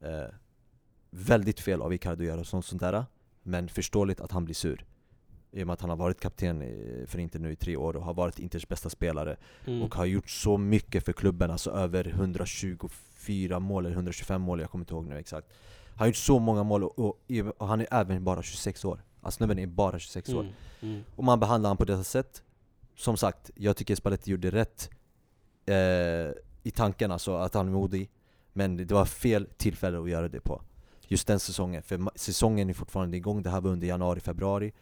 Eh, 0.00 0.34
väldigt 1.10 1.60
fel 1.60 1.82
av 1.82 1.94
Icardi 1.94 2.24
att 2.24 2.28
göra 2.34 2.44
sånt, 2.44 2.64
sånt 2.66 2.80
där, 2.80 3.04
men 3.42 3.68
förståeligt 3.68 4.20
att 4.20 4.32
han 4.32 4.44
blir 4.44 4.54
sur. 4.54 4.84
I 5.50 5.62
och 5.62 5.66
med 5.66 5.74
att 5.74 5.80
han 5.80 5.90
har 5.90 5.96
varit 5.96 6.20
kapten 6.20 6.58
för 7.06 7.18
Inter 7.18 7.38
nu 7.38 7.52
i 7.52 7.56
tre 7.56 7.76
år 7.76 7.96
och 7.96 8.02
har 8.02 8.14
varit 8.14 8.38
Inters 8.38 8.68
bästa 8.68 8.90
spelare 8.90 9.36
Mm. 9.66 9.82
och 9.82 9.94
har 9.94 10.04
gjort 10.04 10.30
så 10.30 10.58
mycket 10.58 11.04
för 11.04 11.12
klubben, 11.12 11.50
alltså 11.50 11.70
över 11.70 12.08
124 12.08 13.60
mål 13.60 13.86
eller 13.86 13.94
125 13.94 14.40
mål, 14.42 14.60
jag 14.60 14.70
kommer 14.70 14.82
inte 14.82 14.94
ihåg 14.94 15.06
nu 15.06 15.18
exakt. 15.18 15.48
Han 15.96 15.98
har 15.98 16.06
gjort 16.06 16.16
så 16.16 16.38
många 16.38 16.62
mål 16.62 16.84
och, 16.84 16.98
och, 16.98 17.20
och 17.58 17.68
han 17.68 17.80
är 17.80 17.86
även 17.90 18.24
bara 18.24 18.42
26 18.42 18.84
år. 18.84 19.04
Alltså 19.20 19.36
snubben 19.36 19.58
är 19.58 19.66
bara 19.66 19.98
26 19.98 20.28
år. 20.28 20.40
Mm. 20.40 20.54
Mm. 20.84 21.04
Och 21.16 21.24
man 21.24 21.40
behandlar 21.40 21.68
honom 21.68 21.76
på 21.76 21.84
detta 21.84 22.04
sätt 22.04 22.42
Som 22.96 23.16
sagt, 23.16 23.50
jag 23.54 23.76
tycker 23.76 23.94
Spalletti 23.94 24.30
gjorde 24.30 24.50
rätt 24.50 24.90
eh, 25.66 25.76
I 26.62 26.70
tanken 26.74 27.12
alltså, 27.12 27.36
att 27.36 27.54
han 27.54 27.68
är 27.68 27.72
modig 27.72 28.10
Men 28.52 28.76
det 28.76 28.90
var 28.90 29.04
fel 29.04 29.48
tillfälle 29.56 30.00
att 30.00 30.10
göra 30.10 30.28
det 30.28 30.40
på 30.40 30.62
Just 31.06 31.26
den 31.26 31.40
säsongen, 31.40 31.82
för 31.82 32.18
säsongen 32.18 32.70
är 32.70 32.74
fortfarande 32.74 33.16
igång 33.16 33.42
Det 33.42 33.50
här 33.50 33.60
var 33.60 33.70
under 33.70 33.86
januari, 33.86 34.20
februari 34.20 34.72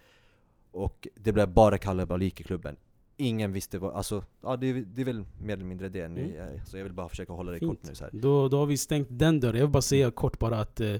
Och 0.72 1.08
det 1.14 1.32
blev 1.32 1.48
bara 1.48 1.78
kalabalik 1.78 2.40
i 2.40 2.44
klubben 2.44 2.76
Ingen 3.22 3.52
visste 3.52 3.78
vad, 3.78 3.94
alltså, 3.94 4.24
ja 4.42 4.56
det, 4.56 4.66
är- 4.70 4.84
det 4.94 5.00
är 5.00 5.04
väl 5.04 5.24
mer 5.42 5.54
eller 5.54 5.64
mindre 5.64 5.88
det 5.88 6.00
Mm. 6.04 6.60
Så 6.66 6.76
jag 6.76 6.84
vill 6.84 6.92
bara 6.92 7.08
försöka 7.08 7.32
hålla 7.32 7.52
det 7.52 7.58
Fint. 7.58 7.70
kort 7.70 7.88
nu 7.88 7.94
så 7.94 8.04
här. 8.04 8.10
Då, 8.12 8.48
då 8.48 8.58
har 8.58 8.66
vi 8.66 8.76
stängt 8.76 9.08
den 9.10 9.40
dörren. 9.40 9.56
Jag 9.56 9.66
vill 9.66 9.72
bara 9.72 9.82
säga 9.82 10.10
kort 10.10 10.38
bara 10.38 10.60
att 10.60 10.80
eh, 10.80 10.94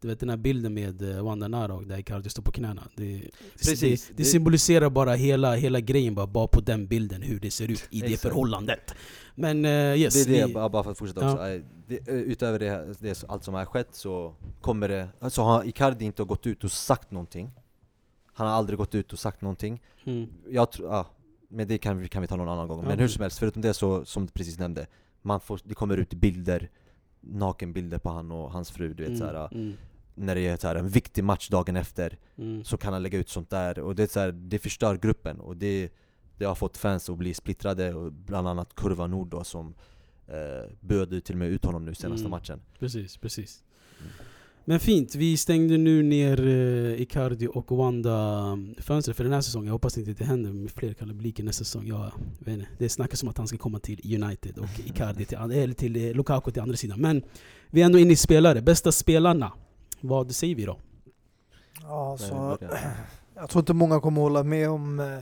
du 0.00 0.08
vet 0.08 0.20
den 0.20 0.30
här 0.30 0.36
bilden 0.36 0.74
med 0.74 1.16
eh, 1.16 1.24
Wanda 1.24 1.48
Narok 1.48 1.88
där 1.88 1.98
Icardi 1.98 2.28
står 2.30 2.42
på 2.42 2.52
knäna. 2.52 2.82
Det, 2.96 3.22
Precis. 3.52 4.06
det, 4.06 4.12
det 4.12 4.22
Det- 4.22 4.24
symboliserar 4.24 4.90
bara 4.90 5.14
hela, 5.14 5.54
hela 5.54 5.80
grejen 5.80 6.14
bara, 6.14 6.26
bara 6.26 6.46
på 6.46 6.60
den 6.60 6.86
bilden, 6.86 7.22
hur 7.22 7.40
det 7.40 7.50
ser 7.50 7.70
ut 7.70 7.88
i 7.90 8.00
det 8.00 8.16
förhållandet. 8.20 8.94
Men 9.34 9.64
eh, 9.64 9.70
yes, 9.70 10.14
Det 10.26 10.30
är 10.36 10.40
det, 10.40 10.46
vi, 10.46 10.52
bara 10.52 10.84
för 10.84 10.90
att 10.90 10.98
fortsätta 10.98 11.20
Ja. 11.24 11.32
också. 11.32 11.68
Det, 11.86 12.10
utöver 12.10 12.58
det, 12.58 12.94
det, 13.00 13.24
allt 13.28 13.44
som 13.44 13.54
har 13.54 13.64
skett 13.64 13.88
så 13.92 14.34
kommer 14.60 14.88
det, 14.88 15.08
alltså 15.20 15.42
har 15.42 15.64
Icardi 15.64 16.04
inte 16.04 16.24
gått 16.24 16.46
ut 16.46 16.64
och 16.64 16.72
sagt 16.72 17.10
någonting 17.10 17.50
Han 18.32 18.46
har 18.46 18.54
aldrig 18.54 18.78
gått 18.78 18.94
ut 18.94 19.12
och 19.12 19.18
sagt 19.18 19.40
någonting 19.40 19.82
mm, 20.04 20.26
Jag 20.50 20.72
tror, 20.72 20.88
ja, 20.88 21.06
men 21.48 21.68
det 21.68 21.78
kan 21.78 21.98
vi, 21.98 22.08
kan 22.08 22.22
vi 22.22 22.28
ta 22.28 22.36
någon 22.36 22.48
annan 22.48 22.68
gång. 22.68 22.80
Men 22.80 22.90
hur 22.90 22.96
precis. 22.96 23.14
som 23.14 23.22
helst, 23.22 23.38
förutom 23.38 23.62
det 23.62 23.74
så, 23.74 24.04
som 24.04 24.26
du 24.26 24.32
precis 24.32 24.58
nämnde 24.58 24.86
man 25.22 25.40
får, 25.40 25.60
Det 25.64 25.74
kommer 25.74 25.96
ut 25.96 26.14
bilder, 26.14 26.70
nakenbilder 27.20 27.98
på 27.98 28.10
han 28.10 28.32
och 28.32 28.52
hans 28.52 28.70
fru, 28.70 28.94
du 28.94 29.02
vet 29.02 29.08
mm, 29.08 29.18
såhär 29.18 29.54
mm, 29.54 29.76
När 30.14 30.34
det 30.34 30.46
är 30.46 30.56
så 30.56 30.66
här, 30.68 30.74
en 30.74 30.88
viktig 30.88 31.24
match 31.24 31.48
dagen 31.48 31.76
efter, 31.76 32.18
mm. 32.36 32.64
så 32.64 32.76
kan 32.76 32.92
han 32.92 33.02
lägga 33.02 33.18
ut 33.18 33.28
sånt 33.28 33.50
där 33.50 33.78
Och 33.78 33.94
det, 33.94 34.02
är 34.02 34.06
så 34.06 34.20
här, 34.20 34.32
det 34.32 34.58
förstör 34.58 34.96
gruppen, 34.96 35.40
och 35.40 35.56
det, 35.56 35.92
det 36.36 36.44
har 36.44 36.54
fått 36.54 36.76
fans 36.76 37.10
att 37.10 37.18
bli 37.18 37.34
splittrade, 37.34 37.94
och 37.94 38.12
bland 38.12 38.48
annat 38.48 38.74
Kurva 38.74 39.06
Nord 39.06 39.28
då 39.28 39.44
som 39.44 39.74
eh, 40.26 41.12
ut 41.12 41.24
till 41.24 41.34
och 41.34 41.38
med 41.38 41.48
ut 41.48 41.64
honom 41.64 41.84
nu 41.84 41.94
senaste 41.94 42.26
Mm. 42.26 42.30
matchen 42.30 42.60
Precis, 42.78 43.16
precis. 43.16 43.64
Mm. 44.00 44.12
Men 44.68 44.80
fint, 44.80 45.14
vi 45.14 45.36
stängde 45.36 45.78
nu 45.78 46.02
ner 46.02 46.46
eh, 46.46 47.02
Icardi 47.02 47.46
och 47.46 47.76
Wanda 47.76 48.58
fönstret 48.78 49.16
för 49.16 49.24
den 49.24 49.32
här 49.32 49.40
säsongen. 49.40 49.66
Jag 49.66 49.72
hoppas 49.72 49.98
inte 49.98 50.12
det 50.12 50.24
händer 50.24 50.52
med 50.52 50.70
fler 50.70 50.94
kalabliker 50.94 51.44
nästa 51.44 51.64
säsong. 51.64 51.86
Jag 51.86 52.12
vet 52.38 52.54
inte. 52.54 52.66
Det 52.78 52.88
snackas 52.88 53.22
om 53.22 53.28
att 53.28 53.38
han 53.38 53.48
ska 53.48 53.58
komma 53.58 53.78
till 53.78 54.22
United 54.22 54.58
och 54.58 54.68
Icardi 54.86 55.24
till, 55.24 55.38
eller 55.38 55.74
till 55.74 55.96
eh, 55.96 56.14
Lukaku 56.14 56.50
till 56.50 56.62
andra 56.62 56.76
sidan. 56.76 57.00
Men 57.00 57.22
vi 57.70 57.80
är 57.80 57.86
ändå 57.86 57.98
inne 57.98 58.12
i 58.12 58.16
spelare. 58.16 58.62
Bästa 58.62 58.92
spelarna. 58.92 59.52
Vad 60.00 60.34
säger 60.34 60.54
vi 60.54 60.64
då? 60.64 60.78
Ja, 61.82 62.16
så, 62.18 62.34
börja. 62.60 62.78
jag 63.34 63.50
tror 63.50 63.60
inte 63.60 63.74
många 63.74 64.00
kommer 64.00 64.20
hålla 64.20 64.42
med 64.42 64.70
om 64.70 65.00
eh, 65.00 65.18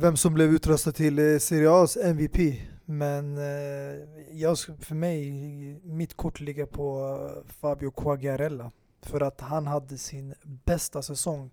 vem 0.00 0.16
som 0.16 0.34
blev 0.34 0.54
utröstad 0.54 0.92
till 0.92 1.18
eh, 1.18 1.38
Serie 1.38 1.68
A's 1.68 2.04
MVP. 2.04 2.60
Men 2.88 3.38
eh, 3.38 4.08
jag, 4.32 4.58
för 4.58 4.94
mig, 4.94 5.32
mitt 5.82 6.16
kort 6.16 6.40
ligger 6.40 6.66
på 6.66 7.18
Fabio 7.46 7.90
Quagliarella. 7.90 8.72
För 9.02 9.20
att 9.20 9.40
han 9.40 9.66
hade 9.66 9.98
sin 9.98 10.34
bästa 10.42 11.02
säsong 11.02 11.50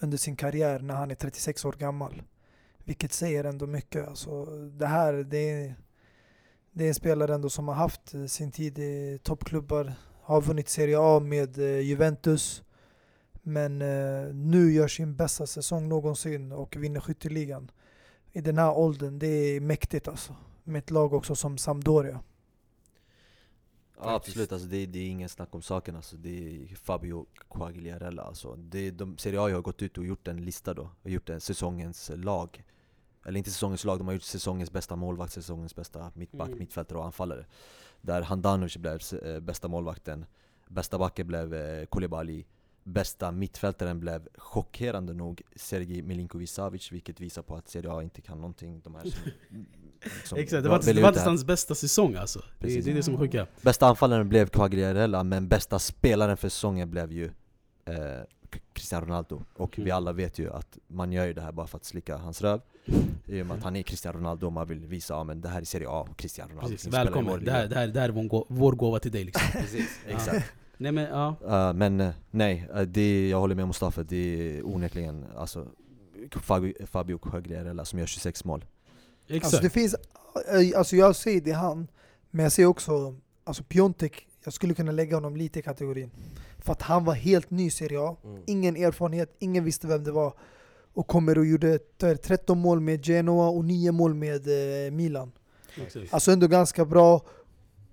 under 0.00 0.18
sin 0.18 0.36
karriär 0.36 0.78
när 0.78 0.94
han 0.94 1.10
är 1.10 1.14
36 1.14 1.64
år 1.64 1.72
gammal. 1.72 2.22
Vilket 2.84 3.12
säger 3.12 3.44
ändå 3.44 3.66
mycket. 3.66 4.08
Alltså, 4.08 4.44
det 4.68 4.86
här, 4.86 5.12
det 5.12 5.50
är, 5.50 5.74
det 6.72 6.84
är 6.84 6.88
en 6.88 6.94
spelare 6.94 7.34
ändå 7.34 7.50
som 7.50 7.68
har 7.68 7.74
haft 7.74 8.14
eh, 8.14 8.24
sin 8.24 8.52
tid 8.52 8.78
i 8.78 9.18
toppklubbar. 9.22 9.92
Har 10.22 10.40
vunnit 10.40 10.68
Serie 10.68 10.96
A 11.00 11.20
med 11.20 11.58
eh, 11.58 11.80
Juventus. 11.80 12.62
Men 13.42 13.82
eh, 13.82 14.34
nu 14.34 14.72
gör 14.72 14.88
sin 14.88 15.16
bästa 15.16 15.46
säsong 15.46 15.88
någonsin 15.88 16.52
och 16.52 16.76
vinner 16.76 17.00
skytteligan. 17.00 17.70
I 18.32 18.40
den 18.40 18.58
här 18.58 18.78
åldern, 18.78 19.18
det 19.18 19.26
är 19.26 19.60
mäktigt 19.60 20.08
alltså. 20.08 20.36
Med 20.64 20.78
ett 20.78 20.90
lag 20.90 21.12
också 21.12 21.34
som 21.34 21.58
Sampdoria. 21.58 22.20
Ja, 24.04 24.14
absolut, 24.14 24.52
alltså 24.52 24.68
det, 24.68 24.86
det 24.86 24.98
är 24.98 25.08
ingen 25.08 25.28
snack 25.28 25.54
om 25.54 25.62
saken 25.62 25.96
alltså. 25.96 26.16
Det 26.16 26.62
är 26.62 26.76
Fabio 26.76 27.26
Quagliarella 27.50 28.22
alltså. 28.22 28.56
det, 28.56 28.90
de, 28.90 29.18
Serie 29.18 29.40
A 29.40 29.42
har 29.42 29.60
gått 29.60 29.82
ut 29.82 29.98
och 29.98 30.06
gjort 30.06 30.28
en 30.28 30.44
lista 30.44 30.74
då, 30.74 30.90
och 31.02 31.10
gjort 31.10 31.28
en 31.28 31.40
säsongens 31.40 32.10
lag 32.14 32.64
Eller 33.26 33.38
inte 33.38 33.50
säsongens 33.50 33.84
lag, 33.84 33.98
de 33.98 34.06
har 34.06 34.14
gjort 34.14 34.22
säsongens 34.22 34.72
bästa 34.72 34.96
målvakt, 34.96 35.32
säsongens 35.32 35.76
bästa 35.76 36.12
mittback, 36.14 36.48
Mm. 36.48 36.58
mittfältare 36.58 36.98
och 36.98 37.04
anfallare 37.04 37.46
Där 38.00 38.22
Handanovic 38.22 38.76
blev 38.76 39.00
eh, 39.22 39.40
bästa 39.40 39.68
målvakten, 39.68 40.26
bästa 40.68 40.98
backen 40.98 41.26
blev 41.26 41.54
eh, 41.54 41.86
Koulibaly 41.86 42.44
Bästa 42.84 43.30
mittfältaren 43.32 44.00
blev 44.00 44.28
chockerande 44.34 45.12
nog 45.12 45.42
Sergej 45.56 46.02
Milinkovic 46.02 46.50
Savic, 46.52 46.92
vilket 46.92 47.20
visar 47.20 47.42
på 47.42 47.56
att 47.56 47.68
Serie 47.68 47.90
A 47.90 48.02
inte 48.02 48.20
kan 48.20 48.40
någonting 48.40 48.80
de 48.80 48.94
här 48.94 49.02
som, 49.02 49.30
som 50.24 50.38
Exakt, 50.38 50.62
det 50.62 50.68
var, 50.68 50.78
det 50.78 50.92
var 50.92 51.02
det 51.02 51.08
inte 51.18 51.20
hans 51.20 51.44
bästa 51.44 51.74
säsong 51.74 52.14
alltså. 52.14 52.38
Det, 52.38 52.44
Precis. 52.66 52.84
det 52.84 52.90
är 52.90 52.94
det 52.94 53.02
som 53.02 53.14
är 53.14 53.18
sjuka. 53.18 53.46
Bästa 53.62 53.86
anfallaren 53.86 54.28
blev 54.28 54.46
Quagliarella, 54.48 55.24
men 55.24 55.48
bästa 55.48 55.78
spelaren 55.78 56.36
för 56.36 56.48
säsongen 56.48 56.90
blev 56.90 57.12
ju 57.12 57.24
eh, 57.84 57.94
Cristiano 58.72 59.06
Ronaldo 59.06 59.42
Och 59.54 59.78
Mm. 59.78 59.84
vi 59.84 59.90
alla 59.90 60.12
vet 60.12 60.38
ju 60.38 60.52
att 60.52 60.78
man 60.86 61.12
gör 61.12 61.26
ju 61.26 61.32
det 61.32 61.40
här 61.40 61.52
bara 61.52 61.66
för 61.66 61.76
att 61.76 61.84
slicka 61.84 62.16
hans 62.16 62.42
röv 62.42 62.60
I 63.26 63.42
och 63.42 63.46
med 63.46 63.56
att 63.56 63.62
han 63.62 63.76
är 63.76 63.82
Cristiano 63.82 64.18
Ronaldo 64.18 64.46
och 64.46 64.52
man 64.52 64.68
vill 64.68 64.86
visa 64.86 65.16
att 65.16 65.26
men 65.26 65.40
det 65.40 65.48
här 65.48 65.60
är 65.60 65.64
Serie 65.64 65.86
A, 65.90 66.06
Cristiano 66.16 66.50
Ronaldo 66.50 66.70
Precis, 66.70 66.92
välkommen. 66.94 67.44
Det 67.44 67.52
här, 67.52 67.66
det, 67.68 67.74
här, 67.74 67.86
det 67.86 68.00
här 68.00 68.08
är 68.08 68.12
vår, 68.12 68.22
gå- 68.22 68.46
vår 68.48 68.72
gåva 68.72 68.98
till 68.98 69.10
dig 69.12 69.24
liksom. 69.24 69.46
Precis, 69.60 69.98
exakt 70.08 70.52
Nej 70.76 70.92
men 70.92 71.04
ja. 71.04 71.34
Uh, 71.44 71.72
Men 71.78 72.00
eh, 72.00 72.10
nej, 72.30 72.68
eh, 72.74 72.80
det, 72.82 73.28
jag 73.28 73.40
håller 73.40 73.54
med 73.54 73.66
Mustafa, 73.66 74.02
det 74.02 74.16
är 74.56 74.66
onekligen 74.66 75.24
alltså, 75.36 75.66
Fabio, 76.30 76.86
Fabio 76.86 77.18
Quagliarella 77.18 77.84
som 77.84 77.98
gör 77.98 78.06
26 78.06 78.44
mål 78.44 78.64
Exakt. 79.36 79.44
Alltså 79.44 79.62
det 79.62 79.70
finns, 79.70 79.94
eh, 79.94 80.78
alltså 80.78 80.96
jag 80.96 81.16
säger 81.16 81.40
det 81.40 81.52
han, 81.52 81.88
men 82.30 82.42
jag 82.42 82.52
ser 82.52 82.66
också, 82.66 83.14
alltså 83.44 83.62
Piontek, 83.64 84.26
jag 84.44 84.52
skulle 84.54 84.74
kunna 84.74 84.92
lägga 84.92 85.16
honom 85.16 85.36
lite 85.36 85.58
i 85.58 85.62
kategorin. 85.62 86.10
För 86.58 86.72
att 86.72 86.82
han 86.82 87.04
var 87.04 87.14
helt 87.14 87.50
ny 87.50 87.66
i 87.66 87.70
Serie 87.70 88.00
A, 88.00 88.16
Mm. 88.24 88.42
ingen 88.46 88.76
erfarenhet, 88.76 89.36
ingen 89.38 89.64
visste 89.64 89.86
vem 89.86 90.04
det 90.04 90.12
var. 90.12 90.32
Och 90.94 91.06
kommer 91.06 91.38
och 91.38 91.46
gjorde 91.46 91.78
eh, 92.02 92.14
13 92.16 92.58
mål 92.58 92.80
med 92.80 93.04
Genoa 93.06 93.48
och 93.48 93.64
9 93.64 93.92
mål 93.92 94.14
med 94.14 94.48
eh, 94.86 94.90
Milan. 94.92 95.32
Exakt. 95.86 96.14
Alltså 96.14 96.30
ändå 96.30 96.46
ganska 96.46 96.84
bra. 96.84 97.20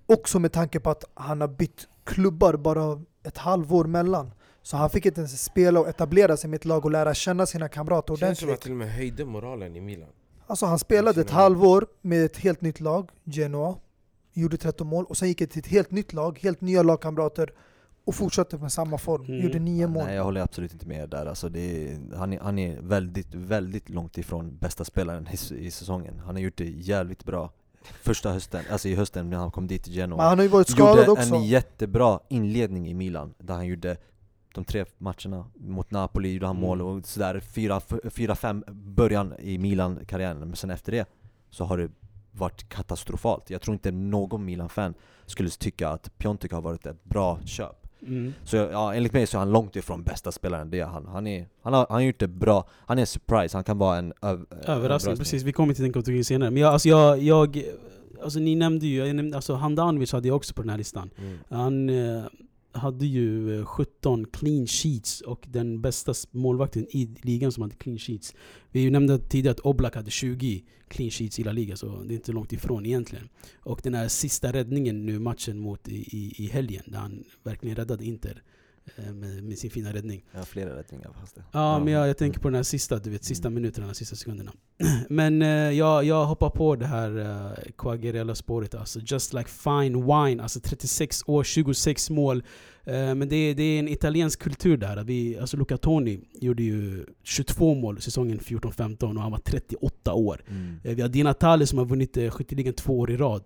Också 0.06 0.38
med 0.38 0.52
tanke 0.52 0.80
på 0.80 0.90
att 0.90 1.04
han 1.14 1.40
har 1.40 1.48
bytt 1.48 1.88
klubbar 2.04 2.54
bara 2.56 3.02
ett 3.22 3.38
halvår 3.38 3.84
mellan. 3.84 4.30
Så 4.62 4.76
han 4.76 4.90
fick 4.90 5.06
inte 5.06 5.20
ens 5.20 5.42
spela 5.44 5.80
och 5.80 5.88
etablera 5.88 6.36
sig 6.36 6.50
med 6.50 6.56
ett 6.56 6.64
lag 6.64 6.84
och 6.84 6.90
lära 6.90 7.14
känna 7.14 7.46
sina 7.46 7.68
kamrater 7.68 8.14
Det 8.14 8.18
känns 8.20 8.38
som 8.38 8.46
att 8.46 8.48
ordentligt. 8.48 8.62
till 8.62 8.72
och 8.72 8.76
med 8.78 8.92
höjde 8.92 9.24
moralen 9.24 9.76
i 9.76 9.80
Milan. 9.80 10.08
Alltså 10.50 10.66
han 10.66 10.78
spelade 10.78 11.20
ett 11.20 11.30
halvår 11.30 11.86
med 12.00 12.24
ett 12.24 12.36
helt 12.36 12.60
nytt 12.60 12.80
lag, 12.80 13.10
Genoa. 13.24 13.76
Gjorde 14.32 14.56
13 14.56 14.86
mål 14.86 15.04
och 15.04 15.16
sen 15.16 15.28
gick 15.28 15.38
det 15.38 15.46
till 15.46 15.58
ett 15.58 15.66
helt 15.66 15.90
nytt 15.90 16.12
lag, 16.12 16.38
helt 16.42 16.60
nya 16.60 16.82
lagkamrater. 16.82 17.52
Och 18.04 18.14
fortsatte 18.14 18.58
med 18.58 18.72
samma 18.72 18.98
form. 18.98 19.24
Mm. 19.24 19.40
Gjorde 19.40 19.58
9 19.58 19.86
mål. 19.86 20.04
Nej 20.04 20.16
jag 20.16 20.24
håller 20.24 20.40
absolut 20.40 20.72
inte 20.72 20.86
med 20.86 21.08
där 21.08 21.26
alltså, 21.26 21.46
är, 21.46 22.16
han, 22.16 22.32
är, 22.32 22.40
han 22.40 22.58
är 22.58 22.80
väldigt, 22.80 23.34
väldigt 23.34 23.88
långt 23.88 24.18
ifrån 24.18 24.56
bästa 24.56 24.84
spelaren 24.84 25.28
i, 25.32 25.54
i 25.66 25.70
säsongen 25.70 26.18
Han 26.26 26.34
har 26.34 26.42
gjort 26.42 26.56
det 26.56 26.68
jävligt 26.68 27.24
bra 27.24 27.52
Första 28.02 28.32
hösten, 28.32 28.64
alltså 28.70 28.88
i 28.88 28.94
hösten 28.94 29.30
när 29.30 29.36
han 29.36 29.50
kom 29.50 29.66
dit 29.66 29.84
till 29.84 29.92
Men 29.92 30.00
Genoa 30.00 30.22
han 30.22 30.38
har 30.38 30.42
ju 30.42 30.48
varit 30.48 30.68
skadad 30.68 31.06
Gjorde 31.06 31.10
också. 31.10 31.34
en 31.34 31.44
jättebra 31.44 32.20
inledning 32.28 32.88
i 32.88 32.94
Milan, 32.94 33.34
där 33.38 33.54
han 33.54 33.66
gjorde 33.66 33.96
de 34.54 34.64
tre 34.64 34.84
matcherna 34.98 35.44
mot 35.54 35.90
Napoli, 35.90 36.32
gjorde 36.32 36.46
han 36.46 36.56
Mm. 36.56 36.68
mål 36.68 36.82
och 36.82 37.06
sådär 37.06 37.40
fyra, 37.40 37.76
f- 37.90 38.12
fyra 38.12 38.34
fem 38.34 38.64
början 38.70 39.34
i 39.38 39.58
Milan-karriären 39.58 40.38
Men 40.38 40.56
sen 40.56 40.70
efter 40.70 40.92
det, 40.92 41.08
så 41.50 41.64
har 41.64 41.78
det 41.78 41.90
varit 42.32 42.68
katastrofalt. 42.68 43.50
Jag 43.50 43.60
tror 43.62 43.72
inte 43.72 43.90
någon 43.90 44.44
Milan-fan 44.44 44.94
skulle 45.26 45.50
tycka 45.50 45.88
att 45.88 46.18
Piontek 46.18 46.52
har 46.52 46.60
varit 46.62 46.86
ett 46.86 47.04
bra 47.04 47.38
köp. 47.44 47.76
Mm. 48.06 48.32
Så 48.44 48.56
ja, 48.56 48.94
enligt 48.94 49.12
mig 49.12 49.26
så 49.26 49.36
är 49.36 49.38
han 49.38 49.50
långt 49.52 49.76
ifrån 49.76 50.02
bästa 50.02 50.32
spelaren, 50.32 50.70
det 50.70 50.80
är 50.80 50.86
han. 50.86 51.06
Han, 51.06 51.26
är, 51.26 51.48
han, 51.62 51.72
har, 51.72 51.86
han 51.88 51.94
har 51.94 52.00
gjort 52.00 52.18
det 52.20 52.28
bra, 52.28 52.68
han 52.86 52.98
är 52.98 53.00
en 53.02 53.06
surprise, 53.06 53.56
han 53.56 53.64
kan 53.64 53.78
vara 53.78 53.98
en 53.98 54.12
öv, 54.22 54.46
Överraskning, 54.64 55.16
precis. 55.16 55.42
Vi 55.42 55.52
kommer 55.52 55.74
till 55.74 55.82
den 55.82 55.92
kategorin 55.92 56.24
senare. 56.24 56.50
Men 56.50 56.62
jag, 56.62 56.72
alltså 56.72 56.88
jag, 56.88 57.18
jag 57.18 57.62
alltså 58.22 58.38
ni 58.38 58.54
nämnde 58.54 58.86
ju, 58.86 59.06
jag 59.06 59.16
nämnde, 59.16 59.36
alltså 59.36 59.54
Handanovic 59.54 60.12
hade 60.12 60.28
jag 60.28 60.36
också 60.36 60.54
på 60.54 60.62
den 60.62 60.70
här 60.70 60.78
listan. 60.78 61.10
Mm. 61.18 61.38
Han 61.48 61.88
eh, 61.88 62.24
hade 62.72 63.06
ju 63.06 63.58
eh, 63.58 63.64
17 63.64 64.26
clean 64.32 64.66
sheets 64.66 65.20
och 65.20 65.46
den 65.48 65.80
bästa 65.80 66.14
målvakten 66.30 66.86
i 66.90 67.16
ligan 67.22 67.52
som 67.52 67.62
hade 67.62 67.74
clean 67.74 67.98
sheets. 67.98 68.34
Vi 68.70 68.90
nämnde 68.90 69.18
tidigare 69.18 69.52
att 69.52 69.60
Oblak 69.60 69.94
hade 69.94 70.10
20 70.10 70.64
clean 70.88 71.10
sheets 71.10 71.38
i 71.38 71.44
La 71.44 71.52
Liga, 71.52 71.76
så 71.76 72.02
det 72.02 72.14
är 72.14 72.16
inte 72.16 72.32
långt 72.32 72.52
ifrån 72.52 72.86
egentligen. 72.86 73.28
Och 73.56 73.80
den 73.82 73.94
här 73.94 74.08
sista 74.08 74.52
räddningen 74.52 75.06
nu, 75.06 75.18
matchen 75.18 75.58
mot 75.58 75.88
i, 75.88 75.96
i, 75.96 76.44
i 76.44 76.46
helgen, 76.46 76.82
där 76.86 76.98
han 76.98 77.24
verkligen 77.42 77.76
räddade 77.76 78.04
Inter 78.04 78.30
eh, 78.30 78.59
med, 78.96 79.44
med 79.44 79.58
sin 79.58 79.70
fina 79.70 79.92
räddning. 79.92 80.24
Har 80.32 80.44
flera 80.44 80.76
räddningar 80.76 81.10
fast 81.20 81.34
det. 81.34 81.42
Ja, 81.52 81.78
men 81.78 81.92
jag, 81.92 82.08
jag 82.08 82.18
tänker 82.18 82.40
på 82.40 82.48
den 82.48 82.54
här 82.54 82.62
sista, 82.62 82.98
du 82.98 83.10
vet, 83.10 83.24
sista 83.24 83.50
minuterna, 83.50 83.86
de 83.86 83.94
sista 83.94 84.16
sekunderna. 84.16 84.52
Men 85.08 85.42
eh, 85.42 85.48
jag, 85.48 86.04
jag 86.04 86.26
hoppar 86.26 86.50
på 86.50 86.76
det 86.76 86.86
här 86.86 87.18
uh, 87.18 87.50
Quagliarella-spåret 87.76 88.74
alltså. 88.74 89.00
Just 89.04 89.32
like 89.34 89.48
fine 89.50 90.04
wine, 90.06 90.42
alltså 90.42 90.60
36 90.60 91.22
år, 91.26 91.44
26 91.44 92.10
mål. 92.10 92.42
Eh, 92.84 93.14
men 93.14 93.28
det, 93.28 93.36
är- 93.36 93.54
det 93.54 93.62
är 93.62 93.78
en 93.78 93.88
italiensk 93.88 94.40
kultur 94.42 94.76
där. 94.76 95.04
Vi, 95.04 95.38
alltså 95.38 95.56
Luca 95.56 95.76
Toni 95.76 96.20
gjorde 96.40 96.62
ju 96.62 97.06
22 97.22 97.74
mål 97.74 98.00
säsongen 98.00 98.38
14-15 98.38 99.14
och 99.16 99.22
han 99.22 99.30
var 99.32 99.38
38 99.38 100.12
år. 100.14 100.42
Mm. 100.48 100.76
Eh, 100.84 100.94
vi 100.94 101.02
har 101.02 101.08
Di 101.08 101.22
Natale 101.22 101.66
som 101.66 101.78
har 101.78 101.86
vunnit 101.86 102.16
uh, 102.16 102.30
skytteligan 102.30 102.74
två 102.74 102.98
år 103.00 103.10
i 103.10 103.16
rad. 103.16 103.42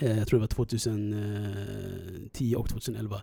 Eh, 0.00 0.18
jag 0.18 0.28
tror 0.28 0.38
det 0.38 0.42
var 0.42 0.48
2010 0.48 2.54
och 2.56 2.68
2011. 2.68 3.22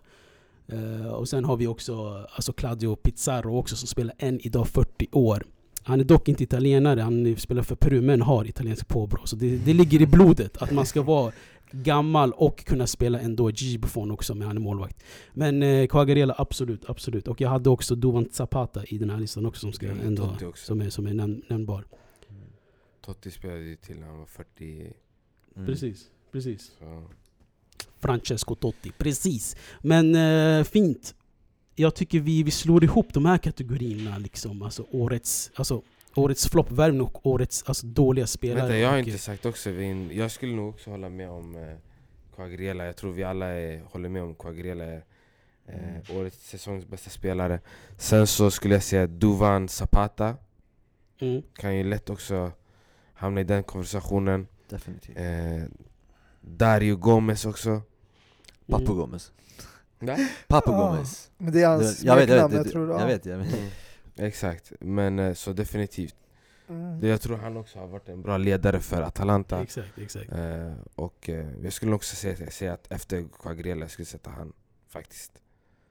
Eh, 0.66 1.06
och 1.06 1.28
sen 1.28 1.44
har 1.44 1.56
vi 1.56 1.66
också 1.66 2.26
alltså 2.34 2.52
Claudio 2.52 2.96
Pizarro 2.96 3.56
också 3.58 3.76
som 3.76 3.88
spelar 3.88 4.14
än 4.18 4.40
idag 4.40 4.68
40 4.68 5.08
år. 5.12 5.46
Han 5.82 6.00
är 6.00 6.04
dock 6.04 6.28
inte 6.28 6.42
italienare, 6.42 7.00
han 7.00 7.36
spelar 7.36 7.62
för 7.62 7.74
Peru 7.76 8.00
men 8.00 8.22
har 8.22 8.44
italiensk 8.48 8.88
påbrå. 8.88 9.26
Så 9.26 9.36
det, 9.36 9.56
det 9.56 9.74
ligger 9.74 10.02
i 10.02 10.06
blodet 10.06 10.56
att 10.56 10.70
man 10.70 10.86
ska 10.86 11.02
vara 11.12 11.32
gammal 11.70 12.32
och 12.32 12.64
kunna 12.64 12.86
spela 12.86 13.20
ändå. 13.20 13.50
Gigi 13.50 13.78
Buffon 13.78 14.10
också, 14.10 14.34
men 14.34 14.46
han 14.48 14.56
är 14.56 14.60
målvakt. 14.60 15.02
Men 15.32 15.62
eh, 15.62 15.86
Quagliarella, 15.86 16.34
absolut, 16.38 16.84
absolut. 16.90 17.28
Och 17.28 17.40
jag 17.40 17.48
hade 17.48 17.70
också 17.70 17.94
Duvan 17.94 18.28
Zapata 18.32 18.84
i 18.84 18.98
den 18.98 19.10
här 19.10 19.18
listan 19.18 19.46
också 19.46 19.60
som, 19.60 19.72
ska 19.72 19.86
Mm, 19.86 20.06
ändå, 20.06 20.36
som 20.54 20.80
är, 20.80 20.90
som 20.90 21.06
är 21.06 21.10
näm- 21.12 21.42
nämnbar. 21.48 21.84
Totti 23.04 23.30
spelade 23.30 23.60
ju 23.60 23.76
till 23.76 23.96
när 24.00 24.06
han 24.06 24.18
var 24.18 24.26
40. 24.26 24.92
Mm. 25.56 25.66
Precis, 25.66 26.06
precis. 26.32 26.72
Så. 26.78 27.04
Francesco 28.02 28.54
Totti, 28.54 28.92
precis. 28.98 29.56
Men 29.80 30.14
eh, 30.14 30.64
fint. 30.64 31.14
Jag 31.74 31.94
tycker 31.94 32.20
vi, 32.20 32.42
vi 32.42 32.50
slår 32.50 32.84
ihop 32.84 33.14
de 33.14 33.26
här 33.26 33.38
kategorierna, 33.38 34.18
liksom. 34.18 34.62
Alltså 34.62 34.86
årets, 34.90 35.50
alltså, 35.54 35.82
årets 36.14 36.48
floppvärvning 36.48 37.02
och 37.02 37.26
årets 37.26 37.62
alltså, 37.66 37.86
dåliga 37.86 38.26
spelare. 38.26 38.60
Vänta, 38.62 38.76
jag 38.76 38.90
har 38.90 38.98
inte 38.98 39.18
sagt 39.18 39.46
också, 39.46 39.70
jag 39.70 40.30
skulle 40.30 40.52
nog 40.56 40.68
också 40.68 40.90
hålla 40.90 41.08
med 41.08 41.30
om 41.30 41.56
eh, 41.56 41.76
Quagliarella. 42.36 42.84
Jag 42.86 42.96
tror 42.96 43.12
vi 43.12 43.24
alla 43.24 43.46
är, 43.46 43.82
håller 43.84 44.08
med 44.08 44.22
om 44.22 44.34
Quagliarella 44.34 44.84
är 44.84 45.02
eh, 45.66 46.16
årets 46.16 46.48
säsongs 46.48 46.86
bästa 46.86 47.10
spelare. 47.10 47.60
Sen 47.98 48.26
så 48.26 48.50
skulle 48.50 48.74
jag 48.74 48.82
säga 48.82 49.06
Duvan 49.06 49.68
Zapata, 49.68 50.36
Mm. 51.20 51.42
kan 51.54 51.76
ju 51.76 51.84
lätt 51.84 52.10
också 52.10 52.52
hamna 53.14 53.40
i 53.40 53.44
den 53.44 53.62
konversationen. 53.62 54.46
Definitivt. 54.68 55.16
Eh, 55.18 55.62
Dario 56.40 56.96
Gomez 56.96 57.44
också. 57.44 57.82
Papu 58.72 58.84
Mm. 58.84 58.96
Gomez. 58.96 59.32
Ja. 59.98 60.16
Papu 60.48 60.70
Ja. 60.70 60.76
Gomez. 60.90 61.30
Men 61.38 61.52
det 61.52 61.62
är 61.62 61.66
hans 61.68 61.98
Det- 62.00 62.06
jag 62.06 62.16
vet, 62.16 62.28
jag 62.28 62.38
smeknamn, 62.38 62.54
jag 62.64 62.72
tror. 62.72 62.90
jag 62.90 63.00
ja. 63.00 63.06
vet, 63.06 63.26
jag 63.26 63.38
vet. 63.38 63.54
Mm. 63.58 63.68
Exakt, 64.16 64.72
men 64.80 65.18
eh, 65.18 65.34
så 65.34 65.52
definitivt. 65.52 66.14
Mm. 66.68 67.00
Det- 67.00 67.08
Jag 67.08 67.20
tror 67.20 67.36
han 67.36 67.56
också 67.56 67.78
har 67.78 67.86
varit 67.86 68.08
en 68.08 68.22
bra 68.22 68.36
ledare 68.36 68.80
för 68.80 69.02
Atalanta. 69.02 69.62
Exakt, 69.62 69.98
exakt. 69.98 70.32
Eh, 70.32 70.72
och 70.94 71.28
eh, 71.30 71.46
jag 71.62 71.72
skulle 71.72 71.94
också 71.94 72.16
säga, 72.16 72.50
säga 72.50 72.72
att 72.72 72.92
efter 72.92 73.24
skulle 73.88 74.02
jag 74.02 74.08
sätta 74.08 74.30
han 74.30 74.52
faktiskt. 74.88 75.32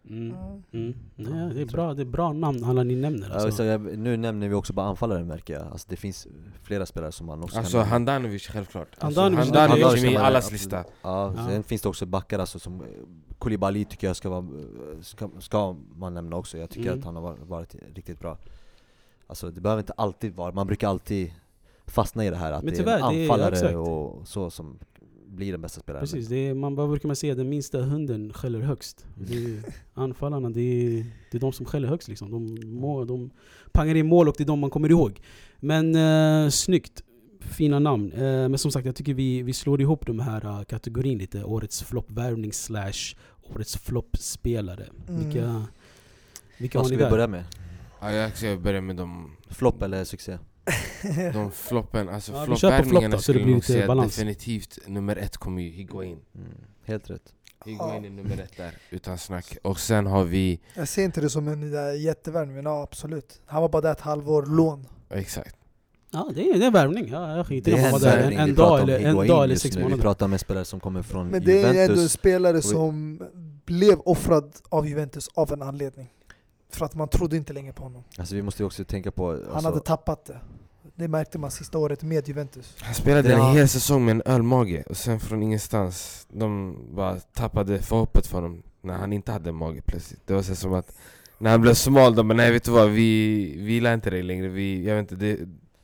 Mm. 0.09 0.35
Mm. 0.71 0.93
Nej, 1.15 1.53
det, 1.55 1.61
är 1.61 1.65
bra, 1.65 1.93
det 1.93 2.01
är 2.01 2.05
bra 2.05 2.33
namn 2.33 2.63
alla 2.63 2.83
ni 2.83 2.95
nämner. 2.95 3.29
Alltså. 3.29 3.51
så 3.51 3.63
jag, 3.63 3.97
nu 3.97 4.17
nämner 4.17 4.47
vi 4.47 4.53
också 4.55 4.73
bara 4.73 4.85
anfallare 4.85 5.23
märker 5.23 5.53
jag. 5.53 5.67
Alltså, 5.71 5.87
det 5.89 5.95
finns 5.95 6.27
flera 6.63 6.85
spelare 6.85 7.11
som 7.11 7.25
man 7.27 7.43
också 7.43 7.57
Alltså 7.57 7.71
kan 7.71 7.79
nämna. 7.79 7.93
Handanovic 8.11 8.47
självklart. 8.47 8.87
Alltså, 8.99 9.21
Handanovic- 9.21 9.35
Handanovic 9.35 9.83
Handanovic 9.83 10.03
är 10.03 10.11
i 10.11 10.17
allas 10.17 10.51
lista. 10.51 10.77
Ja, 11.01 11.33
Ja. 11.37 11.47
sen 11.47 11.63
finns 11.63 11.81
det 11.81 11.89
också 11.89 12.05
backar 12.05 12.39
alltså, 12.39 12.59
som 12.59 12.81
eh, 12.81 12.87
Koulibaly 13.39 13.85
tycker 13.85 14.07
jag 14.07 14.15
ska, 14.15 14.29
vara, 14.29 14.39
eh, 14.45 15.01
ska, 15.01 15.29
ska 15.39 15.75
man 15.97 16.13
nämna 16.13 16.35
också. 16.35 16.57
Jag 16.57 16.69
tycker 16.69 16.87
Mm. 16.87 16.99
att 16.99 17.05
han 17.05 17.15
har 17.15 17.35
varit, 17.47 17.75
riktigt 17.95 18.19
bra. 18.19 18.37
Alltså 19.27 19.51
det 19.51 19.61
behöver 19.61 19.81
inte 19.81 19.93
alltid 19.93 20.35
vara, 20.35 20.51
man 20.51 20.67
brukar 20.67 20.87
alltid 20.87 21.33
fastna 21.85 22.25
i 22.25 22.29
det 22.29 22.35
här 22.35 22.51
att 22.51 22.63
Men 22.63 22.73
det 22.73 22.77
tyvärr, 22.79 22.99
är 22.99 23.07
en 23.09 23.13
det 23.13 23.19
är- 23.19 23.23
anfallare 23.23 23.51
exakt. 23.55 23.75
och 23.75 24.27
så 24.27 24.49
som 24.49 24.79
blir 25.35 25.51
den 25.51 25.61
bästa 25.61 25.81
spelaren. 25.81 26.01
Precis, 26.01 26.27
det 26.27 26.35
är, 26.35 26.53
man, 26.53 26.75
vad 26.75 26.89
brukar 26.89 27.09
man 27.09 27.15
säga? 27.15 27.35
Den 27.35 27.49
minsta 27.49 27.81
hunden 27.81 28.33
skäller 28.33 28.59
högst. 28.59 29.05
Det 29.15 29.35
är, 29.35 29.63
anfallarna, 29.93 30.49
det 30.49 30.61
är, 30.61 31.05
det 31.31 31.37
är 31.37 31.39
de 31.39 31.53
som 31.53 31.65
skäller 31.65 31.87
högst 31.87 32.07
liksom. 32.07 32.31
De, 32.31 32.69
må, 32.79 33.05
de 33.05 33.29
pangar 33.71 33.95
in 33.95 34.07
mål 34.07 34.27
och 34.27 34.35
det 34.37 34.43
är 34.43 34.47
de 34.47 34.59
man 34.59 34.69
kommer 34.69 34.89
ihåg. 34.89 35.21
Men 35.59 35.95
eh, 35.95 36.49
snyggt. 36.49 37.03
Fina 37.39 37.79
namn. 37.79 38.11
Eh, 38.11 38.21
men 38.21 38.57
som 38.57 38.71
sagt, 38.71 38.85
jag 38.85 38.95
tycker 38.95 39.13
vi, 39.13 39.41
vi 39.41 39.53
slår 39.53 39.81
ihop 39.81 40.05
de 40.05 40.19
här 40.19 40.45
uh, 40.45 40.63
kategorin 40.63 41.17
lite. 41.17 41.43
Årets 41.43 41.83
floppvärvning 41.83 42.53
slash 42.53 43.15
årets 43.41 43.77
floppspelare. 43.77 44.85
Mm. 45.07 45.23
Vilka, 45.23 45.65
vilka 46.57 46.79
Vad 46.79 46.85
har 46.85 46.89
ska 46.89 46.91
ni 46.91 46.97
vi 46.97 47.03
där? 47.03 47.09
börja 47.09 47.27
med? 47.27 47.43
Ja, 48.01 48.11
jag 48.11 48.37
ska 48.37 48.57
börja 48.57 48.81
med 48.81 48.95
de, 48.95 49.31
Flopp 49.49 49.81
eller 49.81 50.03
succé? 50.03 50.37
de 51.33 51.51
floppen. 51.51 52.09
Alltså 52.09 52.31
Ja, 52.31 52.45
vi 52.45 52.45
kör 52.45 52.51
på 52.51 52.55
flopp 52.55 52.59
floppvärvningarna 52.59 53.15
då, 53.15 53.21
så 53.21 53.31
det 53.33 53.39
skulle 53.39 53.53
nog 53.53 53.65
säga 53.65 53.87
balans. 53.87 54.15
definitivt 54.15 54.77
nummer 54.87 55.15
ett 55.15 55.37
kommer 55.37 55.61
ju 55.61 55.69
Higuain. 55.69 56.19
Mm, 56.35 56.47
helt 56.85 57.09
rätt. 57.09 57.33
Higuain 57.65 58.05
är 58.05 58.09
nummer 58.09 58.37
ett 58.41 58.57
där, 58.57 58.73
utan 58.89 59.17
snack. 59.17 59.57
Och 59.63 59.79
sen 59.79 60.05
har 60.05 60.23
vi, 60.23 60.59
Jag 60.73 60.87
ser 60.87 61.03
inte 61.03 61.21
det 61.21 61.29
som 61.29 61.47
en 61.47 61.71
där 61.71 61.93
jättevärvning, 61.93 62.55
men 62.55 62.65
ja, 62.65 62.83
absolut. 62.83 63.41
Han 63.45 63.61
var 63.61 63.69
bara 63.69 63.81
där 63.81 63.91
ett 63.91 64.01
halvår, 64.01 64.45
lån. 64.45 64.87
exakt. 65.09 65.55
Ja, 66.13 66.31
det 66.35 66.49
är, 66.49 66.53
det 66.57 66.63
är 66.63 66.67
en 66.67 66.73
värvning. 66.73 67.09
Ja, 67.11 67.37
jag 67.37 67.47
skiter 67.47 67.71
Det 67.71 67.77
i 67.77 67.79
om 67.79 67.85
en 67.85 67.91
var 67.91 67.99
där 67.99 68.17
en, 68.31 68.33
en 68.49 68.55
dag 68.55 68.81
eller, 68.81 68.99
en 68.99 69.27
dag 69.27 69.43
eller 69.43 69.55
sex 69.55 69.75
nu. 69.75 69.79
Vi 69.81 69.83
månader. 69.85 70.01
pratar 70.01 70.27
med 70.27 70.39
spelare 70.39 70.65
som 70.65 70.79
kommer 70.79 71.01
från 71.01 71.27
Men 71.27 71.43
det 71.43 71.51
är 71.61 71.67
ändå 71.67 71.69
en 71.69 71.75
Juventus. 71.87 72.11
spelare 72.11 72.61
som 72.61 73.21
blev 73.65 73.99
offrad 73.99 74.53
av 74.69 74.87
Juventus 74.87 75.29
av 75.33 75.53
en 75.53 75.61
anledning. 75.61 76.09
För 76.69 76.85
att 76.85 76.95
man 76.95 77.07
trodde 77.07 77.37
inte 77.37 77.53
längre 77.53 77.73
på 77.73 77.83
honom. 77.83 78.03
Alltså 78.17 78.35
vi 78.35 78.41
måste 78.41 78.63
ju 78.63 78.67
också 78.67 78.85
tänka 78.85 79.11
på... 79.11 79.31
Alltså, 79.31 79.51
Han 79.53 79.65
hade 79.65 79.79
tappat 79.79 80.25
det. 80.25 80.39
Det 81.01 81.07
märkte 81.07 81.37
man 81.37 81.51
sista 81.51 81.77
året 81.77 82.03
med 82.03 82.27
Juventus. 82.27 82.75
Han 82.79 82.93
spelade 82.93 83.29
Det 83.29 83.35
en 83.35 83.55
hel 83.55 83.67
säsong 83.67 84.05
med 84.05 84.15
en 84.15 84.21
ölmage 84.25 84.83
och 84.89 84.97
sen 84.97 85.19
från 85.19 85.43
ingenstans, 85.43 86.27
de 86.29 86.77
bara 86.95 87.15
tappade 87.15 87.81
förhoppet 87.81 88.27
för 88.27 88.35
honom 88.35 88.63
när 88.81 88.93
han 88.93 89.13
inte 89.13 89.31
hade 89.31 89.49
en 89.49 89.55
mage 89.55 89.81
plötsligt. 89.81 90.27
Det 90.27 90.33
var 90.33 90.41
så 90.41 90.55
som 90.55 90.73
att 90.73 90.95
när 91.37 91.51
han 91.51 91.61
blev 91.61 91.73
smal, 91.73 92.15
de 92.15 92.27
bara 92.27 92.33
nej 92.33 92.51
vet 92.51 92.63
du 92.63 92.71
vad, 92.71 92.89
vi, 92.89 93.55
vi 93.57 93.73
gillar 93.73 93.93
inte 93.93 94.09
dig 94.09 94.23
längre. 94.23 94.47
Vi, 94.47 94.87
jag 94.87 94.95
vet 94.95 95.11
inte, 95.11 95.15
det, 95.15 95.35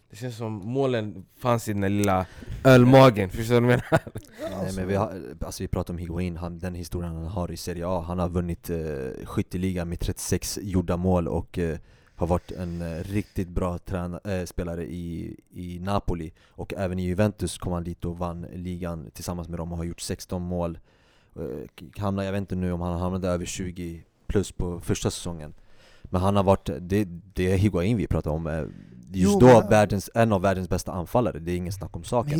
det 0.09 0.15
känns 0.15 0.37
som 0.37 0.53
målen 0.53 1.25
fanns 1.39 1.67
i 1.67 1.73
den 1.73 1.81
där 1.81 1.89
lilla 1.89 2.25
ölmagen, 2.63 3.29
förstår 3.29 3.55
du 3.55 3.61
vad 3.61 3.71
jag 3.73 3.81
menar? 3.91 4.01
Nej, 4.63 4.73
men 4.75 4.87
vi, 4.87 4.95
har, 4.95 5.21
alltså 5.41 5.63
vi 5.63 5.67
pratar 5.67 5.93
om 5.93 5.97
Higuain, 5.97 6.37
han, 6.37 6.59
den 6.59 6.75
historien 6.75 7.15
han 7.15 7.27
har 7.27 7.51
i 7.51 7.57
Serie 7.57 7.87
A. 7.87 8.03
Han 8.07 8.19
har 8.19 8.29
vunnit 8.29 8.69
eh, 8.69 8.77
skytteligan 9.25 9.89
med 9.89 9.99
36 9.99 10.59
gjorda 10.61 10.97
mål 10.97 11.27
och 11.27 11.59
eh, 11.59 11.77
har 12.17 12.27
varit 12.27 12.51
en 12.51 12.81
eh, 12.81 13.03
riktigt 13.03 13.47
bra 13.47 13.77
träna, 13.77 14.19
eh, 14.23 14.45
spelare 14.45 14.83
i, 14.83 15.35
i 15.53 15.79
Napoli. 15.79 16.33
Och 16.47 16.73
även 16.77 16.99
i 16.99 17.03
Juventus 17.03 17.57
kom 17.57 17.73
han 17.73 17.83
dit 17.83 18.05
och 18.05 18.17
vann 18.17 18.45
ligan 18.53 19.11
tillsammans 19.13 19.47
med 19.49 19.59
dem 19.59 19.71
och 19.71 19.77
har 19.77 19.85
gjort 19.85 19.99
16 19.99 20.41
mål. 20.41 20.79
Eh, 21.35 22.01
hamnar, 22.01 22.23
jag 22.23 22.31
vet 22.31 22.39
inte 22.39 22.55
nu 22.55 22.71
om 22.71 22.81
han 22.81 22.99
hamnade 22.99 23.27
över 23.27 23.45
20 23.45 24.03
plus 24.27 24.51
på 24.51 24.79
första 24.79 25.11
säsongen. 25.11 25.53
Men 26.03 26.21
han 26.21 26.35
har 26.35 26.43
varit, 26.43 26.69
det, 26.79 27.07
det 27.33 27.51
är 27.51 27.57
Higuain 27.57 27.97
vi 27.97 28.07
pratar 28.07 28.31
om. 28.31 28.69
Just 29.11 29.33
Jo, 29.33 29.39
då 29.39 29.67
världens, 29.69 30.09
en 30.15 30.33
av 30.33 30.41
världens 30.41 30.69
bästa 30.69 30.91
anfallare, 30.91 31.39
det 31.39 31.51
är 31.51 31.55
ingen 31.55 31.73
snack 31.73 31.95
om 31.95 32.03
saken. 32.03 32.33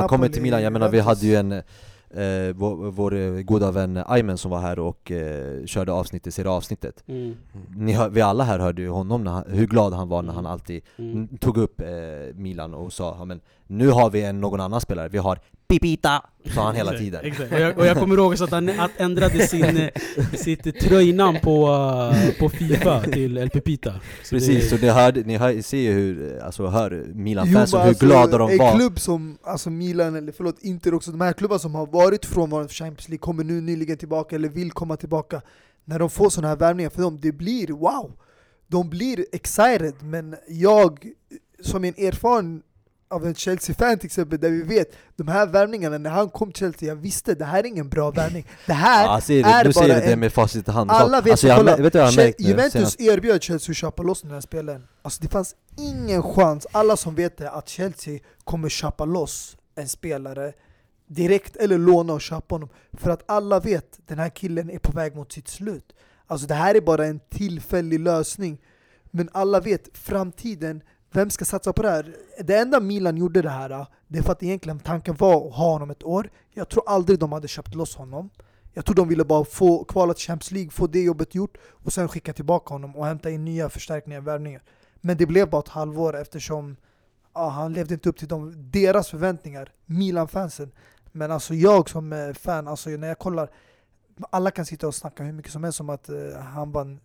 Han 0.00 0.08
kommer 0.08 0.28
till 0.28 0.42
Milan, 0.42 0.62
jag 0.62 0.72
menar 0.72 0.88
vi 0.88 1.00
hade 1.00 1.26
ju 1.26 1.34
en 1.34 1.62
eh, 2.10 2.54
vår, 2.54 2.90
vår 2.90 3.14
eh, 3.14 3.30
goda 3.42 3.70
vän 3.70 4.02
Aymen 4.06 4.38
som 4.38 4.50
var 4.50 4.58
här 4.60 4.78
och 4.78 5.10
eh, 5.10 5.64
körde 5.66 5.92
avsnittet, 5.92 6.34
ser 6.34 6.44
avsnittet 6.44 7.04
Mm, 7.06 7.36
Ni 7.76 7.92
hör, 7.92 8.08
Vi 8.08 8.20
alla 8.20 8.44
här 8.44 8.58
hörde 8.58 8.82
ju 8.82 8.88
honom, 8.88 9.24
när 9.24 9.30
han, 9.30 9.44
hur 9.48 9.66
glad 9.66 9.92
han 9.92 10.08
var 10.08 10.22
när 10.22 10.32
han 10.32 10.40
Mm. 10.44 10.52
alltid 10.52 10.82
mm. 10.98 11.28
tog 11.38 11.56
upp 11.56 11.80
eh, 11.80 12.34
Milan 12.34 12.74
och 12.74 12.92
sa 12.92 13.24
men 13.24 13.40
nu 13.66 13.88
har 13.88 14.10
vi 14.10 14.22
en, 14.24 14.40
någon 14.40 14.60
annan 14.60 14.80
spelare, 14.80 15.08
vi 15.08 15.18
har 15.18 15.38
Pipita! 15.70 16.22
Sa 16.54 16.64
han 16.66 16.74
hela 16.74 16.92
tiden. 16.92 17.24
Exakt. 17.24 17.52
Och, 17.52 17.60
jag, 17.60 17.78
och 17.78 17.86
jag 17.86 17.96
kommer 17.96 18.16
ihåg 18.16 18.30
också 18.32 18.44
att 18.44 18.50
han 18.50 18.68
att 18.80 18.90
ändrade 18.96 19.46
sin, 19.46 19.76
eh, 19.76 19.88
sitt 20.34 20.80
tröjnamn 20.80 21.38
på, 21.42 21.68
eh, 22.14 22.38
på 22.38 22.48
Fifa 22.48 23.00
till 23.02 23.38
El 23.38 23.50
Pepita. 23.50 23.94
Så 24.22 24.34
Precis, 24.34 24.70
det- 24.70 24.76
och 24.76 24.82
ni, 24.82 24.88
hörde, 24.88 25.20
ni 25.22 25.36
hör, 25.36 25.62
ser 25.62 25.78
ju 25.78 25.92
hur, 25.92 26.36
eh, 26.38 26.46
alltså 26.46 26.66
hör 26.66 27.04
Jo, 27.08 27.14
Milan-fansen 27.14 27.80
hur 27.80 27.88
alltså, 27.88 28.06
glada 28.06 28.38
de 28.38 28.50
En 28.50 28.58
var. 28.58 28.76
klubb 28.76 29.00
som 29.00 29.38
alltså 29.42 29.70
Milan, 29.70 30.14
eller 30.16 30.32
förlåt 30.32 30.56
Inter 30.60 30.94
också, 30.94 31.10
de 31.10 31.20
här 31.20 31.32
klubbarna 31.32 31.58
som 31.58 31.74
har 31.74 31.86
varit 31.86 32.26
frånvarande 32.26 32.68
för 32.68 32.74
Champions 32.74 33.08
League 33.08 33.18
kommer 33.18 33.44
nu 33.44 33.60
nyligen 33.60 33.96
tillbaka 33.98 34.36
eller 34.36 34.48
vill 34.48 34.70
komma 34.72 34.96
tillbaka. 34.96 35.42
När 35.84 35.98
de 35.98 36.10
får 36.10 36.30
sådana 36.30 36.48
här 36.48 36.56
värvningar 36.56 36.90
för 36.90 37.02
dem, 37.02 37.18
det 37.22 37.32
blir 37.32 37.66
wow! 37.68 38.12
De 38.68 38.90
blir 38.90 39.24
excited, 39.32 39.94
men 40.02 40.34
jag 40.48 41.06
som 41.62 41.84
en 41.84 41.94
erfaren 41.98 42.62
av 43.10 43.26
en 43.26 43.34
Chelsea-fan 43.34 43.98
till 43.98 44.06
exempel, 44.06 44.40
där 44.40 44.50
vi 44.50 44.62
vet 44.62 44.92
de 45.16 45.28
här 45.28 45.46
värvningarna, 45.46 45.98
när 45.98 46.10
han 46.10 46.30
kom 46.30 46.52
till 46.52 46.60
Chelsea, 46.60 46.88
jag 46.88 46.96
visste 46.96 47.34
det 47.34 47.44
här 47.44 47.58
är 47.58 47.66
ingen 47.66 47.88
bra 47.88 48.10
värvning. 48.10 48.46
Det 48.66 48.72
här 48.72 49.04
Ja, 49.04 49.20
ser 49.20 49.38
är 49.46 49.64
du, 49.64 49.72
bara 49.72 49.72
säger 49.72 50.00
det 50.00 50.12
en- 50.12 50.20
med 50.20 50.32
facit 50.32 50.68
i 50.68 50.70
hand. 50.70 50.90
alla 50.90 51.20
vet, 51.20 51.30
alltså, 51.30 51.46
jag, 51.46 51.56
kolla, 51.56 51.76
vet 51.76 51.94
jag 51.94 52.16
nu? 52.16 52.32
Juventus 52.38 52.72
senast? 52.72 53.00
erbjöd 53.00 53.42
Chelsea 53.42 53.72
att 53.72 53.76
köpa 53.76 54.02
loss 54.02 54.22
den 54.22 54.30
här 54.30 54.40
spelaren. 54.40 54.86
Alltså 55.02 55.22
det 55.22 55.28
fanns 55.28 55.54
ingen 55.78 56.22
chans, 56.22 56.66
alla 56.72 56.96
som 56.96 57.14
vet 57.14 57.36
det, 57.36 57.50
att 57.50 57.68
Chelsea 57.68 58.18
kommer 58.44 58.68
köpa 58.68 59.04
loss 59.04 59.56
en 59.74 59.88
spelare 59.88 60.52
direkt 61.06 61.56
eller 61.56 61.78
låna 61.78 62.12
och 62.12 62.20
köpa 62.20 62.54
honom. 62.54 62.68
För 62.92 63.10
att 63.10 63.22
alla 63.30 63.60
vet, 63.60 63.98
den 64.06 64.18
här 64.18 64.28
killen 64.28 64.70
är 64.70 64.78
på 64.78 64.92
väg 64.92 65.16
mot 65.16 65.32
sitt 65.32 65.48
slut. 65.48 65.92
Alltså 66.26 66.46
det 66.46 66.54
här 66.54 66.74
är 66.74 66.80
bara 66.80 67.06
en 67.06 67.20
tillfällig 67.30 68.00
lösning. 68.00 68.58
Men 69.10 69.28
alla 69.32 69.60
vet, 69.60 69.88
framtiden, 69.92 70.82
vem 71.12 71.30
ska 71.30 71.44
satsa 71.44 71.72
på 71.72 71.82
det 71.82 71.90
här? 71.90 72.16
Det 72.38 72.56
enda 72.56 72.80
Milan 72.80 73.16
gjorde 73.16 73.42
det 73.42 73.50
här, 73.50 73.86
det 74.08 74.18
är 74.18 74.22
för 74.22 74.32
att 74.32 74.42
egentligen 74.42 74.78
tanken 74.80 75.14
var 75.14 75.48
att 75.48 75.54
ha 75.54 75.72
honom 75.72 75.90
ett 75.90 76.04
år. 76.04 76.30
Jag 76.50 76.68
tror 76.68 76.82
aldrig 76.86 77.18
de 77.18 77.32
hade 77.32 77.48
köpt 77.48 77.74
loss 77.74 77.96
honom. 77.96 78.30
Jag 78.72 78.84
tror 78.84 78.96
de 78.96 79.08
ville 79.08 79.24
bara 79.24 79.44
få 79.44 79.84
kvala 79.84 80.14
till 80.14 80.26
Champions 80.26 80.50
League, 80.50 80.70
få 80.70 80.86
det 80.86 81.02
jobbet 81.02 81.34
gjort 81.34 81.58
och 81.64 81.92
sen 81.92 82.08
skicka 82.08 82.32
tillbaka 82.32 82.74
honom 82.74 82.96
och 82.96 83.06
hämta 83.06 83.30
in 83.30 83.44
nya 83.44 83.68
förstärkningar, 83.68 84.20
värvningar. 84.20 84.62
Men 85.00 85.16
det 85.16 85.26
blev 85.26 85.50
bara 85.50 85.62
ett 85.62 85.68
halvår 85.68 86.16
eftersom 86.16 86.76
ja, 87.34 87.48
han 87.48 87.72
levde 87.72 87.94
inte 87.94 88.08
upp 88.08 88.18
till 88.18 88.28
de, 88.28 88.70
deras 88.70 89.08
förväntningar, 89.08 89.72
Milan-fansen. 89.86 90.72
Men 91.12 91.30
alltså 91.30 91.54
jag 91.54 91.90
som 91.90 92.12
eh, 92.12 92.32
fan, 92.32 92.68
alltså 92.68 92.90
när 92.90 93.08
jag 93.08 93.18
kollar, 93.18 93.50
alla 94.30 94.50
kan 94.50 94.66
sitta 94.66 94.86
och 94.86 94.94
snacka 94.94 95.22
hur 95.22 95.32
mycket 95.32 95.52
som 95.52 95.64
helst 95.64 95.80
om 95.80 95.90
att 95.90 96.08
eh, 96.08 96.40
han 96.40 96.72
vann 96.72 97.00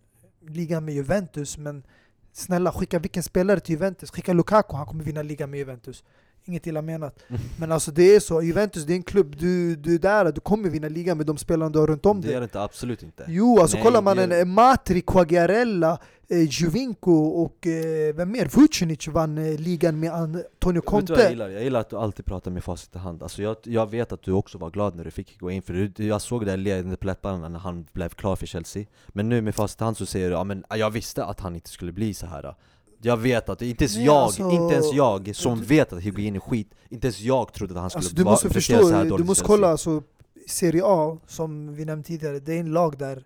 ligan 0.48 0.86
med 0.86 0.94
Juventus, 0.94 1.58
men 1.58 1.84
snälla 2.36 2.72
skicka 2.72 3.00
vilken 3.00 3.24
spelare 3.24 3.60
till 3.60 3.74
Juventus? 3.74 4.12
Skicka 4.12 4.34
Lukaku, 4.34 4.76
han 4.76 4.86
kommer 4.86 5.04
vinna 5.04 5.22
ligan 5.22 5.50
med 5.50 5.58
Juventus. 5.58 6.04
Inget 6.48 6.68
illa 6.68 6.82
menat. 6.82 7.20
Men 7.60 7.72
alltså 7.72 7.92
det 7.92 8.16
är 8.16 8.20
så, 8.20 8.42
Juventus 8.42 8.84
det 8.84 8.94
är 8.94 8.96
en 8.96 9.04
klubb, 9.04 9.36
du, 9.40 9.76
du 9.76 9.96
är 9.96 10.00
där, 10.00 10.32
du 10.32 10.42
kommer 10.42 10.70
vinna 10.70 10.88
ligan 10.88 11.18
med 11.18 11.26
de 11.26 11.38
spelarna 11.38 11.70
du 11.72 11.80
har 11.80 11.88
runt 11.88 12.06
om 12.06 12.22
Det 12.22 12.28
dig. 12.28 12.34
gör 12.34 12.42
det 12.42 12.44
inte, 12.46 12.62
absolut 12.62 13.04
inte. 13.04 13.26
Jo, 13.28 13.60
alltså 13.60 13.78
Nej, 13.78 13.84
kollar 13.84 14.02
man 14.02 14.18
det 14.18 14.24
en 14.24 14.30
gör- 14.32 14.40
eh, 14.40 14.46
Matri, 14.46 15.02
Quagliarella, 15.02 16.00
eh, 16.30 16.42
Juvinko 16.50 17.12
och 17.14 17.68
eh, 17.68 18.16
vem 18.16 18.32
mer? 18.32 18.46
Vucinic 18.46 19.08
vann 19.08 19.38
eh, 19.38 19.60
ligan 19.60 20.00
med 20.00 20.12
Antonio 20.14 20.42
Vet 20.42 20.54
du 20.62 20.70
vad 20.72 20.76
jag 20.76 20.86
Conte. 20.86 21.28
gillar? 21.30 21.50
Jag 21.50 21.64
gillar 21.64 21.80
att 21.80 21.90
du 21.90 21.96
alltid 21.98 22.26
pratar 22.26 22.52
med 22.52 22.64
facit 22.64 22.96
i 22.96 22.98
hand. 22.98 23.24
Alltså 23.24 23.42
jag, 23.42 23.56
jag 23.64 23.90
vet 23.92 24.12
att 24.12 24.22
du 24.22 24.32
också 24.32 24.58
var 24.58 24.70
glad 24.70 24.96
när 24.96 25.04
du 25.04 25.12
fick 25.12 25.40
gå 25.40 25.52
in, 25.52 25.62
för 25.62 25.74
du, 25.74 26.06
jag 26.08 26.22
såg 26.22 26.46
det 26.46 26.58
leende 26.58 26.98
på 26.98 27.06
läpparna 27.08 27.50
när 27.50 27.60
han 27.60 27.86
blev 27.94 28.10
klar 28.10 28.36
för 28.36 28.46
Chelsea. 28.46 28.86
Men 29.08 29.30
nu 29.30 29.42
med 29.42 29.56
facit 29.56 29.82
i 29.82 29.84
hand 29.84 29.98
så 29.98 30.06
säger 30.06 30.28
du 30.30 30.34
ja, 30.36 30.44
men 30.44 30.64
jag 30.70 30.90
visste 30.92 31.26
att 31.26 31.40
han 31.40 31.56
inte 31.56 31.70
skulle 31.70 31.92
bli 31.92 32.14
så 32.14 32.26
här. 32.26 32.56
Jag 33.06 33.18
vet 33.18 33.50
att, 33.50 33.62
inte 33.62 33.84
ens 33.84 33.96
Nej, 33.96 34.06
jag, 34.06 34.16
alltså- 34.16 34.50
inte 34.50 34.74
ens 34.74 34.94
jag 34.94 35.36
som 35.36 35.62
vet 35.62 35.94
att 35.94 36.02
Higuain 36.02 36.36
är 36.36 36.40
skit, 36.40 36.72
inte 36.90 37.08
ens 37.08 37.20
jag 37.20 37.54
trodde 37.54 37.74
att 37.74 37.80
han 37.80 37.90
skulle 37.90 38.00
Alltså, 38.00 38.16
du 38.16 38.24
måste 38.24 38.50
förstå, 38.50 38.82
så 38.82 38.94
här 38.94 39.06
du 39.18 39.24
måste 39.24 39.44
kolla 39.44 39.68
alltså, 39.68 40.04
Serie 40.48 40.82
A, 40.86 41.18
som 41.28 41.76
vi 41.76 41.86
nämnde 41.86 42.08
tidigare, 42.08 42.40
det 42.40 42.54
är 42.54 42.60
en 42.60 42.72
lag 42.72 42.98
där 42.98 43.24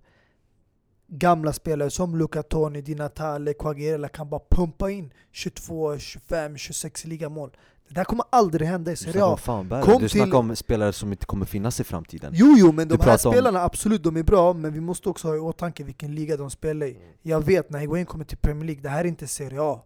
gamla 1.07 1.53
spelare 1.53 1.89
som 1.89 2.15
Luca 2.15 2.43
Toni, 2.43 2.81
Di 2.81 2.95
Natale, 2.95 3.53
Quagliarella 3.53 4.07
kan 4.07 4.29
bara 4.29 4.41
pumpa 4.49 4.91
in 4.91 5.13
22, 5.31 5.97
25, 5.97 6.57
26 6.57 7.05
ligamål. 7.05 7.51
Det 7.89 7.95
där 7.95 8.03
kommer 8.03 8.25
aldrig 8.29 8.67
hända 8.67 8.91
i 8.91 8.93
Du 8.93 8.97
Serie 8.97 9.23
A. 9.23 9.37
Kom 9.83 10.01
Du 10.01 10.09
snackar 10.09 10.25
till- 10.25 10.33
om 10.35 10.55
spelare 10.55 10.93
som 10.93 11.11
inte 11.11 11.25
kommer 11.25 11.45
finnas 11.45 11.79
i 11.79 11.83
framtiden. 11.83 12.31
Jo, 12.35 12.55
jo, 12.57 12.71
men 12.71 12.87
Du 12.87 12.95
de 12.97 13.03
här 13.03 13.11
pratar 13.11 13.29
om- 13.29 13.33
spelarna, 13.33 13.63
absolut, 13.63 14.03
de 14.03 14.17
är 14.17 14.23
bra, 14.23 14.53
men 14.53 14.73
vi 14.73 14.79
måste 14.81 15.09
också 15.09 15.27
ha 15.27 15.35
i 15.35 15.39
åtanke 15.39 15.83
vilken 15.83 16.15
liga 16.15 16.37
de 16.37 16.49
spelar 16.49 16.85
i. 16.87 16.97
Jag 17.21 17.45
vet 17.45 17.69
när 17.69 17.79
Higuain 17.79 18.05
kommer 18.05 18.25
till 18.25 18.37
Premier 18.37 18.65
League, 18.65 18.81
det 18.83 18.89
här 18.89 18.99
är 18.99 19.07
inte 19.07 19.27
Serie 19.27 19.61
A. 19.61 19.79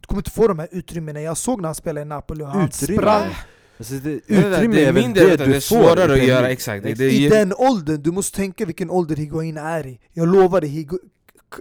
Du 0.00 0.06
kommer 0.06 0.20
inte 0.20 0.30
få 0.30 0.48
de 0.48 0.58
här 0.58 0.68
utrymmena. 0.70 1.20
Jag 1.20 1.36
såg 1.36 1.60
när 1.60 1.68
han 1.68 1.74
spelade 1.74 2.00
i 2.06 2.08
Napoli 2.08 2.44
och 2.44 2.48
han 2.48 2.64
Utrymme? 2.64 3.02
sprang 3.02 3.30
Alltså 3.78 3.94
det, 3.94 4.00
Det 4.00 4.14
utrymme 4.28 4.76
det 4.76 4.84
är 4.86 4.92
väl 4.92 5.02
mindre, 5.02 5.24
vet 5.24 5.38
du, 5.38 5.46
det 5.46 5.56
är 5.56 5.60
svårare 5.60 6.12
att 6.12 6.24
göra, 6.26 6.48
exakt. 6.50 6.84
Det, 6.84 6.94
det 6.94 7.10
i 7.12 7.28
den 7.28 7.52
åldern. 7.56 8.02
Du 8.02 8.12
måste 8.12 8.36
tänka 8.36 8.66
vilken 8.66 8.90
ålder 8.90 9.16
Higuain 9.16 9.56
är 9.56 9.86
i. 9.86 10.00
Jag 10.12 10.28
lovar 10.28 10.60
dig, 10.60 10.88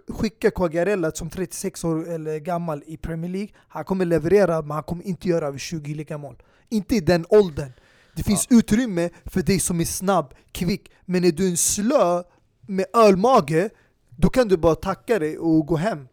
skicka 0.08 0.52
Quagliarella 0.52 1.12
som 1.12 1.30
36 1.30 1.84
år 1.84 2.10
eller 2.10 2.40
gammal 2.40 2.84
i 2.86 2.98
Premier 2.98 3.32
League. 3.32 3.50
Han 3.68 3.84
kommer 3.84 4.06
leverera, 4.06 4.62
men 4.62 4.72
han 4.72 4.84
kommer 4.84 5.04
inte 5.04 5.28
göra 5.28 5.48
över 5.48 5.58
20 5.58 5.94
ligamål. 5.94 6.36
Inte 6.70 6.96
i 6.96 7.00
den 7.00 7.26
åldern. 7.30 7.72
Det 8.16 8.24
finns 8.24 8.48
utrymme 8.50 9.10
för 9.26 9.42
dig 9.42 9.60
som 9.60 9.80
är 9.80 9.86
snabb, 9.86 10.34
kvick. 10.52 10.92
Men 11.06 11.24
är 11.24 11.32
du 11.32 11.50
en 11.50 11.58
slö 11.58 12.24
med 12.68 12.86
ölmage, 12.94 13.70
då 14.10 14.30
kan 14.30 14.48
du 14.48 14.58
bara 14.58 14.76
tacka 14.76 15.20
dig 15.20 15.38
och 15.38 15.66
gå 15.66 15.76
hem. 15.76 16.08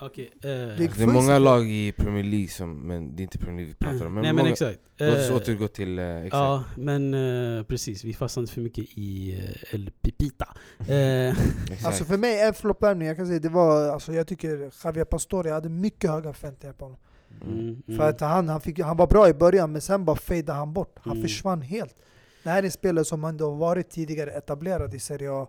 Okej, 0.00 0.30
eh, 0.34 0.40
Det 0.40 0.48
är 0.50 0.80
är 0.80 0.88
fullt- 0.88 1.12
många 1.12 1.38
lag 1.38 1.70
i 1.70 1.92
Premier 1.92 2.24
League 2.24 2.48
som, 2.48 2.78
men 2.88 3.16
det 3.16 3.20
är 3.20 3.24
inte 3.24 3.38
Premier 3.38 3.56
League 3.66 3.74
vi 3.80 3.86
pratar 3.86 4.06
om. 4.06 4.14
Men 4.14 4.22
Nej 4.22 4.32
många, 4.32 4.42
men 4.42 4.52
exakt. 4.52 4.80
Låt 4.96 5.18
oss 5.18 5.30
Eh, 5.30 5.36
återgå 5.36 5.68
till, 5.68 5.98
eh, 5.98 6.16
exakt. 6.16 6.32
Ja, 6.34 6.64
men 6.76 7.14
eh, 7.58 7.62
precis. 7.64 8.04
Vi 8.04 8.14
fastnade 8.14 8.42
inte 8.44 8.52
för 8.54 8.60
mycket 8.60 8.84
i 8.94 9.32
eh, 9.38 9.74
El 9.74 9.90
Pipita. 10.02 10.48
Eh, 10.88 11.28
exakt. 11.64 11.86
Alltså 11.86 12.04
för 12.04 12.16
mig, 12.16 12.40
en 12.40 12.54
floppvärvning, 12.54 13.08
jag 13.08 13.16
kan 13.16 13.26
säga 13.26 13.38
det 13.38 13.48
var, 13.48 13.88
alltså 13.88 14.12
jag 14.12 14.26
tycker 14.26 14.70
Javier 14.84 15.04
Pastore 15.04 15.50
hade 15.50 15.68
mycket 15.68 16.10
höga 16.10 16.32
förväntningar 16.32 16.72
på 16.74 16.84
honom. 16.84 16.98
mm, 17.42 17.82
mm. 17.88 17.98
För 17.98 18.08
att 18.08 18.20
han, 18.20 18.48
han, 18.48 18.60
fick, 18.60 18.78
han 18.80 18.96
var 18.96 19.06
bra 19.06 19.28
i 19.28 19.34
början, 19.34 19.72
men 19.72 19.80
sen 19.80 20.04
bara 20.04 20.16
fejdade 20.16 20.58
han 20.58 20.72
bort. 20.72 20.98
Han 21.02 21.12
Mm. 21.12 21.22
försvann 21.22 21.62
helt. 21.62 21.96
Det 22.42 22.50
här 22.50 22.58
är 22.58 22.62
en 22.62 22.70
spelare 22.70 23.04
som 23.04 23.24
ändå 23.24 23.50
varit 23.50 23.90
tidigare 23.90 24.30
etablerad 24.30 24.94
i 24.94 24.98
Serie 24.98 25.30
A. 25.32 25.46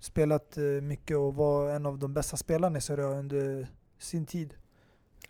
Spelat 0.00 0.56
eh, 0.56 0.62
mycket 0.64 1.16
och 1.16 1.34
var 1.34 1.70
en 1.70 1.86
av 1.86 1.98
de 1.98 2.14
bästa 2.14 2.36
spelarna 2.36 2.78
i 2.78 2.80
Serie 2.80 3.04
A 3.06 3.08
under 3.08 3.68
sin 4.00 4.26
tid. 4.26 4.54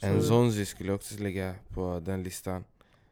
En 0.01 0.23
Zonzi 0.23 0.67
skulle 0.67 0.93
också 0.93 1.15
lägga 1.23 1.55
på 1.69 2.01
den 2.05 2.23
listan. 2.23 2.65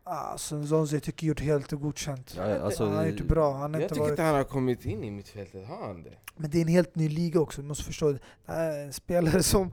Alltså 0.04 0.66
Zonzi 0.66 1.00
tycker 1.00 1.26
jag 1.26 1.28
gjort 1.28 1.40
helt 1.40 1.70
godkänt. 1.72 2.34
Ja, 2.36 2.58
alltså, 2.58 2.84
han 2.84 2.96
har 2.96 3.06
gjort 3.06 3.28
bra. 3.28 3.52
Han 3.52 3.74
har 3.74 3.80
Jag 3.80 3.84
inte 3.84 3.94
tycker 3.94 4.00
varit... 4.00 4.10
inte 4.10 4.22
han 4.22 4.34
har 4.34 4.44
kommit 4.44 4.84
in 4.86 5.04
i 5.04 5.10
mittfältet, 5.10 5.66
har 5.68 5.86
han 5.86 6.02
det? 6.02 6.14
Men 6.36 6.50
det 6.50 6.58
är 6.58 6.62
en 6.62 6.68
helt 6.68 6.94
ny 6.96 7.08
liga 7.08 7.40
också, 7.40 7.62
du 7.62 7.68
måste 7.68 7.84
förstå. 7.84 8.12
Det 8.12 8.18
Det 8.46 8.52
här 8.52 8.72
är 8.72 8.84
en 8.86 8.92
spelare 8.92 9.42
som 9.42 9.72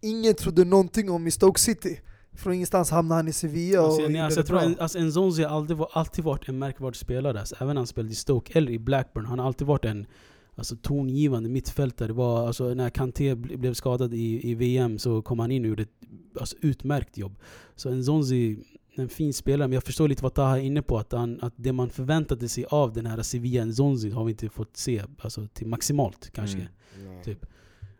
ingen 0.00 0.34
trodde 0.34 0.64
någonting 0.64 1.10
om 1.10 1.26
i 1.26 1.30
Stoke 1.30 1.60
City. 1.60 2.00
Från 2.34 2.52
ingenstans 2.52 2.90
hamnade 2.90 3.18
han 3.18 3.28
i 3.28 3.32
Sevilla 3.32 3.80
och 3.80 3.86
Alltså, 3.86 4.00
nej, 4.02 4.10
gjorde 4.10 4.24
alltså, 4.24 4.40
jag 4.40 4.46
tror 4.46 4.60
en, 4.60 4.80
alltså, 4.80 4.98
Nzonzi 4.98 5.42
har 5.42 5.50
alltid, 5.56 5.76
var- 5.76 5.90
alltid 5.92 6.24
varit 6.24 6.48
en 6.48 6.58
märkvärd 6.58 6.96
spelare. 6.96 7.40
Alltså, 7.40 7.54
även 7.60 7.68
när 7.68 7.74
han 7.80 7.86
spelade 7.86 8.12
i 8.12 8.14
Stoke 8.16 8.58
eller 8.58 8.72
i 8.72 8.78
Blackburn. 8.78 9.26
Han 9.26 9.38
har 9.38 9.46
alltid 9.46 9.66
varit 9.66 9.84
en 9.84 10.06
alltså, 10.54 10.76
tongivande 10.76 11.48
mittfältare. 11.48 12.08
Det 12.08 12.12
var, 12.14 12.46
alltså, 12.46 12.74
när 12.74 12.90
Kanté 12.90 13.34
ble- 13.34 13.56
blev 13.56 13.74
skadad 13.74 14.14
i, 14.14 14.50
i 14.50 14.54
VM 14.54 14.98
så 14.98 15.22
kom 15.22 15.38
han 15.38 15.50
in 15.50 15.62
och 15.62 15.68
gjorde 15.68 15.82
ett 15.82 16.00
alltså, 16.40 16.56
utmärkt 16.60 17.18
jobb. 17.18 17.38
Så 17.76 17.90
Nzonzi, 17.90 18.58
en 18.94 19.08
fin 19.08 19.32
spelare. 19.32 19.68
Men 19.68 19.74
jag 19.74 19.84
förstår 19.84 20.08
lite 20.08 20.22
vad 20.22 20.34
Taha 20.34 20.58
är 20.58 20.62
inne 20.62 20.82
på. 20.82 20.98
Att, 20.98 21.12
han, 21.12 21.38
att 21.42 21.54
det 21.56 21.72
man 21.72 21.90
förväntade 21.90 22.48
sig 22.48 22.64
av 22.68 22.92
den 22.92 23.06
här 23.06 23.22
Sevilla 23.22 23.64
Nzonzi 23.64 24.10
har 24.10 24.24
vi 24.24 24.30
inte 24.30 24.48
fått 24.48 24.76
se 24.76 25.02
alltså, 25.18 25.46
till 25.52 25.66
maximalt 25.66 26.30
kanske. 26.32 26.68
Mm. 27.00 27.22
Typ. 27.22 27.46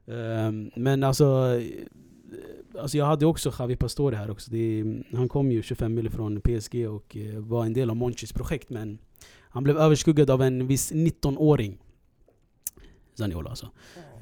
Ehm, 0.06 0.70
men 0.76 1.04
alltså, 1.04 1.60
alltså 2.78 2.98
jag 2.98 3.06
hade 3.06 3.26
också 3.26 3.52
Javi 3.58 3.76
Pastore 3.76 4.16
här 4.16 4.30
också. 4.30 4.50
Det, 4.50 4.84
han 5.12 5.28
kom 5.28 5.52
ju 5.52 5.62
25 5.62 5.94
mil 5.94 6.10
från 6.10 6.40
PSG 6.40 6.88
och 6.88 7.16
eh, 7.16 7.38
var 7.38 7.64
en 7.66 7.72
del 7.72 7.90
av 7.90 7.96
Monchis 7.96 8.32
projekt 8.32 8.70
men 8.70 8.98
han 9.40 9.64
blev 9.64 9.78
överskuggad 9.78 10.30
av 10.30 10.42
en 10.42 10.66
viss 10.66 10.92
19-åring. 10.92 11.78
Zaniolo 13.14 13.48
alltså. 13.48 13.70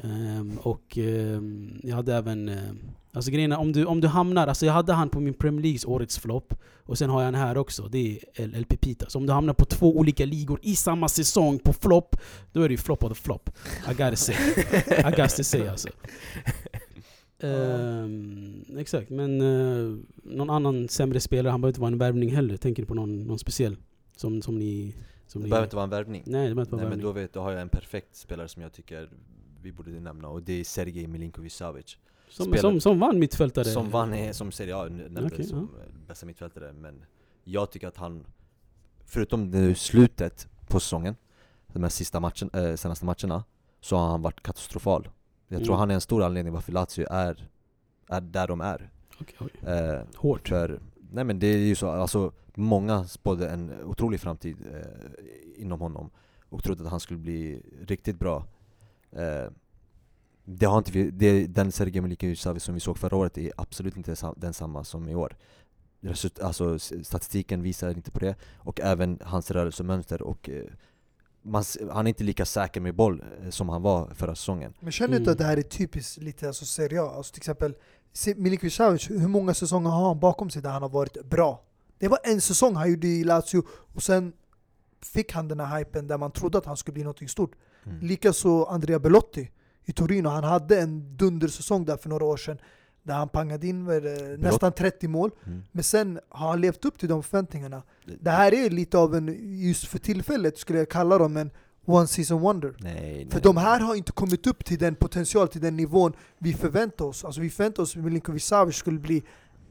Um, 0.03 0.59
och 0.59 0.99
um, 0.99 1.81
jag 1.83 1.97
hade 1.97 2.15
även... 2.15 2.49
Uh, 2.49 2.59
alltså 3.13 3.31
grejen 3.31 3.53
är, 3.53 3.59
om 3.59 3.73
du, 3.73 3.85
om 3.85 4.01
du 4.01 4.09
hamnar... 4.09 4.47
Alltså 4.47 4.67
jag 4.67 4.73
hade 4.73 4.93
han 4.93 5.09
på 5.09 5.21
min 5.21 5.35
Premier 5.35 5.63
Leagues 5.63 5.85
årets 5.85 6.19
flopp. 6.19 6.55
Och 6.85 6.99
sen 6.99 7.11
har 7.11 7.21
jag 7.21 7.27
han 7.27 7.35
här 7.35 7.57
också. 7.57 7.89
Det 7.89 7.99
är 7.99 8.43
El, 8.43 8.55
El 8.55 8.97
Så 9.09 9.19
om 9.19 9.27
du 9.27 9.33
hamnar 9.33 9.55
på 9.55 9.65
två 9.65 9.97
olika 9.97 10.25
ligor 10.25 10.61
i 10.63 10.77
samma 10.77 11.09
säsong 11.09 11.59
på 11.59 11.73
flopp, 11.73 12.17
då 12.53 12.63
är 12.63 12.69
det 12.69 12.73
ju 12.73 12.79
flopp 12.79 13.05
of 13.05 13.09
the 13.09 13.23
flop. 13.23 13.51
I 13.91 13.95
gotta 13.95 14.17
say. 14.17 14.37
I 14.99 15.03
gotta 15.03 15.29
say 15.29 15.69
alltså. 15.69 15.89
Um, 17.43 18.65
exakt, 18.79 19.11
men 19.11 19.41
uh, 19.41 19.99
någon 20.23 20.51
annan 20.51 20.89
sämre 20.89 21.21
spelare, 21.21 21.51
han 21.51 21.61
behöver 21.61 21.71
inte 21.71 21.81
vara 21.81 21.93
en 21.93 21.99
värvning 21.99 22.35
heller. 22.35 22.57
Tänker 22.57 22.83
ni 22.83 22.87
på 22.87 22.95
någon, 22.95 23.27
någon 23.27 23.39
speciell? 23.39 23.77
Som, 24.17 24.43
som 24.43 24.59
ni... 24.59 24.95
Det 25.39 25.49
behöver 25.49 25.67
inte 25.67 25.77
vara 25.77 25.85
en 25.85 25.91
värvning. 25.91 26.23
Nej, 26.27 26.33
det 26.49 26.55
behöver 26.55 26.61
inte 26.61 26.73
vara 26.73 26.77
Nej 26.77 26.85
en 26.85 26.89
men 26.91 26.99
värvning. 26.99 27.15
då, 27.15 27.21
vet, 27.21 27.33
då 27.33 27.41
har 27.41 27.53
jag 27.53 27.61
en 27.63 27.69
perfekt 27.69 28.17
spelare 28.17 28.49
som 28.49 28.63
jag 28.63 28.73
tycker 28.73 29.11
vi 29.63 29.73
borde 29.73 29.91
nämna 29.91 30.29
och 30.29 30.43
det 30.43 30.53
är 30.53 30.65
Sergej 30.65 31.07
Milinkovic 31.07 31.55
Savic 31.55 31.97
Som, 32.29 32.47
spelare- 32.47 32.61
som, 32.61 32.81
som 32.81 32.99
vann 32.99 33.19
mittfältare. 33.19 33.65
Som 33.65 33.91
vann 33.91 34.35
som 34.35 34.53
Serie 34.53 34.77
A 34.77 34.85
nämnde 34.89 35.23
Okej, 35.27 35.45
som 35.45 35.59
eh, 35.59 36.07
bästa 36.09 36.27
mittfältare 36.27 36.73
Men 36.73 37.05
jag 37.45 37.71
tycker 37.71 37.89
att 37.89 37.97
han 37.97 38.25
förutom 39.05 39.51
det 39.51 39.75
slutet 39.75 40.49
på 40.69 40.81
säsongen, 40.81 41.17
de 41.73 41.83
här 41.83 41.91
sista 41.91 42.21
matchen, 42.21 42.51
eh, 42.53 42.75
senaste 42.75 43.05
matcherna, 43.05 43.45
så 43.81 43.97
har 43.97 44.07
han 44.09 44.23
varit 44.23 44.43
katastrofal. 44.43 45.09
Jag 45.49 45.59
tror 45.59 45.69
Mm. 45.69 45.79
han 45.79 45.91
är 45.91 45.95
en 45.95 46.01
stor 46.01 46.23
anledning 46.23 46.53
varför 46.55 46.73
Lazio 46.73 47.07
är, 47.11 47.49
är 48.09 48.21
där 48.21 48.49
de 48.49 48.61
är. 48.61 48.91
Okej, 49.21 49.37
oj. 49.41 49.69
Eh, 49.71 50.01
Hårt. 50.17 50.49
för, 50.49 50.81
nej 51.13 51.25
men 51.25 51.39
det 51.39 51.47
är 51.47 51.59
ju 51.59 51.75
så, 51.75 51.89
alltså 51.91 52.33
många 52.61 53.05
spådde 53.05 53.49
en 53.49 53.83
otrolig 53.85 54.21
framtid 54.21 54.57
eh, 54.73 55.63
inom 55.63 55.81
honom 55.81 56.11
och 56.49 56.63
trodde 56.63 56.85
att 56.85 56.91
han 56.91 57.01
skulle 57.01 57.19
bli 57.19 57.63
riktigt 57.87 58.19
bra. 58.19 58.47
Eh, 59.13 59.53
det 60.45 60.67
har 60.67 60.79
inte 60.79 60.93
vi, 60.93 61.11
det, 61.11 61.47
den 61.47 61.73
Sergej 61.73 62.01
Milinkovic 62.01 62.47
som 62.59 62.75
vi 62.75 62.81
såg 62.81 62.99
förra 62.99 63.17
året 63.17 63.39
är 63.39 63.53
absolut 63.57 63.97
inte 63.97 64.17
densamma 64.37 64.85
som 64.85 65.09
i 65.09 65.15
år. 65.15 65.37
Result, 66.01 66.41
alltså 66.41 66.79
statistiken 66.79 67.63
visar 67.63 67.91
inte 67.91 68.11
på 68.11 68.19
det, 68.19 68.37
och 68.59 68.81
även 68.81 69.19
hans 69.25 69.51
rörelsemönster 69.51 70.23
och 70.23 70.51
eh, 70.51 70.65
man, 71.43 71.65
han 71.91 72.07
är 72.07 72.09
inte 72.09 72.25
lika 72.25 72.45
säker 72.45 72.81
med 72.81 72.95
boll 72.95 73.25
eh, 73.43 73.51
som 73.51 73.69
han 73.69 73.83
var 73.83 74.15
förra 74.15 74.35
säsongen. 74.35 74.75
Men 74.81 74.93
känner 74.93 75.11
du 75.11 75.17
inte 75.17 75.31
att 75.31 75.39
det 75.39 75.45
här 75.45 75.57
är 75.57 75.63
typiskt 75.63 76.23
lite 76.23 76.47
alltså, 76.49 76.65
Serie 76.65 77.03
A? 77.03 77.13
Alltså, 77.17 77.33
till 77.33 77.41
exempel 77.41 77.75
Milinkovic 78.37 78.75
Savic, 78.75 79.11
hur 79.11 79.29
många 79.29 79.55
säsonger 79.55 79.91
har 79.91 80.09
han 80.09 80.21
bakom 80.21 80.51
sig 80.51 80.63
där 80.63 80.71
han 80.71 80.83
har 80.83 80.89
varit 80.89 81.25
bra? 81.25 81.63
Det 82.01 82.09
var 82.09 82.19
en 82.23 82.41
säsong 82.41 82.75
han 82.77 82.91
gjorde 82.91 83.07
i 83.07 83.25
Lazio 83.25 83.63
och 83.95 84.03
sen 84.03 84.33
fick 85.03 85.33
han 85.33 85.49
den 85.49 85.61
här 85.61 85.79
hypen 85.79 86.07
där 86.07 86.19
man 86.19 86.31
trodde 86.31 86.59
att 86.59 86.67
han 86.67 86.77
skulle 86.77 86.93
bli 86.93 87.05
något 87.05 87.31
stort. 87.31 87.53
Mm. 87.85 87.99
Likaså 88.01 88.65
Andrea 88.65 88.99
Belotti 88.99 89.51
i 89.85 89.93
Torino, 89.93 90.29
han 90.29 90.45
hade 90.45 90.81
en 90.81 91.17
dundersäsong 91.17 91.85
där 91.85 91.97
för 91.97 92.09
några 92.09 92.25
år 92.25 92.37
sedan 92.37 92.59
där 93.03 93.15
han 93.15 93.29
pangade 93.29 93.67
in 93.67 93.85
med, 93.85 94.07
eh, 94.07 94.39
nästan 94.39 94.73
30 94.73 95.09
mål. 95.09 95.31
Mm. 95.47 95.63
Men 95.73 95.85
sen 95.85 96.21
har 96.29 96.49
han 96.49 96.61
levt 96.61 96.85
upp 96.85 96.99
till 96.99 97.09
de 97.09 97.23
förväntningarna. 97.23 97.83
Det 98.21 98.31
här 98.31 98.55
är 98.55 98.71
lite 98.71 98.99
av 98.99 99.15
en, 99.15 99.59
just 99.61 99.87
för 99.87 99.99
tillfället 99.99 100.59
skulle 100.59 100.79
jag 100.79 100.89
kalla 100.89 101.19
dem 101.19 101.37
en 101.37 101.51
one 101.85 102.07
season 102.07 102.41
wonder. 102.41 102.75
Nej, 102.79 102.95
nej. 102.95 103.29
För 103.31 103.41
de 103.41 103.57
här 103.57 103.81
har 103.81 103.95
inte 103.95 104.13
kommit 104.13 104.47
upp 104.47 104.65
till 104.65 104.79
den 104.79 104.95
potential, 104.95 105.49
till 105.49 105.61
den 105.61 105.77
nivån 105.77 106.13
vi 106.39 106.55
förväntar 106.55 107.05
oss. 107.05 107.25
Alltså 107.25 107.41
vi 107.41 107.51
förväntar 107.51 107.83
oss 107.83 107.97
att 107.97 108.05
Milinkovic 108.05 108.45
Savic 108.45 108.77
skulle 108.77 108.99
bli 108.99 109.23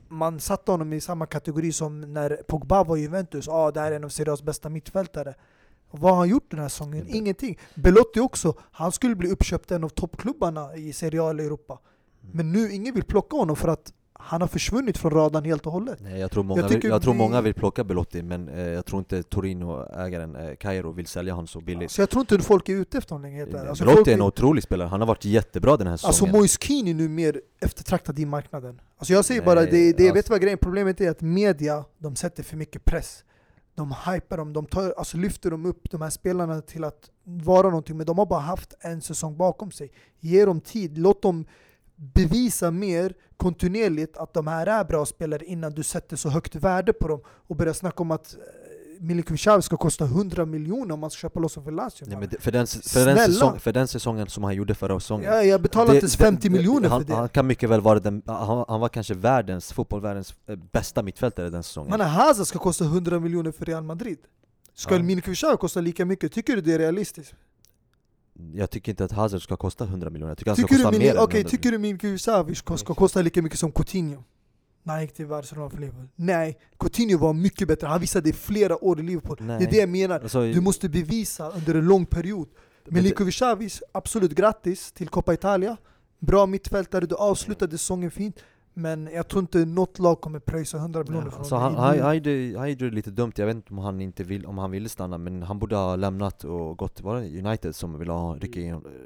man 0.09 0.39
satte 0.39 0.71
honom 0.71 0.93
i 0.93 1.01
samma 1.01 1.25
kategori 1.25 1.71
som 1.71 2.01
när 2.01 2.43
Pogba 2.47 2.83
var 2.83 2.97
i 2.97 3.01
Juventus. 3.01 3.47
Ah, 3.47 3.71
det 3.71 3.79
här 3.79 3.91
är 3.91 3.95
en 3.95 4.03
av 4.03 4.09
Serie 4.09 4.33
A's 4.33 4.43
bästa 4.43 4.69
mittfältare. 4.69 5.35
Vad 5.91 6.11
har 6.11 6.17
han 6.17 6.29
gjort 6.29 6.51
den 6.51 6.59
här 6.59 6.69
säsongen? 6.69 7.07
Ingenting. 7.09 7.59
Belotti 7.75 8.19
också, 8.19 8.53
han 8.71 8.91
skulle 8.91 9.15
bli 9.15 9.31
uppköpt 9.31 9.71
en 9.71 9.83
av 9.83 9.89
toppklubbarna 9.89 10.75
i 10.75 10.93
Serie 10.93 11.23
A 11.23 11.29
eller 11.29 11.43
Europa. 11.43 11.79
Mm. 12.23 12.37
Men 12.37 12.51
nu, 12.51 12.71
ingen 12.71 12.93
vill 12.93 13.03
plocka 13.03 13.37
honom 13.37 13.55
för 13.55 13.67
att 13.67 13.93
han 14.21 14.41
har 14.41 14.47
försvunnit 14.47 14.97
från 14.97 15.11
radarn 15.11 15.45
helt 15.45 15.65
och 15.65 15.71
hållet. 15.71 15.99
Nej, 16.01 16.19
jag 16.19 16.31
tror 16.31 16.43
många, 16.43 16.61
Jag 16.61 16.69
vill, 16.69 16.83
jag 16.83 17.01
tror 17.01 17.13
vi- 17.13 17.17
många 17.17 17.41
vill 17.41 17.53
plocka 17.53 17.83
Belotti, 17.83 18.23
men 18.23 18.49
eh, 18.49 18.59
jag 18.67 18.85
tror 18.85 18.99
inte 18.99 19.23
Torino-ägaren 19.23 20.35
eh, 20.35 20.55
Kairo 20.55 20.91
vill 20.91 21.07
sälja 21.07 21.33
honom 21.33 21.47
så 21.47 21.61
billigt. 21.61 21.91
Så 21.91 22.01
jag 22.01 22.09
tror 22.09 22.21
inte 22.21 22.39
folk 22.39 22.69
är 22.69 22.73
ute 22.73 22.97
efter 22.97 23.15
honom 23.15 23.31
längre. 23.31 23.43
ärligt. 23.43 23.55
Alltså, 23.55 23.85
Belotti 23.85 24.09
är 24.09 24.13
en 24.13 24.21
otrolig 24.21 24.63
spelare, 24.63 24.87
han 24.87 24.99
har 25.01 25.07
varit 25.07 25.25
jättebra 25.25 25.77
den 25.77 25.87
här 25.87 25.91
Alltså 25.93 26.07
säsongen. 26.11 26.35
Moise 26.35 26.57
Keane 26.61 26.89
är 26.89 26.93
nu 26.93 27.09
mer 27.09 27.41
eftertraktad 27.61 28.19
i 28.19 28.25
marknaden. 28.25 28.81
Alltså 28.97 29.13
jag 29.13 29.25
säger 29.25 29.41
Nej, 29.41 29.45
bara, 29.45 29.61
det, 29.61 29.71
det, 29.71 29.89
alltså- 30.03 30.13
vet 30.13 30.25
du 30.25 30.29
vad 30.29 30.41
grejen 30.41 30.57
Problemet 30.57 31.01
är 31.01 31.09
att 31.11 31.21
media, 31.21 31.85
de 31.97 32.15
sätter 32.15 32.43
för 32.43 32.57
mycket 32.57 32.85
press. 32.85 33.23
De 33.75 33.93
hypar 34.05 34.37
dem, 34.37 34.53
de 34.53 34.65
tar, 34.65 34.93
alltså 34.97 35.17
lyfter 35.17 35.51
dem 35.51 35.65
upp, 35.65 35.91
de 35.91 36.01
här 36.01 36.09
spelarna 36.09 36.61
till 36.61 36.83
att 36.83 37.09
vara 37.23 37.69
någonting, 37.69 37.97
men 37.97 38.05
de 38.05 38.17
har 38.17 38.25
bara 38.25 38.39
haft 38.39 38.73
en 38.79 39.01
säsong 39.01 39.37
bakom 39.37 39.71
sig. 39.71 39.91
Ge 40.19 40.45
dem 40.45 40.61
tid, 40.61 40.97
låt 40.97 41.21
dem 41.21 41.45
bevisa 41.95 42.71
mer 42.71 43.13
kontinuerligt 43.39 44.17
att 44.17 44.33
de 44.33 44.47
här 44.47 44.67
är 44.67 44.83
bra 44.83 45.05
spelare 45.05 45.45
innan 45.45 45.71
du 45.71 45.83
sätter 45.83 46.15
så 46.17 46.29
högt 46.29 46.55
värde 46.55 46.93
på 46.93 47.07
dem 47.07 47.21
och 47.47 47.55
börjar 47.55 47.73
snacka 47.73 48.03
om 48.03 48.11
att 48.11 48.33
eh, 48.33 48.39
Milinkovic 49.03 49.65
ska 49.65 49.77
kosta 49.77 50.05
100 50.05 50.45
miljoner 50.45 50.93
om 50.93 50.99
man 50.99 51.11
ska 51.11 51.19
köpa 51.19 51.39
loss 51.39 51.55
honom 51.55 51.65
för 51.65 51.71
Lazio. 51.71 52.05
Nej, 52.05 52.17
men 52.19 52.29
för, 52.41 52.51
den, 52.51 52.67
för, 52.67 53.05
den 53.05 53.15
Snälla! 53.15 53.17
säsong, 53.33 53.59
för 53.59 53.71
den 53.73 53.87
säsongen 53.87 54.27
som 54.27 54.43
han 54.43 54.55
gjorde 54.55 54.75
förra 54.75 54.99
säsongen 54.99 55.25
Ja, 55.33 55.43
jag 55.43 55.61
betalar 55.61 55.85
det- 55.87 55.93
inte 55.95 56.03
ens 56.03 56.15
50 56.17 56.41
det- 56.49 56.49
miljoner 56.57 56.89
han, 56.89 57.01
för 57.01 57.07
det. 57.07 57.15
Han 57.15 57.29
kan 57.29 57.47
mycket 57.47 57.69
väl 57.69 57.81
vara 57.81 57.99
den, 57.99 58.21
han, 58.25 58.65
han 58.67 58.79
var 58.79 58.89
kanske 58.89 59.13
världens, 59.13 59.73
fotbollvärldens 59.73 60.33
eh, 60.47 60.55
bästa 60.55 61.03
mittfältare 61.03 61.49
den 61.49 61.63
säsongen 61.63 61.89
Man 61.97 62.01
Hazard 62.01 62.47
ska 62.47 62.59
kosta 62.59 62.83
100 62.85 63.19
miljoner 63.19 63.51
för 63.51 63.65
Real 63.65 63.83
Madrid. 63.83 64.17
Ska 64.73 64.95
Ja. 64.95 65.03
Milinkovic 65.03 65.43
kosta 65.59 65.81
lika 65.81 66.05
mycket? 66.05 66.31
Tycker 66.33 66.55
du 66.55 66.61
det 66.61 66.73
är 66.73 66.79
realistiskt? 66.79 67.33
Jag 68.53 68.69
tycker 68.69 68.91
inte 68.91 69.03
att 69.05 69.11
Hazard 69.11 69.43
ska 69.43 69.57
kosta 69.57 69.83
100 69.83 70.09
miljoner, 70.09 70.31
jag 70.31 70.37
tycker 70.37 70.51
han 70.51 70.55
Tycker 70.55 70.67
ska 70.67 70.77
du, 70.77 70.83
kosta 70.83 70.91
Mil- 70.99 71.07
mer 71.07 71.15
än 71.15 71.23
okej, 71.23 71.39
100 71.39 71.49
tycker 71.49 71.71
du 71.71 71.77
Milinkovic 71.77 72.21
Savic 72.21 72.57
ska 72.57 72.93
kosta 72.93 73.21
lika 73.21 73.41
mycket 73.41 73.59
som 73.59 73.71
Coutinho? 73.71 74.23
När 74.83 74.93
han 74.93 75.01
gick 75.01 75.13
till 75.13 75.27
Barcelona 75.27 75.69
för 75.69 75.77
Liverpool? 75.77 76.07
Nej, 76.15 76.57
Coutinho 76.79 77.17
var 77.17 77.33
mycket 77.33 77.67
bättre. 77.67 77.87
Han 77.87 78.01
visade 78.01 78.33
flera 78.33 78.83
år 78.83 78.99
i 78.99 79.03
Liverpool. 79.03 79.37
Det 79.39 79.43
Nej. 79.43 79.63
är 79.63 79.71
det 79.71 79.77
jag 79.77 79.89
menar. 79.89 80.19
Alltså, 80.19 80.41
Du 80.41 80.61
måste 80.61 80.89
bevisa 80.89 81.49
under 81.49 81.75
en 81.75 81.85
lång 81.85 82.05
period. 82.05 82.47
men 82.85 82.93
det- 82.95 83.01
Milinkovic 83.01 83.81
absolut 83.91 84.31
grattis 84.31 84.91
till 84.91 85.07
Coppa 85.09 85.33
Italia. 85.33 85.77
Bra 86.19 86.45
mittfältare, 86.45 87.05
du 87.05 87.15
avslutade 87.15 87.77
säsongen 87.77 88.11
fint. 88.11 88.35
Men 88.81 89.09
jag 89.13 89.27
tror 89.27 89.41
inte 89.41 89.65
något 89.65 89.99
lag 89.99 90.21
kommer 90.21 90.39
pröjsa 90.39 90.77
100 90.77 90.99
miljoner 91.03 91.25
Ja, 91.25 91.31
för 91.31 91.39
alltså 91.39 91.55
honom. 91.55 91.75
han, 91.75 91.99
han, 91.99 92.05
han, 92.55 92.69
gjorde, 92.69 92.89
lite 92.89 93.11
dumt, 93.11 93.31
jag 93.35 93.45
vet 93.45 93.55
inte 93.55 93.73
om 93.73 93.77
han 93.77 94.01
inte 94.01 94.23
vill, 94.23 94.45
om 94.45 94.57
han 94.57 94.71
ville 94.71 94.89
stanna 94.89 95.17
men 95.17 95.43
han 95.43 95.59
borde 95.59 95.75
ha 95.75 95.95
lämnat 95.95 96.43
och 96.43 96.77
gått 96.77 96.95
till, 96.95 97.05
United 97.05 97.75
som 97.75 97.99
ville 97.99 98.11
ha 98.11 98.35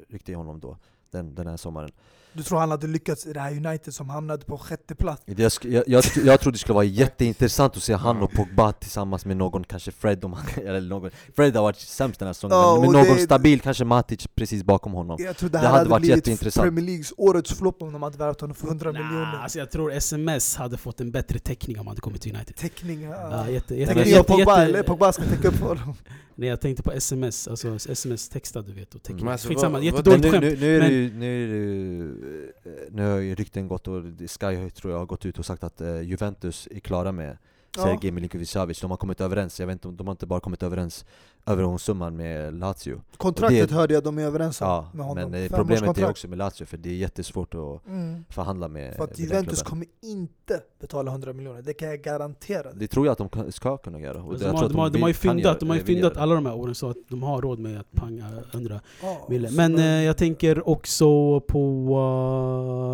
rycka 0.08 0.32
i 0.32 0.34
honom 0.34 0.60
då? 0.60 0.76
Den, 1.10 1.34
den 1.34 1.46
här 1.46 1.56
sommaren 1.56 1.90
Du 2.34 2.42
tror 2.42 2.58
han 2.58 2.70
hade 2.70 2.86
lyckats 2.86 3.26
i 3.26 3.32
det 3.32 3.40
här 3.40 3.66
United 3.66 3.94
som 3.94 4.08
hamnade 4.08 4.44
på 4.44 4.58
sjätte 4.58 4.94
plats? 4.94 5.22
jag, 5.26 5.38
jag, 5.62 5.84
jag, 5.86 6.04
jag 6.24 6.40
tror 6.40 6.52
det 6.52 6.58
skulle 6.58 6.74
vara 6.74 6.84
jätteintressant 6.84 7.76
att 7.76 7.82
se 7.82 7.92
han 7.94 8.22
och 8.22 8.32
Pogba 8.32 8.72
tillsammans 8.72 9.26
med 9.26 9.36
någon, 9.36 9.64
kanske 9.64 9.90
Fred 9.92 10.24
om 10.24 10.32
han, 10.32 10.46
eller 10.66 10.80
någon 10.88 11.10
Fred 11.36 11.56
har 11.56 11.62
varit 11.62 11.78
sämst 11.78 12.18
den 12.18 12.26
här 12.26 12.32
säsongen, 12.32 12.56
Ja, 12.56 12.78
men 12.80 12.92
någon 12.92 13.16
det- 13.16 13.22
stabil, 13.22 13.60
kanske 13.60 13.84
Matic 13.84 14.26
precis 14.34 14.62
bakom 14.62 14.92
honom 14.92 15.16
Jag 15.20 15.36
tror 15.36 15.48
det 15.50 15.52
Det 15.52 15.58
här 15.58 15.66
hade 15.66 15.78
hade, 15.78 15.90
varit 15.90 16.04
jätteintressant. 16.06 16.64
Premier 16.64 16.84
Leagues 16.86 17.12
årets 17.16 17.52
flopp 17.58 17.82
om 17.82 17.92
de 17.92 18.02
hade 18.02 18.18
värvat 18.18 18.40
honom 18.40 18.54
för 18.56 18.66
100 18.66 18.92
Nah, 18.92 19.02
miljoner. 19.02 19.38
alltså 19.42 19.58
jag 19.58 19.70
tror 19.70 19.92
SMS 19.92 20.56
hade 20.56 20.76
fått 20.76 21.00
en 21.00 21.10
bättre 21.10 21.38
täckning 21.38 21.76
om 21.80 21.86
han 21.86 21.88
hade 21.88 22.00
kommit 22.00 22.22
till 22.22 22.34
United. 22.34 22.56
Täckning, 22.56 23.02
Ja, 23.02 23.10
ja. 23.30 23.48
jätte, 23.50 23.74
jätte, 23.74 23.94
Täckning 23.94 24.14
av 24.14 24.18
jätte, 24.18 24.32
Pogba, 24.32 24.38
jätte- 24.60 24.62
eller 24.62 24.82
Pogba 24.82 25.12
ska 25.12 25.22
täcka 25.22 25.48
upp 25.48 25.54
för 25.54 25.74
dem. 25.74 25.94
Nej 26.36 26.48
jag 26.48 26.60
tänkte 26.60 26.82
på 26.82 26.92
SMS, 26.92 27.48
alltså 27.48 27.74
SMS-textad 27.88 28.62
du 28.62 28.72
vet 28.72 28.94
och 28.94 29.02
teckning. 29.02 29.24
Men 29.24 29.32
alltså, 29.32 29.48
Skitsamma, 29.48 29.80
jättedåligt 29.80 30.24
nu, 30.24 30.30
skämt. 30.30 30.42
nu, 30.44 30.56
nu, 30.60 30.76
är 30.76 30.80
det 30.80 30.88
ju, 30.94 31.12
nu, 31.14 31.44
är 31.44 31.48
det 31.48 31.56
ju, 31.56 32.23
nu 32.90 33.10
har 33.10 33.18
ju 33.18 33.34
rykten 33.34 33.68
gått 33.68 33.88
och 33.88 34.02
Sky 34.18 34.70
tror 34.70 34.92
jag 34.92 34.98
har 34.98 35.06
gått 35.06 35.26
ut 35.26 35.38
och 35.38 35.46
sagt 35.46 35.64
att 35.64 35.80
eh, 35.80 36.00
Juventus 36.00 36.68
är 36.70 36.80
klara 36.80 37.12
med 37.12 37.36
Ja. 37.76 37.82
Sergej 37.82 38.10
Milinkovic 38.10 38.50
Savic, 38.50 38.80
de 38.80 38.90
har 38.90 38.98
kommit 38.98 39.20
överens, 39.20 39.60
jag 39.60 39.66
vet 39.66 39.72
inte 39.74 39.88
om 39.88 39.96
de 39.96 40.06
har 40.06 40.12
inte 40.12 40.26
bara 40.26 40.40
kommit 40.40 40.62
överens 40.62 41.04
övergångssumman 41.46 42.16
med 42.16 42.54
Lazio 42.54 43.00
Kontraktet 43.16 43.68
Det- 43.68 43.74
hörde 43.74 43.94
jag 43.94 44.02
de 44.04 44.18
är 44.18 44.22
överens 44.22 44.60
om 44.60 44.66
Ja, 44.68 44.88
med 44.94 45.06
honom. 45.06 45.30
men 45.30 45.42
eh, 45.44 45.50
problemet 45.50 45.98
är 45.98 46.10
också 46.10 46.28
med 46.28 46.38
Lazio 46.38 46.64
för 46.64 46.76
det 46.76 46.88
är 46.90 46.94
jättesvårt 46.94 47.54
att 47.54 47.86
Mm. 47.86 48.24
förhandla 48.28 48.68
med, 48.68 48.94
För 48.96 49.04
att 49.04 49.18
Juventus 49.18 49.62
kommer 49.62 49.86
inte 50.02 50.60
betala 50.80 51.10
100 51.10 51.32
miljoner, 51.32 51.62
det 51.62 51.74
kan 51.74 51.88
jag 51.88 52.02
garantera. 52.02 52.72
Det 52.72 52.86
tror 52.86 53.06
jag 53.06 53.12
att 53.20 53.30
de 53.32 53.52
ska 53.52 53.76
kunna 53.76 54.00
göra 54.00 54.22
och 54.22 54.30
Alltså, 54.32 54.46
de, 54.48 54.56
har, 54.56 54.64
att 54.64 54.70
de, 54.70 54.78
har, 54.78 54.90
de 54.90 55.02
har 55.02 55.08
ju 55.08 55.14
fyndat, 55.14 55.60
de 55.60 55.68
har 55.68 55.76
ju 55.76 55.82
fyndat 55.84 56.16
alla 56.16 56.34
de 56.34 56.46
här 56.46 56.54
åren 56.56 56.74
så 56.74 56.90
att 56.90 56.96
de 57.08 57.22
har 57.22 57.42
råd 57.42 57.58
med 57.58 57.80
att 57.80 57.92
panga 57.92 58.24
100 58.52 58.80
Ja, 59.02 59.26
så 59.28 59.54
Men 59.56 59.78
eh, 59.78 59.84
jag 59.84 60.16
tänker 60.16 60.68
också 60.68 61.40
på... 61.40 61.60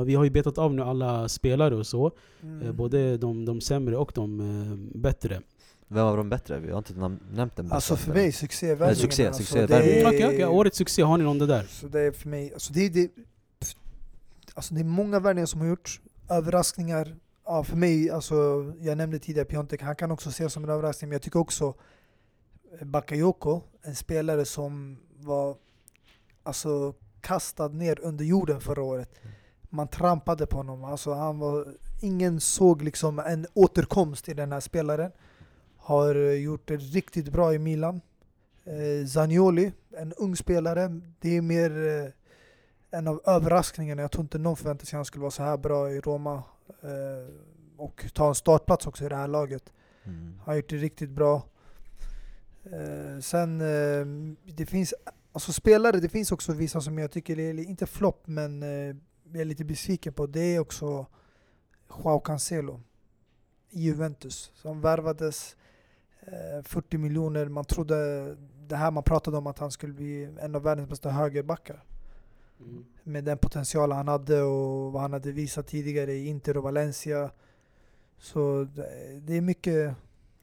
eh, 0.01 0.05
vi 0.06 0.14
har 0.14 0.24
ju 0.24 0.31
betat 0.31 0.59
av 0.59 0.74
nu 0.74 0.82
alla 0.82 1.28
spelare 1.28 1.74
och 1.77 1.86
så. 1.86 2.10
mm. 2.43 2.62
Eh, 2.66 2.72
både 2.72 3.16
de, 3.16 3.44
de 3.44 3.60
sämre 3.60 3.97
och 3.97 4.12
de 4.14 4.40
eh, 4.40 4.98
bättre. 5.01 5.40
Vem 5.93 6.05
av 6.07 6.17
de 6.17 6.29
bättre? 6.29 6.59
Vi 6.61 6.71
har 6.71 6.79
inte 6.79 6.95
nämnt 7.33 7.57
den 7.57 7.65
bästa 7.67 7.75
Alltså 7.75 7.97
för 7.97 8.12
mig, 8.15 8.33
succévärvningen. 8.33 8.97
succé, 8.97 9.27
alltså, 9.27 9.43
succévärvning. 9.43 9.91
det 9.91 10.01
är- 10.01 10.07
Okej, 10.07 10.27
okej. 10.27 10.47
Årets 10.47 10.77
succé, 10.79 11.03
har 11.03 11.19
ni 11.19 11.25
någon 11.25 11.39
det 11.39 11.47
där? 11.47 11.62
Så 11.62 11.87
det 11.89 12.01
är 12.01 12.12
för 12.12 12.29
mig, 12.29 12.53
alltså 12.53 12.73
det, 12.73 12.81
är- 12.87 12.91
det, 12.91 13.11
alltså 14.55 14.75
det 14.75 14.81
är 14.81 14.85
många 14.85 15.21
värvningar 15.21 15.47
som 15.47 15.61
har 15.61 15.69
gjorts, 15.69 16.01
överraskningar. 16.31 17.17
Ja, 17.45 17.65
för 17.65 17.77
mig, 17.77 18.11
alltså, 18.11 18.35
jag 18.81 18.99
nämnde 18.99 19.19
tidigare 19.19 19.45
Piontek, 19.47 19.83
han 19.83 19.97
kan 19.97 20.11
också 20.11 20.29
ses 20.29 20.53
som 20.53 20.65
en 20.65 20.71
överraskning, 20.71 21.09
men 21.09 21.15
jag 21.15 21.23
tycker 21.23 21.39
också 21.41 21.75
eh, 22.81 22.87
Bakayoko, 22.87 23.61
en 23.83 23.95
spelare 23.95 24.45
som 24.45 24.97
var 25.17 25.57
alltså, 26.43 26.95
kastad 27.21 27.69
ner 27.69 28.01
under 28.01 28.25
jorden 28.25 28.61
förra 28.61 28.83
året. 28.83 29.11
Man 29.71 29.89
trampade 29.89 30.47
på 30.47 30.57
honom, 30.57 30.85
alltså, 30.85 31.12
han 31.12 31.39
var, 31.39 31.67
ingen 32.01 32.41
såg 32.41 32.83
liksom 32.83 33.19
en 33.19 33.47
återkomst 33.55 34.29
i 34.29 34.35
den 34.35 34.53
här 34.53 34.61
spelaren. 34.61 35.11
Har 35.91 36.15
gjort 36.15 36.69
det 36.69 36.77
riktigt 36.77 37.33
bra 37.33 37.55
i 37.55 37.59
Milan. 37.59 38.01
Eh, 38.65 39.07
Zanioli, 39.07 39.73
en 39.97 40.12
ung 40.12 40.37
spelare, 40.37 41.01
det 41.21 41.37
är 41.37 41.43
mer 41.43 41.87
eh, 41.87 42.99
en 42.99 43.09
av 43.09 43.21
överraskningarna. 43.27 44.03
Jag 44.03 44.11
tror 44.11 44.23
inte 44.23 44.39
någon 44.39 44.57
förväntade 44.57 44.87
sig 44.87 44.97
att 44.97 44.99
han 44.99 45.05
skulle 45.05 45.23
vara 45.23 45.31
så 45.31 45.43
här 45.43 45.57
bra 45.57 45.93
i 45.93 46.01
Roma. 46.01 46.43
Eh, 46.83 47.35
och 47.77 48.05
ta 48.15 48.29
en 48.29 48.35
startplats 48.35 48.87
också 48.87 49.05
i 49.05 49.09
det 49.09 49.17
här 49.17 49.29
laget. 49.29 49.73
Mm. 50.05 50.35
Han 50.39 50.45
har 50.45 50.55
gjort 50.55 50.69
det 50.69 50.77
riktigt 50.77 51.11
bra. 51.11 51.43
Eh, 52.65 53.21
sen, 53.21 53.61
eh, 53.61 54.07
det 54.55 54.67
finns 54.67 54.95
alltså 55.33 55.53
spelare, 55.53 56.01
det 56.01 56.09
finns 56.09 56.33
också 56.33 56.53
vissa 56.53 56.81
som 56.81 56.99
jag 56.99 57.11
tycker 57.11 57.39
är, 57.39 57.59
inte 57.59 57.87
flopp, 57.87 58.27
men 58.27 58.62
eh, 58.62 58.97
jag 59.33 59.41
är 59.41 59.45
lite 59.45 59.65
besviken 59.65 60.12
på. 60.12 60.27
Det 60.27 60.55
är 60.55 60.59
också 60.59 61.07
Joao 61.89 62.21
Cancelo 62.21 62.81
i 63.71 63.83
Juventus, 63.83 64.51
som 64.55 64.81
värvades 64.81 65.57
40 66.62 66.98
miljoner, 66.98 67.48
man 67.48 67.65
trodde 67.65 67.97
det 68.69 68.77
här 68.77 68.90
man 68.90 69.02
pratade 69.02 69.36
om 69.36 69.47
att 69.47 69.59
han 69.59 69.70
skulle 69.70 69.93
bli 69.93 70.24
en 70.40 70.55
av 70.55 70.62
världens 70.62 70.89
bästa 70.89 71.11
högerbackar. 71.11 71.85
Mm. 72.61 72.85
Med 73.02 73.24
den 73.24 73.39
potential 73.39 73.93
han 73.93 74.09
hade 74.09 74.43
och 74.43 74.93
vad 74.93 75.02
han 75.02 75.12
hade 75.12 75.32
visat 75.32 75.66
tidigare 75.66 76.12
i 76.12 76.27
Inter 76.27 76.57
och 76.57 76.62
Valencia. 76.62 77.31
Så 78.19 78.66
det- 79.20 79.36
är 79.36 79.40
mycket, 79.40 79.94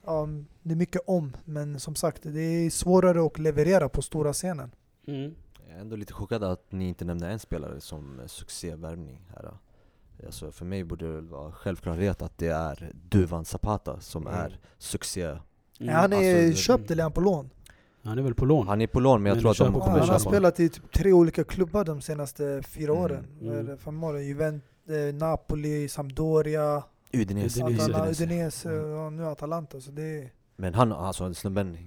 ja, 0.06 0.28
det 0.64 0.72
är 0.72 0.76
mycket 0.76 1.02
om, 1.08 1.36
men 1.46 1.80
som 1.80 1.96
sagt 1.96 2.24
det 2.24 2.42
är 2.42 2.70
svårare 2.70 3.26
att 3.26 3.40
leverera 3.40 3.90
på 3.90 4.02
stora 4.02 4.34
scenen. 4.34 4.72
Mm. 5.08 5.36
Jag 5.68 5.76
är 5.78 5.82
ändå 5.82 5.96
lite 5.96 6.14
chockad 6.14 6.44
att 6.44 6.72
ni 6.72 6.88
inte 6.88 7.06
nämnde 7.06 7.28
en 7.28 7.40
spelare 7.40 7.82
som 7.82 8.20
eh, 8.20 8.26
succévärvning 8.26 9.22
här. 9.36 9.52
Alltså 10.26 10.52
för 10.52 10.66
mig 10.66 10.84
borde 10.84 11.06
det 11.08 11.12
väl 11.14 11.28
vara 11.28 11.52
självklarhet 11.52 12.22
att 12.22 12.38
det 12.38 12.48
är 12.48 12.92
Duvan 13.10 13.46
Zapata 13.46 14.00
som 14.00 14.28
Mm. 14.28 14.40
är 14.40 14.60
succé. 14.78 15.38
Mm. 15.80 15.96
han 15.96 16.14
är 16.14 16.46
Alltså, 16.48 16.62
köpt 16.64 16.92
eller 16.92 17.02
är 17.02 17.04
han 17.04 17.12
på 17.12 17.22
lån? 17.22 17.50
Han 18.04 18.18
är 18.20 18.22
väl 18.24 18.34
på 18.36 18.46
lån? 18.46 18.68
Han 18.68 18.82
är 18.82 18.88
på 18.88 19.00
lån 19.00 19.24
men 19.24 19.30
jag 19.30 19.36
Men 19.36 19.42
tror 19.42 19.52
att 19.52 19.58
de 19.58 19.80
kommer 19.80 19.90
han 19.90 20.00
har 20.00 20.06
köpa. 20.08 20.20
köpa 20.20 20.30
honom. 20.30 20.34
spelat 20.34 20.60
i 20.60 20.70
typ 20.70 20.92
tre 20.92 21.14
olika 21.14 21.44
klubbar 21.44 21.86
de 21.86 22.02
senaste 22.02 22.62
fyra 22.68 22.92
Mm, 22.92 23.04
åren. 23.04 23.26
Mm. 23.42 23.66
det, 23.66 23.78
fem 23.78 24.04
åren? 24.04 24.26
Juventus, 24.28 24.70
eh, 24.90 25.14
Napoli, 25.16 25.88
Sampdoria, 25.90 26.84
Udinese. 27.14 27.64
Udinese. 27.64 27.84
Atala, 27.84 28.00
Udinese. 28.04 28.24
Udinese 28.24 28.70
Mm. 28.70 28.92
och 29.00 29.14
nu 29.14 29.26
Atalanta. 29.26 29.82
Så 29.82 29.92
det 29.92 30.02
är, 30.04 30.30
Men 30.56 30.74
han, 30.74 30.92
alltså 30.94 31.34
snubben, 31.34 31.78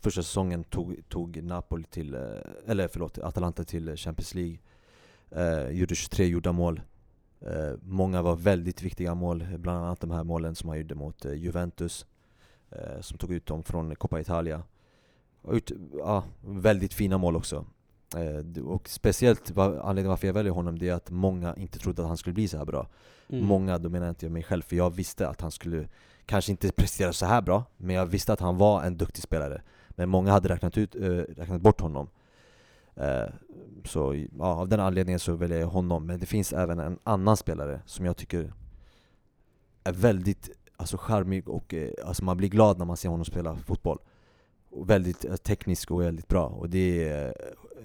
första 0.00 0.22
säsongen 0.22 0.64
tog, 0.64 0.96
tog 1.08 1.42
Napoli 1.42 1.84
till, 1.84 2.14
eh, 2.14 2.20
eller 2.66 2.88
förlåt, 2.88 3.18
Atalanta 3.18 3.64
till 3.64 3.96
Champions 3.96 4.34
League 4.34 4.58
eh, 5.30 5.70
Gjorde 5.70 5.94
23 5.94 6.26
gjorda 6.26 6.52
mål 6.52 6.80
eh, 7.40 7.74
Många 7.82 8.22
var 8.22 8.36
väldigt 8.36 8.82
viktiga 8.82 9.14
mål, 9.14 9.44
bland 9.58 9.84
annat 9.84 10.00
de 10.00 10.10
här 10.10 10.24
målen 10.24 10.54
som 10.54 10.68
han 10.68 10.78
gjorde 10.78 10.94
mot 10.94 11.24
eh, 11.24 11.32
Juventus 11.32 12.06
eh, 12.70 13.00
Som 13.00 13.18
tog 13.18 13.32
ut 13.32 13.46
dem 13.46 13.62
från 13.62 13.94
Coppa 13.96 14.20
Italia 14.20 14.62
ut, 15.48 15.72
ja, 15.98 16.24
Väldigt 16.40 16.94
fina 16.94 17.18
mål 17.18 17.36
också 17.36 17.64
eh, 18.16 18.62
Och 18.64 18.88
speciellt, 18.88 19.50
va- 19.50 19.80
anledningen 19.82 20.10
varför 20.10 20.26
jag 20.26 20.34
väljer 20.34 20.52
honom 20.52 20.78
det 20.78 20.88
är 20.88 20.94
att 20.94 21.10
många 21.10 21.54
inte 21.56 21.78
trodde 21.78 22.02
att 22.02 22.08
han 22.08 22.16
skulle 22.16 22.34
bli 22.34 22.48
så 22.48 22.58
här 22.58 22.64
bra 22.64 22.86
Mm. 23.32 23.44
Många, 23.46 23.78
då 23.78 23.88
menar 23.88 24.08
inte 24.08 24.24
jag 24.26 24.32
mig 24.32 24.42
själv, 24.42 24.62
för 24.62 24.76
jag 24.76 24.90
visste 24.90 25.28
att 25.28 25.40
han 25.40 25.50
skulle 25.50 25.88
kanske 26.26 26.50
inte 26.50 26.72
prestera 26.72 27.12
så 27.12 27.26
här 27.26 27.42
bra, 27.42 27.64
men 27.76 27.96
jag 27.96 28.06
visste 28.06 28.32
att 28.32 28.40
han 28.40 28.56
var 28.56 28.82
en 28.82 28.96
duktig 28.96 29.22
spelare. 29.22 29.62
Men 29.88 30.08
många 30.08 30.32
hade 30.32 30.48
räknat, 30.48 30.78
ut, 30.78 30.94
eh, 30.94 31.00
räknat 31.08 31.60
bort 31.60 31.80
honom. 31.80 32.08
Eh, 32.94 33.24
så 33.84 34.26
ja, 34.38 34.44
av 34.44 34.68
den 34.68 34.80
anledningen 34.80 35.20
så 35.20 35.34
väljer 35.34 35.60
jag 35.60 35.66
honom. 35.66 36.06
Men 36.06 36.20
det 36.20 36.26
finns 36.26 36.52
även 36.52 36.78
en 36.78 36.98
annan 37.04 37.36
spelare 37.36 37.80
som 37.86 38.04
jag 38.06 38.16
tycker 38.16 38.52
är 39.84 39.92
väldigt 39.92 40.50
alltså, 40.80 40.96
charmig 40.96 41.48
och 41.48 41.74
eh, 41.74 41.90
alltså, 42.04 42.24
man 42.24 42.36
blir 42.36 42.48
glad 42.48 42.78
när 42.78 42.84
man 42.84 42.96
ser 42.96 43.08
honom 43.08 43.24
spela 43.24 43.56
fotboll. 43.56 43.98
Och 44.70 44.90
väldigt 44.90 45.24
eh, 45.24 45.36
teknisk 45.36 45.90
och 45.90 46.00
väldigt 46.00 46.28
bra. 46.28 46.46
Och 46.46 46.70
det 46.70 47.08
är 47.08 47.34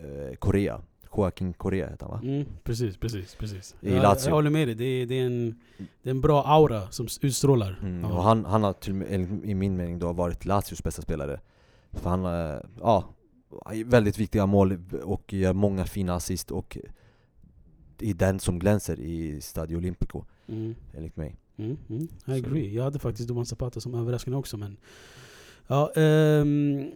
eh, 0.03 0.35
Korea. 0.35 0.81
Joaquin 1.17 1.53
Korea 1.53 1.89
heter 1.89 2.05
han 2.05 2.11
va? 2.13 2.21
Mm, 2.23 2.45
precis, 2.63 2.97
precis, 2.97 3.35
precis. 3.35 3.75
I 3.81 3.95
jag, 3.95 4.17
jag 4.25 4.31
håller 4.31 4.49
med 4.49 4.67
dig, 4.67 4.75
det 4.75 4.85
är, 4.85 5.05
det, 5.05 5.15
är 5.15 5.25
en, 5.25 5.59
det 6.03 6.09
är 6.09 6.11
en 6.11 6.21
bra 6.21 6.43
aura 6.43 6.91
som 6.91 7.07
utstrålar. 7.21 7.79
Mm, 7.81 8.05
och 8.11 8.23
han, 8.23 8.45
han 8.45 8.63
har 8.63 8.73
till, 8.73 9.03
i 9.43 9.55
min 9.55 9.75
mening 9.77 9.99
då 9.99 10.13
varit 10.13 10.45
Lazios 10.45 10.83
bästa 10.83 11.01
spelare. 11.01 11.39
För 11.91 12.09
han, 12.09 12.25
eh, 12.25 12.59
ja, 12.81 13.03
väldigt 13.85 14.17
viktiga 14.17 14.45
mål 14.45 14.77
och 15.03 15.33
gör 15.33 15.53
många 15.53 15.85
fina 15.85 16.13
assist 16.15 16.51
och 16.51 16.77
är 17.99 18.13
den 18.13 18.39
som 18.39 18.59
glänser 18.59 18.99
i 18.99 19.41
Stadio 19.41 19.77
Olimpico, 19.77 20.23
Mm. 20.47 20.75
enligt 20.93 21.15
mig. 21.15 21.35
Mm, 21.57 21.77
mm, 21.89 22.03
I 22.03 22.07
Så- 22.25 22.31
agree. 22.31 22.73
Jag 22.75 22.83
hade 22.83 22.99
faktiskt 22.99 23.27
Duvan 23.27 23.45
Zapata 23.45 23.79
som 23.79 23.95
överraskning 23.95 24.35
också 24.35 24.57
men... 24.57 24.77
Ja, 25.67 25.91
ehm, 25.95 26.91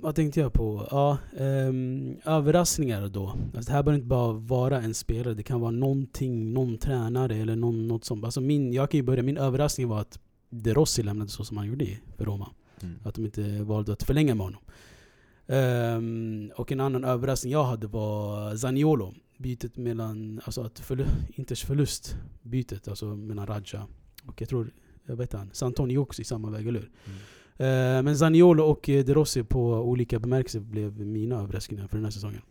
vad 0.00 0.14
tänkte 0.14 0.40
jag 0.40 0.52
på? 0.52 0.88
Ja, 0.90 1.18
ehm, 1.38 2.16
överraskningar 2.24 3.08
då. 3.08 3.26
Alltså 3.28 3.70
det 3.70 3.76
här 3.76 3.82
behöver 3.82 3.94
inte 3.94 4.06
bara 4.06 4.32
vara 4.32 4.80
en 4.82 4.94
spelare, 4.94 5.34
det 5.34 5.42
kan 5.42 5.60
vara 5.60 5.70
någonting, 5.70 6.52
någon 6.52 6.78
tränare 6.78 7.36
eller 7.36 7.56
någon, 7.56 7.88
något 7.88 8.04
som... 8.04 8.24
Alltså 8.24 8.40
min, 8.40 8.72
jag 8.72 8.90
kan 8.90 8.98
ju 8.98 9.02
börja, 9.02 9.22
min 9.22 9.36
överraskning 9.36 9.88
var 9.88 10.00
att 10.00 10.20
De 10.50 10.74
Rossi 10.74 11.02
lämnade 11.02 11.30
så 11.30 11.44
som 11.44 11.56
han 11.56 11.66
gjorde 11.66 11.86
för 12.16 12.24
Roma. 12.24 12.50
Mm. 12.82 12.94
Att 13.04 13.14
de 13.14 13.24
inte 13.24 13.62
valde 13.62 13.92
att 13.92 14.02
förlänga 14.02 14.34
med 14.34 14.46
honom. 14.46 14.60
Ehm, 15.46 16.50
och 16.56 16.72
en 16.72 16.80
annan 16.80 17.04
överraskning 17.04 17.52
jag 17.52 17.64
hade 17.64 17.86
var 17.86 18.56
Zaniolo. 18.56 19.14
Bytet 19.40 19.76
mellan, 19.76 20.40
alltså 20.44 20.62
att 20.62 20.78
förlu 20.78 21.06
Inters 21.28 21.64
förlust, 21.64 22.16
bytet 22.42 22.88
alltså 22.88 23.04
mellan 23.04 23.46
Raja 23.46 23.86
och 24.26 24.40
jag 24.40 24.48
tror, 24.48 24.72
jag 25.04 25.16
vet 25.16 25.32
han, 25.32 25.50
Santoni 25.52 25.96
också 25.96 26.22
i 26.22 26.24
samma 26.24 26.50
väg, 26.50 26.68
eller 26.68 26.80
hur? 26.80 26.90
Mm. 27.58 27.96
Eh, 27.98 28.02
men 28.02 28.18
Zaniolo 28.18 28.64
och 28.64 28.88
eh, 28.88 29.04
De 29.04 29.14
Rossi 29.14 29.44
på 29.44 29.74
olika 29.74 30.18
bemärkelser 30.18 30.60
blev 30.60 31.00
mina 31.00 31.40
överraskningar 31.40 31.86
för 31.86 31.96
den 31.96 32.04
här 32.04 32.10
säsongen. 32.10 32.42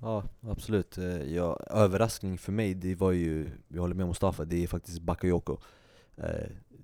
Ja, 0.00 0.24
absolut. 0.40 0.98
Eh, 0.98 1.22
Ja, 1.22 1.56
överraskning 1.70 2.38
för 2.38 2.52
mig, 2.52 2.74
det 2.74 2.94
var 2.94 3.12
ju, 3.12 3.50
jag 3.68 3.80
håller 3.80 3.94
med 3.94 4.06
Mustafa, 4.06 4.44
det 4.44 4.62
är 4.62 4.66
faktiskt 4.66 5.02
Bakayoko. 5.02 5.58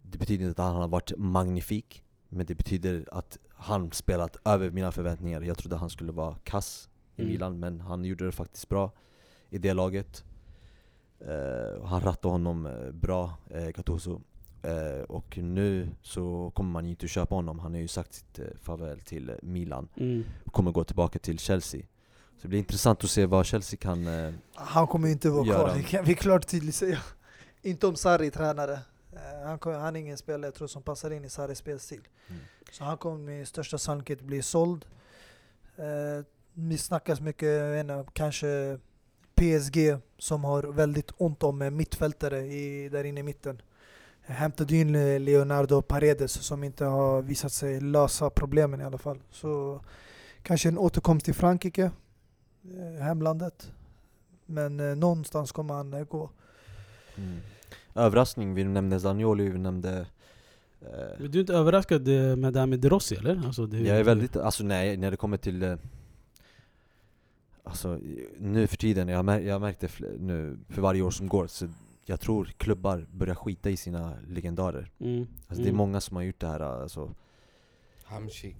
Det 0.02 0.18
betyder 0.18 0.48
inte 0.48 0.62
att 0.62 0.68
han 0.72 0.80
har 0.80 0.88
varit 0.88 1.12
magnifik, 1.16 2.04
men 2.28 2.46
det 2.46 2.54
betyder 2.54 3.08
att 3.12 3.38
han 3.48 3.92
spelat 3.92 4.36
över 4.44 4.70
mina 4.70 4.92
förväntningar. 4.92 5.40
Jag 5.40 5.58
trodde 5.58 5.76
han 5.76 5.90
skulle 5.90 6.12
vara 6.12 6.36
kass 6.44 6.88
i 7.16 7.22
Mm. 7.22 7.32
Milan, 7.32 7.58
men 7.60 7.80
han 7.80 8.04
gjorde 8.04 8.24
det 8.24 8.32
faktiskt 8.32 8.68
bra 8.68 8.90
i 9.50 9.58
det 9.58 9.72
laget. 9.72 10.24
Eh, 11.20 11.84
han 11.84 12.00
rattade 12.00 12.32
honom 12.32 12.66
eh, 12.66 12.90
bra, 12.90 13.34
eh, 13.50 13.68
Gattuso. 13.68 14.20
Eh, 14.62 15.02
och 15.08 15.38
nu 15.38 15.88
så 16.02 16.52
kommer 16.54 16.70
man 16.70 16.84
ju 16.84 16.90
inte 16.90 17.08
köpa 17.08 17.34
honom, 17.34 17.58
han 17.58 17.72
har 17.72 17.80
ju 17.80 17.88
sagt 17.88 18.14
sitt 18.14 18.38
eh, 18.38 18.44
farväl 18.60 19.00
till 19.00 19.28
eh, 19.30 19.34
Milan 19.42 19.88
Mm. 19.96 20.24
och 20.44 20.52
kommer 20.52 20.70
gå 20.70 20.84
tillbaka 20.84 21.18
till 21.18 21.38
Chelsea. 21.38 21.80
Så 22.36 22.42
det 22.42 22.48
blir 22.48 22.58
intressant 22.58 23.04
att 23.04 23.10
se 23.10 23.26
vad 23.26 23.46
Chelsea 23.46 23.78
kan... 23.80 24.06
Eh, 24.06 24.32
Han 24.54 24.86
kommer 24.86 25.06
ju 25.08 25.12
inte 25.12 25.30
vara 25.30 25.46
Göran. 25.46 25.64
kvar, 25.66 25.76
det 25.76 25.82
kan 25.82 26.04
vi 26.04 26.14
klart 26.14 26.46
tydligt 26.46 26.74
säga. 26.74 26.98
Inte 27.62 27.86
om 27.86 27.96
Sarri 27.96 28.26
är 28.26 28.30
tränare. 28.30 28.72
Eh, 29.12 29.46
Han, 29.46 29.58
kommer- 29.58 29.78
han 29.78 29.96
är 29.96 30.00
ingen 30.00 30.16
spelare 30.16 30.46
jag 30.46 30.54
tror 30.54 30.68
som 30.68 30.82
passar 30.82 31.10
in 31.10 31.24
i 31.24 31.28
Sarris 31.28 31.58
spelstil. 31.58 32.00
Mm. 32.28 32.40
Så 32.72 32.84
han 32.84 32.96
kommer 32.98 33.18
med 33.18 33.48
största 33.48 33.78
sannolikhet 33.78 34.20
bli 34.20 34.42
såld. 34.42 34.84
Det 36.54 36.78
snackas 36.78 37.20
mycket, 37.20 37.48
jag 37.48 37.80
inte, 37.80 38.04
kanske 38.12 38.78
PSG 39.34 39.96
som 40.18 40.44
har 40.44 40.62
väldigt 40.62 41.10
ont 41.16 41.42
om 41.42 41.62
eh, 41.62 41.70
mittfältare 41.70 42.38
i, 42.40 42.88
där 42.88 43.04
inne 43.04 43.20
i 43.20 43.22
mitten. 43.22 43.62
Eh, 44.26 44.32
Hämtade 44.34 44.76
in 44.76 44.94
eh, 44.94 45.20
Leonardo 45.20 45.82
Paredes 45.82 46.32
som 46.32 46.64
inte 46.64 46.84
har 46.84 47.22
visat 47.22 47.52
sig 47.52 47.80
lösa 47.80 48.30
problemen 48.30 48.80
i 48.80 48.84
alla 48.84 48.98
fall. 48.98 49.18
Så 49.30 49.80
kanske 50.42 50.68
en 50.68 50.78
återkomst 50.78 51.24
till 51.24 51.34
Frankrike, 51.34 51.90
eh, 52.64 53.02
hemlandet. 53.02 53.72
Men 54.46 54.80
eh, 54.80 54.96
någonstans 54.96 55.52
kommer 55.52 55.74
han 55.74 55.94
eh, 55.94 56.04
gå. 56.04 56.30
mm. 57.16 57.40
Överraskning, 57.94 58.54
vi 58.54 58.64
nämnde 58.64 59.00
Zaniolo, 59.00 59.44
vi 59.44 59.58
nämnde... 59.58 60.06
Eh, 60.80 61.18
Men 61.18 61.30
du 61.30 61.38
är 61.38 61.40
inte 61.40 61.54
överraskad 61.54 62.06
med 62.38 62.52
det 62.52 62.58
här 62.60 62.66
med 62.66 62.80
De 62.80 62.88
Rossi 62.88 63.14
eller? 63.14 63.42
Alltså 63.46 63.66
det, 63.66 63.78
jag 63.80 63.98
är 63.98 64.04
väldigt, 64.04 64.36
alltså 64.36 64.64
nej, 64.64 64.96
när 64.96 65.10
det 65.10 65.16
kommer 65.16 65.36
till... 65.36 65.76
Alltså 67.64 67.98
nu 68.38 68.66
för 68.66 68.76
tiden, 68.76 69.08
jag, 69.08 69.24
mär, 69.24 69.40
jag 69.40 69.60
märkte 69.60 69.86
fl- 69.86 70.18
nu 70.20 70.58
för 70.68 70.82
varje 70.82 71.02
år 71.02 71.10
som 71.10 71.28
går, 71.28 71.46
så 71.46 71.68
jag 72.04 72.20
tror 72.20 72.44
klubbar 72.56 73.06
börjar 73.12 73.34
skita 73.34 73.70
i 73.70 73.76
sina 73.76 74.12
legendarer. 74.28 74.90
Mm. 75.00 75.20
Alltså 75.20 75.62
det 75.62 75.68
är 75.68 75.72
Mm. 75.72 75.76
många 75.76 76.00
som 76.00 76.16
har 76.16 76.22
gjort 76.22 76.40
det 76.40 76.46
här, 76.46 76.60
alltså... 76.60 77.10
Hamsik. 78.04 78.56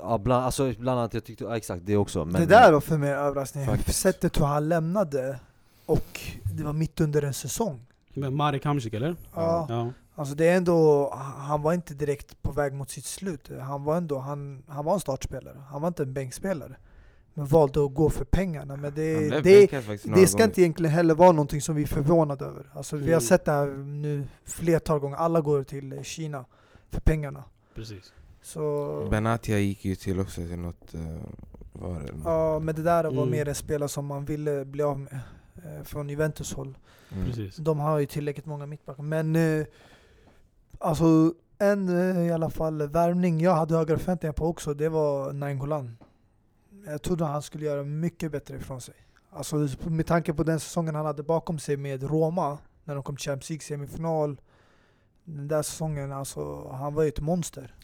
Ja, 0.00 0.18
bland, 0.18 0.44
alltså 0.44 0.72
bland 0.78 0.98
annat, 1.00 1.14
jag 1.14 1.24
tyckte, 1.24 1.44
ja, 1.44 1.56
exakt 1.56 1.86
det 1.86 1.96
också 1.96 2.24
men, 2.24 2.40
det 2.40 2.46
där 2.46 2.72
var 2.72 2.80
för 2.80 2.98
mig 2.98 3.10
överraskning. 3.12 3.66
Faktiskt. 3.66 3.98
Sättet 4.00 4.40
hur 4.40 4.44
han 4.44 4.68
lämnade 4.68 5.38
och 5.86 6.20
det 6.54 6.64
var 6.64 6.72
mitt 6.72 7.00
under 7.00 7.22
en 7.22 7.34
säsong. 7.34 7.86
Men 8.14 8.34
Marek 8.34 8.64
Hamsik 8.64 8.94
eller? 8.94 9.16
Ja. 9.34 9.66
Ja. 9.68 9.90
Alltså 10.14 10.34
det 10.34 10.48
är 10.48 10.56
ändå, 10.56 11.10
han 11.36 11.62
var 11.62 11.72
inte 11.72 11.94
direkt 11.94 12.42
på 12.42 12.52
väg 12.52 12.72
mot 12.72 12.90
sitt 12.90 13.04
slut. 13.04 13.50
Han 13.60 13.84
var 13.84 13.96
ändå, 13.96 14.18
han, 14.18 14.62
han 14.68 14.84
var 14.84 14.94
en 14.94 15.00
startspelare. 15.00 15.56
Han 15.70 15.80
var 15.80 15.88
inte 15.88 16.02
en 16.02 16.12
bänkspelare. 16.12 16.76
Men 17.34 17.46
valde 17.46 17.84
att 17.84 17.94
gå 17.94 18.10
för 18.10 18.24
pengarna. 18.24 18.76
Men 18.76 18.94
det, 18.94 19.28
det, 19.30 19.40
det 19.40 19.66
ska 20.26 20.36
gånger. 20.38 20.44
inte 20.44 20.60
egentligen 20.60 20.92
heller 20.92 21.14
vara 21.14 21.32
någonting 21.32 21.60
som 21.60 21.74
vi 21.74 21.82
är 21.82 21.86
förvånade 21.86 22.44
över. 22.44 22.70
Alltså 22.74 22.96
vi 22.96 23.02
har 23.02 23.08
Mm. 23.10 23.20
sett 23.20 23.44
det 23.44 23.52
här 23.52 23.66
nu 23.76 24.24
flertal 24.44 24.98
gånger. 24.98 25.16
Alla 25.16 25.40
går 25.40 25.62
till 25.62 25.92
eh, 25.92 26.02
Kina 26.02 26.44
för 26.90 27.00
pengarna. 27.00 27.44
Precis. 27.74 28.12
Så, 28.42 29.06
Benatia 29.10 29.58
gick 29.58 29.84
ju 29.84 29.94
till 29.94 30.20
också 30.20 30.34
till 30.40 30.58
något... 30.58 30.94
Uh, 30.94 31.00
var 31.72 32.00
det? 32.00 32.08
ja, 32.24 32.58
men 32.58 32.74
det 32.74 32.82
där 32.82 33.04
var 33.04 33.10
Mm. 33.12 33.30
mer 33.30 33.48
en 33.48 33.54
spelare 33.54 33.88
som 33.88 34.06
man 34.06 34.24
ville 34.24 34.64
bli 34.64 34.82
av 34.82 34.98
med. 34.98 35.18
eh, 35.56 35.84
Från 35.84 36.08
Juventus 36.08 36.52
håll. 36.52 36.78
Mm. 37.12 37.26
Precis. 37.26 37.56
De 37.56 37.78
har 37.78 37.98
ju 37.98 38.06
tillräckligt 38.06 38.46
många 38.46 38.66
mittbackar. 38.66 39.02
Men 39.02 39.36
eh, 39.36 39.66
alltså 40.78 41.34
en 41.58 41.88
eh, 42.16 42.26
i 42.26 42.30
alla 42.32 42.50
fall 42.50 42.88
värvning 42.88 43.40
jag 43.40 43.54
hade 43.54 43.76
högre 43.76 43.98
förväntningar 43.98 44.32
på 44.32 44.46
också, 44.46 44.74
det 44.74 44.88
var 44.88 45.32
Nainggolan. 45.32 45.96
Jag 46.86 47.02
trodde 47.02 47.24
han 47.24 47.42
skulle 47.42 47.64
göra 47.66 47.82
mycket 47.82 48.32
bättre 48.32 48.56
ifrån 48.56 48.80
sig. 48.80 48.94
Alltså 49.30 49.68
med 49.84 50.06
tanke 50.06 50.32
på 50.34 50.42
den 50.42 50.60
säsongen 50.60 50.94
han 50.94 51.06
hade 51.06 51.22
bakom 51.22 51.58
sig 51.58 51.76
med 51.76 52.02
Roma, 52.02 52.58
när 52.84 52.94
de 52.94 53.02
kom 53.02 53.16
till 53.16 53.24
Champions 53.24 53.50
League 53.50 53.62
semifinal. 53.62 54.40
Den 55.24 55.48
där 55.48 55.62
säsongen, 55.62 56.12
alltså, 56.12 56.68
han 56.68 56.94
var 56.94 57.02
ju 57.02 57.08
ett 57.08 57.20
monster. 57.20 57.74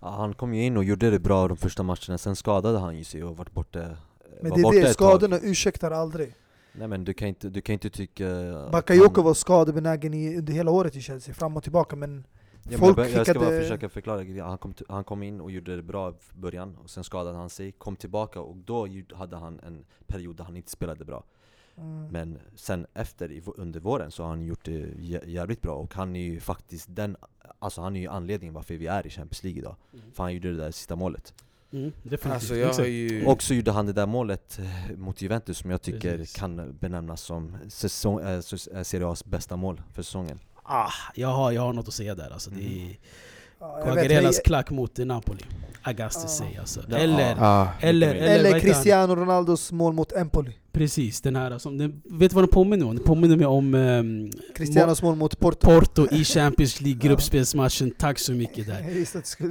Ja, 0.00 0.08
han 0.10 0.34
kom 0.34 0.54
ju 0.54 0.64
in 0.64 0.76
och 0.76 0.84
gjorde 0.84 1.10
det 1.10 1.18
bra 1.18 1.48
de 1.48 1.56
första 1.56 1.82
matcherna, 1.82 2.18
sen 2.18 2.36
skadade 2.36 2.78
han 2.78 2.96
ju 2.98 3.04
sig 3.04 3.24
och 3.24 3.36
vart 3.36 3.52
borta 3.52 3.96
Men 4.42 4.50
var 4.62 4.72
det 4.72 4.78
är 4.78 4.80
det, 4.80 4.86
tag. 4.86 4.94
skadorna 4.94 5.38
ursäktar 5.42 5.90
aldrig. 5.90 6.34
Nej 6.72 6.88
men 6.88 7.04
du 7.04 7.14
kan 7.14 7.28
inte, 7.28 7.48
du 7.48 7.60
kan 7.60 7.72
inte 7.72 7.90
tycka... 7.90 8.24
Bakayoko 8.72 9.14
han- 9.14 9.24
var 9.24 9.34
skadebenägen 9.34 10.14
i, 10.14 10.36
under 10.38 10.52
hela 10.52 10.70
året 10.70 10.96
i 10.96 11.00
Chelsea, 11.00 11.34
fram 11.34 11.56
och 11.56 11.62
tillbaka 11.62 11.96
men 11.96 12.26
Ja, 12.68 12.78
folk 12.78 12.98
jag, 12.98 13.10
jag 13.10 13.26
ska 13.26 13.38
bara 13.40 13.50
försöka 13.60 13.88
förklara, 13.88 14.44
han 14.44 14.58
kom, 14.58 14.74
han 14.88 15.04
kom 15.04 15.22
in 15.22 15.40
och 15.40 15.50
gjorde 15.50 15.76
det 15.76 15.82
bra 15.82 16.10
i 16.10 16.12
början, 16.34 16.76
och 16.76 16.90
sen 16.90 17.04
skadade 17.04 17.36
han 17.36 17.50
sig, 17.50 17.72
kom 17.72 17.96
tillbaka 17.96 18.40
och 18.40 18.56
då 18.56 18.88
hade 19.14 19.36
han 19.36 19.60
en 19.60 19.84
period 20.06 20.36
där 20.36 20.44
han 20.44 20.56
inte 20.56 20.70
spelade 20.70 21.04
bra. 21.04 21.24
Mm, 21.78 22.08
Men 22.08 22.38
sen 22.54 22.86
efter, 22.94 23.42
under 23.56 23.80
våren, 23.80 24.10
så 24.10 24.22
har 24.22 24.30
han 24.30 24.42
gjort 24.42 24.64
det 24.64 24.86
jä- 24.86 25.26
jävligt 25.26 25.62
bra 25.62 25.74
och 25.74 25.94
han 25.94 26.16
är 26.16 26.20
ju 26.20 26.40
faktiskt 26.40 26.86
den 26.96 27.16
Alltså 27.58 27.80
han 27.80 27.96
är 27.96 28.00
ju 28.00 28.08
anledningen 28.08 28.54
varför 28.54 28.74
vi 28.74 28.86
är 28.86 29.06
i 29.06 29.10
Champions 29.10 29.42
League 29.44 29.58
idag. 29.60 29.76
För 30.12 30.22
han 30.22 30.34
gjorde 30.34 30.50
det 30.50 30.56
där 30.56 30.70
sista 30.70 30.96
målet. 30.96 31.34
Mm. 31.72 31.92
Alltså 32.22 32.54
jag 32.56 32.64
har 32.66 32.70
Exakt. 32.70 32.88
ju... 32.88 33.26
Och 33.26 33.42
så 33.42 33.54
gjorde 33.54 33.70
han 33.72 33.86
det 33.86 33.92
där 33.92 34.06
målet 34.06 34.58
eh, 34.58 34.96
mot 34.96 35.22
Juventus 35.22 35.58
som 35.58 35.70
jag 35.70 35.82
tycker 35.82 36.16
Precis. 36.16 36.36
kan 36.36 36.76
benämnas 36.80 37.20
som 37.20 37.56
säsong, 37.68 38.20
äh, 38.20 38.40
Serie 38.40 39.06
A's 39.06 39.28
bästa 39.28 39.56
mål 39.56 39.82
för 39.92 40.02
säsongen 40.02 40.38
Ah, 40.68 40.90
jag, 41.14 41.28
har, 41.28 41.52
jag 41.52 41.62
har 41.62 41.72
något 41.72 41.88
att 41.88 41.94
säga 41.94 42.14
där 42.14 42.30
alltså. 42.32 42.50
Det 42.50 42.60
Mm. 42.60 42.72
är 42.88 42.96
ja, 43.60 43.78
jag 43.78 43.84
vet, 43.84 43.94
Quagliarelas 43.94 44.36
jag- 44.36 44.44
klack 44.44 44.70
mot 44.70 44.98
Napoli. 44.98 45.40
I 45.90 45.92
got 45.92 45.96
to 46.12 46.18
Ja. 46.22 46.28
say 46.28 46.56
alltså. 46.56 46.80
Ja. 46.88 46.96
Eller, 46.96 47.36
Ah, 47.38 47.68
eller, 47.80 48.06
Eller 48.14 48.22
eller, 48.26 48.34
heter 48.44 48.50
han? 48.52 48.60
Cristiano 48.60 49.14
Ronaldos 49.14 49.72
mål 49.72 49.92
mot 49.92 50.12
Empoli. 50.12 50.52
Precis, 50.72 51.20
den 51.20 51.36
här 51.36 51.58
som, 51.58 51.78
den, 51.78 52.02
vet 52.04 52.30
du 52.30 52.34
vad 52.34 52.44
den 52.44 52.48
påminner 52.50 52.86
om? 52.86 52.96
Den 52.96 53.04
påminner 53.04 53.36
mig 53.36 53.46
om 53.46 53.74
ehm, 53.74 54.30
Cristianos 54.56 55.02
mål 55.02 55.16
mot 55.16 55.38
Porto. 55.40 55.66
Porto 55.66 56.06
i 56.14 56.24
Champions 56.24 56.80
League 56.80 57.00
Ja. 57.02 57.08
gruppspelsmatchen. 57.08 57.90
Tack 57.90 58.18
så 58.18 58.32
mycket 58.32 58.66
där. 58.66 59.06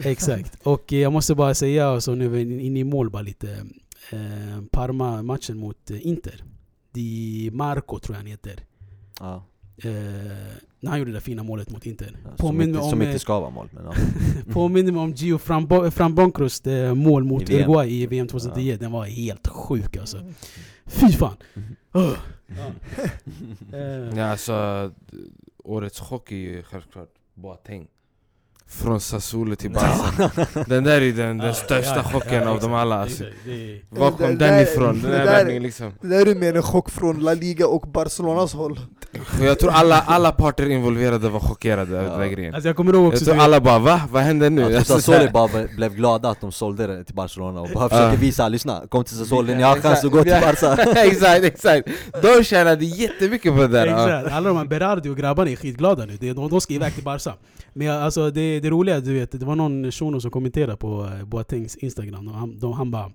Exakt. 0.07 0.57
Och 0.63 0.93
eh, 0.93 0.99
jag 0.99 1.13
måste 1.13 1.35
bara 1.35 1.53
säga, 1.55 1.87
alltså, 1.87 2.15
nu 2.15 2.25
är 2.25 2.29
vi 2.29 2.41
inne 2.65 2.79
i 2.79 2.83
mål 2.83 3.09
bara 3.09 3.21
lite. 3.21 3.49
Eh, 4.11 4.61
Parma-matchen 4.71 5.57
mot 5.57 5.91
eh, 5.91 6.07
Inter. 6.07 6.43
Di 6.91 7.49
Marco 7.53 7.99
tror 7.99 8.15
jag 8.15 8.19
han 8.19 8.27
heter. 8.27 8.59
ja, 9.19 9.45
Eh, 9.77 9.91
när 10.79 10.89
han 10.89 10.99
gjorde 10.99 11.11
det 11.11 11.15
där 11.15 11.21
fina 11.21 11.43
målet 11.43 11.69
mot 11.69 11.85
Inter. 11.85 12.11
ja, 12.23 12.29
Som, 12.29 12.37
Påminner 12.37 12.63
inte, 12.63 12.79
mig 12.79 12.89
som 12.89 12.99
om, 12.99 13.01
inte 13.01 13.13
eh, 13.13 13.19
ska 13.19 13.39
vara 13.39 13.49
mål 13.49 13.69
men 13.71 13.85
ja. 13.85 13.93
Påminner 14.53 14.91
mig 14.91 15.01
om 15.01 15.11
Gio 15.11 15.37
Frambo- 15.37 15.89
Frambonkrust 15.89 16.67
eh, 16.67 16.93
mål 16.93 17.23
mot 17.23 17.49
I. 17.49 17.55
Uruguay 17.55 18.01
i 18.03 18.07
VM 18.07 18.27
2010. 18.27 18.77
Den 18.79 18.91
var 18.91 19.05
helt 19.05 19.47
sjuk 19.47 19.97
alltså. 19.97 20.17
Fy 20.85 21.11
fan! 21.11 21.35
Eh, 23.73 24.17
Ja, 24.17 24.25
alltså, 24.25 24.91
årets 25.63 25.99
chock 25.99 26.31
är 26.31 26.35
ju 26.35 26.63
självklart 26.63 27.09
Boateng 27.33 27.87
Från 28.67 28.99
Sassuolo 29.01 29.55
till 29.55 29.71
Barca 29.71 30.31
Den 30.67 30.83
där 30.83 31.01
är 31.01 31.11
den, 31.11 31.37
den 31.37 31.53
största 31.55 32.03
chocken 32.03 32.47
av 32.47 32.59
dem 32.59 32.73
alla 32.73 32.95
alltså. 33.01 33.23
Var 33.89 34.11
kom 34.11 34.37
den 34.37 34.59
ifrån? 34.63 35.01
Den 35.01 35.11
här 35.11 35.25
värvningen 35.25 35.63
liksom 35.63 35.91
Det 36.01 36.07
där 36.07 36.25
är 36.25 36.35
mer 36.35 36.55
en 36.55 36.63
chock 36.63 36.89
från 36.91 37.19
La 37.19 37.33
Liga 37.33 37.67
och 37.67 37.81
Barcelonas 37.81 38.53
håll. 38.53 38.79
Jag 39.41 39.59
tror 39.59 39.71
alla, 39.71 40.01
alla 40.01 40.31
parter 40.31 40.69
involverade 40.69 41.29
var 41.29 41.39
chockerade 41.39 41.97
över 41.97 42.09
den 42.09 42.19
där 42.19 42.27
grejen 42.27 42.53
Alltså 42.55 42.69
jag 42.69 42.75
kommer 42.75 42.93
ihåg 42.93 43.03
Jag 43.03 43.07
också... 43.07 43.25
tror 43.25 43.33
du 43.33 43.37
vet- 43.37 43.43
alla 43.45 43.59
bara 43.61 43.79
va? 43.79 44.01
Vad 44.11 44.23
händer 44.23 44.49
nu? 44.49 44.63
Alltså, 44.75 44.95
typ 44.95 45.03
Sassuolo 45.03 45.31
bara 45.31 45.67
blev 45.75 45.95
glada 45.95 46.29
att 46.29 46.41
de 46.41 46.51
sålde 46.51 46.87
det 46.87 47.03
till 47.03 47.15
Barcelona 47.15 47.61
och 47.61 47.69
bara 47.73 47.89
försöker 47.89 48.09
Ja. 48.13 48.19
visa, 48.19 48.47
lyssna, 48.49 48.81
kom 48.89 49.03
till 49.03 49.17
Sassuolo, 49.17 49.53
ni 49.55 49.63
har 49.63 49.75
chans 49.81 50.03
att 50.05 50.11
gå 50.11 50.23
till. 50.23 50.31
Barca 50.31 50.83
exakt, 51.03 51.43
exakt! 51.43 51.87
De 52.21 52.43
tjänade 52.43 52.85
jättemycket 52.85 53.53
på 53.55 53.61
det 53.61 53.67
där. 53.67 53.87
Exakt, 53.87 54.35
alla 54.35 54.47
de 54.49 54.57
här 54.57 54.65
Berardi 54.65 55.09
och 55.09 55.17
grabbarna 55.17 55.49
är 55.51 55.55
skitglada 55.55 56.05
nu, 56.05 56.17
Det- 56.19 56.33
de, 56.33 56.49
de 56.49 56.61
ska 56.61 56.73
iväg 56.73 56.93
till 56.93 57.03
Barca 57.03 57.33
Men 57.73 57.87
jag, 57.87 58.03
alltså 58.03 58.31
det, 58.31 58.54
det 58.59 58.69
roliga, 58.69 58.99
du 58.99 59.13
vet, 59.13 59.31
det 59.31 59.45
var 59.45 59.55
någon 59.55 59.91
shuno 59.91 60.21
som 60.21 60.31
kommenterade 60.31 60.77
på 60.77 61.05
eh, 61.05 61.25
Boatengs 61.25 61.75
instagram. 61.75 62.27
Och 62.27 62.33
han, 62.33 62.59
de, 62.59 62.73
han 62.73 62.91
bara 62.91 63.11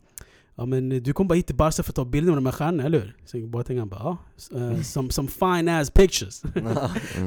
Ja 0.61 0.67
men 0.67 0.89
du 0.89 1.12
kom 1.12 1.29
bara 1.29 1.35
hit 1.35 1.47
till 1.47 1.57
Barca 1.57 1.83
för 1.83 1.91
att 1.91 1.97
ta 1.97 2.05
bilder 2.05 2.33
med 2.33 2.37
de 2.37 2.47
här 2.47 2.53
stjärnorna, 2.53 2.85
eller 2.85 3.01
hur? 3.01 3.17
Så 3.25 3.39
Boateng 3.47 3.79
han 3.79 3.89
bara 3.89 4.01
ja, 4.01 4.19
eh, 4.57 4.81
some, 4.83 5.11
some 5.11 5.29
fine 5.29 5.69
ass 5.69 5.91
pictures. 5.91 6.43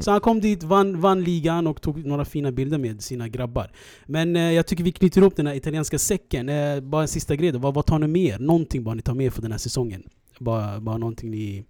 Så 0.00 0.10
han 0.10 0.20
kom 0.20 0.40
dit, 0.40 0.62
vann, 0.62 1.00
vann 1.00 1.24
ligan 1.24 1.66
och 1.66 1.82
tog 1.82 2.04
några 2.04 2.24
fina 2.24 2.52
bilder 2.52 2.78
med 2.78 3.02
sina 3.02 3.28
grabbar. 3.28 3.70
Men 4.06 4.36
eh, 4.36 4.52
jag 4.52 4.66
tycker 4.66 4.84
vi 4.84 4.92
knyter 4.92 5.20
ihop 5.20 5.36
den 5.36 5.46
här 5.46 5.54
italienska 5.54 5.98
säcken, 5.98 6.48
eh, 6.48 6.80
bara 6.80 7.02
en 7.02 7.08
sista 7.08 7.36
grej 7.36 7.52
då, 7.52 7.58
vad, 7.58 7.74
vad 7.74 7.86
tar 7.86 7.98
ni 7.98 8.06
med 8.06 8.22
er? 8.22 8.38
Någonting 8.38 8.84
bara 8.84 8.94
ni 8.94 9.02
tar 9.02 9.14
med 9.14 9.26
er 9.26 9.30
för 9.30 9.42
den 9.42 9.52
här 9.52 9.58
säsongen? 9.58 10.02
Bara, 10.38 10.80
bara 10.80 10.98
någonting 10.98 11.30
ni... 11.30 11.64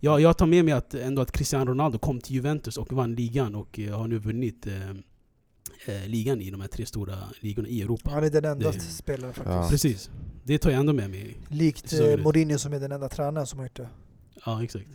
Ja, 0.00 0.20
jag 0.20 0.38
tar 0.38 0.46
med 0.46 0.64
mig 0.64 0.74
att, 0.74 0.94
ändå 0.94 1.22
att 1.22 1.32
Cristiano 1.32 1.70
Ronaldo 1.70 1.98
kom 1.98 2.20
till 2.20 2.34
Juventus 2.34 2.76
och 2.76 2.92
vann 2.92 3.14
ligan 3.14 3.54
och 3.54 3.80
har 3.92 4.08
nu 4.08 4.18
vunnit 4.18 4.66
eh, 5.86 6.06
ligan 6.06 6.40
i 6.40 6.50
de 6.50 6.60
här 6.60 6.68
tre 6.68 6.86
stora 6.86 7.14
ligorna 7.40 7.68
i 7.68 7.82
Europa. 7.82 8.10
Han 8.10 8.24
är 8.24 8.30
den 8.30 8.44
enda 8.44 8.72
Det- 8.72 8.80
spelaren 8.80 9.34
faktiskt. 9.34 9.54
Ja. 9.56 9.68
Precis. 9.70 10.10
Det 10.44 10.58
tar 10.58 10.70
jag 10.70 10.80
ändå 10.80 10.92
med 10.92 11.10
mig. 11.10 11.36
Likt 11.48 11.92
eh. 11.92 12.16
Mourinho 12.22 12.58
som 12.58 12.72
är 12.72 12.80
den 12.80 12.92
enda 12.92 13.08
tränaren 13.08 13.46
som 13.46 13.58
har 13.58 13.66
gjort 13.66 13.76
det. 13.76 13.88
Ja, 14.46 14.64
exakt. 14.64 14.88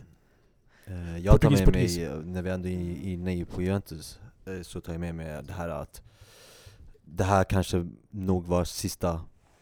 Eh, 0.84 1.18
Jag 1.18 1.32
tar 1.40 1.48
Portugis, 1.48 1.58
med 1.58 1.66
portugis. 1.66 1.96
mig, 1.96 2.04
eh, 2.06 2.16
när 2.18 2.42
vi 2.42 2.50
ändå 2.50 2.68
är 2.68 3.02
inne 3.06 3.44
på 3.44 3.62
Juventus, 3.62 4.18
eh, 4.46 4.62
så 4.62 4.80
tar 4.80 4.92
jag 4.92 5.00
med 5.00 5.14
mig 5.14 5.42
det 5.42 5.52
här 5.52 5.68
att 5.68 6.02
det 7.04 7.24
här 7.24 7.44
kanske 7.44 7.86
nog 8.10 8.44
var 8.46 8.64
sista 8.64 9.20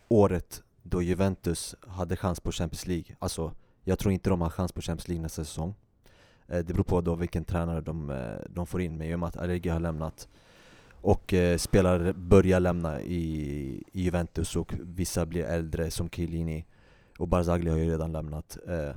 året 0.08 0.62
då 0.82 1.02
Juventus 1.02 1.74
hade 1.80 2.16
chans 2.16 2.40
på 2.40 2.52
Champions 2.52 2.86
League. 2.86 3.16
Alltså, 3.18 3.52
jag 3.84 3.98
tror 3.98 4.12
inte 4.12 4.30
de 4.30 4.40
har 4.40 4.50
chans 4.50 4.72
på 4.72 4.80
Champions 4.82 5.08
League 5.08 5.22
nästa 5.22 5.44
säsong. 5.44 5.74
Eh, 6.48 6.58
Det 6.58 6.64
beror 6.74 6.84
på 6.84 7.00
då 7.00 7.14
vilken 7.14 7.44
tränare 7.44 7.80
de, 7.80 8.22
de 8.50 8.66
får 8.66 8.80
in, 8.82 8.96
men 8.98 9.06
i 9.08 9.14
och 9.14 9.18
med 9.18 9.26
att 9.28 9.36
Allegri 9.36 9.70
har 9.70 9.80
lämnat 9.80 10.28
och 11.04 11.34
eh, 11.34 11.58
spelare 11.58 12.12
börjar 12.12 12.60
lämna 12.60 13.00
i, 13.00 13.22
i 13.92 14.02
Juventus 14.02 14.56
och 14.56 14.74
vissa 14.80 15.26
blir 15.26 15.44
äldre 15.44 15.90
som 15.90 16.10
Chiellini 16.10 16.66
och 17.18 17.28
Barzagli 17.28 17.70
har 17.70 17.78
ju 17.78 17.90
redan 17.90 18.12
lämnat. 18.12 18.58
Eh, 18.68 18.96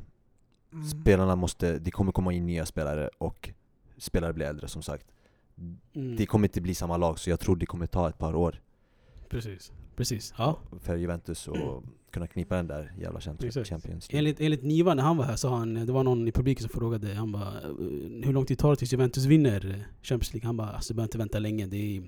Mm. 0.73 0.85
Spelarna 0.85 1.35
måste, 1.35 1.79
det 1.79 1.91
kommer 1.91 2.11
komma 2.11 2.33
in 2.33 2.45
nya 2.45 2.65
spelare 2.65 3.09
och 3.17 3.49
spelare 3.97 4.33
blir 4.33 4.45
äldre 4.45 4.67
som 4.67 4.81
sagt. 4.81 5.05
Mm. 5.95 6.15
Det 6.15 6.25
kommer 6.25 6.47
inte 6.47 6.61
bli 6.61 6.75
samma 6.75 6.97
lag 6.97 7.19
så 7.19 7.29
jag 7.29 7.39
tror 7.39 7.55
det 7.55 7.65
kommer 7.65 7.85
ta 7.85 8.09
ett 8.09 8.17
par 8.17 8.35
år 8.35 8.61
Precis. 9.29 9.71
Precis. 9.97 10.33
Ja. 10.37 10.59
för 10.81 10.95
Juventus 10.95 11.47
att 11.47 11.83
kunna 12.11 12.27
knipa 12.27 12.55
den 12.55 12.67
där 12.67 12.93
jävla 12.99 13.19
Champions, 13.19 13.55
League. 13.55 14.05
Enligt, 14.11 14.39
enligt 14.41 14.63
Niva 14.63 14.93
när 14.93 15.03
han 15.03 15.17
var 15.17 15.25
här 15.25 15.35
så 15.35 15.49
han, 15.49 15.73
det 15.85 15.91
var 15.91 16.03
någon 16.03 16.27
i 16.27 16.31
publiken 16.31 16.69
som 16.69 16.79
frågade 16.79 17.13
han 17.13 17.31
bara, 17.31 17.47
eh, 17.47 17.69
hur 18.23 18.33
lång 18.33 18.45
tid 18.45 18.59
tar 18.59 18.69
det 18.69 18.75
tills 18.75 18.93
Juventus 18.93 19.25
vinner 19.25 19.69
eh, 19.69 20.03
Champions 20.03 20.33
League? 20.33 20.47
Han 20.47 20.57
bara 20.57 20.69
alltså, 20.69 20.93
du 20.93 20.95
behöver 20.95 21.07
inte 21.07 21.17
vänta 21.17 21.39
länge. 21.39 21.65
Det 21.65 21.97
är, 21.97 22.03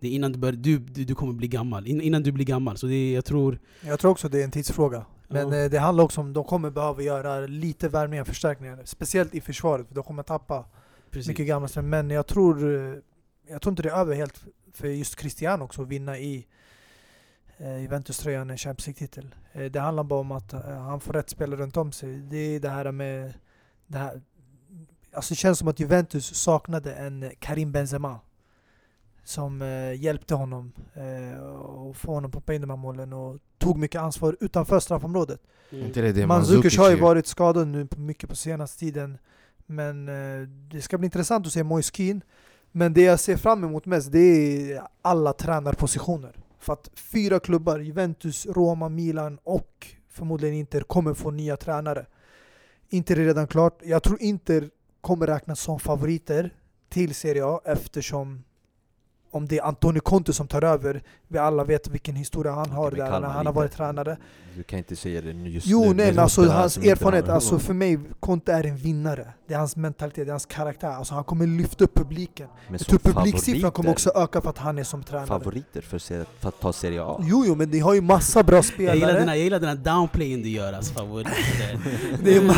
det 0.00 0.08
är 0.08 0.12
innan 0.12 0.32
du, 0.32 0.38
börjar, 0.38 0.56
du, 0.56 0.78
du, 0.78 1.04
du 1.04 1.14
kommer 1.14 1.32
bli 1.32 1.48
gammal. 1.48 1.86
In, 1.86 2.00
innan 2.00 2.22
du 2.22 2.32
blir 2.32 2.44
gammal. 2.44 2.76
Så 2.76 2.86
det 2.86 2.94
är, 2.94 3.14
jag 3.14 3.24
tror... 3.24 3.58
Jag 3.80 4.00
tror 4.00 4.10
också 4.10 4.28
det 4.28 4.40
är 4.40 4.44
en 4.44 4.50
tidsfråga. 4.50 5.06
Men 5.28 5.52
Ja. 5.52 5.58
eh, 5.64 5.70
det 5.70 5.78
handlar 5.78 6.04
också 6.04 6.20
om 6.20 6.28
att 6.28 6.34
de 6.34 6.44
kommer 6.44 6.70
behöva 6.70 7.02
göra 7.02 7.46
lite 7.46 7.88
värvningar 7.88 8.22
och 8.22 8.28
förstärkningar. 8.28 8.80
Speciellt 8.84 9.34
i 9.34 9.40
försvaret, 9.40 9.88
för 9.88 9.94
de 9.94 10.04
kommer 10.04 10.22
tappa 10.22 10.64
Precis. 11.10 11.28
mycket 11.28 11.46
gamla. 11.46 11.68
Men 11.82 12.10
jag 12.10 12.26
tror, 12.26 12.62
jag 13.48 13.62
tror 13.62 13.72
inte 13.72 13.82
det 13.82 13.90
är 13.90 13.96
över 14.00 14.14
helt 14.14 14.44
för 14.72 14.88
just 14.88 15.16
Cristiano 15.16 15.64
också 15.64 15.82
att 15.82 15.88
vinna 15.88 16.18
i 16.18 16.46
Juventus-tröjan 17.58 18.50
en 18.50 18.58
Champions 18.58 18.86
League-titel. 18.86 19.34
Eh, 19.52 19.64
det 19.64 19.80
handlar 19.80 20.04
bara 20.04 20.20
om 20.20 20.32
att 20.32 20.52
eh, 20.52 20.60
han 20.60 21.00
får 21.00 21.12
rätt 21.12 21.30
spelare 21.30 21.60
runt 21.60 21.76
om 21.76 21.92
sig. 21.92 22.16
Det 22.16 22.36
är 22.36 22.60
det 22.60 22.68
här 22.68 22.92
med... 22.92 23.34
Det, 23.86 23.98
här, 23.98 24.20
alltså 25.12 25.34
det 25.34 25.38
känns 25.38 25.58
som 25.58 25.68
att 25.68 25.80
Juventus 25.80 26.34
saknade 26.34 26.94
en 26.94 27.30
Karim 27.38 27.72
Benzema. 27.72 28.20
Som 29.24 29.62
eh, 29.62 30.02
hjälpte 30.02 30.34
honom 30.34 30.72
eh, 30.94 31.40
och 31.40 31.96
få 31.96 32.14
honom 32.14 32.28
att 32.28 32.32
poppa 32.32 32.54
in 32.54 32.60
de 32.60 32.70
här 32.70 32.76
målen 32.76 33.12
och 33.12 33.38
tog 33.58 33.78
mycket 33.78 34.00
ansvar 34.00 34.36
utanför 34.40 34.80
straffområdet. 34.80 35.40
Mm. 35.70 35.92
Det, 35.94 36.12
det 36.12 36.26
Mandzukic 36.26 36.78
har 36.78 36.90
ju 36.90 36.96
varit 36.96 37.26
skadad 37.26 37.68
nu 37.68 37.86
på 37.86 38.00
mycket 38.00 38.28
på 38.30 38.36
senaste 38.36 38.78
tiden. 38.78 39.18
Men 39.66 40.08
eh, 40.08 40.48
det 40.48 40.82
ska 40.82 40.98
bli 40.98 41.04
intressant 41.04 41.46
att 41.46 41.52
se 41.52 41.62
Moise 41.62 41.90
Kean. 41.94 42.20
Men 42.72 42.94
det 42.94 43.02
jag 43.02 43.20
ser 43.20 43.36
fram 43.36 43.64
emot 43.64 43.86
mest 43.86 44.12
det 44.12 44.18
är 44.18 44.82
alla 45.02 45.32
tränarpositioner. 45.32 46.36
För 46.64 46.72
att 46.72 46.90
fyra 46.94 47.40
klubbar, 47.40 47.78
Juventus, 47.78 48.46
Roma, 48.46 48.88
Milan 48.88 49.38
och 49.42 49.86
förmodligen 50.08 50.54
Inter 50.56 50.80
kommer 50.80 51.14
få 51.14 51.30
nya 51.30 51.56
tränare. 51.56 52.06
Inter 52.88 53.18
är 53.18 53.24
redan 53.24 53.46
klart. 53.46 53.80
Jag 53.82 54.02
tror 54.02 54.22
Inter 54.22 54.70
kommer 55.00 55.26
räknas 55.26 55.60
som 55.60 55.80
favoriter 55.80 56.54
till 56.88 57.14
Serie 57.14 57.46
A 57.46 57.60
eftersom 57.64 58.44
om 59.34 59.46
det 59.46 59.58
är 59.58 59.62
Antonio 59.64 60.00
Conte 60.00 60.32
som 60.32 60.46
tar 60.48 60.62
över. 60.64 61.02
Vi 61.28 61.38
alla 61.38 61.64
vet 61.64 61.88
vilken 61.88 62.16
historia 62.16 62.52
han 62.52 62.70
har 62.70 62.90
där 62.90 63.20
när 63.20 63.28
han 63.28 63.46
har 63.46 63.52
varit 63.52 63.72
tränare. 63.72 64.16
Du 64.56 64.62
kan 64.62 64.78
inte 64.78 64.96
säga 64.96 65.20
det 65.20 65.32
nu 65.32 65.48
just 65.50 65.66
Jo, 65.66 65.80
nu. 65.80 65.86
nej 65.86 65.94
med 65.96 66.14
men 66.14 66.22
alltså 66.22 66.48
hans 66.48 66.76
erfarenhet, 66.76 67.26
har- 67.26 67.34
alltså 67.34 67.58
för 67.58 67.74
mig, 67.74 67.98
Conte 68.20 68.52
är 68.52 68.64
en 68.66 68.76
vinnare. 68.76 69.26
Det 69.48 69.54
är 69.54 69.58
hans 69.58 69.76
mentalitet, 69.76 70.26
det 70.26 70.30
är 70.30 70.32
hans 70.32 70.46
karaktär. 70.46 70.88
Alltså 70.88 71.14
han 71.14 71.24
kommer 71.24 71.46
lyfta 71.46 71.84
upp 71.84 71.94
publiken. 71.94 72.48
Men 72.68 72.78
Jag 72.78 72.86
tror 72.86 72.98
publiksiffran 72.98 73.72
kommer 73.72 73.90
också 73.90 74.10
öka 74.14 74.40
för 74.40 74.50
att 74.50 74.58
han 74.58 74.78
är 74.78 74.84
som 74.84 75.02
tränare. 75.02 75.26
Favoriter 75.26 75.80
för, 75.80 75.98
för 76.40 76.48
att 76.48 76.60
ta 76.60 76.72
Serie 76.72 77.02
A? 77.04 77.16
Jo, 77.22 77.44
jo, 77.46 77.54
men 77.54 77.68
ni 77.70 77.78
har 77.78 77.94
ju 77.94 78.00
massa 78.00 78.42
bra 78.42 78.56
Jag 78.56 78.64
gillar, 78.64 78.90
den 78.90 78.96
spelare. 79.00 79.20
här, 79.20 79.26
jag 79.36 79.38
gillar 79.44 79.60
den 79.60 79.68
här 79.68 79.76
downplayen 79.76 80.42
du 80.42 80.48
gör 80.48 80.72
alltså, 80.72 80.94
favoriter. 80.94 81.32
Det 82.24 82.36
är 82.36 82.54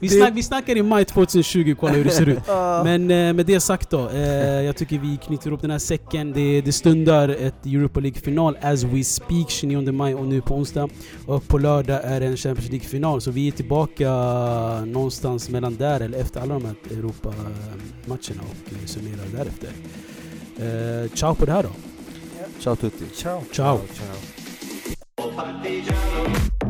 vi, 0.00 0.08
snack, 0.08 0.32
vi 0.34 0.42
snackar 0.42 0.76
i 0.76 0.82
maj 0.82 1.04
2020, 1.04 1.74
kolla 1.80 1.92
hur 1.92 2.04
det 2.04 2.10
ser 2.10 2.28
ut. 2.28 2.46
Men 2.84 3.10
eh, 3.10 3.32
med 3.32 3.46
det 3.46 3.60
sagt 3.60 3.90
då, 3.90 4.08
eh, 4.08 4.20
jag 4.62 4.76
tycker 4.76 4.98
vi 4.98 5.16
knyter 5.16 5.48
ihop 5.48 5.60
den 5.60 5.70
här 5.70 5.78
säcken. 5.78 6.01
Det, 6.10 6.60
det 6.60 6.72
stundar 6.72 7.28
ett 7.28 7.66
Europa 7.66 8.00
League-final 8.00 8.56
as 8.62 8.84
we 8.84 9.04
speak 9.04 9.50
29 9.50 9.92
maj 9.92 10.14
och 10.14 10.26
nu 10.26 10.40
på 10.40 10.54
onsdag. 10.54 10.88
Och 11.26 11.48
på 11.48 11.58
lördag 11.58 12.00
är 12.04 12.20
det 12.20 12.26
en 12.26 12.36
Champions 12.36 12.70
League-final, 12.70 13.20
så 13.20 13.30
vi 13.30 13.48
är 13.48 13.52
tillbaka 13.52 14.10
någonstans 14.84 15.50
mellan 15.50 15.76
där 15.76 16.00
eller 16.00 16.18
efter 16.18 16.40
alla 16.40 16.54
de 16.54 16.64
här 16.64 16.74
Europa-matcherna 16.90 18.42
och 18.42 18.88
summerar 18.88 19.26
därefter. 19.36 19.70
Eh, 20.58 21.10
ciao 21.14 21.34
på 21.34 21.44
det 21.44 21.52
här 21.52 21.62
då. 21.62 21.70
Ciao 22.58 22.76
tutti! 22.76 23.04
ciao. 23.14 23.42
Ciao. 23.52 23.78
e 25.64 26.61